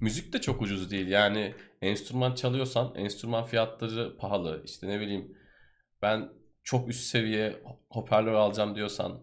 Müzik 0.00 0.32
de 0.32 0.40
çok 0.40 0.62
ucuz 0.62 0.90
değil. 0.90 1.06
Yani 1.08 1.54
enstrüman 1.82 2.34
çalıyorsan 2.34 2.94
enstrüman 2.94 3.44
fiyatları 3.44 4.16
pahalı. 4.18 4.62
İşte 4.64 4.88
ne 4.88 5.00
bileyim 5.00 5.38
ben 6.02 6.28
çok 6.64 6.88
üst 6.88 7.04
seviye 7.04 7.62
hoparlör 7.90 8.32
alacağım 8.32 8.74
diyorsan 8.74 9.20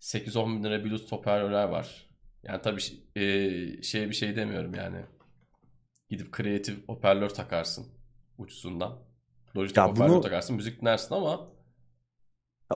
8-10 0.00 0.56
bin 0.58 0.64
lira 0.64 0.84
Bluetooth 0.84 1.12
hoparlörler 1.12 1.64
var. 1.64 2.06
Yani 2.42 2.62
tabii 2.62 2.80
e, 3.16 3.82
şey 3.82 4.08
bir 4.08 4.14
şey 4.14 4.36
demiyorum 4.36 4.74
yani. 4.74 4.96
Gidip 6.10 6.32
kreatif 6.32 6.88
hoparlör 6.88 7.28
takarsın 7.28 7.86
ucuzundan. 8.38 8.98
Logitech 9.56 9.76
Ya 9.78 9.88
hoparlör 9.88 10.14
bunu- 10.14 10.20
takarsın 10.22 10.56
müzik 10.56 10.80
dinlersin 10.80 11.14
ama 11.14 11.48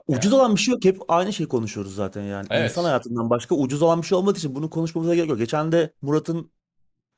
Ya 0.07 0.17
ucuz 0.17 0.33
olan 0.33 0.55
bir 0.55 0.59
şey 0.59 0.71
yok. 0.71 0.85
Hep 0.85 0.99
aynı 1.07 1.33
şey 1.33 1.47
konuşuyoruz 1.47 1.95
zaten 1.95 2.21
yani. 2.23 2.47
Evet. 2.49 2.69
İnsan 2.71 2.83
hayatından 2.83 3.29
başka 3.29 3.55
ucuz 3.55 3.81
olan 3.81 4.01
bir 4.01 4.07
şey 4.07 4.17
olmadığı 4.17 4.37
için 4.37 4.55
bunu 4.55 4.69
konuşmamıza 4.69 5.15
gerek 5.15 5.29
yok. 5.29 5.37
Geçen 5.37 5.71
de 5.71 5.93
Murat'ın 6.01 6.51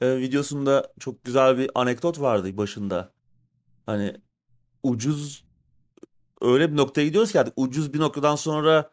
e, 0.02 0.18
videosunda 0.18 0.94
çok 1.00 1.24
güzel 1.24 1.58
bir 1.58 1.72
anekdot 1.76 2.20
vardı 2.22 2.58
başında. 2.58 3.12
Hani 3.86 4.16
ucuz 4.84 5.46
öyle 6.42 6.72
bir 6.72 6.78
noktaya 6.78 7.06
gidiyoruz 7.08 7.32
ki 7.32 7.40
artık 7.40 7.54
ucuz 7.58 7.94
bir 7.94 8.00
noktadan 8.00 8.36
sonra 8.36 8.92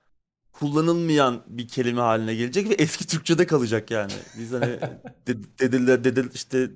kullanılmayan 0.53 1.43
bir 1.47 1.69
kelime 1.69 2.01
haline 2.01 2.35
gelecek 2.35 2.71
ve 2.71 2.75
eski 2.75 3.07
Türkçe'de 3.07 3.47
kalacak 3.47 3.91
yani. 3.91 4.13
Biz 4.39 4.53
hani 4.53 4.67
de- 5.27 5.59
dediler 5.59 6.05
dedil 6.05 6.31
işte 6.35 6.71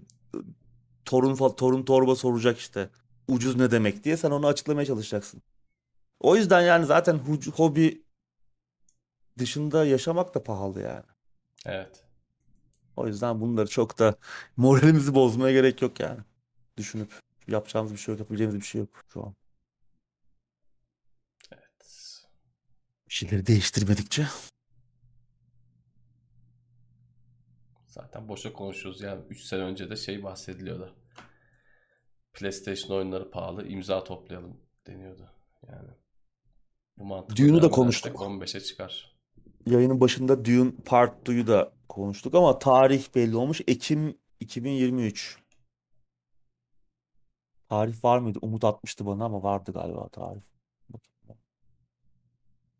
torun 1.04 1.34
fa- 1.34 1.56
torun 1.56 1.82
torba 1.82 2.16
soracak 2.16 2.58
işte 2.58 2.90
ucuz 3.28 3.56
ne 3.56 3.70
demek 3.70 4.04
diye 4.04 4.16
sen 4.16 4.30
onu 4.30 4.46
açıklamaya 4.46 4.86
çalışacaksın. 4.86 5.42
O 6.22 6.36
yüzden 6.36 6.60
yani 6.60 6.86
zaten 6.86 7.18
hobi 7.54 8.02
dışında 9.38 9.84
yaşamak 9.84 10.34
da 10.34 10.42
pahalı 10.42 10.80
yani. 10.80 11.04
evet. 11.66 12.04
O 12.96 13.06
yüzden 13.06 13.40
bunları 13.40 13.68
çok 13.68 13.98
da 13.98 14.14
moralimizi 14.56 15.14
bozmaya 15.14 15.52
gerek 15.52 15.82
yok 15.82 16.00
yani. 16.00 16.20
Düşünüp 16.76 17.20
yapacağımız 17.48 17.92
bir 17.92 17.98
şey 17.98 18.12
yok, 18.12 18.20
yapabileceğimiz 18.20 18.60
bir 18.60 18.66
şey 18.66 18.80
yok 18.80 19.04
şu 19.12 19.22
an. 19.22 19.34
Bir 23.08 23.14
şeyleri 23.14 23.46
değiştirmedikçe. 23.46 24.26
Zaten 27.86 28.28
boşa 28.28 28.52
konuşuyoruz 28.52 29.00
yani 29.00 29.24
3 29.30 29.40
sene 29.40 29.62
önce 29.62 29.90
de 29.90 29.96
şey 29.96 30.22
bahsediliyordu. 30.22 30.94
PlayStation 32.32 32.96
oyunları 32.96 33.30
pahalı, 33.30 33.68
imza 33.68 34.04
toplayalım 34.04 34.60
deniyordu. 34.86 35.30
Yani 35.68 35.88
bu 36.98 37.04
mantıkla 37.04 37.44
Dune'u 37.44 37.62
da 37.62 37.70
konuştuk. 37.70 38.06
edersek 38.06 38.28
15'e 38.28 38.60
çıkar. 38.60 39.16
Yayının 39.66 40.00
başında 40.00 40.44
Dune 40.44 40.70
Part 40.84 41.28
2'yu 41.28 41.46
da 41.46 41.72
konuştuk 41.88 42.34
ama 42.34 42.58
tarih 42.58 43.14
belli 43.14 43.36
olmuş. 43.36 43.60
Ekim 43.66 44.18
2023. 44.40 45.38
Tarih 47.68 48.04
var 48.04 48.18
mıydı? 48.18 48.38
Umut 48.42 48.64
atmıştı 48.64 49.06
bana 49.06 49.24
ama 49.24 49.42
vardı 49.42 49.72
galiba 49.72 50.08
tarih. 50.08 50.42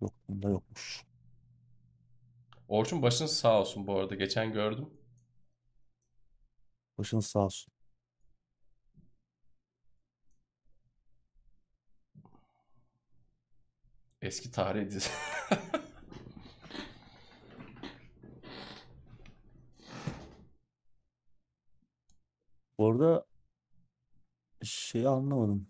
Yok 0.01 0.13
bunda 0.29 0.49
yokmuş. 0.49 1.05
Orçun 2.69 3.03
başın 3.03 3.27
sağ 3.27 3.61
olsun 3.61 3.87
bu 3.87 3.99
arada. 3.99 4.15
Geçen 4.15 4.53
gördüm. 4.53 4.91
Başınız 6.99 7.27
sağ 7.27 7.39
olsun. 7.41 7.72
Eski 14.23 14.51
tarih 14.51 14.91
dizi. 14.91 15.09
Bu 22.79 23.25
şeyi 24.63 25.09
anlamadım. 25.09 25.69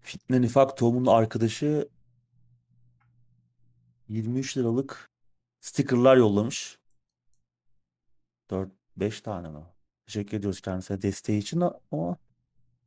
Fitne 0.00 0.40
Nifak 0.40 0.76
Tohum'un 0.76 1.06
arkadaşı 1.06 1.88
23 4.08 4.56
liralık 4.56 5.10
stickerlar 5.60 6.16
yollamış. 6.16 6.78
4-5 8.50 9.22
tane 9.22 9.48
mi? 9.48 9.66
Teşekkür 10.06 10.36
ediyoruz 10.36 10.60
kendisine 10.60 11.02
desteği 11.02 11.38
için 11.38 11.62
ama 11.92 12.16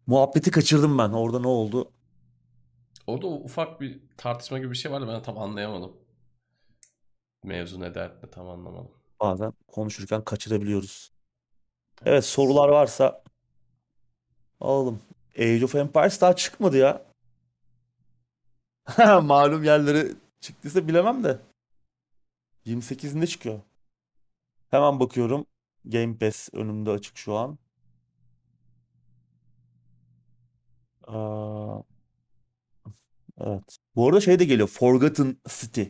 muhabbeti 0.07 0.51
kaçırdım 0.51 0.97
ben. 0.97 1.09
Orada 1.09 1.39
ne 1.39 1.47
oldu? 1.47 1.91
Orada 3.09 3.27
ufak 3.27 3.81
bir 3.81 3.99
tartışma 4.17 4.57
gibi 4.59 4.71
bir 4.71 4.75
şey 4.75 4.91
vardı 4.91 5.07
ben 5.07 5.21
tam 5.21 5.37
anlayamadım. 5.37 5.97
Mevzu 7.43 7.79
ne 7.79 7.95
dert 7.95 8.23
ne 8.23 8.29
tam 8.29 8.49
anlamadım. 8.49 8.91
Bazen 9.19 9.53
konuşurken 9.67 10.23
kaçırabiliyoruz. 10.23 11.11
Evet 12.05 12.25
sorular 12.25 12.69
varsa 12.69 13.23
alalım. 14.61 15.01
Age 15.37 15.65
of 15.65 15.75
Empires 15.75 16.21
daha 16.21 16.35
çıkmadı 16.35 16.77
ya. 16.77 17.05
Malum 19.21 19.63
yerleri 19.63 20.15
çıktıysa 20.41 20.87
bilemem 20.87 21.23
de. 21.23 21.39
28'inde 22.65 23.27
çıkıyor. 23.27 23.59
Hemen 24.69 24.99
bakıyorum. 24.99 25.45
Game 25.85 26.17
Pass 26.17 26.49
önümde 26.53 26.91
açık 26.91 27.17
şu 27.17 27.35
an. 27.35 27.57
Aa, 31.07 31.81
evet. 33.45 33.77
Bu 33.95 34.07
arada 34.07 34.21
şey 34.21 34.39
de 34.39 34.45
geliyor. 34.45 34.67
Forgotten 34.67 35.37
City. 35.49 35.81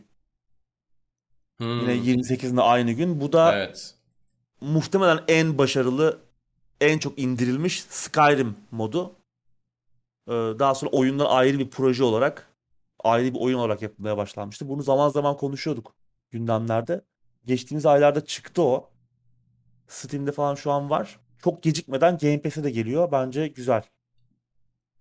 Yine 1.60 1.94
Hmm, 1.94 2.04
28'inde 2.04 2.60
aynı 2.60 2.92
gün. 2.92 3.20
Bu 3.20 3.32
da 3.32 3.54
evet. 3.54 3.94
muhtemelen 4.60 5.20
en 5.28 5.58
başarılı, 5.58 6.18
en 6.80 6.98
çok 6.98 7.18
indirilmiş 7.18 7.82
Skyrim 7.82 8.56
modu. 8.70 9.16
Ee, 10.28 10.32
Daha 10.32 10.74
sonra 10.74 10.90
oyundan 10.90 11.26
ayrı 11.26 11.58
bir 11.58 11.70
proje 11.70 12.04
olarak, 12.04 12.48
ayrı 13.04 13.34
bir 13.34 13.40
oyun 13.40 13.58
olarak 13.58 13.82
yapılmaya 13.82 14.16
başlanmıştı. 14.16 14.68
Bunu 14.68 14.82
zaman 14.82 15.08
zaman 15.08 15.36
konuşuyorduk 15.36 15.94
gündemlerde. 16.30 17.04
Geçtiğimiz 17.46 17.86
aylarda 17.86 18.24
çıktı 18.24 18.62
o. 18.62 18.90
Steam'de 19.88 20.32
falan 20.32 20.54
şu 20.54 20.70
an 20.70 20.90
var. 20.90 21.20
Çok 21.42 21.62
gecikmeden 21.62 22.18
Game 22.18 22.42
Pass'e 22.42 22.64
de 22.64 22.70
geliyor. 22.70 23.12
Bence 23.12 23.48
güzel. 23.48 23.82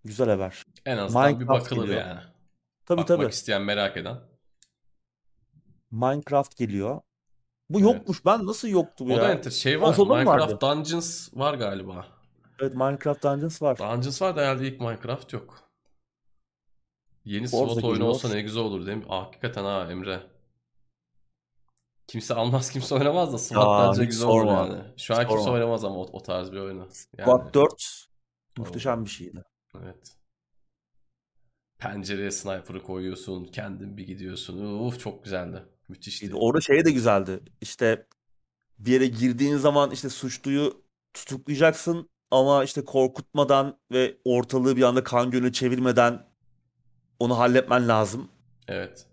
Güzel 0.05 0.29
haber. 0.29 0.63
En 0.85 0.97
azından 0.97 1.39
bir 1.39 1.45
Minecraft 1.45 1.65
bakılır 1.65 1.85
geliyor. 1.85 2.01
yani. 2.01 2.19
Tabii 2.89 3.01
Bakmak 3.01 3.07
tabii. 3.19 3.29
isteyen 3.29 3.61
merak 3.61 3.97
eden. 3.97 4.17
Minecraft 5.91 6.57
geliyor. 6.57 7.01
Bu 7.69 7.79
Evet. 7.79 7.93
yokmuş. 7.95 8.25
Ben 8.25 8.45
nasıl 8.45 8.67
yoktu 8.67 9.05
bu 9.09 9.13
O 9.13 9.17
da 9.17 9.23
ya? 9.23 9.31
enter 9.31 9.51
şey 9.51 9.81
var. 9.81 9.97
Mı 9.97 10.05
Minecraft 10.05 10.27
vardı? 10.41 10.57
Dungeons 10.61 11.29
var 11.33 11.53
galiba. 11.53 12.07
Evet 12.59 12.73
Minecraft 12.75 13.23
Dungeons 13.23 13.61
var. 13.61 13.77
Dungeons 13.77 14.21
var 14.21 14.35
da 14.35 14.41
herhalde 14.41 14.67
ilk 14.67 14.79
Minecraft 14.81 15.33
yok. 15.33 15.59
Yeni 17.25 17.47
Forza 17.47 17.73
SWAT 17.73 17.83
oyunu 17.83 18.05
olsa 18.05 18.29
ne 18.29 18.41
güzel 18.41 18.63
olur 18.63 18.85
değil 18.85 18.97
mi? 18.97 19.05
Ah, 19.09 19.25
hakikaten 19.25 19.63
ha 19.63 19.87
Emre. 19.91 20.21
Kimse 22.07 22.33
almaz 22.33 22.71
kimse 22.71 22.95
oynamaz 22.95 23.33
da 23.33 23.37
SWAT 23.37 23.87
bence 23.97 24.05
güzel 24.05 24.27
olur 24.27 24.45
yani. 24.45 24.83
Şu 24.97 25.15
an 25.15 25.27
kimse 25.27 25.49
oynamaz 25.49 25.83
ama 25.85 25.95
o, 25.95 26.01
o 26.11 26.23
tarz 26.23 26.51
bir 26.51 26.57
oyunu. 26.57 26.79
Yani, 26.79 26.91
Squad 27.27 27.53
4 27.53 28.07
muhteşem 28.57 29.05
bir 29.05 29.09
şeydi. 29.09 29.43
evet. 29.83 30.18
Pencereye 31.79 32.31
sniper'ı 32.31 32.83
koyuyorsun, 32.83 33.45
kendin 33.45 33.97
bir 33.97 34.07
gidiyorsun. 34.07 34.79
Uf 34.79 34.99
çok 34.99 35.23
güzeldi. 35.23 35.63
Müthişti. 35.89 36.35
Orada 36.35 36.61
şey 36.61 36.85
de 36.85 36.91
güzeldi. 36.91 37.39
İşte 37.61 38.05
bir 38.79 38.91
yere 38.91 39.07
girdiğin 39.07 39.57
zaman 39.57 39.91
işte 39.91 40.09
suçluyu 40.09 40.83
tutuklayacaksın 41.13 42.09
ama 42.31 42.63
işte 42.63 42.85
korkutmadan 42.85 43.79
ve 43.91 44.17
ortalığı 44.25 44.77
bir 44.77 44.83
anda 44.83 45.03
kan 45.03 45.31
gölüne 45.31 45.51
çevirmeden 45.51 46.25
onu 47.19 47.37
halletmen 47.37 47.87
lazım. 47.87 48.27
Evet, 48.67 49.07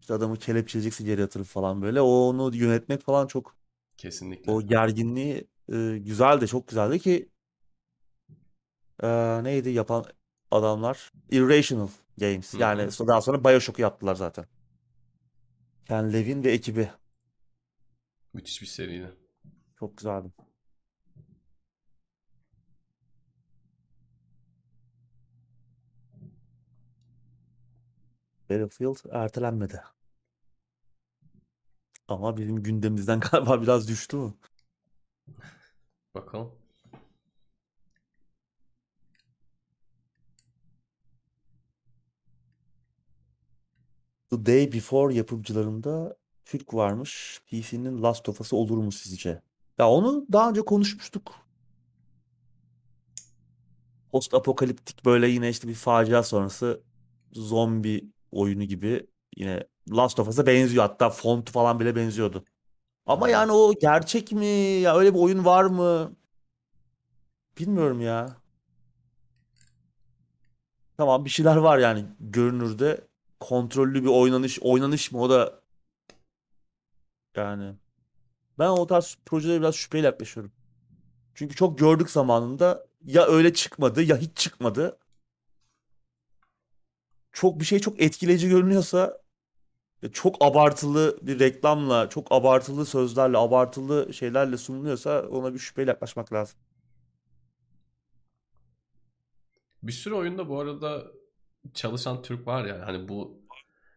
İşte 0.00 0.14
adamı 0.14 0.36
kelepçeleyeceksin 0.36 1.04
geri 1.04 1.20
yatırıp 1.20 1.46
falan 1.46 1.82
böyle. 1.82 2.00
O 2.00 2.06
onu 2.06 2.56
yönetmek 2.56 3.00
falan 3.02 3.26
çok 3.26 3.56
kesinlikle. 3.96 4.52
o 4.52 4.62
gerginliği 4.62 5.48
e, 5.72 5.98
güzeldi. 5.98 6.48
Çok 6.48 6.68
güzeldi 6.68 6.98
ki 6.98 7.28
e, 9.02 9.08
neydi 9.44 9.70
yapan 9.70 10.04
adamlar? 10.54 11.12
Irrational 11.30 11.88
Games. 12.18 12.54
Yani 12.54 12.82
hı. 12.82 12.86
so- 12.86 13.08
daha 13.08 13.20
sonra 13.20 13.44
BioShock'u 13.44 13.82
yaptılar 13.82 14.14
zaten. 14.14 14.46
Ken 15.84 16.12
Levin 16.12 16.44
ve 16.44 16.52
ekibi. 16.52 16.90
Müthiş 18.32 18.62
bir 18.62 18.66
seriydi. 18.66 19.16
Çok 19.78 19.96
güzeldi. 19.96 20.28
Battlefield 28.50 28.96
ertelenmedi. 29.10 29.82
Ama 32.08 32.36
bizim 32.36 32.62
gündemimizden 32.62 33.20
galiba 33.30 33.62
biraz 33.62 33.88
düştü 33.88 34.16
mü? 34.16 34.34
Bakalım. 36.14 36.63
The 44.36 44.46
Day 44.46 44.72
Before 44.72 45.14
yapımcılarında 45.14 46.16
Türk 46.44 46.74
varmış. 46.74 47.40
PC'nin 47.46 48.02
Last 48.02 48.28
of 48.28 48.40
Us'ı 48.40 48.56
olur 48.56 48.78
mu 48.78 48.92
sizce? 48.92 49.42
Ya 49.78 49.88
onu 49.90 50.26
daha 50.32 50.50
önce 50.50 50.60
konuşmuştuk. 50.62 51.32
Post 54.12 54.34
apokaliptik 54.34 55.04
böyle 55.04 55.28
yine 55.28 55.48
işte 55.48 55.68
bir 55.68 55.74
facia 55.74 56.22
sonrası 56.22 56.82
zombi 57.32 58.04
oyunu 58.32 58.64
gibi 58.64 59.06
yine 59.36 59.66
Last 59.90 60.20
of 60.20 60.28
Us'a 60.28 60.46
benziyor. 60.46 60.82
Hatta 60.82 61.10
fontu 61.10 61.52
falan 61.52 61.80
bile 61.80 61.96
benziyordu. 61.96 62.44
Ama 63.06 63.28
yani 63.28 63.52
o 63.52 63.72
gerçek 63.80 64.32
mi? 64.32 64.46
Ya 64.46 64.96
öyle 64.96 65.14
bir 65.14 65.18
oyun 65.18 65.44
var 65.44 65.64
mı? 65.64 66.16
Bilmiyorum 67.58 68.00
ya. 68.00 68.36
Tamam 70.96 71.24
bir 71.24 71.30
şeyler 71.30 71.56
var 71.56 71.78
yani 71.78 72.04
görünürde. 72.20 73.08
Kontrollü 73.44 74.02
bir 74.02 74.08
oynanış. 74.08 74.58
Oynanış 74.62 75.12
mı 75.12 75.20
o 75.20 75.30
da 75.30 75.60
yani. 77.36 77.74
Ben 78.58 78.68
o 78.68 78.86
tarz 78.86 79.18
projelere 79.26 79.60
biraz 79.60 79.74
şüpheyle 79.74 80.06
yaklaşıyorum. 80.06 80.52
Çünkü 81.34 81.54
çok 81.54 81.78
gördük 81.78 82.10
zamanında 82.10 82.86
ya 83.04 83.26
öyle 83.26 83.54
çıkmadı 83.54 84.02
ya 84.02 84.16
hiç 84.16 84.36
çıkmadı. 84.36 84.98
Çok 87.32 87.60
bir 87.60 87.64
şey 87.64 87.78
çok 87.78 88.00
etkileyici 88.00 88.48
görünüyorsa 88.48 89.20
çok 90.12 90.36
abartılı 90.44 91.18
bir 91.22 91.38
reklamla, 91.38 92.08
çok 92.08 92.32
abartılı 92.32 92.86
sözlerle, 92.86 93.38
abartılı 93.38 94.14
şeylerle 94.14 94.56
sunuluyorsa 94.56 95.22
ona 95.28 95.54
bir 95.54 95.58
şüpheyle 95.58 95.90
yaklaşmak 95.90 96.32
lazım. 96.32 96.58
Bir 99.82 99.92
sürü 99.92 100.14
oyunda 100.14 100.48
bu 100.48 100.60
arada 100.60 101.04
çalışan 101.74 102.22
Türk 102.22 102.46
var 102.46 102.64
yani. 102.64 102.82
Hani 102.82 103.08
bu 103.08 103.42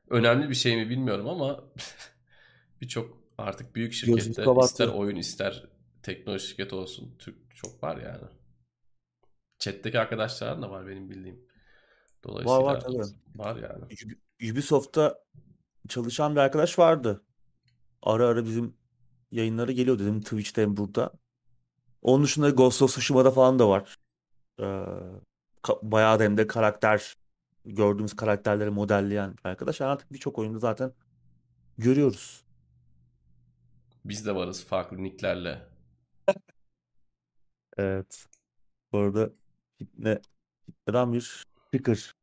önemli 0.09 0.49
bir 0.49 0.55
şey 0.55 0.75
mi 0.75 0.89
bilmiyorum 0.89 1.27
ama 1.27 1.63
birçok 2.81 3.17
artık 3.37 3.75
büyük 3.75 3.93
kabarttı. 4.35 4.67
ister 4.67 4.87
oyun 4.87 5.15
ister 5.15 5.63
teknoloji 6.03 6.47
şirketi 6.47 6.75
olsun 6.75 7.15
Türk 7.19 7.55
çok 7.55 7.83
var 7.83 7.97
yani. 7.97 8.27
Chat'teki 9.59 9.99
arkadaşlarım 9.99 10.61
da 10.61 10.69
var 10.71 10.87
benim 10.87 11.09
bildiğim. 11.09 11.47
Dolayısıyla 12.23 12.63
var 12.63 12.79
tabii. 12.79 13.03
var 13.35 13.55
yani. 13.55 13.83
Ub- 13.83 14.51
Ubisoft'ta 14.51 15.19
çalışan 15.87 16.35
bir 16.35 16.39
arkadaş 16.39 16.79
vardı. 16.79 17.23
Ara 18.01 18.27
ara 18.27 18.45
bizim 18.45 18.77
yayınlara 19.31 19.71
geliyor 19.71 19.99
dedim 19.99 20.21
Twitch'te 20.21 20.61
hem 20.61 20.77
burada. 20.77 21.11
Onun 22.01 22.23
dışında 22.23 22.49
Ghost 22.49 22.81
of 22.81 22.91
Tsushima'da 22.91 23.31
falan 23.31 23.59
da 23.59 23.69
var. 23.69 23.97
Ee, 24.59 24.85
bayağı 25.81 26.19
da 26.19 26.23
hem 26.23 26.37
de 26.37 26.47
karakter 26.47 27.15
gördüğümüz 27.67 28.15
karakterleri 28.15 28.69
modelleyen 28.69 29.31
bir 29.33 29.49
arkadaş. 29.49 29.79
Yani 29.79 29.91
artık 29.91 30.13
birçok 30.13 30.39
oyunda 30.39 30.59
zaten 30.59 30.91
görüyoruz. 31.77 32.43
Biz 34.05 34.25
de 34.25 34.35
varız 34.35 34.65
farklı 34.65 35.03
nicklerle. 35.03 35.67
Evet. 37.77 38.25
Bu 38.91 38.97
arada 38.97 39.29
fitne, 39.77 40.19
fitneden 40.65 41.13
bir 41.13 41.45
sticker. 41.67 42.13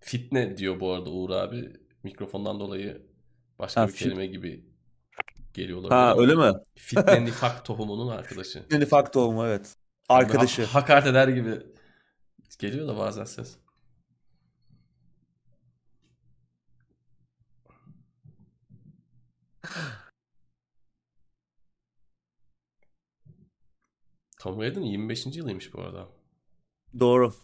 Fitne 0.00 0.56
diyor 0.56 0.80
bu 0.80 0.92
arada 0.92 1.10
Uğur 1.10 1.30
abi. 1.30 1.72
Mikrofondan 2.02 2.60
dolayı 2.60 3.06
başka 3.58 3.80
Ha, 3.80 3.88
bir 3.88 3.92
fit- 3.92 3.96
kelime 3.98 4.26
gibi 4.26 4.64
geliyor 5.54 5.78
olabilir 5.78 5.94
Ha 5.96 6.14
öyle 6.18 6.34
mi? 6.34 6.52
Fitne 6.74 7.24
nifak 7.24 7.64
tohumunun 7.64 8.08
arkadaşı. 8.08 8.62
Fitneli 8.62 8.86
fakto 8.86 9.32
mu 9.32 9.46
evet. 9.46 9.76
Ha- 10.08 10.14
Arkadaşı. 10.14 10.64
hakaret 10.64 11.06
eder 11.06 11.28
gibi 11.28 11.66
geliyor 12.58 12.88
da 12.88 12.96
bazen 12.98 13.24
ses. 13.24 13.56
Tomb 24.46 24.60
Raider'ın 24.60 24.84
25. 24.84 25.26
yılıymış 25.26 25.74
bu 25.74 25.80
arada. 25.80 26.08
Doğru. 27.00 27.34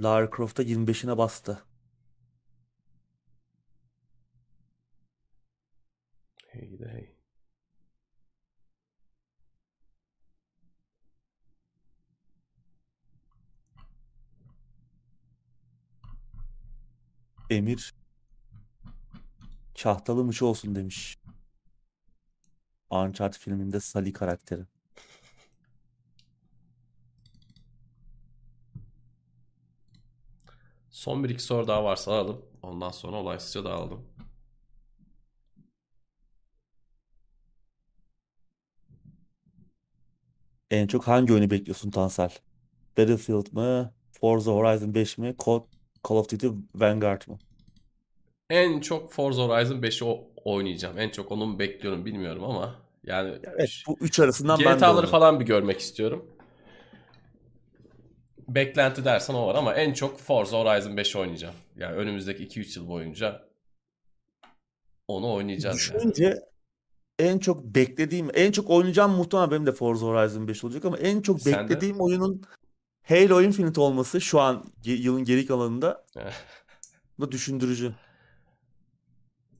Lara 0.00 0.30
Croft'a 0.36 0.62
25'ine 0.62 1.18
bastı. 1.18 1.62
Hey 6.46 6.78
de 6.78 6.88
hey. 6.88 7.16
Emir 17.50 17.94
kahtalı 19.82 20.24
mıç 20.24 20.42
olsun 20.42 20.74
demiş. 20.74 21.18
Uncharted 22.90 23.40
filminde 23.40 23.80
Sally 23.80 24.12
karakteri. 24.12 24.75
Son 30.96 31.24
bir 31.24 31.28
iki 31.30 31.42
soru 31.42 31.68
daha 31.68 31.84
varsa 31.84 32.12
alalım. 32.12 32.44
Ondan 32.62 32.90
sonra 32.90 33.16
olaysızca 33.16 33.64
dağıldım. 33.64 34.08
En 40.70 40.86
çok 40.86 41.08
hangi 41.08 41.32
oyunu 41.32 41.50
bekliyorsun 41.50 41.90
Tansel? 41.90 42.30
Battlefield 42.98 43.52
mı? 43.52 43.94
Forza 44.20 44.52
Horizon 44.52 44.94
5 44.94 45.18
mi? 45.18 45.34
Call, 45.46 45.60
Call 46.08 46.16
of 46.16 46.30
Duty 46.30 46.46
Vanguard 46.74 47.22
mı? 47.28 47.38
En 48.50 48.80
çok 48.80 49.12
Forza 49.12 49.42
Horizon 49.42 49.82
5'i 49.82 50.04
o- 50.04 50.24
oynayacağım. 50.44 50.98
En 50.98 51.08
çok 51.10 51.32
onu 51.32 51.46
mu 51.46 51.58
bekliyorum 51.58 52.04
bilmiyorum 52.04 52.44
ama 52.44 52.74
yani 53.04 53.34
Evet, 53.44 53.70
bu 53.88 53.96
üç 54.00 54.20
arasından 54.20 54.58
ben 54.58 54.64
de 54.64 54.74
GTA'ları 54.74 55.06
falan 55.06 55.40
bir 55.40 55.44
görmek 55.46 55.80
istiyorum. 55.80 56.35
Beklenti 58.48 59.04
dersen 59.04 59.34
o 59.34 59.46
var 59.46 59.54
ama 59.54 59.74
en 59.74 59.92
çok 59.92 60.20
Forza 60.20 60.58
Horizon 60.58 60.96
5 60.96 61.16
oynayacağım. 61.16 61.54
Yani 61.76 61.96
önümüzdeki 61.96 62.46
2-3 62.46 62.78
yıl 62.78 62.88
boyunca 62.88 63.42
onu 65.08 65.32
oynayacağız 65.32 65.90
yani. 65.90 65.98
Düşününce 65.98 66.42
en 67.18 67.38
çok 67.38 67.64
beklediğim, 67.64 68.30
en 68.34 68.52
çok 68.52 68.70
oynayacağım 68.70 69.12
muhtemelen 69.12 69.50
benim 69.50 69.66
de 69.66 69.72
Forza 69.72 70.06
Horizon 70.06 70.48
5 70.48 70.64
olacak 70.64 70.84
ama 70.84 70.98
en 70.98 71.20
çok 71.20 71.40
Sen 71.40 71.54
de? 71.54 71.58
beklediğim 71.58 72.00
oyunun 72.00 72.42
Halo 73.02 73.42
Infinite 73.42 73.80
olması 73.80 74.20
şu 74.20 74.40
an 74.40 74.64
yılın 74.84 75.24
geri 75.24 75.46
kalanında 75.46 76.04
bu 77.18 77.26
da 77.26 77.32
düşündürücü. 77.32 77.94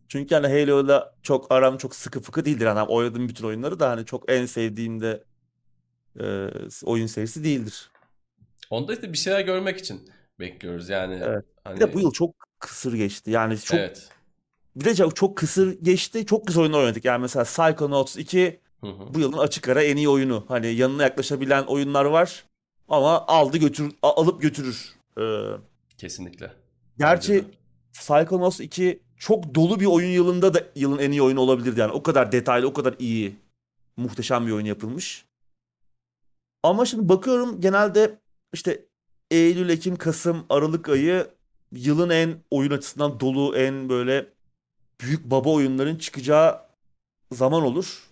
Çünkü 0.08 0.34
yani 0.34 0.46
Halo'yla 0.46 1.14
çok 1.22 1.52
aram 1.52 1.78
çok 1.78 1.94
sıkı 1.94 2.20
fıkı 2.20 2.44
değildir. 2.44 2.66
Yani 2.66 2.80
oynadığım 2.82 3.28
bütün 3.28 3.46
oyunları 3.46 3.80
da 3.80 3.90
hani 3.90 4.04
çok 4.04 4.32
en 4.32 4.46
sevdiğim 4.46 5.00
de 5.00 5.24
e, 6.20 6.48
oyun 6.84 7.06
serisi 7.06 7.44
değildir. 7.44 7.90
Onda 8.70 8.94
işte 8.94 9.12
bir 9.12 9.18
şeyler 9.18 9.40
görmek 9.40 9.78
için 9.78 10.10
bekliyoruz 10.40 10.88
yani. 10.88 11.20
Evet. 11.24 11.44
Hani, 11.64 11.76
Bir 11.76 11.80
de 11.80 11.94
bu 11.94 12.00
yıl 12.00 12.12
çok 12.12 12.34
kısır 12.58 12.92
geçti. 12.92 13.30
Yani 13.30 13.58
çok 13.58 13.78
Evet. 13.78 14.08
bir 14.76 14.84
de 14.84 14.94
çok, 14.94 15.16
çok 15.16 15.36
kısır 15.36 15.80
geçti. 15.82 16.26
Çok 16.26 16.46
güzel 16.46 16.62
oyunlar 16.62 16.78
oynadık. 16.78 17.04
Yani 17.04 17.20
mesela 17.22 17.44
Psychonauts 17.44 18.16
2 18.16 18.60
Hı 18.80 18.86
hı. 18.86 19.14
bu 19.14 19.20
yılın 19.20 19.38
açık 19.38 19.68
ara 19.68 19.82
en 19.82 19.96
iyi 19.96 20.08
oyunu. 20.08 20.44
Hani 20.48 20.66
yanına 20.74 21.02
yaklaşabilen 21.02 21.62
oyunlar 21.62 22.04
var 22.04 22.44
ama 22.88 23.26
aldı 23.26 23.58
götür 23.58 23.92
alıp 24.02 24.42
götürür. 24.42 24.94
Ee, 25.20 25.22
Kesinlikle. 25.98 26.52
gerçi. 26.98 27.44
Psychonauts 27.92 28.60
2 28.60 29.02
çok 29.16 29.54
dolu 29.54 29.80
bir 29.80 29.86
oyun 29.86 30.08
yılında 30.10 30.54
da 30.54 30.60
yılın 30.74 30.98
en 30.98 31.10
iyi 31.10 31.22
oyunu 31.22 31.40
olabilirdi 31.40 31.80
yani. 31.80 31.92
O 31.92 32.02
kadar 32.02 32.32
detaylı, 32.32 32.66
o 32.66 32.72
kadar 32.72 32.94
iyi, 32.98 33.36
muhteşem 33.96 34.46
bir 34.46 34.52
oyun 34.52 34.66
yapılmış. 34.66 35.24
Ama 36.62 36.86
şimdi 36.86 37.08
bakıyorum 37.08 37.60
genelde 37.60 38.18
işte 38.56 38.86
Eylül, 39.30 39.68
Ekim, 39.68 39.96
Kasım, 39.96 40.46
Aralık 40.50 40.88
ayı 40.88 41.28
yılın 41.72 42.10
en 42.10 42.36
oyun 42.50 42.70
açısından 42.70 43.20
dolu, 43.20 43.56
en 43.56 43.88
böyle 43.88 44.26
büyük 45.00 45.24
baba 45.24 45.50
oyunların 45.50 45.96
çıkacağı 45.96 46.60
zaman 47.32 47.62
olur. 47.62 48.02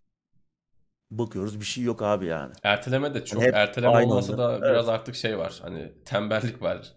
Bakıyoruz 1.10 1.60
bir 1.60 1.64
şey 1.64 1.84
yok 1.84 2.02
abi 2.02 2.26
yani. 2.26 2.52
Erteleme 2.62 3.14
de 3.14 3.24
çok. 3.24 3.42
hep 3.42 3.54
Erteleme 3.54 4.04
olmasa 4.04 4.32
anda. 4.32 4.48
da 4.48 4.52
Evet. 4.52 4.62
biraz 4.62 4.88
artık 4.88 5.14
şey 5.14 5.38
var. 5.38 5.58
Hani 5.62 5.92
tembellik 6.04 6.62
var. 6.62 6.92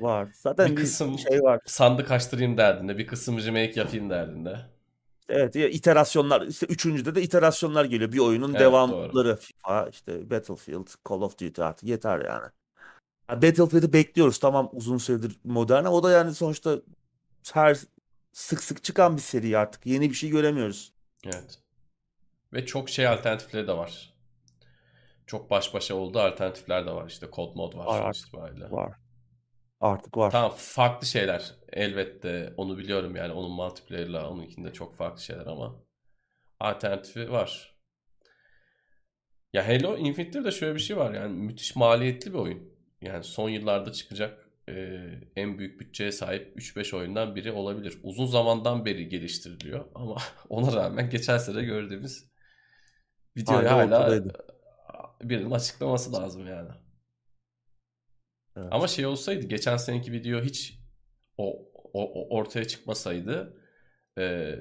Var. 0.00 0.28
Zaten 0.34 0.66
Bir 0.66 0.76
bir 0.76 0.80
kısım 0.80 1.18
şey 1.18 1.42
var. 1.42 1.60
sandık 1.66 2.10
açtırayım 2.10 2.56
derdinde. 2.56 2.98
Bir 2.98 3.06
kısım 3.06 3.38
remake 3.38 3.80
yapayım 3.80 4.10
derdinde. 4.10 4.60
Evet 5.28 5.56
ya 5.56 5.68
iterasyonlar 5.68 6.42
işte 6.46 6.66
üçüncüde 6.66 7.14
de 7.14 7.22
iterasyonlar 7.22 7.84
geliyor. 7.84 8.12
Bir 8.12 8.18
oyunun 8.18 8.50
Evet, 8.50 8.60
devamları 8.60 9.36
FIFA 9.36 9.88
işte 9.92 10.30
Battlefield, 10.30 10.86
Call 11.08 11.20
of 11.20 11.38
Duty 11.38 11.62
artık 11.62 11.88
yeter 11.88 12.20
yani. 12.20 12.46
Battlefield'i 13.28 13.92
bekliyoruz 13.92 14.38
tamam 14.38 14.70
uzun 14.72 14.98
süredir 14.98 15.36
modern 15.44 15.84
ama 15.84 15.96
o 15.96 16.02
da 16.02 16.10
yani 16.10 16.34
sonuçta 16.34 16.78
her 17.52 17.78
sık 18.32 18.62
sık 18.62 18.84
çıkan 18.84 19.16
bir 19.16 19.22
seri 19.22 19.58
artık. 19.58 19.86
Yeni 19.86 20.10
bir 20.10 20.14
şey 20.14 20.30
göremiyoruz. 20.30 20.92
Evet. 21.24 21.58
Ve 22.52 22.66
çok 22.66 22.88
şey 22.90 23.06
alternatifleri 23.08 23.68
de 23.68 23.76
var. 23.76 24.14
Çok 25.26 25.50
baş 25.50 25.74
başa 25.74 25.94
olduğu 25.94 26.20
alternatifler 26.20 26.86
de 26.86 26.90
var. 26.92 27.08
İşte 27.08 27.26
Cold 27.32 27.56
Mod 27.56 27.74
var 27.74 27.86
Var 27.86 28.02
artık 28.02 28.26
itibariyle. 28.26 28.70
var. 28.70 28.92
Artık 29.80 30.16
var. 30.16 30.30
Tamam 30.30 30.52
farklı 30.56 31.06
şeyler. 31.06 31.54
Elbette 31.72 32.54
onu 32.56 32.78
biliyorum 32.78 33.16
yani 33.16 33.32
onun 33.32 33.50
multiplayer'la 33.52 34.30
onunkinde 34.30 34.72
çok 34.72 34.96
farklı 34.96 35.22
şeyler 35.22 35.46
ama 35.46 35.76
alternatifi 36.60 37.32
var. 37.32 37.74
Ya 39.52 39.68
Halo 39.68 39.96
Infinite'de 39.96 40.44
de 40.44 40.50
şöyle 40.50 40.74
bir 40.74 40.80
şey 40.80 40.96
var 40.96 41.14
yani 41.14 41.32
müthiş 41.32 41.76
maliyetli 41.76 42.32
bir 42.32 42.38
oyun. 42.38 42.73
Yani 43.02 43.24
son 43.24 43.48
yıllarda 43.48 43.92
çıkacak 43.92 44.48
e, 44.68 44.74
en 45.36 45.58
büyük 45.58 45.80
bütçeye 45.80 46.12
sahip 46.12 46.56
3-5 46.56 46.96
oyundan 46.96 47.36
biri 47.36 47.52
olabilir. 47.52 47.98
Uzun 48.02 48.26
zamandan 48.26 48.84
beri 48.84 49.08
geliştiriliyor 49.08 49.84
ama 49.94 50.16
ona 50.48 50.72
rağmen 50.76 51.10
geçen 51.10 51.38
sene 51.38 51.62
gördüğümüz 51.62 52.24
videoyu 53.36 53.70
Hala 53.70 53.84
ortadaydı. 53.98 54.32
birinin 55.22 55.50
açıklaması 55.50 56.12
lazım 56.12 56.46
yani. 56.46 56.70
Evet. 58.56 58.68
Ama 58.70 58.88
şey 58.88 59.06
olsaydı 59.06 59.46
geçen 59.46 59.76
seneki 59.76 60.12
video 60.12 60.40
hiç 60.40 60.78
o, 61.38 61.50
o- 61.92 62.12
o 62.22 62.36
ortaya 62.36 62.64
çıkmasaydı 62.64 63.56
e, 64.18 64.54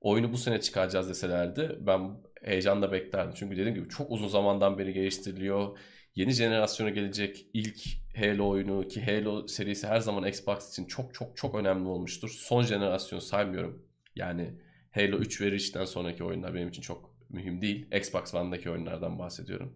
oyunu 0.00 0.32
bu 0.32 0.38
sene 0.38 0.60
çıkaracağız 0.60 1.08
deselerdi 1.08 1.76
ben 1.80 2.16
heyecanla 2.42 2.92
beklerdim. 2.92 3.34
Çünkü 3.36 3.56
dediğim 3.56 3.74
gibi 3.74 3.88
çok 3.88 4.10
uzun 4.10 4.28
zamandan 4.28 4.78
beri 4.78 4.92
geliştiriliyor. 4.92 5.78
Yeni 6.16 6.32
jenerasyona 6.32 6.90
gelecek 6.90 7.46
ilk 7.52 7.80
Halo 8.16 8.48
oyunu 8.48 8.88
ki 8.88 9.04
Halo 9.04 9.46
serisi 9.46 9.86
her 9.86 10.00
zaman 10.00 10.28
Xbox 10.28 10.70
için 10.70 10.84
çok 10.84 11.14
çok 11.14 11.36
çok 11.36 11.54
önemli 11.54 11.88
olmuştur. 11.88 12.28
Son 12.28 12.62
jenerasyon 12.62 13.18
saymıyorum. 13.18 13.86
Yani 14.14 14.54
Halo 14.90 15.16
3 15.16 15.40
ve 15.40 15.50
Reach'ten 15.50 15.84
sonraki 15.84 16.24
oyunlar 16.24 16.54
benim 16.54 16.68
için 16.68 16.82
çok 16.82 17.16
mühim 17.30 17.62
değil. 17.62 17.86
Xbox 17.92 18.34
One'daki 18.34 18.70
oyunlardan 18.70 19.18
bahsediyorum. 19.18 19.74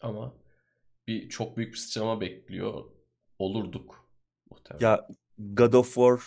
Ama 0.00 0.34
bir 1.06 1.28
çok 1.28 1.56
büyük 1.56 1.72
bir 1.72 1.78
sıçrama 1.78 2.20
bekliyor 2.20 2.84
olurduk 3.38 4.08
muhtemelen. 4.50 4.86
Ya 4.86 5.08
God 5.38 5.72
of 5.72 5.94
War 5.94 6.20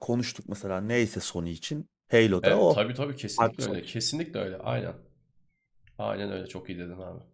konuştuk 0.00 0.48
mesela 0.48 0.80
neyse 0.80 1.20
Sony 1.20 1.52
için. 1.52 1.88
Halo'da 2.10 2.46
Evet 2.46 2.58
o. 2.58 2.74
tabii 2.74 2.94
tabii 2.94 3.16
kesinlikle 3.16 3.64
Farklı 3.64 3.76
öyle. 3.76 3.86
Kesinlikle 3.86 4.40
öyle. 4.40 4.58
Aynen. 4.58 4.94
Aynen 5.98 6.32
öyle. 6.32 6.46
Çok 6.46 6.70
iyi 6.70 6.78
dedin 6.78 6.98
abi. 6.98 7.33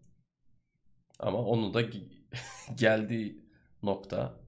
Ama 1.21 1.39
onun 1.39 1.75
da 1.75 1.83
ge- 1.83 2.09
geldiği 2.75 3.45
nokta 3.83 4.41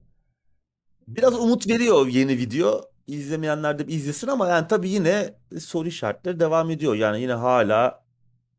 Biraz 1.07 1.35
umut 1.39 1.67
veriyor 1.69 2.07
yeni 2.07 2.37
video. 2.37 2.81
İzlemeyenler 3.07 3.79
de 3.79 3.87
bir 3.87 3.93
izlesin 3.93 4.27
ama 4.27 4.47
yani 4.47 4.67
tabii 4.67 4.89
yine 4.89 5.35
soru 5.59 5.87
işaretleri 5.87 6.39
devam 6.39 6.71
ediyor. 6.71 6.95
Yani 6.95 7.21
yine 7.21 7.33
hala 7.33 8.05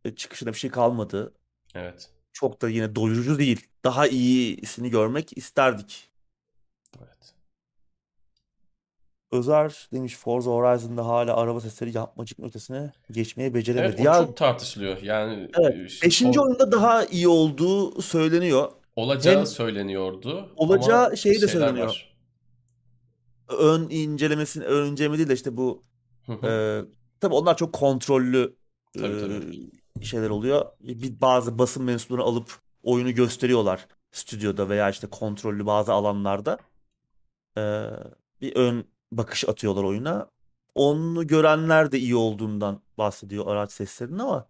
e, 0.04 0.14
çıkışına 0.14 0.52
bir 0.52 0.58
şey 0.58 0.70
kalmadı. 0.70 1.34
evet. 1.74 2.10
Çok 2.32 2.62
da 2.62 2.68
yine 2.68 2.94
doyurucu 2.96 3.38
değil. 3.38 3.66
Daha 3.84 4.06
iyisini 4.08 4.90
görmek 4.90 5.38
isterdik. 5.38 6.10
Evet. 6.98 7.33
Özer 9.34 9.88
demiş 9.92 10.16
Forza 10.16 10.50
Horizon'da 10.50 11.06
hala 11.06 11.36
araba 11.36 11.60
sesleri 11.60 11.96
yapmacık 11.96 12.40
ötesine 12.40 12.92
geçmeyi 13.10 13.46
Evet 13.46 13.54
beceremedi. 13.54 14.02
o 14.02 14.04
Ya 14.04 14.14
çok 14.14 14.36
tartışılıyor. 14.36 15.02
Yani 15.02 15.50
evet 15.60 15.74
e, 15.74 15.88
şu 15.88 16.02
5. 16.06 16.16
son 16.16 16.32
oyunda 16.32 16.72
daha 16.72 17.04
iyi 17.04 17.28
olduğu 17.28 18.02
söyleniyor. 18.02 18.72
olacağı 18.96 19.36
Hem 19.38 19.46
söyleniyordu 19.46 20.52
olacağı 20.56 21.16
şey 21.16 21.40
de 21.40 21.48
söyleniyor. 21.48 21.86
var. 21.86 22.14
Ön 23.48 23.86
incelemesini 23.90 24.64
ön 24.64 24.90
inceleme 24.92 25.18
değil 25.18 25.28
de 25.28 25.34
işte 25.34 25.56
bu 25.56 25.84
e, 26.28 26.80
tabii 27.20 27.34
onlar 27.34 27.56
çok 27.56 27.72
kontrollü 27.72 28.56
e, 28.96 29.00
Tabii 29.00 29.20
tabii. 29.20 30.04
şeyler 30.06 30.30
oluyor. 30.30 30.66
Bir 30.80 31.20
bazı 31.20 31.58
basın 31.58 31.84
mensuplarını 31.84 32.24
alıp 32.24 32.58
oyunu 32.82 33.14
gösteriyorlar 33.14 33.86
stüdyoda 34.12 34.68
veya 34.68 34.90
işte 34.90 35.06
kontrollü 35.06 35.66
bazı 35.66 35.92
alanlarda. 35.92 36.58
Ee, 37.58 37.90
bir 38.40 38.56
ön 38.56 38.84
bakış 39.18 39.48
atıyorlar 39.48 39.82
oyuna. 39.84 40.30
Onu 40.74 41.26
görenler 41.26 41.92
de 41.92 41.98
iyi 41.98 42.16
olduğundan 42.16 42.82
bahsediyor 42.98 43.46
araç 43.46 43.72
seslerinin 43.72 44.18
ama 44.18 44.48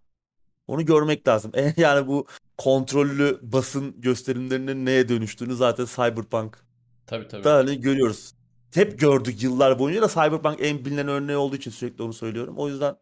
onu 0.67 0.85
görmek 0.87 1.29
lazım. 1.29 1.53
E, 1.57 1.75
Yani 1.77 2.07
bu 2.07 2.27
kontrollü 2.59 3.39
basın 3.43 4.01
gösterimlerinin 4.01 4.87
neye 4.87 5.09
dönüştüğünü 5.09 5.55
zaten 5.55 5.85
Cyberpunk 5.85 6.65
Tabii 7.07 7.29
tabii. 7.29 7.45
da 7.45 7.55
hani 7.55 7.81
görüyoruz. 7.81 8.35
Hep 8.75 8.99
gördük 8.99 9.43
yıllar 9.43 9.79
boyunca 9.79 10.03
da 10.03 10.09
Cyberpunk 10.09 10.57
en 10.61 10.85
bilinen 10.85 11.09
örneği 11.09 11.37
olduğu 11.37 11.57
için 11.57 11.71
sürekli 11.71 12.03
onu 12.03 12.13
söylüyorum. 12.13 12.55
O 12.59 12.69
yüzden 12.69 12.97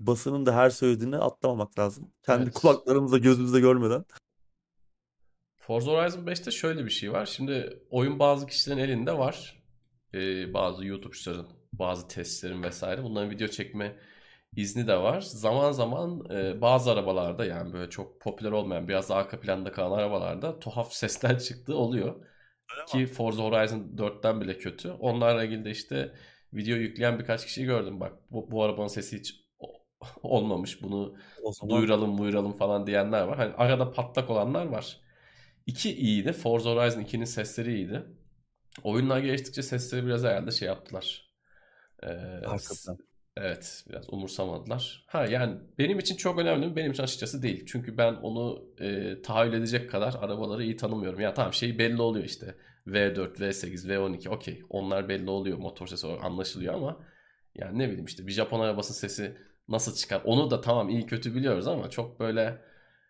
basının 0.00 0.46
da 0.46 0.54
her 0.54 0.70
söylediğini 0.70 1.16
atlamamak 1.16 1.78
lazım. 1.78 2.10
Kendi 2.26 2.42
Evet. 2.42 2.54
kulaklarımızla 2.54 3.18
gözümüzle 3.18 3.60
görmeden. 3.60 4.04
Forza 5.58 5.90
Horizon 5.92 6.26
5'te 6.26 6.50
şöyle 6.50 6.84
bir 6.84 6.90
şey 6.90 7.12
var. 7.12 7.26
Şimdi 7.26 7.82
oyun 7.90 8.18
bazı 8.18 8.46
kişilerin 8.46 8.78
elinde 8.78 9.18
var. 9.18 9.59
Ee, 10.14 10.54
bazı 10.54 10.86
YouTube'cuların, 10.86 11.48
bazı 11.72 12.08
testlerin 12.08 12.62
vesaire. 12.62 13.02
Bunların 13.04 13.30
video 13.30 13.48
çekme 13.48 13.96
izni 14.56 14.86
de 14.86 14.96
var. 14.96 15.20
Zaman 15.20 15.72
zaman 15.72 16.30
e, 16.30 16.60
bazı 16.60 16.90
arabalarda 16.92 17.44
yani 17.44 17.72
böyle 17.72 17.90
çok 17.90 18.20
popüler 18.20 18.50
olmayan 18.52 18.88
biraz 18.88 19.08
da 19.08 19.14
arka 19.16 19.40
planda 19.40 19.72
kalan 19.72 19.98
arabalarda 19.98 20.58
tuhaf 20.58 20.92
sesler 20.92 21.38
çıktığı 21.38 21.76
oluyor. 21.76 22.26
Ki 22.86 23.06
Forza 23.06 23.42
Horizon 23.42 23.96
4'ten 23.96 24.40
bile 24.40 24.58
kötü. 24.58 24.90
Onlarla 24.90 25.44
ilgili 25.44 25.64
de 25.64 25.70
işte 25.70 26.14
video 26.52 26.76
yükleyen 26.76 27.18
birkaç 27.18 27.46
kişiyi 27.46 27.66
gördüm. 27.66 28.00
Bak 28.00 28.12
bu, 28.30 28.50
bu 28.50 28.62
arabanın 28.64 28.88
sesi 28.88 29.18
hiç 29.18 29.34
olmamış. 30.22 30.82
Bunu 30.82 31.16
zaman 31.50 31.76
duyuralım 31.76 32.18
duyuralım 32.18 32.52
falan 32.52 32.86
diyenler 32.86 33.22
var. 33.22 33.36
Hani 33.36 33.54
arada 33.54 33.92
patlak 33.92 34.30
olanlar 34.30 34.66
var. 34.66 35.00
2 35.66 35.94
iyiydi. 35.96 36.32
Forza 36.32 36.70
Horizon 36.70 37.00
2'nin 37.00 37.24
sesleri 37.24 37.74
iyiydi. 37.74 38.04
Oyunlar 38.82 39.18
geliştikçe 39.18 39.62
sesleri 39.62 40.06
biraz 40.06 40.24
herhalde 40.24 40.50
şey 40.50 40.68
yaptılar. 40.68 41.30
Ee. 42.02 42.08
Evet, 43.36 43.84
biraz 43.88 44.12
umursamadılar. 44.12 45.04
Ha 45.06 45.26
yani 45.26 45.56
benim 45.78 45.98
için 45.98 46.16
çok 46.16 46.38
önemli 46.38 46.66
mi? 46.66 46.76
Benim 46.76 46.92
için 46.92 47.02
açıkçası 47.02 47.42
değil. 47.42 47.66
Çünkü 47.66 47.98
ben 47.98 48.12
onu 48.12 48.64
e, 48.80 49.22
tahayyül 49.22 49.52
edecek 49.52 49.90
kadar 49.90 50.14
arabaları 50.20 50.64
iyi 50.64 50.76
tanımıyorum. 50.76 51.20
Ya 51.20 51.34
tamam 51.34 51.52
şey 51.52 51.78
belli 51.78 52.02
oluyor 52.02 52.24
işte. 52.24 52.54
V4, 52.86 53.38
V8, 53.38 53.88
V12 53.88 54.28
okey. 54.28 54.62
Onlar 54.70 55.08
belli 55.08 55.30
oluyor. 55.30 55.58
Motor 55.58 55.86
sesi 55.86 56.06
anlaşılıyor 56.06 56.74
ama 56.74 57.00
yani 57.54 57.78
ne 57.78 57.88
bileyim 57.88 58.04
işte 58.04 58.26
bir 58.26 58.32
Japon 58.32 58.60
arabasının 58.60 58.98
sesi 58.98 59.36
nasıl 59.68 59.94
çıkar? 59.94 60.22
Onu 60.24 60.50
da 60.50 60.60
tamam 60.60 60.88
iyi 60.88 61.06
kötü 61.06 61.34
biliyoruz 61.34 61.68
ama 61.68 61.90
çok 61.90 62.20
böyle 62.20 62.60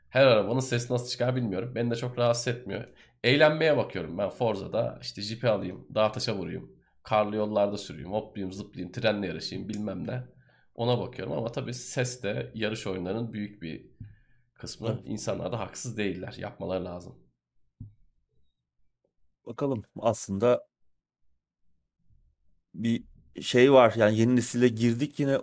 her 0.09 0.27
arabanın 0.27 0.61
sesi 0.61 0.93
nasıl 0.93 1.09
çıkar 1.09 1.37
bilmiyorum. 1.37 1.75
Beni 1.75 1.91
de 1.91 1.97
çok 1.97 2.19
rahatsız 2.19 2.49
etmiyor. 2.49 2.85
Eğlenmeye 3.25 3.77
bakıyorum 3.77 4.19
ben 4.19 4.31
Forza'da. 4.31 4.99
işte 5.03 5.23
jipi 5.23 5.49
alayım, 5.49 5.87
dağ 5.95 6.13
taşa 6.13 6.37
vurayım. 6.37 6.77
Karlı 7.03 7.37
yollarda 7.37 7.79
süreyim, 7.79 8.13
hoplayayım, 8.13 8.53
zıplayayım, 8.53 8.93
trenle 8.93 9.27
yarışayım 9.27 9.69
bilmem 9.69 10.07
ne. 10.07 10.25
Ona 10.75 10.99
bakıyorum 11.01 11.33
ama 11.33 11.53
tabii 11.53 11.75
ses 11.75 12.23
de 12.23 12.53
yarış 12.55 12.87
oyunlarının 12.87 13.33
büyük 13.33 13.63
bir 13.63 13.87
kısmı. 14.55 14.89
Evet. 14.89 15.03
İnsanlar 15.05 15.53
da 15.53 15.59
haksız 15.59 15.97
değiller. 15.97 16.35
Yapmaları 16.39 16.85
lazım. 16.85 17.19
Bakalım 19.47 19.83
aslında 19.99 20.67
bir 22.75 23.05
şey 23.43 23.73
var 23.73 23.95
yani 23.97 24.19
yeni 24.19 24.37
nesile 24.37 24.69
girdik 24.69 25.21
yine 25.21 25.39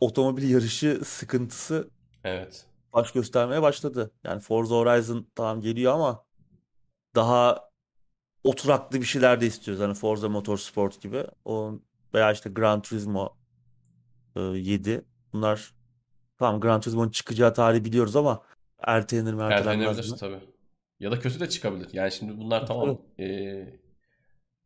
otomobil 0.00 0.50
yarışı 0.50 1.00
sıkıntısı 1.04 1.90
Evet. 2.24 2.66
baş 2.92 3.12
göstermeye 3.12 3.62
başladı. 3.62 4.10
Yani 4.24 4.40
Forza 4.40 4.74
Horizon 4.74 5.26
tamam 5.34 5.60
geliyor 5.60 5.92
ama 5.92 6.24
daha 7.14 7.70
oturaklı 8.44 9.00
bir 9.00 9.06
şeyler 9.06 9.40
de 9.40 9.46
istiyoruz. 9.46 9.82
Hani 9.82 9.94
Forza 9.94 10.28
Motorsport 10.28 11.02
gibi. 11.02 11.24
O 11.44 11.80
veya 12.14 12.32
işte 12.32 12.50
Gran 12.50 12.82
Turismo 12.82 13.36
e, 14.36 14.40
7. 14.40 15.04
Bunlar 15.32 15.74
tamam 16.38 16.60
Gran 16.60 16.80
Turismo'nun 16.80 17.10
çıkacağı 17.10 17.54
tarihi 17.54 17.84
biliyoruz 17.84 18.16
ama 18.16 18.42
ertelenir 18.78 19.34
mi 19.34 19.42
ertelenmez 19.42 20.12
mi? 20.12 20.18
tabii. 20.18 20.40
Ya 21.00 21.10
da 21.10 21.18
kötü 21.18 21.40
de 21.40 21.48
çıkabilir. 21.48 21.88
Yani 21.92 22.12
şimdi 22.12 22.38
bunlar 22.38 22.66
tamam. 22.66 22.98
Evet. 23.18 23.30
Ee, 23.30 23.80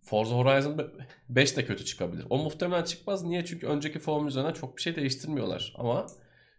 Forza 0.02 0.34
Horizon 0.34 0.92
5 1.28 1.56
de 1.56 1.64
kötü 1.64 1.84
çıkabilir. 1.84 2.26
O 2.30 2.38
muhtemelen 2.38 2.84
çıkmaz. 2.84 3.24
Niye? 3.24 3.44
Çünkü 3.44 3.66
önceki 3.66 3.98
form 3.98 4.26
üzerine 4.26 4.54
çok 4.54 4.76
bir 4.76 4.82
şey 4.82 4.96
değiştirmiyorlar. 4.96 5.74
Ama 5.76 6.06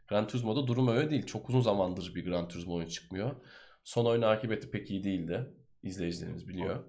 Gran 0.08 0.28
Turismo'da 0.28 0.68
durum 0.68 0.88
öyle 0.88 1.10
değil. 1.10 1.26
Çok 1.26 1.50
uzun 1.50 1.62
zamandır 1.62 2.16
bir 2.16 2.26
Gran 2.26 2.48
Turismo 2.48 2.74
oyun 2.74 2.88
çıkmıyor. 2.88 3.36
Son 3.84 4.06
oyun 4.06 4.22
akıbeti 4.22 4.72
pek 4.72 4.92
iyi 4.92 5.04
değildi. 5.04 5.54
İzleyicilerimiz 5.86 6.48
biliyor. 6.48 6.84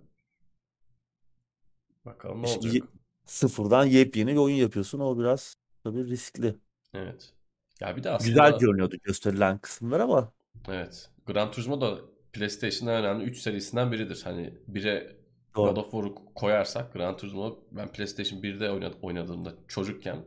Bakalım 2.04 2.42
ne 2.42 2.46
olacak. 2.48 2.88
sıfırdan 3.24 3.84
yepyeni 3.86 4.32
bir 4.32 4.36
oyun 4.36 4.56
yapıyorsun. 4.56 5.00
O 5.00 5.18
biraz 5.18 5.54
tabii 5.84 6.04
riskli. 6.08 6.56
Evet. 6.94 7.32
Ya 7.80 7.96
bir 7.96 8.04
de 8.04 8.10
aslında 8.10 8.28
Güzel 8.28 8.58
görünüyordu 8.58 8.96
gösterilen 9.02 9.58
kısımlar 9.58 10.00
ama 10.00 10.32
evet. 10.68 11.10
Gran 11.26 11.50
Turismo 11.50 11.80
da 11.80 11.98
PlayStation'ın 12.32 12.92
önemli 12.92 13.24
3 13.24 13.38
serisinden 13.38 13.92
biridir. 13.92 14.20
Hani 14.24 14.54
bire 14.68 15.16
God 15.54 15.76
of 15.76 15.84
War'u 15.90 16.14
koyarsak 16.34 16.92
Gran 16.92 17.16
Turismo 17.16 17.64
ben 17.72 17.92
PlayStation 17.92 18.42
1'de 18.42 18.70
oyna- 18.70 18.92
oynadığımda 19.02 19.54
çocukken 19.68 20.24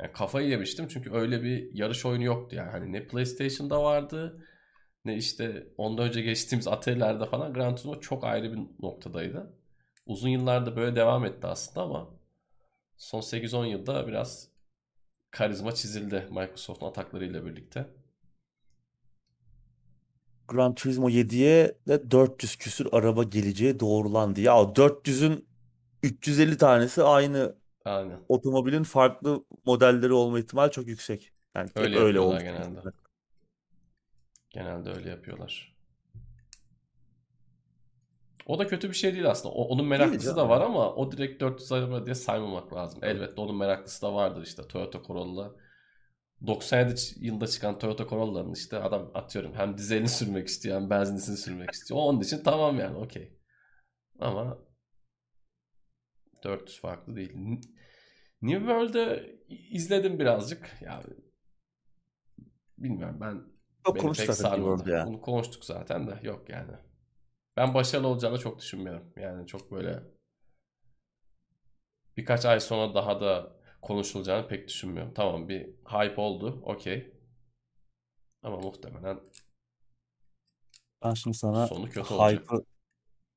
yani 0.00 0.12
kafayı 0.12 0.48
yemiştim 0.48 0.88
çünkü 0.88 1.12
öyle 1.12 1.42
bir 1.42 1.74
yarış 1.74 2.06
oyunu 2.06 2.24
yoktu 2.24 2.56
yani. 2.56 2.70
Hani 2.70 2.92
ne 2.92 3.06
PlayStation'da 3.06 3.82
vardı 3.82 4.46
ne 5.04 5.16
işte 5.16 5.66
ondan 5.78 6.08
önce 6.08 6.22
geçtiğimiz 6.22 6.68
Atari'lerde 6.68 7.26
falan 7.26 7.52
Gran 7.54 7.70
Turismo 7.76 8.00
çok 8.00 8.24
ayrı 8.24 8.52
bir 8.52 8.58
noktadaydı. 8.82 9.52
Uzun 10.06 10.28
yıllarda 10.28 10.76
böyle 10.76 10.96
devam 10.96 11.24
etti 11.24 11.46
aslında 11.46 11.82
ama 11.86 12.10
son 12.98 13.20
8-10 13.20 13.66
yılda 13.66 14.08
biraz 14.08 14.50
karizma 15.32 15.74
çizildi 15.76 16.28
Microsoft'un 16.30 16.86
ataklarıyla 16.86 17.46
birlikte. 17.46 17.86
Gran 20.48 20.74
Turismo 20.74 21.08
7'ye 21.08 21.78
de 21.88 22.10
400 22.10 22.56
küsür 22.56 22.88
araba 22.92 23.22
geleceği 23.24 23.80
doğrulandı. 23.80 24.40
Ya 24.40 24.58
o 24.60 24.74
400'ün 24.76 25.46
350 26.02 26.56
tanesi 26.58 27.02
aynı 27.02 27.54
Aynen. 27.84 28.28
otomobilin 28.28 28.82
farklı 28.84 29.44
modelleri 29.66 30.12
olma 30.12 30.40
ihtimali 30.40 30.72
çok 30.72 30.88
yüksek. 30.88 31.32
Yani 31.56 31.70
Öyle 31.76 31.96
öyle 31.96 32.20
oldu. 32.20 32.38
genelde. 32.42 32.80
Genelde 34.54 34.90
öyle 34.90 35.10
yapıyorlar. 35.10 35.74
O 38.46 38.58
da 38.58 38.66
kötü 38.66 38.88
bir 38.88 38.94
şey 38.94 39.12
değil 39.14 39.30
aslında. 39.30 39.54
O- 39.54 39.64
onun 39.68 39.86
meraklısı 39.86 40.30
da 40.30 40.34
canım. 40.36 40.48
var 40.48 40.60
ama 40.60 40.94
o 40.94 41.12
direkt 41.12 41.40
400 41.40 41.72
araba 41.72 42.06
diye 42.06 42.14
saymamak 42.14 42.72
lazım. 42.74 43.00
Elbette 43.04 43.40
onun 43.40 43.56
meraklısı 43.56 44.02
da 44.02 44.14
vardır 44.14 44.42
işte 44.42 44.68
Toyota 44.68 45.02
Corolla. 45.02 45.54
97 46.46 46.92
ç- 46.92 47.18
yılında 47.24 47.46
çıkan 47.46 47.78
Toyota 47.78 48.08
Corolla'nın 48.08 48.52
işte 48.52 48.78
adam 48.78 49.10
atıyorum 49.14 49.54
hem 49.54 49.78
dizelini 49.78 50.08
sürmek 50.08 50.48
istiyor 50.48 50.80
hem 50.80 50.90
benzinlisini 50.90 51.36
sürmek 51.36 51.70
istiyor. 51.70 52.00
O 52.00 52.02
onun 52.02 52.20
için 52.20 52.42
tamam 52.44 52.78
yani 52.78 52.96
okey. 52.96 53.38
Ama 54.18 54.58
400 56.44 56.80
farklı 56.80 57.16
değil. 57.16 57.32
New 58.42 58.58
World'ı 58.58 59.26
izledim 59.48 60.18
birazcık. 60.18 60.70
Ya 60.82 61.02
bilmiyorum 62.78 63.18
ben 63.20 63.53
Çok 63.86 63.94
Beni 63.94 64.02
konuştuk 64.02 64.26
pek 64.26 64.36
sarmadı. 64.36 64.90
Ya. 64.90 65.06
Bunu 65.06 65.20
konuştuk 65.20 65.64
zaten 65.64 66.06
de 66.06 66.18
yok 66.22 66.48
yani. 66.48 66.72
Ben 67.56 67.74
başarılı 67.74 68.08
olacağını 68.08 68.38
çok 68.38 68.58
düşünmüyorum. 68.58 69.12
Yani 69.16 69.46
çok 69.46 69.70
böyle 69.72 70.02
birkaç 72.16 72.44
ay 72.44 72.60
sonra 72.60 72.94
daha 72.94 73.20
da 73.20 73.52
konuşulacağını 73.82 74.48
pek 74.48 74.68
düşünmüyorum. 74.68 75.14
Tamam 75.14 75.48
bir 75.48 75.66
hype 75.86 76.20
oldu. 76.20 76.60
Okey. 76.64 77.14
Ama 78.42 78.56
muhtemelen 78.56 79.20
Ben 81.04 81.14
şimdi 81.14 81.36
sana 81.36 81.66
sonu 81.66 81.90
kötü 81.90 82.14
olacak. 82.14 82.48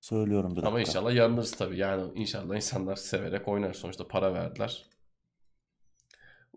söylüyorum 0.02 0.56
bir 0.56 0.64
Ama 0.64 0.76
dakika. 0.78 0.92
inşallah 0.92 1.14
yanılırız 1.16 1.52
tabii. 1.52 1.78
Yani 1.78 2.12
inşallah 2.20 2.56
insanlar 2.56 2.96
severek 2.96 3.48
oynar. 3.48 3.74
Sonuçta 3.74 4.08
para 4.08 4.34
verdiler. 4.34 4.86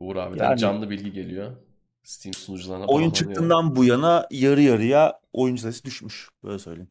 Uğur 0.01 0.17
abiden 0.17 0.45
Yani- 0.45 0.59
canlı 0.59 0.91
bilgi 0.91 1.13
geliyor. 1.13 1.57
Steam 2.03 2.35
sunucularına 2.35 2.87
Oyun 2.87 3.11
çıktığından 3.11 3.77
bu 3.77 3.85
yana 3.85 4.27
yarı 4.31 4.61
yarıya 4.63 5.21
oyuncu 5.33 5.63
sayısı 5.63 5.85
düşmüş. 5.85 6.29
Böyle 6.45 6.59
söyleyeyim. 6.59 6.91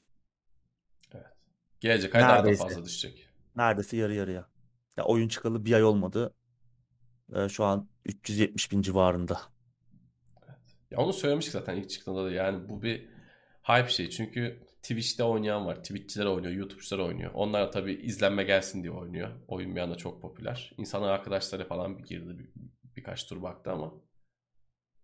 Gelecek 1.79 2.15
ay 2.15 2.21
daha 2.21 2.45
da 2.45 2.53
fazla 2.53 2.85
düşecek. 2.85 3.29
Neredeyse 3.55 3.97
yarı 3.97 4.13
yarıya. 4.13 4.49
Ya 4.97 5.05
oyun 5.05 5.27
çıkalı 5.27 5.65
bir 5.65 5.73
ay 5.73 5.83
olmadı. 5.83 6.33
Ee, 7.35 7.49
şu 7.49 7.63
an 7.63 7.89
370 8.05 8.71
bin 8.71 8.81
civarında. 8.81 9.41
Ya 10.91 10.97
onu 10.97 11.13
söylemiştik 11.13 11.53
zaten 11.53 11.75
ilk 11.75 11.89
çıktığında 11.89 12.25
da 12.25 12.31
yani 12.31 12.69
bu 12.69 12.81
bir 12.81 13.07
hype 13.63 13.89
şey. 13.89 14.09
Çünkü 14.09 14.59
Twitch'te 14.81 15.23
oynayan 15.23 15.65
var. 15.65 15.75
Twitch'çiler 15.75 16.25
oynuyor, 16.25 16.53
YouTube'çiler 16.53 16.99
oynuyor. 16.99 17.31
Onlar 17.33 17.71
tabii 17.71 17.93
izlenme 17.93 18.43
gelsin 18.43 18.83
diye 18.83 18.91
oynuyor. 18.91 19.29
Oyun 19.47 19.75
bir 19.75 19.81
anda 19.81 19.95
çok 19.95 20.21
popüler. 20.21 20.73
İnsanlar 20.77 21.09
arkadaşları 21.09 21.67
falan 21.67 21.97
bir 21.97 22.03
girdi. 22.03 22.39
Bir, 22.39 22.49
birkaç 22.95 23.27
tur 23.27 23.41
baktı 23.41 23.71
ama 23.71 23.93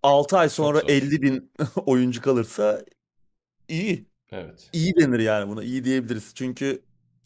6 0.06 0.38
ay 0.38 0.50
sonra 0.50 0.80
zor. 0.80 0.90
50 0.90 1.22
bin 1.22 1.52
oyuncu 1.86 2.22
kalırsa 2.22 2.82
iyi. 3.68 4.06
evet. 4.32 4.70
İyi 4.74 4.96
denir 4.96 5.20
yani 5.20 5.50
buna. 5.50 5.64
iyi 5.64 5.84
diyebiliriz. 5.84 6.32
Çünkü 6.36 6.82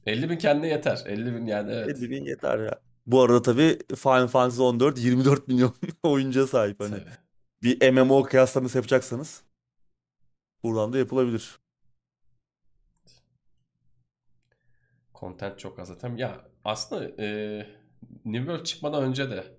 50 0.06 0.30
bin 0.30 0.38
kendine 0.38 0.68
yeter. 0.68 1.04
50 1.06 1.36
bin 1.36 1.46
yani 1.46 1.72
evet. 1.72 1.98
50 1.98 2.10
bin 2.10 2.26
yeter 2.26 2.60
ya. 2.60 2.80
Bu 3.08 3.22
arada 3.22 3.42
tabii 3.42 3.78
Final 3.96 4.28
Fantasy 4.28 4.62
14 4.62 4.98
24 5.00 5.48
milyon 5.48 5.74
oyuncuya 6.04 6.48
sahip. 6.48 6.80
Hani 6.80 6.92
Tabii. 6.92 7.10
bir 7.64 7.92
MMO 7.92 8.24
kıyaslaması 8.24 8.78
yapacaksanız 8.78 9.44
buradan 10.64 10.94
da 10.94 10.98
yapılabilir. 10.98 11.60
Content 15.16 15.60
çok 15.60 15.80
az 15.80 15.88
zaten. 15.88 16.18
Ya 16.18 16.46
aslında 16.66 17.24
e, 17.24 17.58
New 18.26 18.46
World 18.46 18.64
çıkmadan 18.64 19.04
önce 19.04 19.30
de 19.32 19.59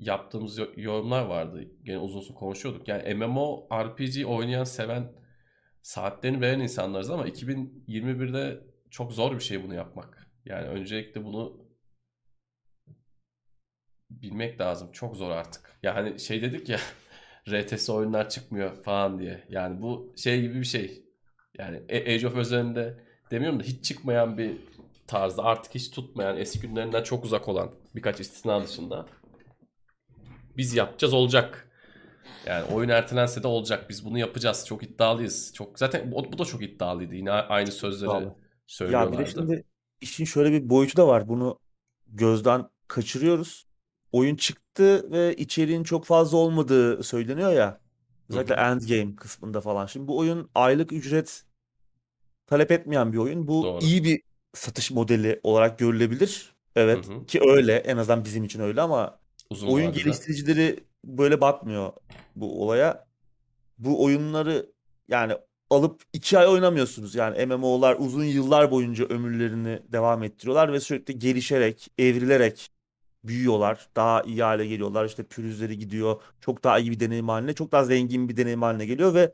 yaptığımız 0.00 0.58
yorumlar 0.76 1.24
vardı. 1.24 1.64
Gene 1.84 1.98
uzun 1.98 2.18
uzun 2.18 2.34
konuşuyorduk. 2.34 2.88
Yani 2.88 3.14
MMO 3.14 3.68
RPG 3.72 4.26
oynayan, 4.26 4.64
seven, 4.64 5.12
saatlerini 5.82 6.40
veren 6.40 6.60
insanlarız 6.60 7.10
ama 7.10 7.28
2021'de 7.28 8.60
çok 8.90 9.12
zor 9.12 9.34
bir 9.34 9.40
şey 9.40 9.64
bunu 9.64 9.74
yapmak. 9.74 10.28
Yani 10.44 10.66
öncelikle 10.66 11.24
bunu 11.24 11.66
bilmek 14.10 14.60
lazım. 14.60 14.92
Çok 14.92 15.16
zor 15.16 15.30
artık. 15.30 15.78
Yani 15.82 16.20
şey 16.20 16.42
dedik 16.42 16.68
ya 16.68 16.78
RTS 17.48 17.90
oyunlar 17.90 18.28
çıkmıyor 18.28 18.82
falan 18.82 19.18
diye. 19.18 19.44
Yani 19.48 19.82
bu 19.82 20.14
şey 20.16 20.40
gibi 20.40 20.54
bir 20.54 20.64
şey. 20.64 21.04
Yani 21.58 21.82
e, 21.88 22.14
Age 22.14 22.26
of 22.26 22.36
özelinde 22.36 23.04
demiyorum 23.30 23.60
da 23.60 23.64
hiç 23.64 23.84
çıkmayan 23.84 24.38
bir 24.38 24.56
tarzda 25.06 25.44
artık 25.44 25.74
hiç 25.74 25.90
tutmayan 25.90 26.36
eski 26.36 26.60
günlerinden 26.60 27.02
çok 27.02 27.24
uzak 27.24 27.48
olan 27.48 27.70
birkaç 27.94 28.20
istisna 28.20 28.64
dışında 28.64 29.06
biz 30.60 30.74
yapacağız 30.74 31.14
olacak. 31.14 31.68
Yani 32.46 32.64
oyun 32.64 32.88
ertelense 32.88 33.42
de 33.42 33.46
olacak. 33.46 33.90
Biz 33.90 34.04
bunu 34.04 34.18
yapacağız. 34.18 34.66
Çok 34.66 34.82
iddialıyız. 34.82 35.52
Çok 35.54 35.78
zaten 35.78 36.12
bu 36.12 36.38
da 36.38 36.44
çok 36.44 36.62
iddialıydı. 36.62 37.14
Yine 37.14 37.30
aynı 37.30 37.72
sözleri 37.72 38.08
Vallahi. 38.08 38.34
söylüyorlardı. 38.66 39.14
Ya 39.14 39.20
bir 39.20 39.26
de 39.26 39.30
şimdi 39.30 39.64
işin 40.00 40.24
şöyle 40.24 40.52
bir 40.52 40.70
boyutu 40.70 40.96
da 40.96 41.08
var. 41.08 41.28
Bunu 41.28 41.58
gözden 42.06 42.68
kaçırıyoruz. 42.88 43.66
Oyun 44.12 44.36
çıktı 44.36 45.12
ve 45.12 45.36
içeriğin 45.36 45.82
çok 45.82 46.04
fazla 46.04 46.36
olmadığı 46.36 47.02
söyleniyor 47.02 47.52
ya. 47.52 47.80
Özellikle 48.28 48.54
endgame 48.54 49.16
kısmında 49.16 49.60
falan. 49.60 49.86
Şimdi 49.86 50.08
bu 50.08 50.18
oyun 50.18 50.50
aylık 50.54 50.92
ücret 50.92 51.44
talep 52.46 52.70
etmeyen 52.70 53.12
bir 53.12 53.18
oyun. 53.18 53.48
Bu 53.48 53.62
Doğru. 53.64 53.84
iyi 53.84 54.04
bir 54.04 54.22
satış 54.54 54.90
modeli 54.90 55.40
olarak 55.42 55.78
görülebilir. 55.78 56.52
Evet 56.76 57.08
Hı 57.08 57.12
hı. 57.12 57.26
ki 57.26 57.40
öyle 57.46 57.76
en 57.76 57.96
azından 57.96 58.24
bizim 58.24 58.44
için 58.44 58.60
öyle 58.60 58.80
ama 58.80 59.19
Uzun 59.50 59.68
oyun 59.68 59.88
vadede. 59.88 60.02
geliştiricileri 60.02 60.84
böyle 61.04 61.40
bakmıyor 61.40 61.92
bu 62.36 62.62
olaya. 62.62 63.06
Bu 63.78 64.04
oyunları 64.04 64.66
yani 65.08 65.32
alıp 65.70 66.02
iki 66.12 66.38
ay 66.38 66.46
oynamıyorsunuz. 66.46 67.14
Yani 67.14 67.46
MMO'lar 67.46 67.96
uzun 67.98 68.24
yıllar 68.24 68.70
boyunca 68.70 69.04
ömürlerini 69.04 69.78
devam 69.92 70.22
ettiriyorlar 70.22 70.72
ve 70.72 70.80
sürekli 70.80 71.18
gelişerek, 71.18 71.88
evrilerek 71.98 72.70
büyüyorlar. 73.24 73.88
Daha 73.96 74.22
iyi 74.22 74.42
hale 74.42 74.66
geliyorlar. 74.66 75.04
İşte 75.04 75.22
pürüzleri 75.22 75.78
gidiyor. 75.78 76.20
Çok 76.40 76.64
daha 76.64 76.78
iyi 76.78 76.90
bir 76.90 77.00
deneyim 77.00 77.28
haline, 77.28 77.52
çok 77.52 77.72
daha 77.72 77.84
zengin 77.84 78.28
bir 78.28 78.36
deneyim 78.36 78.62
haline 78.62 78.86
geliyor 78.86 79.14
ve 79.14 79.32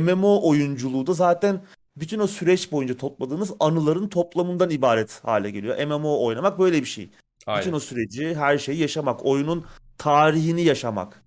MMO 0.00 0.48
oyunculuğu 0.48 1.06
da 1.06 1.12
zaten 1.12 1.64
bütün 1.96 2.18
o 2.18 2.26
süreç 2.26 2.72
boyunca 2.72 2.96
topladığınız 2.96 3.52
anıların 3.60 4.08
toplamından 4.08 4.70
ibaret 4.70 5.24
hale 5.24 5.50
geliyor. 5.50 5.86
MMO 5.86 6.24
oynamak 6.26 6.58
böyle 6.58 6.80
bir 6.80 6.86
şey. 6.86 7.10
Bütün 7.48 7.60
Aynen. 7.60 7.72
o 7.72 7.80
süreci, 7.80 8.34
her 8.34 8.58
şeyi 8.58 8.78
yaşamak, 8.78 9.26
oyunun 9.26 9.66
tarihini 9.98 10.62
yaşamak. 10.62 11.22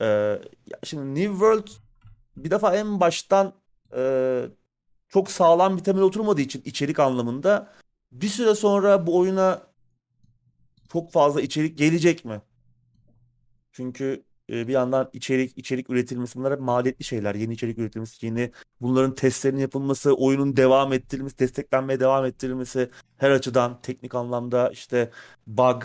Ee, 0.00 0.38
şimdi 0.84 1.20
New 1.20 1.32
World 1.32 1.68
bir 2.36 2.50
defa 2.50 2.76
en 2.76 3.00
baştan 3.00 3.54
e, 3.96 4.42
çok 5.08 5.30
sağlam 5.30 5.76
bir 5.76 5.84
temel 5.84 6.02
oturmadığı 6.02 6.40
için 6.40 6.62
içerik 6.64 6.98
anlamında 6.98 7.72
bir 8.12 8.28
süre 8.28 8.54
sonra 8.54 9.06
bu 9.06 9.18
oyuna 9.18 9.62
çok 10.92 11.12
fazla 11.12 11.40
içerik 11.40 11.78
gelecek 11.78 12.24
mi? 12.24 12.42
Çünkü 13.72 14.24
e, 14.50 14.68
bir 14.68 14.72
yandan 14.72 15.10
içerik 15.12 15.58
içerik 15.58 15.90
üretilmesi 15.90 16.38
bunlar 16.38 16.52
hep 16.52 16.60
maliyetli 16.60 17.04
şeyler. 17.04 17.34
Yeni 17.34 17.52
içerik 17.54 17.78
üretilmesi, 17.78 18.26
yeni 18.26 18.52
bunların 18.80 19.14
testlerinin 19.14 19.60
yapılması, 19.60 20.14
oyunun 20.14 20.56
devam 20.56 20.92
ettirilmesi, 20.92 21.38
desteklenmeye 21.38 22.00
devam 22.00 22.24
ettirilmesi 22.24 22.90
her 23.16 23.30
açıdan 23.30 23.78
teknik 23.82 24.14
anlamda 24.14 24.70
işte 24.70 25.10
bug 25.46 25.84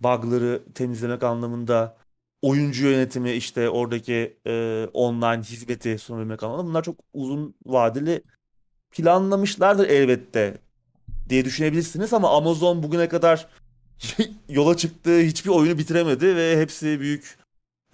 bug'ları 0.00 0.62
temizlemek 0.74 1.22
anlamında 1.22 1.96
oyuncu 2.42 2.86
yönetimi 2.86 3.32
işte 3.32 3.70
oradaki 3.70 4.36
e, 4.46 4.86
online 4.92 5.42
hizmeti 5.42 5.98
sunabilmek 5.98 6.42
anlamında 6.42 6.66
bunlar 6.68 6.82
çok 6.82 6.96
uzun 7.14 7.54
vadeli 7.66 8.22
planlamışlardır 8.90 9.88
elbette 9.88 10.58
diye 11.28 11.44
düşünebilirsiniz 11.44 12.12
ama 12.12 12.36
Amazon 12.36 12.82
bugüne 12.82 13.08
kadar 13.08 13.48
yola 14.48 14.76
çıktığı 14.76 15.20
hiçbir 15.20 15.50
oyunu 15.50 15.78
bitiremedi 15.78 16.36
ve 16.36 16.60
hepsi 16.60 17.00
büyük 17.00 17.43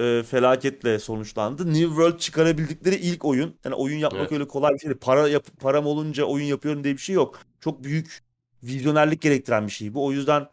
e, 0.01 0.23
felaketle 0.23 0.99
sonuçlandı. 0.99 1.67
New 1.67 1.87
World 1.87 2.19
çıkarabildikleri 2.19 2.95
ilk 2.97 3.25
oyun. 3.25 3.57
Yani 3.65 3.75
oyun 3.75 3.99
yapmak 3.99 4.21
Evet. 4.21 4.33
öyle 4.33 4.49
kolay 4.49 4.75
bir 4.75 4.79
şey 4.79 4.91
değil. 4.91 5.01
Para 5.01 5.29
yap 5.29 5.47
param 5.61 5.87
olunca 5.87 6.25
oyun 6.25 6.45
yapıyorum 6.45 6.85
diye 6.85 6.95
bir 6.95 7.01
şey 7.01 7.15
yok. 7.15 7.41
Çok 7.61 7.85
büyük 7.85 8.23
vizyonerlik 8.63 9.21
gerektiren 9.21 9.67
bir 9.67 9.73
şey 9.73 9.95
bu. 9.95 10.07
O 10.07 10.13
yüzden 10.13 10.49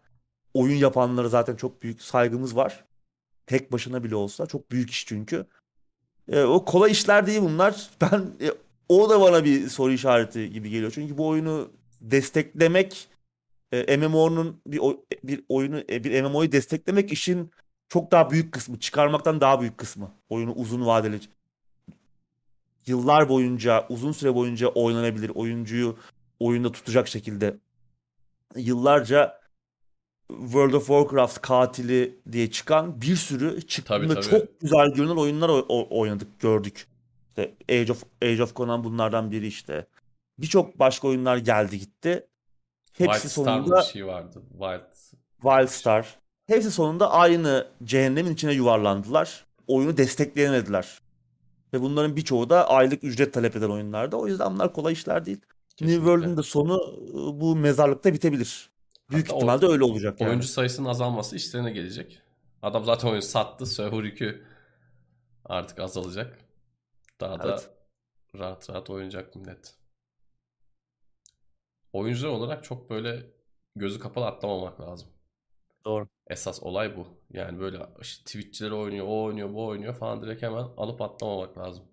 oyun 0.54 0.76
yapanlara 0.76 1.30
zaten 1.30 1.56
çok 1.56 1.84
büyük 1.84 2.02
saygımız 2.02 2.56
var. 2.56 2.86
Tek 3.46 3.72
başına 3.72 4.04
bile 4.04 4.16
olsa 4.16 4.46
çok 4.46 4.72
büyük 4.72 4.90
iş 4.90 5.06
çünkü. 5.06 5.46
E, 6.32 6.44
o 6.44 6.66
kolay 6.66 6.92
işler 6.92 7.28
değil 7.28 7.42
bunlar. 7.42 7.90
Ben 8.02 8.32
e, 8.42 8.52
o 8.90 9.10
da 9.10 9.22
bana 9.22 9.46
bir 9.46 9.70
soru 9.70 9.92
işareti 9.92 10.50
gibi 10.50 10.70
geliyor. 10.70 10.92
Çünkü 10.96 11.18
bu 11.18 11.28
oyunu 11.28 11.72
desteklemek 12.02 13.08
e, 13.72 13.98
MMO'nun 13.98 14.62
bir 14.68 14.82
bir 15.24 15.44
oyunu 15.50 15.80
e, 15.90 16.04
bir 16.04 16.22
MMO'yu 16.22 16.52
desteklemek 16.52 17.12
işin 17.12 17.52
çok 17.90 18.12
daha 18.12 18.32
büyük 18.32 18.54
kısmı, 18.54 18.80
çıkarmaktan 18.80 19.42
daha 19.42 19.62
büyük 19.62 19.78
kısmı. 19.78 20.12
Oyunu 20.30 20.54
uzun 20.54 20.86
vadeli 20.86 21.20
yıllar 22.88 23.30
boyunca, 23.30 23.86
uzun 23.90 24.12
süre 24.12 24.36
boyunca 24.36 24.68
oynanabilir, 24.68 25.30
oyuncuyu 25.30 25.98
oyunda 26.40 26.72
tutacak 26.72 27.08
şekilde 27.08 27.58
yıllarca 28.56 29.40
World 30.28 30.74
of 30.74 30.88
Warcraft 30.88 31.42
katili 31.42 32.20
diye 32.32 32.52
çıkan 32.52 33.02
bir 33.02 33.16
sürü 33.16 33.62
çıktığında 33.62 34.22
çok 34.22 34.60
güzel 34.60 34.88
görünen 34.96 35.16
oyunlar 35.16 35.50
oynadık, 35.90 36.40
gördük. 36.40 36.88
İşte 37.30 37.56
Age 37.70 37.92
of 37.92 38.04
Age 38.22 38.44
of 38.44 38.56
Conan 38.56 38.84
bunlardan 38.84 39.32
biri 39.32 39.48
işte. 39.48 39.88
Birçok 40.38 40.80
başka 40.80 41.08
oyunlar 41.08 41.38
geldi 41.38 41.80
gitti. 41.80 42.28
Hepsi 42.94 43.22
Wild 43.22 43.30
sonunda 43.30 43.78
bir 43.78 43.84
şey 43.84 44.08
vardı. 44.08 44.44
Wild. 44.52 45.18
Wildstar. 45.42 46.20
Hepsi 46.48 46.72
sonunda 46.72 47.12
aynı 47.12 47.68
cehennemin 47.84 48.34
içine 48.34 48.54
yuvarlandılar. 48.54 49.46
Oyunu 49.68 49.98
destekleyemediler. 49.98 51.00
Ve 51.74 51.82
bunların 51.82 52.16
birçoğu 52.16 52.50
da 52.50 52.70
aylık 52.70 53.04
ücret 53.04 53.34
talep 53.34 53.56
eden 53.56 53.70
oyunlardı. 53.70 54.16
O 54.16 54.28
yüzden 54.28 54.54
bunlar 54.54 54.74
kolay 54.74 54.94
işler 54.94 55.26
değil. 55.26 55.38
New 55.38 55.76
Kesinlikle. 55.76 56.06
World'un 56.06 56.38
da 56.38 56.44
sonu 56.44 56.78
e, 57.10 57.42
bu 57.42 57.56
mezarlıkta 57.56 58.14
bitebilir. 58.14 58.70
Büyük 59.10 59.26
Hatta 59.28 59.36
o- 59.36 59.38
ihtimalle 59.38 59.66
öyle 59.74 59.84
olacak 59.84 60.22
yani. 60.22 60.30
Oyuncu 60.30 60.48
sayısının 60.48 60.90
azalması 60.90 61.36
işlerine 61.36 61.72
gelecek. 61.72 62.22
Adam 62.62 62.86
zaten 62.86 63.08
oyunu 63.08 63.22
sattı. 63.22 63.66
Server 63.66 64.04
yükü 64.04 64.46
artık 65.46 65.80
azalacak. 65.80 66.40
Daha 67.22 67.40
da 67.40 67.50
Evet. 67.50 67.70
rahat 68.40 68.70
rahat 68.70 68.90
oynayacak 68.90 69.36
millet. 69.36 69.76
Oyuncular 71.94 72.30
olarak 72.30 72.64
çok 72.64 72.90
böyle 72.90 73.26
gözü 73.76 74.00
kapalı 74.00 74.26
atlamamak 74.26 74.82
lazım. 74.82 75.08
Doğru. 75.86 76.08
Esas 76.30 76.64
olay 76.64 76.98
bu. 76.98 77.08
Yani 77.30 77.60
böyle 77.60 77.78
işte 78.02 78.24
Twitch'çiler 78.24 78.72
oynuyor, 78.72 79.06
o 79.08 79.24
oynuyor, 79.24 79.54
bu 79.54 79.66
oynuyor 79.66 79.94
falan 79.94 80.22
direkt 80.22 80.42
hemen 80.44 80.64
alıp 80.78 81.02
atlamamak 81.02 81.58
lazım. 81.58 81.86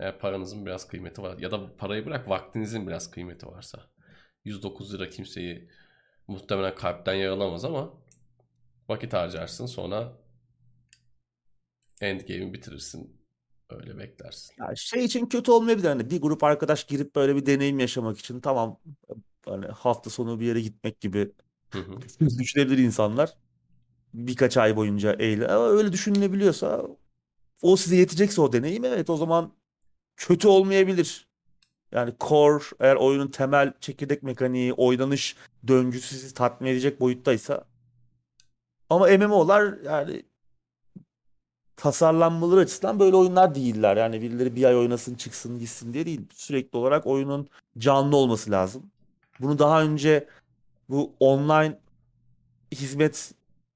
Eğer 0.00 0.18
paranızın 0.18 0.66
biraz 0.66 0.88
kıymeti 0.88 1.22
var 1.22 1.38
ya 1.38 1.50
da 1.50 1.76
parayı 1.76 2.06
bırak 2.06 2.28
vaktinizin 2.28 2.86
biraz 2.86 3.10
kıymeti 3.10 3.46
varsa. 3.46 3.90
109 4.44 4.94
lira 4.94 5.10
kimseyi 5.10 5.68
muhtemelen 6.28 6.74
kalpten 6.74 7.14
yaralamaz 7.14 7.64
ama 7.64 7.94
vakit 8.88 9.12
harcarsın 9.12 9.66
sonra 9.66 10.12
endgame'i 12.00 12.52
bitirirsin. 12.52 13.18
Öyle 13.70 13.98
beklersin. 13.98 14.54
Ya 14.58 14.76
şey 14.76 15.04
için 15.04 15.26
kötü 15.26 15.50
olmayabilir. 15.50 15.88
Hani 15.88 16.10
bir 16.10 16.20
grup 16.20 16.44
arkadaş 16.44 16.84
girip 16.84 17.14
böyle 17.16 17.36
bir 17.36 17.46
deneyim 17.46 17.78
yaşamak 17.78 18.18
için 18.18 18.40
tamam 18.40 18.80
hani 19.44 19.66
hafta 19.66 20.10
sonu 20.10 20.40
bir 20.40 20.46
yere 20.46 20.60
gitmek 20.60 21.00
gibi. 21.00 21.32
Düşünebilir 22.38 22.78
insanlar. 22.78 23.36
Birkaç 24.14 24.56
ay 24.56 24.76
boyunca. 24.76 25.12
Ama 25.48 25.68
öyle 25.68 25.92
düşünülebiliyorsa 25.92 26.82
o 27.62 27.76
size 27.76 27.96
yetecekse 27.96 28.40
o 28.40 28.52
deneyim 28.52 28.84
evet 28.84 29.10
o 29.10 29.16
zaman 29.16 29.52
kötü 30.16 30.48
olmayabilir. 30.48 31.28
Yani 31.92 32.14
core 32.20 32.64
eğer 32.80 32.96
oyunun 32.96 33.28
temel 33.28 33.72
çekirdek 33.80 34.22
mekaniği, 34.22 34.72
oynanış 34.72 35.36
döngüsü 35.68 36.14
sizi 36.14 36.34
tatmin 36.34 36.70
edecek 36.70 37.00
boyuttaysa 37.00 37.64
ama 38.90 39.06
MMO'lar 39.06 39.78
yani 39.84 40.22
tasarlanmaları 41.76 42.60
açısından 42.60 43.00
böyle 43.00 43.16
oyunlar 43.16 43.54
değiller. 43.54 43.96
Yani 43.96 44.22
birileri 44.22 44.56
bir 44.56 44.64
ay 44.64 44.76
oynasın 44.76 45.14
çıksın 45.14 45.58
gitsin 45.58 45.92
diye 45.92 46.06
değil. 46.06 46.20
Sürekli 46.32 46.78
olarak 46.78 47.06
oyunun 47.06 47.48
canlı 47.78 48.16
olması 48.16 48.50
lazım. 48.50 48.90
Bunu 49.40 49.58
daha 49.58 49.82
önce 49.82 50.28
bu 50.88 51.16
online 51.20 51.80
hizmet 52.72 53.32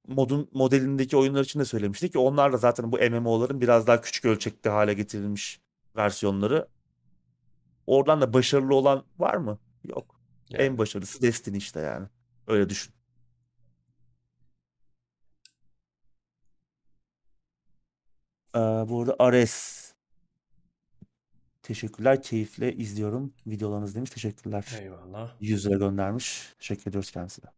modun 0.07 0.49
modelindeki 0.53 1.17
oyunlar 1.17 1.43
için 1.43 1.59
de 1.59 1.65
söylemiştik 1.65 2.11
ki 2.11 2.19
onlar 2.19 2.53
da 2.53 2.57
zaten 2.57 2.91
bu 2.91 2.97
MMO'ların 2.97 3.61
biraz 3.61 3.87
daha 3.87 4.01
küçük 4.01 4.25
ölçekte 4.25 4.69
hale 4.69 4.93
getirilmiş 4.93 5.61
versiyonları. 5.95 6.67
Oradan 7.87 8.21
da 8.21 8.33
başarılı 8.33 8.75
olan 8.75 9.03
var 9.19 9.35
mı? 9.35 9.59
Yok. 9.83 10.21
Yani. 10.49 10.63
En 10.63 10.77
başarılısı 10.77 11.21
Destiny 11.21 11.57
işte 11.57 11.79
yani. 11.79 12.07
Öyle 12.47 12.69
düşün. 12.69 12.93
Ee, 18.55 18.59
bu 18.59 19.01
arada 19.01 19.15
Ares 19.19 19.82
Teşekkürler. 21.63 22.21
Keyifle 22.21 22.73
izliyorum. 22.73 23.33
Videolarınızı 23.47 23.95
demiş. 23.95 24.09
Teşekkürler. 24.09 24.65
Eyvallah. 24.81 25.35
100 25.39 25.65
lira 25.65 25.77
göndermiş. 25.77 26.53
Teşekkür 26.59 26.91
ediyoruz 26.91 27.11
kendisine. 27.11 27.49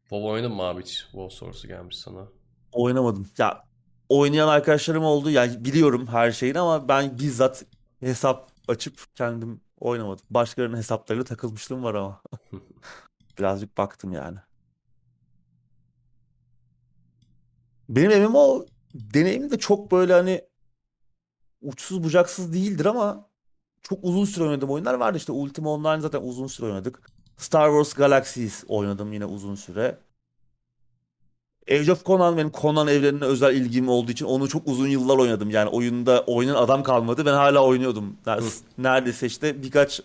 WoW 0.00 0.28
oynadın 0.28 0.52
mı 0.56 0.62
abi 0.62 0.82
hiç? 0.82 0.98
WoW 0.98 1.36
sorusu 1.36 1.68
gelmiş 1.68 1.96
sana. 1.96 2.28
Oynamadım. 2.72 3.28
Ya 3.38 3.64
oynayan 4.08 4.48
arkadaşlarım 4.48 5.04
oldu. 5.04 5.30
Yani 5.30 5.64
biliyorum 5.64 6.06
her 6.06 6.32
şeyini 6.32 6.58
ama 6.60 6.88
ben 6.88 7.18
bizzat 7.18 7.64
hesap 8.00 8.50
açıp 8.68 9.16
kendim 9.16 9.60
oynamadım. 9.80 10.26
Başkalarının 10.30 10.76
hesaplarıyla 10.76 11.24
takılmışlığım 11.24 11.84
var 11.84 11.94
ama. 11.94 12.22
Birazcık 13.38 13.78
baktım 13.78 14.12
yani. 14.12 14.38
Benim 17.88 18.22
MMO 18.22 18.66
deneyimim 18.94 19.50
de 19.50 19.58
çok 19.58 19.92
böyle 19.92 20.12
hani 20.12 20.40
uçsuz 21.62 22.04
bucaksız 22.04 22.52
değildir 22.52 22.84
ama 22.84 23.28
çok 23.82 23.98
uzun 24.02 24.24
süre 24.24 24.44
oynadığım 24.44 24.70
oyunlar 24.70 24.94
vardı. 24.94 25.18
İşte 25.18 25.32
Ultima 25.32 25.70
Online 25.70 26.00
zaten 26.00 26.22
uzun 26.22 26.46
süre 26.46 26.66
oynadık. 26.66 27.00
Star 27.36 27.68
Wars 27.68 27.94
Galaxies 27.94 28.64
oynadım 28.68 29.12
yine 29.12 29.24
uzun 29.24 29.54
süre. 29.54 29.98
Age 31.70 31.92
of 31.92 32.04
Conan 32.04 32.36
benim 32.36 32.52
Conan 32.60 32.88
evrenine 32.88 33.24
özel 33.24 33.54
ilgim 33.54 33.88
olduğu 33.88 34.12
için 34.12 34.26
onu 34.26 34.48
çok 34.48 34.68
uzun 34.68 34.86
yıllar 34.88 35.18
oynadım. 35.18 35.50
Yani 35.50 35.68
oyunda 35.68 36.24
oynayan 36.26 36.54
adam 36.54 36.82
kalmadı. 36.82 37.26
Ben 37.26 37.32
hala 37.32 37.64
oynuyordum. 37.64 38.16
Neredeyse 38.78 39.26
işte 39.26 39.62
birkaç 39.62 40.00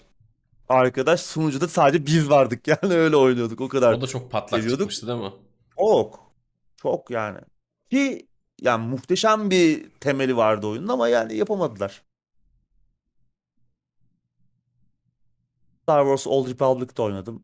arkadaş 0.69 1.21
sunucuda 1.21 1.67
sadece 1.67 2.05
biz 2.05 2.29
vardık. 2.29 2.67
Yani 2.67 2.93
öyle 2.93 3.15
oynuyorduk. 3.15 3.61
O 3.61 3.67
kadar. 3.67 3.93
O 3.93 4.01
da 4.01 4.07
çok 4.07 4.31
patlak 4.31 4.59
seviyorduk. 4.59 4.79
çıkmıştı 4.79 5.07
değil 5.07 5.19
mi? 5.19 5.31
Çok. 5.79 6.19
Çok 6.77 7.09
yani. 7.09 7.37
Ki 7.91 8.27
yani 8.61 8.87
muhteşem 8.87 9.49
bir 9.51 9.89
temeli 9.89 10.37
vardı 10.37 10.67
oyunun 10.67 10.87
ama 10.87 11.07
yani 11.07 11.35
yapamadılar. 11.37 12.03
Star 15.83 16.03
Wars 16.03 16.27
Old 16.27 16.47
Republic'te 16.49 17.01
oynadım. 17.01 17.43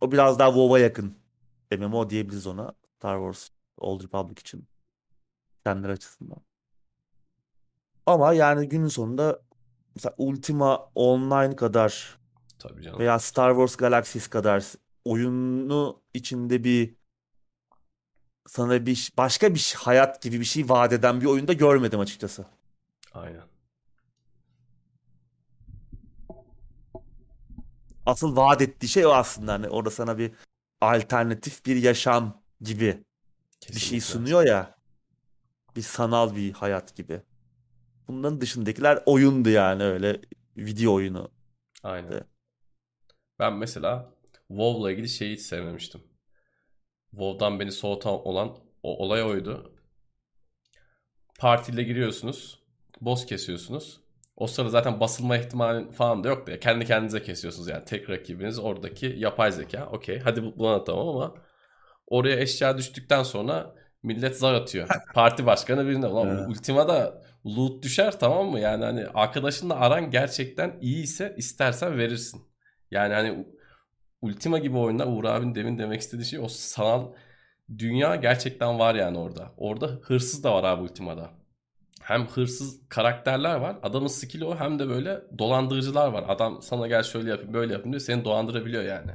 O 0.00 0.12
biraz 0.12 0.38
daha 0.38 0.48
WoW'a 0.48 0.78
yakın. 0.78 1.16
MMO 1.78 2.10
diyebiliriz 2.10 2.46
ona. 2.46 2.72
Star 2.96 3.16
Wars 3.16 3.48
Old 3.78 4.02
Republic 4.02 4.40
için. 4.40 4.68
Kendileri 5.64 5.92
açısından. 5.92 6.38
Ama 8.06 8.32
yani 8.32 8.68
günün 8.68 8.88
sonunda 8.88 9.42
mesela 9.94 10.14
Ultima 10.18 10.76
Online 10.94 11.56
kadar 11.56 12.18
Tabii 12.58 12.82
canım. 12.82 12.98
veya 12.98 13.18
Star 13.18 13.50
Wars 13.50 13.76
Galaxies 13.76 14.28
kadar 14.28 14.64
oyunu 15.04 16.02
içinde 16.14 16.64
bir 16.64 17.01
sana 18.46 18.86
bir 18.86 19.12
başka 19.18 19.54
bir 19.54 19.74
hayat 19.78 20.22
gibi 20.22 20.40
bir 20.40 20.44
şey 20.44 20.68
vaat 20.68 20.92
eden 20.92 21.20
bir 21.20 21.26
oyunda 21.26 21.52
görmedim 21.52 22.00
açıkçası. 22.00 22.46
Aynen. 23.14 23.42
Asıl 28.06 28.36
vaat 28.36 28.62
ettiği 28.62 28.88
şey 28.88 29.06
o 29.06 29.10
aslında. 29.10 29.52
Hani 29.52 29.68
orada 29.68 29.90
sana 29.90 30.18
bir 30.18 30.32
alternatif 30.80 31.66
bir 31.66 31.76
yaşam 31.76 32.42
gibi 32.60 33.04
Kesinlikle. 33.60 33.74
bir 33.74 33.80
şey 33.80 34.00
sunuyor 34.00 34.46
ya. 34.46 34.78
Bir 35.76 35.82
sanal 35.82 36.36
bir 36.36 36.52
hayat 36.52 36.96
gibi. 36.96 37.22
Bunların 38.08 38.40
dışındakiler 38.40 39.02
oyundu 39.06 39.48
yani 39.48 39.82
öyle 39.84 40.20
video 40.56 40.94
oyunu. 40.94 41.30
Aynen. 41.82 42.24
Ben 43.38 43.52
mesela 43.52 44.14
WoW'la 44.48 44.92
ilgili 44.92 45.08
şeyi 45.08 45.36
hiç 45.36 45.40
sevmemiştim. 45.40 46.00
WoW'dan 47.12 47.60
beni 47.60 47.72
soğutan 47.72 48.26
olan 48.26 48.56
o 48.82 49.04
olay 49.04 49.22
oydu. 49.22 49.72
Partiyle 51.38 51.82
giriyorsunuz. 51.82 52.62
Boss 53.00 53.26
kesiyorsunuz. 53.26 54.00
O 54.36 54.46
sırada 54.46 54.70
zaten 54.70 55.00
basılma 55.00 55.36
ihtimali 55.36 55.90
falan 55.90 56.24
da 56.24 56.28
yok 56.28 56.48
ya. 56.48 56.60
Kendi 56.60 56.84
kendinize 56.84 57.22
kesiyorsunuz 57.22 57.68
yani. 57.68 57.84
Tek 57.84 58.10
rakibiniz 58.10 58.58
oradaki 58.58 59.06
yapay 59.18 59.52
zeka. 59.52 59.86
Okey. 59.86 60.18
Hadi 60.18 60.42
buna 60.58 60.84
tamam 60.84 61.08
ama 61.08 61.34
oraya 62.06 62.36
eşya 62.40 62.78
düştükten 62.78 63.22
sonra 63.22 63.74
millet 64.02 64.38
zar 64.38 64.54
atıyor. 64.54 64.88
Parti 65.14 65.46
başkanı 65.46 65.88
birine. 65.88 66.06
Ulan. 66.06 66.50
Ultima'da 66.50 67.22
loot 67.46 67.82
düşer 67.82 68.18
tamam 68.18 68.46
mı? 68.46 68.60
Yani 68.60 68.84
hani 68.84 69.06
arkadaşınla 69.14 69.74
aran 69.74 70.10
gerçekten 70.10 70.78
iyi 70.80 71.02
ise 71.02 71.34
istersen 71.38 71.98
verirsin. 71.98 72.42
Yani 72.90 73.14
hani 73.14 73.46
Ultima 74.22 74.58
gibi 74.58 74.76
oyunlar 74.76 75.06
Uğur 75.06 75.24
abinin 75.24 75.54
demin 75.54 75.78
demek 75.78 76.00
istediği 76.00 76.24
şey 76.24 76.38
o 76.38 76.48
sanal 76.48 77.06
dünya 77.78 78.16
gerçekten 78.16 78.78
var 78.78 78.94
yani 78.94 79.18
orada. 79.18 79.52
Orada 79.56 79.86
hırsız 80.02 80.44
da 80.44 80.54
var 80.54 80.64
abi 80.64 80.82
Ultima'da. 80.82 81.30
Hem 82.02 82.26
hırsız 82.26 82.88
karakterler 82.88 83.54
var. 83.56 83.76
Adamın 83.82 84.06
skill'i 84.06 84.44
o 84.44 84.56
hem 84.56 84.78
de 84.78 84.88
böyle 84.88 85.20
dolandırıcılar 85.38 86.08
var. 86.08 86.24
Adam 86.28 86.62
sana 86.62 86.86
gel 86.86 87.02
şöyle 87.02 87.30
yapayım 87.30 87.54
böyle 87.54 87.72
yapayım 87.72 87.92
diyor. 87.92 88.00
Seni 88.00 88.24
dolandırabiliyor 88.24 88.82
yani. 88.84 89.10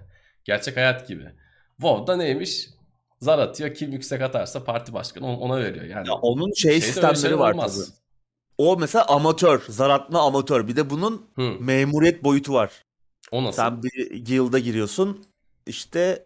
Gerçek 0.45 0.77
hayat 0.77 1.07
gibi. 1.07 1.31
WoW'da 1.77 2.15
neymiş? 2.15 2.69
Zar 3.19 3.39
atıyor. 3.39 3.73
Kim 3.73 3.91
yüksek 3.91 4.21
atarsa 4.21 4.63
parti 4.63 4.93
başkanı 4.93 5.39
ona 5.39 5.57
veriyor. 5.59 5.85
Yani 5.85 6.07
ya 6.07 6.13
onun 6.13 6.51
şey 6.53 6.81
sistemleri 6.81 7.39
var 7.39 7.53
olmaz. 7.53 7.75
tabii. 7.75 7.97
O 8.57 8.77
mesela 8.77 9.05
amatör. 9.07 9.63
Zar 9.67 9.89
atma 9.89 10.21
amatör. 10.21 10.67
Bir 10.67 10.75
de 10.75 10.89
bunun 10.89 11.29
Hı. 11.35 11.51
memuriyet 11.59 12.23
boyutu 12.23 12.53
var. 12.53 12.71
O 13.31 13.43
nasıl? 13.43 13.57
Sen 13.57 13.83
bir 13.83 14.25
guild'a 14.25 14.59
giriyorsun. 14.59 15.25
İşte 15.65 16.25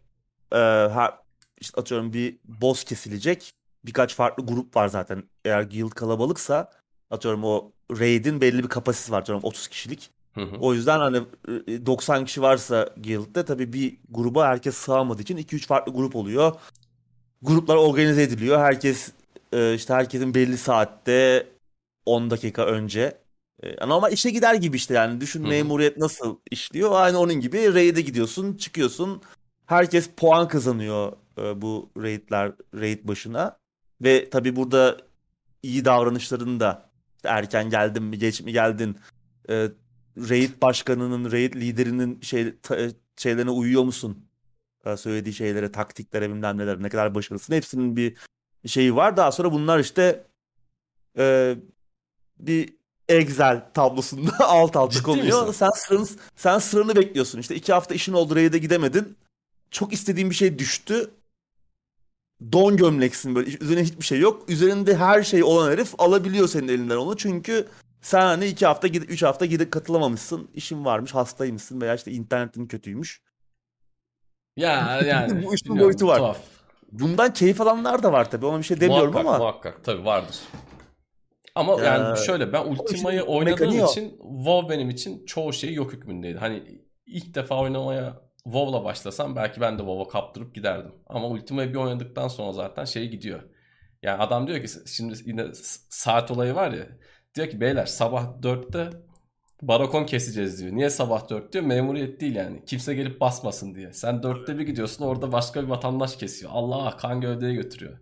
e, 0.51 0.57
her, 0.57 1.13
işte 1.61 1.81
atıyorum 1.81 2.13
bir 2.13 2.37
boss 2.45 2.83
kesilecek. 2.83 3.51
Birkaç 3.85 4.15
farklı 4.15 4.45
grup 4.45 4.75
var 4.75 4.87
zaten. 4.87 5.23
Eğer 5.45 5.63
guild 5.63 5.89
kalabalıksa 5.89 6.71
atıyorum 7.09 7.43
o 7.43 7.71
raid'in 7.99 8.41
belli 8.41 8.63
bir 8.63 8.69
kapasitesi 8.69 9.11
var. 9.11 9.21
Atıyorum 9.21 9.43
30 9.43 9.67
kişilik. 9.67 10.09
Hı 10.33 10.41
hı. 10.41 10.55
O 10.59 10.73
yüzden 10.73 10.99
hani 10.99 11.21
90 11.85 12.25
kişi 12.25 12.41
varsa 12.41 12.89
guild'de 12.97 13.45
tabii 13.45 13.73
bir 13.73 13.97
gruba 14.09 14.47
herkes 14.47 14.75
sığamadığı 14.75 15.21
için 15.21 15.37
2-3 15.37 15.67
farklı 15.67 15.93
grup 15.93 16.15
oluyor. 16.15 16.53
Gruplar 17.41 17.75
organize 17.75 18.23
ediliyor. 18.23 18.59
Herkes 18.59 19.11
işte 19.75 19.93
herkesin 19.93 20.33
belli 20.33 20.57
saatte 20.57 21.47
10 22.05 22.29
dakika 22.29 22.65
önce 22.65 23.20
e, 23.63 23.87
normal 23.87 24.13
işe 24.13 24.29
gider 24.29 24.55
gibi 24.55 24.75
işte 24.77 24.93
yani. 24.93 25.21
Düşün 25.21 25.41
Hı-hı. 25.41 25.49
memuriyet 25.49 25.97
nasıl 25.97 26.39
işliyor. 26.51 26.91
Aynı 26.93 27.19
onun 27.19 27.33
gibi 27.33 27.73
raid'e 27.73 28.01
gidiyorsun 28.01 28.57
çıkıyorsun. 28.57 29.21
Herkes 29.65 30.09
puan 30.17 30.47
kazanıyor 30.47 31.13
e, 31.37 31.61
bu 31.61 31.89
raidler 31.97 32.51
raid 32.75 33.07
başına. 33.07 33.57
Ve 34.01 34.29
tabi 34.29 34.55
burada 34.55 34.97
iyi 35.63 35.85
davranışlarını 35.85 36.59
da 36.59 36.91
işte 37.15 37.29
erken 37.29 37.69
geldin 37.69 38.03
mi 38.03 38.17
geç 38.17 38.41
mi 38.41 38.51
geldin 38.51 38.97
e, 39.49 39.67
raid 40.17 40.61
başkanının 40.61 41.31
raid 41.31 41.53
liderinin 41.55 42.21
şey 42.21 42.59
ta, 42.59 42.75
e, 42.75 42.91
şeylerine 43.17 43.51
uyuyor 43.51 43.83
musun? 43.83 44.25
E, 44.85 44.97
söylediği 44.97 45.33
şeylere 45.33 45.71
taktiklere 45.71 46.29
bilmem 46.29 46.57
neler 46.57 46.83
ne 46.83 46.89
kadar 46.89 47.15
başarılısın. 47.15 47.53
Hepsinin 47.53 47.95
bir 47.95 48.17
şeyi 48.65 48.95
var. 48.95 49.17
Daha 49.17 49.31
sonra 49.31 49.51
bunlar 49.51 49.79
işte 49.79 50.23
e, 51.17 51.55
bir 52.39 52.80
Excel 53.11 53.61
tablosunda 53.73 54.31
alt 54.39 54.75
alta 54.75 55.03
konuyor. 55.03 55.53
Sen 55.53 55.69
sıranı, 55.75 56.07
sen 56.35 56.59
sıranı 56.59 56.95
bekliyorsun. 56.95 57.39
İşte 57.39 57.55
iki 57.55 57.73
hafta 57.73 57.95
işin 57.95 58.13
oldu 58.13 58.35
raid'e 58.35 58.57
gidemedin. 58.57 59.17
Çok 59.71 59.93
istediğin 59.93 60.29
bir 60.29 60.35
şey 60.35 60.59
düştü. 60.59 61.11
Don 62.51 62.77
gömleksin 62.77 63.35
böyle. 63.35 63.57
Üzerine 63.61 63.83
hiçbir 63.83 64.05
şey 64.05 64.19
yok. 64.19 64.49
Üzerinde 64.49 64.95
her 64.95 65.23
şey 65.23 65.43
olan 65.43 65.71
herif 65.71 65.93
alabiliyor 65.97 66.47
senin 66.47 66.67
elinden 66.67 66.97
onu. 66.97 67.17
Çünkü 67.17 67.67
sen 68.01 68.21
hani 68.21 68.47
iki 68.47 68.65
hafta 68.65 68.87
gidip 68.87 69.09
üç 69.09 69.23
hafta 69.23 69.45
gidip 69.45 69.71
katılamamışsın. 69.71 70.49
İşin 70.53 70.85
varmış, 70.85 71.13
hastaymışsın 71.13 71.81
veya 71.81 71.95
işte 71.95 72.11
internetin 72.11 72.67
kötüymüş. 72.67 73.21
Ya 74.57 75.01
yani. 75.05 75.43
Bu 75.45 75.55
işin 75.55 75.79
boyutu 75.79 76.07
var. 76.07 76.17
Tuhaf. 76.17 76.37
Bundan 76.91 77.33
keyif 77.33 77.61
alanlar 77.61 78.03
da 78.03 78.11
var 78.11 78.31
tabii. 78.31 78.45
Ona 78.45 78.57
bir 78.57 78.63
şey 78.63 78.79
demiyorum 78.79 79.13
muhakkak, 79.13 79.25
ama. 79.25 79.37
Muhakkak 79.37 79.83
tabii 79.83 80.05
vardır. 80.05 80.35
Ama 81.55 81.79
ya, 81.79 81.85
yani 81.85 82.17
şöyle 82.17 82.53
ben 82.53 82.65
Ultima'yı 82.65 83.23
oynadığım 83.23 83.85
için 83.85 84.09
WoW 84.09 84.69
benim 84.69 84.89
için 84.89 85.25
çoğu 85.25 85.53
şey 85.53 85.73
yok 85.73 85.93
hükmündeydi. 85.93 86.37
Hani 86.37 86.81
ilk 87.05 87.35
defa 87.35 87.59
oynamaya 87.59 88.21
WoW'la 88.43 88.83
başlasam 88.83 89.35
belki 89.35 89.61
ben 89.61 89.73
de 89.73 89.77
WoW'a 89.77 90.07
kaptırıp 90.07 90.55
giderdim. 90.55 90.91
Ama 91.07 91.27
Ultima'yı 91.27 91.69
bir 91.69 91.75
oynadıktan 91.75 92.27
sonra 92.27 92.53
zaten 92.53 92.85
şey 92.85 93.09
gidiyor. 93.09 93.43
Yani 94.03 94.21
adam 94.21 94.47
diyor 94.47 94.63
ki 94.63 94.67
şimdi 94.85 95.15
yine 95.25 95.45
saat 95.89 96.31
olayı 96.31 96.55
var 96.55 96.71
ya. 96.71 96.87
Diyor 97.35 97.49
ki 97.49 97.61
beyler 97.61 97.85
sabah 97.85 98.25
4'te 98.41 98.89
barakon 99.61 100.05
keseceğiz 100.05 100.61
diyor. 100.61 100.75
Niye 100.75 100.89
sabah 100.89 101.29
4 101.29 101.53
diyor? 101.53 101.63
Memuriyet 101.63 102.21
değil 102.21 102.35
yani. 102.35 102.65
Kimse 102.65 102.93
gelip 102.93 103.21
basmasın 103.21 103.75
diye. 103.75 103.93
Sen 103.93 104.15
4'te 104.15 104.57
bir 104.57 104.65
gidiyorsun 104.65 105.05
orada 105.05 105.31
başka 105.31 105.63
bir 105.63 105.67
vatandaş 105.67 106.15
kesiyor. 106.15 106.51
Allah 106.53 106.97
kan 106.97 107.21
gövdeye 107.21 107.53
götürüyor. 107.53 107.99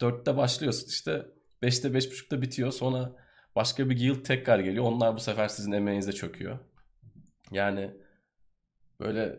4'te 0.00 0.36
başlıyorsun 0.36 0.88
işte 0.88 1.26
5'te 1.62 1.88
5.30'da 1.88 2.42
bitiyor. 2.42 2.72
Sonra 2.72 3.12
başka 3.56 3.90
bir 3.90 3.96
guild 3.96 4.24
tekrar 4.24 4.58
geliyor. 4.58 4.84
Onlar 4.84 5.16
bu 5.16 5.20
sefer 5.20 5.48
sizin 5.48 5.72
emeğinize 5.72 6.12
çöküyor. 6.12 6.58
Yani 7.50 7.90
böyle 9.00 9.38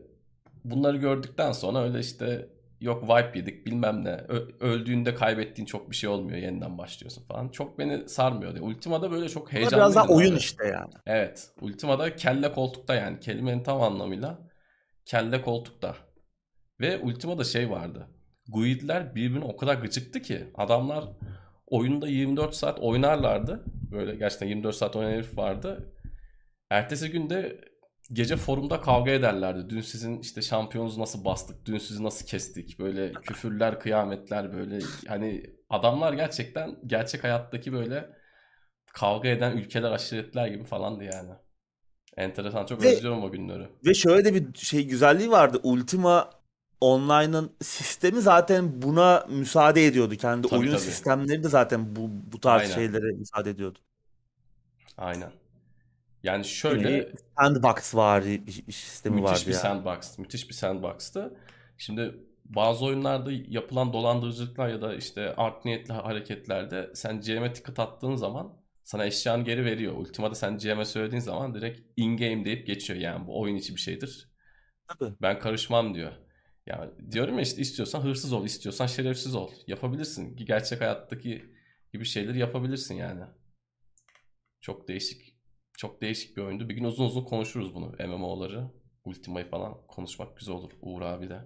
bunları 0.63 0.97
gördükten 0.97 1.51
sonra 1.51 1.83
öyle 1.83 1.99
işte 1.99 2.49
yok 2.81 3.01
wipe 3.07 3.39
yedik 3.39 3.65
bilmem 3.65 4.03
ne. 4.05 4.11
Ö- 4.11 4.49
öldüğünde 4.59 5.15
kaybettiğin 5.15 5.65
çok 5.65 5.91
bir 5.91 5.95
şey 5.95 6.09
olmuyor. 6.09 6.37
Yeniden 6.37 6.77
başlıyorsun 6.77 7.23
falan. 7.23 7.49
Çok 7.49 7.79
beni 7.79 8.09
sarmıyor. 8.09 8.55
Yani 8.55 8.65
Ultima'da 8.65 9.11
böyle 9.11 9.29
çok 9.29 9.43
Ama 9.43 9.53
heyecanlıydım. 9.53 9.79
biraz 9.79 9.95
daha 9.95 10.07
oyun 10.15 10.31
abi. 10.31 10.39
işte 10.39 10.67
yani. 10.67 10.93
Evet. 11.05 11.51
Ultima'da 11.61 12.15
kelle 12.15 12.51
koltukta 12.51 12.95
yani. 12.95 13.19
Kelimenin 13.19 13.63
tam 13.63 13.81
anlamıyla 13.81 14.39
kelle 15.05 15.41
koltukta. 15.41 15.95
Ve 16.79 16.97
Ultima'da 16.99 17.43
şey 17.43 17.69
vardı. 17.69 18.07
Guild'ler 18.47 19.15
birbirine 19.15 19.45
o 19.45 19.57
kadar 19.57 19.75
gıcıktı 19.75 20.21
ki 20.21 20.47
adamlar 20.55 21.03
oyunda 21.69 22.07
24 22.07 22.55
saat 22.55 22.79
oynarlardı. 22.79 23.63
Böyle 23.91 24.15
gerçekten 24.15 24.47
24 24.47 24.75
saat 24.75 24.95
oynayan 24.95 25.13
herif 25.13 25.37
vardı. 25.37 25.93
Ertesi 26.69 27.11
günde 27.11 27.61
gece 28.13 28.35
forumda 28.37 28.81
kavga 28.81 29.11
ederlerdi. 29.11 29.69
Dün 29.69 29.81
sizin 29.81 30.19
işte 30.19 30.41
şampiyonunuzu 30.41 31.01
nasıl 31.01 31.25
bastık, 31.25 31.65
dün 31.65 31.77
sizi 31.77 32.03
nasıl 32.03 32.25
kestik. 32.25 32.79
Böyle 32.79 33.11
küfürler, 33.11 33.79
kıyametler 33.79 34.53
böyle. 34.53 34.79
Hani 35.07 35.43
adamlar 35.69 36.13
gerçekten 36.13 36.75
gerçek 36.85 37.23
hayattaki 37.23 37.73
böyle 37.73 38.09
kavga 38.93 39.29
eden 39.29 39.57
ülkeler, 39.57 39.91
aşiretler 39.91 40.47
gibi 40.47 40.63
falandı 40.63 41.03
yani. 41.03 41.31
Enteresan. 42.17 42.65
Çok 42.65 42.83
Ve- 42.83 42.95
özlüyorum 42.95 43.23
o 43.23 43.31
günleri. 43.31 43.67
Ve 43.85 43.93
şöyle 43.93 44.25
de 44.25 44.35
bir 44.35 44.59
şey 44.59 44.87
güzelliği 44.87 45.31
vardı. 45.31 45.59
Ultima 45.63 46.29
Online'ın 46.81 47.55
sistemi 47.61 48.21
zaten 48.21 48.81
buna 48.81 49.25
müsaade 49.29 49.85
ediyordu. 49.85 50.15
Kendi 50.15 50.47
Tabii, 50.47 50.59
oyun 50.59 50.71
tabii. 50.71 50.81
sistemleri 50.81 51.43
de 51.43 51.49
zaten 51.49 51.95
bu 51.95 52.09
bu 52.33 52.39
tarz 52.39 52.61
Aynen. 52.61 52.73
şeylere 52.75 53.11
müsaade 53.17 53.49
ediyordu. 53.49 53.79
Aynen. 54.97 55.31
Yani 56.23 56.45
şöyle 56.45 57.11
sandbox 57.39 57.95
var 57.95 58.25
bir 58.25 58.67
bir 58.67 58.71
sistemi 58.71 59.21
müthiş 59.21 59.31
vardı 59.31 59.47
bir 59.47 59.51
yani. 59.53 59.61
sandbox. 59.61 60.17
Müthiş 60.17 60.49
bir 60.49 60.53
sandbox'tı. 60.53 61.37
Şimdi 61.77 62.15
bazı 62.45 62.85
oyunlarda 62.85 63.31
yapılan 63.31 63.93
dolandırıcılıklar 63.93 64.67
ya 64.69 64.81
da 64.81 64.95
işte 64.95 65.35
art 65.35 65.65
niyetli 65.65 65.93
hareketlerde 65.93 66.91
sen 66.95 67.21
GM'e 67.21 67.53
ticket 67.53 67.79
attığın 67.79 68.15
zaman 68.15 68.53
sana 68.83 69.05
eşyanı 69.05 69.43
geri 69.43 69.65
veriyor. 69.65 69.93
Ultima'da 69.97 70.35
sen 70.35 70.57
GM'e 70.57 70.85
söylediğin 70.85 71.21
zaman 71.21 71.53
direkt 71.53 71.81
in-game 71.97 72.45
deyip 72.45 72.67
geçiyor. 72.67 72.99
Yani 72.99 73.27
bu 73.27 73.41
oyun 73.41 73.55
içi 73.55 73.75
bir 73.75 73.81
şeydir. 73.81 74.29
Tabii. 74.87 75.13
Ben 75.21 75.39
karışmam 75.39 75.95
diyor. 75.95 76.11
Yani 76.69 76.91
diyorum 77.11 77.35
ya 77.35 77.41
işte 77.41 77.61
istiyorsan 77.61 78.01
hırsız 78.01 78.33
ol, 78.33 78.45
istiyorsan 78.45 78.85
şerefsiz 78.87 79.35
ol. 79.35 79.51
Yapabilirsin. 79.67 80.35
Gerçek 80.35 80.81
hayattaki 80.81 81.45
gibi 81.93 82.05
şeyleri 82.05 82.39
yapabilirsin 82.39 82.95
yani. 82.95 83.23
Çok 84.61 84.87
değişik. 84.87 85.35
Çok 85.77 86.01
değişik 86.01 86.37
bir 86.37 86.41
oyundu. 86.41 86.69
Bir 86.69 86.73
gün 86.73 86.83
uzun 86.83 87.05
uzun 87.05 87.23
konuşuruz 87.23 87.75
bunu. 87.75 87.91
MMO'ları, 88.07 88.71
Ultima'yı 89.05 89.49
falan 89.49 89.77
konuşmak 89.87 90.37
güzel 90.37 90.55
olur 90.55 90.71
Uğur 90.81 91.01
abi 91.01 91.29
de. 91.29 91.45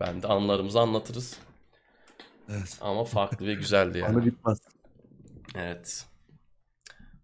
Ben 0.00 0.22
de 0.22 0.26
anılarımızı 0.26 0.80
anlatırız. 0.80 1.38
Evet. 2.48 2.78
Ama 2.80 3.04
farklı 3.04 3.46
ve 3.46 3.54
güzeldi 3.54 4.04
Anı 4.04 4.14
yani. 4.14 4.26
bitmez. 4.26 4.58
Evet. 5.54 6.06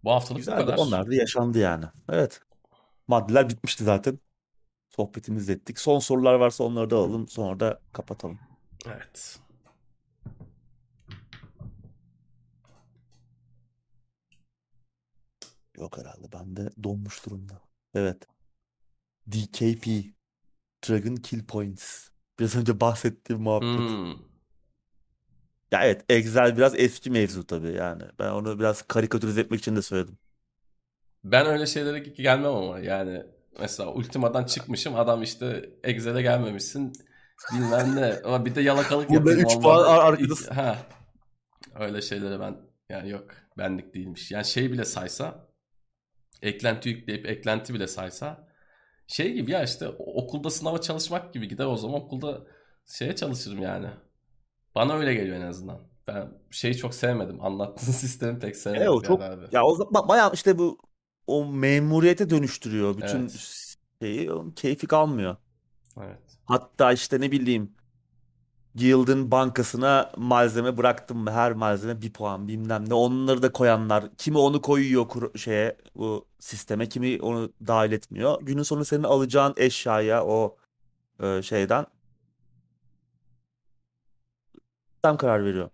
Bu 0.04 0.10
haftalık 0.10 0.36
bu 0.36 0.38
Güzeldi. 0.38 0.60
kadar. 0.60 0.76
Onlar 0.78 1.10
da 1.10 1.14
yaşandı 1.14 1.58
yani. 1.58 1.84
Evet. 2.08 2.40
Maddeler 3.08 3.48
bitmişti 3.48 3.84
zaten. 3.84 4.18
Sohbetimizi 4.96 5.52
ettik. 5.52 5.78
Son 5.78 5.98
sorular 5.98 6.34
varsa 6.34 6.64
onları 6.64 6.90
da 6.90 6.96
alalım. 6.96 7.28
Sonra 7.28 7.60
da 7.60 7.80
kapatalım. 7.92 8.38
Evet. 8.86 9.40
Yok 15.76 15.98
herhalde. 15.98 16.32
Ben 16.32 16.56
de 16.56 16.70
donmuş 16.84 17.26
durumda. 17.26 17.60
Evet. 17.94 18.26
DKP. 19.32 19.86
Dragon 20.88 21.16
Kill 21.16 21.46
Points. 21.46 22.08
Biraz 22.40 22.56
önce 22.56 22.80
bahsettiğim 22.80 23.42
muhabbet. 23.42 23.78
Hmm. 23.78 24.32
Ya 25.72 25.84
evet 25.84 26.04
Excel 26.08 26.56
biraz 26.56 26.74
eski 26.80 27.10
mevzu 27.10 27.46
tabii 27.46 27.72
yani. 27.72 28.02
Ben 28.18 28.30
onu 28.30 28.58
biraz 28.58 28.82
karikatürize 28.82 29.40
etmek 29.40 29.60
için 29.60 29.76
de 29.76 29.82
söyledim. 29.82 30.18
Ben 31.24 31.46
öyle 31.46 31.66
şeylere 31.66 31.98
gelmem 31.98 32.54
ama 32.54 32.78
yani 32.78 33.22
mesela 33.60 33.92
Ultima'dan 33.92 34.44
çıkmışım 34.44 34.94
adam 34.96 35.22
işte 35.22 35.70
Excel'e 35.84 36.22
gelmemişsin 36.22 36.92
bilmem 37.54 37.96
ne 37.96 38.14
ama 38.24 38.44
bir 38.44 38.54
de 38.54 38.60
yalakalık 38.60 39.08
Burada 39.10 39.30
yapayım 39.30 39.48
üç 39.48 39.62
puan 39.62 39.76
olmadı. 39.78 39.88
ar- 39.88 40.12
arkadasın. 40.12 40.54
Ha. 40.54 40.78
Öyle 41.80 42.02
şeylere 42.02 42.40
ben 42.40 42.56
yani 42.88 43.10
yok 43.10 43.26
benlik 43.58 43.94
değilmiş. 43.94 44.30
Yani 44.30 44.44
şey 44.44 44.72
bile 44.72 44.84
saysa 44.84 45.48
eklenti 46.42 46.88
yükleyip 46.88 47.26
eklenti 47.26 47.74
bile 47.74 47.86
saysa 47.86 48.48
şey 49.06 49.32
gibi 49.32 49.50
ya 49.50 49.62
işte 49.62 49.88
o- 49.88 50.22
okulda 50.24 50.50
sınava 50.50 50.80
çalışmak 50.80 51.34
gibi 51.34 51.48
gider 51.48 51.64
o 51.66 51.76
zaman 51.76 52.00
okulda 52.00 52.40
şeye 52.86 53.16
çalışırım 53.16 53.62
yani. 53.62 53.86
Bana 54.74 54.94
öyle 54.94 55.14
geliyor 55.14 55.36
en 55.36 55.46
azından. 55.46 55.78
Ben 56.06 56.32
şeyi 56.50 56.76
çok 56.76 56.94
sevmedim. 56.94 57.40
Anlattığın 57.44 57.92
sistemi 57.92 58.38
pek 58.38 58.50
E 58.50 58.54
sevmedim 58.54 58.88
o 58.88 58.94
yani 58.94 59.02
çok 59.06 59.22
abi. 59.22 59.44
ya 59.52 59.64
o 59.64 59.74
zaman 59.74 60.08
bayağı 60.08 60.30
işte 60.34 60.58
bu 60.58 60.78
o 61.26 61.46
memuriyete 61.46 62.30
dönüştürüyor 62.30 62.96
bütün 62.96 63.18
Evet. 63.20 63.76
şeyi. 64.02 64.32
Onun 64.32 64.50
keyfi 64.50 64.86
kalmıyor. 64.86 65.36
Evet. 66.00 66.18
Hatta 66.46 66.92
işte 66.92 67.20
ne 67.20 67.32
bileyim 67.32 67.72
Guild'in 68.74 69.30
bankasına 69.30 70.12
malzeme 70.16 70.76
bıraktım 70.76 71.26
her 71.26 71.52
malzeme 71.52 72.02
bir 72.02 72.12
puan 72.12 72.48
bilmem 72.48 72.88
ne 72.88 72.94
onları 72.94 73.42
da 73.42 73.52
koyanlar 73.52 74.04
kimi 74.18 74.38
onu 74.38 74.62
koyuyor 74.62 75.08
kur- 75.08 75.38
şeye 75.38 75.76
bu 75.96 76.26
sisteme 76.38 76.88
kimi 76.88 77.18
onu 77.22 77.52
dahil 77.66 77.92
etmiyor. 77.92 78.42
Günün 78.42 78.62
sonunda 78.62 78.84
senin 78.84 79.02
alacağın 79.02 79.54
eşyaya 79.56 80.24
o 80.24 80.56
e, 81.22 81.42
şeyden 81.42 81.86
sistem 84.94 85.16
karar 85.16 85.44
veriyor. 85.44 85.70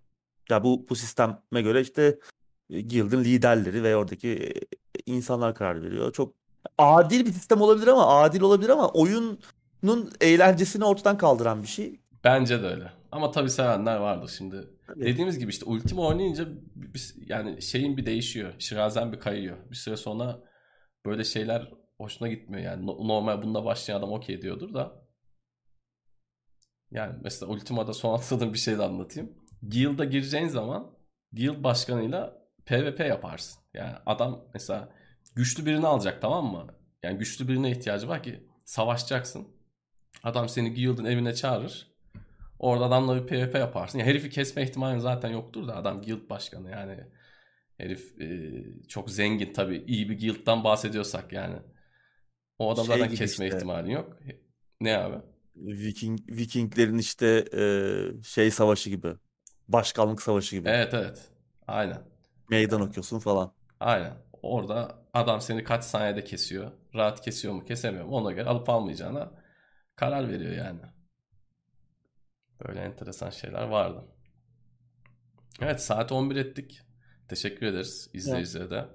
Ya 0.49 0.63
bu 0.63 0.85
bu 0.89 0.95
sisteme 0.95 1.61
göre 1.61 1.81
işte 1.81 2.19
e, 2.69 2.81
Guild'in 2.81 3.23
liderleri 3.23 3.83
ve 3.83 3.95
oradaki 3.95 4.29
e, 4.29 4.53
insanlar 5.13 5.55
karar 5.55 5.81
veriyor. 5.83 6.13
Çok 6.13 6.33
adil 6.77 7.25
bir 7.25 7.31
sistem 7.31 7.61
olabilir 7.61 7.87
ama 7.87 8.07
adil 8.21 8.41
olabilir 8.41 8.69
ama 8.69 8.89
oyunun 8.89 9.39
eğlencesini 10.21 10.85
ortadan 10.85 11.17
kaldıran 11.17 11.61
bir 11.63 11.67
şey. 11.67 11.99
Bence 12.23 12.61
de 12.63 12.67
öyle. 12.67 12.91
Ama 13.11 13.31
tabii 13.31 13.49
sevenler 13.49 13.95
vardır 13.97 14.31
şimdi. 14.37 14.67
Tabii. 14.87 15.05
Dediğimiz 15.05 15.39
gibi 15.39 15.49
işte 15.51 15.65
Ultima 15.65 16.07
oynayınca 16.07 16.45
bir- 16.75 17.13
yani 17.27 17.61
şeyin 17.61 17.97
bir 17.97 18.05
değişiyor. 18.05 18.53
Şirazen 18.59 19.11
bir 19.11 19.19
kayıyor. 19.19 19.57
Bir 19.71 19.75
süre 19.75 19.97
sonra 19.97 20.39
böyle 21.05 21.23
şeyler 21.23 21.71
hoşuna 21.97 22.27
gitmiyor. 22.27 22.63
Yani 22.63 22.85
no- 22.87 23.07
normal 23.07 23.41
bunda 23.43 23.65
başlayan 23.65 23.99
adam 23.99 24.11
okey 24.11 24.41
diyordur 24.41 24.73
da. 24.73 24.91
Yani 26.91 27.15
mesela 27.23 27.51
Ultima'da 27.51 27.93
son 27.93 28.13
atladığım 28.13 28.53
bir 28.53 28.57
şey 28.59 28.77
de 28.77 28.83
anlatayım. 28.83 29.31
Guild'a 29.61 30.05
gireceğin 30.05 30.47
zaman 30.47 30.91
Guild 31.33 31.63
başkanıyla 31.63 32.37
PvP 32.65 32.99
yaparsın. 33.07 33.61
Yani 33.73 33.93
adam 34.05 34.41
mesela 34.53 34.89
güçlü 35.35 35.65
birini 35.65 35.87
alacak 35.87 36.21
tamam 36.21 36.45
mı? 36.45 36.67
Yani 37.03 37.17
güçlü 37.17 37.47
birine 37.47 37.71
ihtiyacı 37.71 38.07
var 38.07 38.23
ki 38.23 38.43
savaşacaksın. 38.65 39.47
Adam 40.23 40.49
seni 40.49 40.73
Guild'ın 40.73 41.05
evine 41.05 41.33
çağırır. 41.33 41.87
Orada 42.59 42.85
adamla 42.85 43.15
bir 43.21 43.27
PvP 43.27 43.55
yaparsın. 43.55 43.99
Ya 43.99 44.05
herifi 44.05 44.29
kesme 44.29 44.63
ihtimalin 44.63 44.99
zaten 44.99 45.29
yoktur 45.29 45.67
da 45.67 45.75
adam 45.75 46.01
guild 46.01 46.29
başkanı 46.29 46.71
yani. 46.71 47.03
Herif 47.77 48.21
e, 48.21 48.27
çok 48.87 49.11
zengin 49.11 49.53
tabii. 49.53 49.83
iyi 49.87 50.09
bir 50.09 50.19
guild'dan 50.19 50.63
bahsediyorsak 50.63 51.33
yani. 51.33 51.55
O 52.59 52.71
adam 52.71 52.85
Şey 52.85 52.97
zaten 52.97 53.15
kesme 53.15 53.45
işte. 53.45 53.57
ihtimalin 53.57 53.89
yok. 53.89 54.17
Ne 54.81 54.97
abi? 54.97 55.15
Viking 55.55 56.19
Vikinglerin 56.29 56.97
işte 56.97 57.45
e, 57.53 58.23
şey 58.23 58.51
savaşı 58.51 58.89
gibi. 58.89 59.13
Başkanlık 59.67 60.21
savaşı 60.21 60.55
gibi. 60.55 60.69
Evet 60.69 60.93
evet. 60.93 61.29
Aynen. 61.67 62.01
Meydan 62.49 62.81
okuyorsun 62.81 63.19
falan. 63.19 63.53
Aynen. 63.79 64.13
Orada 64.41 64.98
adam 65.13 65.41
seni 65.41 65.63
kaç 65.63 65.83
saniyede 65.83 66.23
kesiyor. 66.23 66.71
Rahat 66.95 67.21
kesiyor 67.21 67.53
mu 67.53 67.65
kesemiyor 67.65 68.05
mu 68.05 68.11
ona 68.11 68.31
göre 68.31 68.49
alıp 68.49 68.69
almayacağına 68.69 69.31
karar 69.95 70.29
veriyor 70.29 70.51
yani. 70.51 70.81
Böyle 72.67 72.79
enteresan 72.79 73.29
şeyler 73.29 73.63
vardı. 73.63 74.05
Evet 75.61 75.81
saat 75.81 76.11
11 76.11 76.35
ettik. 76.35 76.81
Teşekkür 77.27 77.65
ederiz 77.65 78.09
izleyicilere 78.13 78.69
de. 78.69 78.85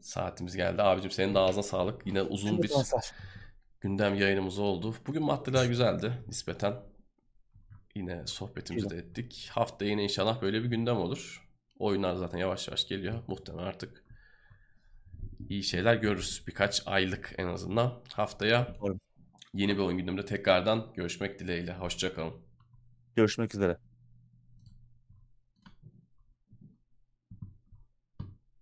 Saatimiz 0.00 0.56
geldi. 0.56 0.82
Abicim 0.82 1.10
senin 1.10 1.34
de 1.34 1.38
ağzına 1.38 1.62
sağlık. 1.62 2.06
Yine 2.06 2.22
uzun 2.22 2.62
bir 2.62 2.70
gündem 3.80 4.14
yayınımız 4.14 4.58
oldu. 4.58 4.94
Bugün 5.06 5.22
maddeler 5.22 5.64
güzeldi 5.64 6.12
nispeten. 6.28 6.74
Yine 7.94 8.26
sohbetimizi 8.26 8.90
de 8.90 8.96
ettik. 8.96 9.48
Hafta 9.52 9.84
yine 9.84 10.02
inşallah 10.02 10.42
böyle 10.42 10.62
bir 10.62 10.68
gündem 10.68 10.96
olur. 10.96 11.48
Oyunlar 11.78 12.14
zaten 12.14 12.38
yavaş 12.38 12.68
yavaş 12.68 12.88
geliyor. 12.88 13.22
Muhtemelen 13.26 13.66
artık 13.66 14.07
iyi 15.48 15.62
şeyler 15.62 15.94
görürüz. 15.96 16.44
Birkaç 16.46 16.82
aylık 16.86 17.34
en 17.38 17.46
azından. 17.46 18.02
Haftaya 18.12 18.76
yeni 19.54 19.76
bir 19.76 19.82
oyun 19.82 19.98
gündeminde 19.98 20.24
tekrardan 20.24 20.92
görüşmek 20.94 21.38
dileğiyle. 21.40 21.74
Hoşçakalın. 21.74 22.34
Görüşmek 23.16 23.54
üzere. 23.54 23.87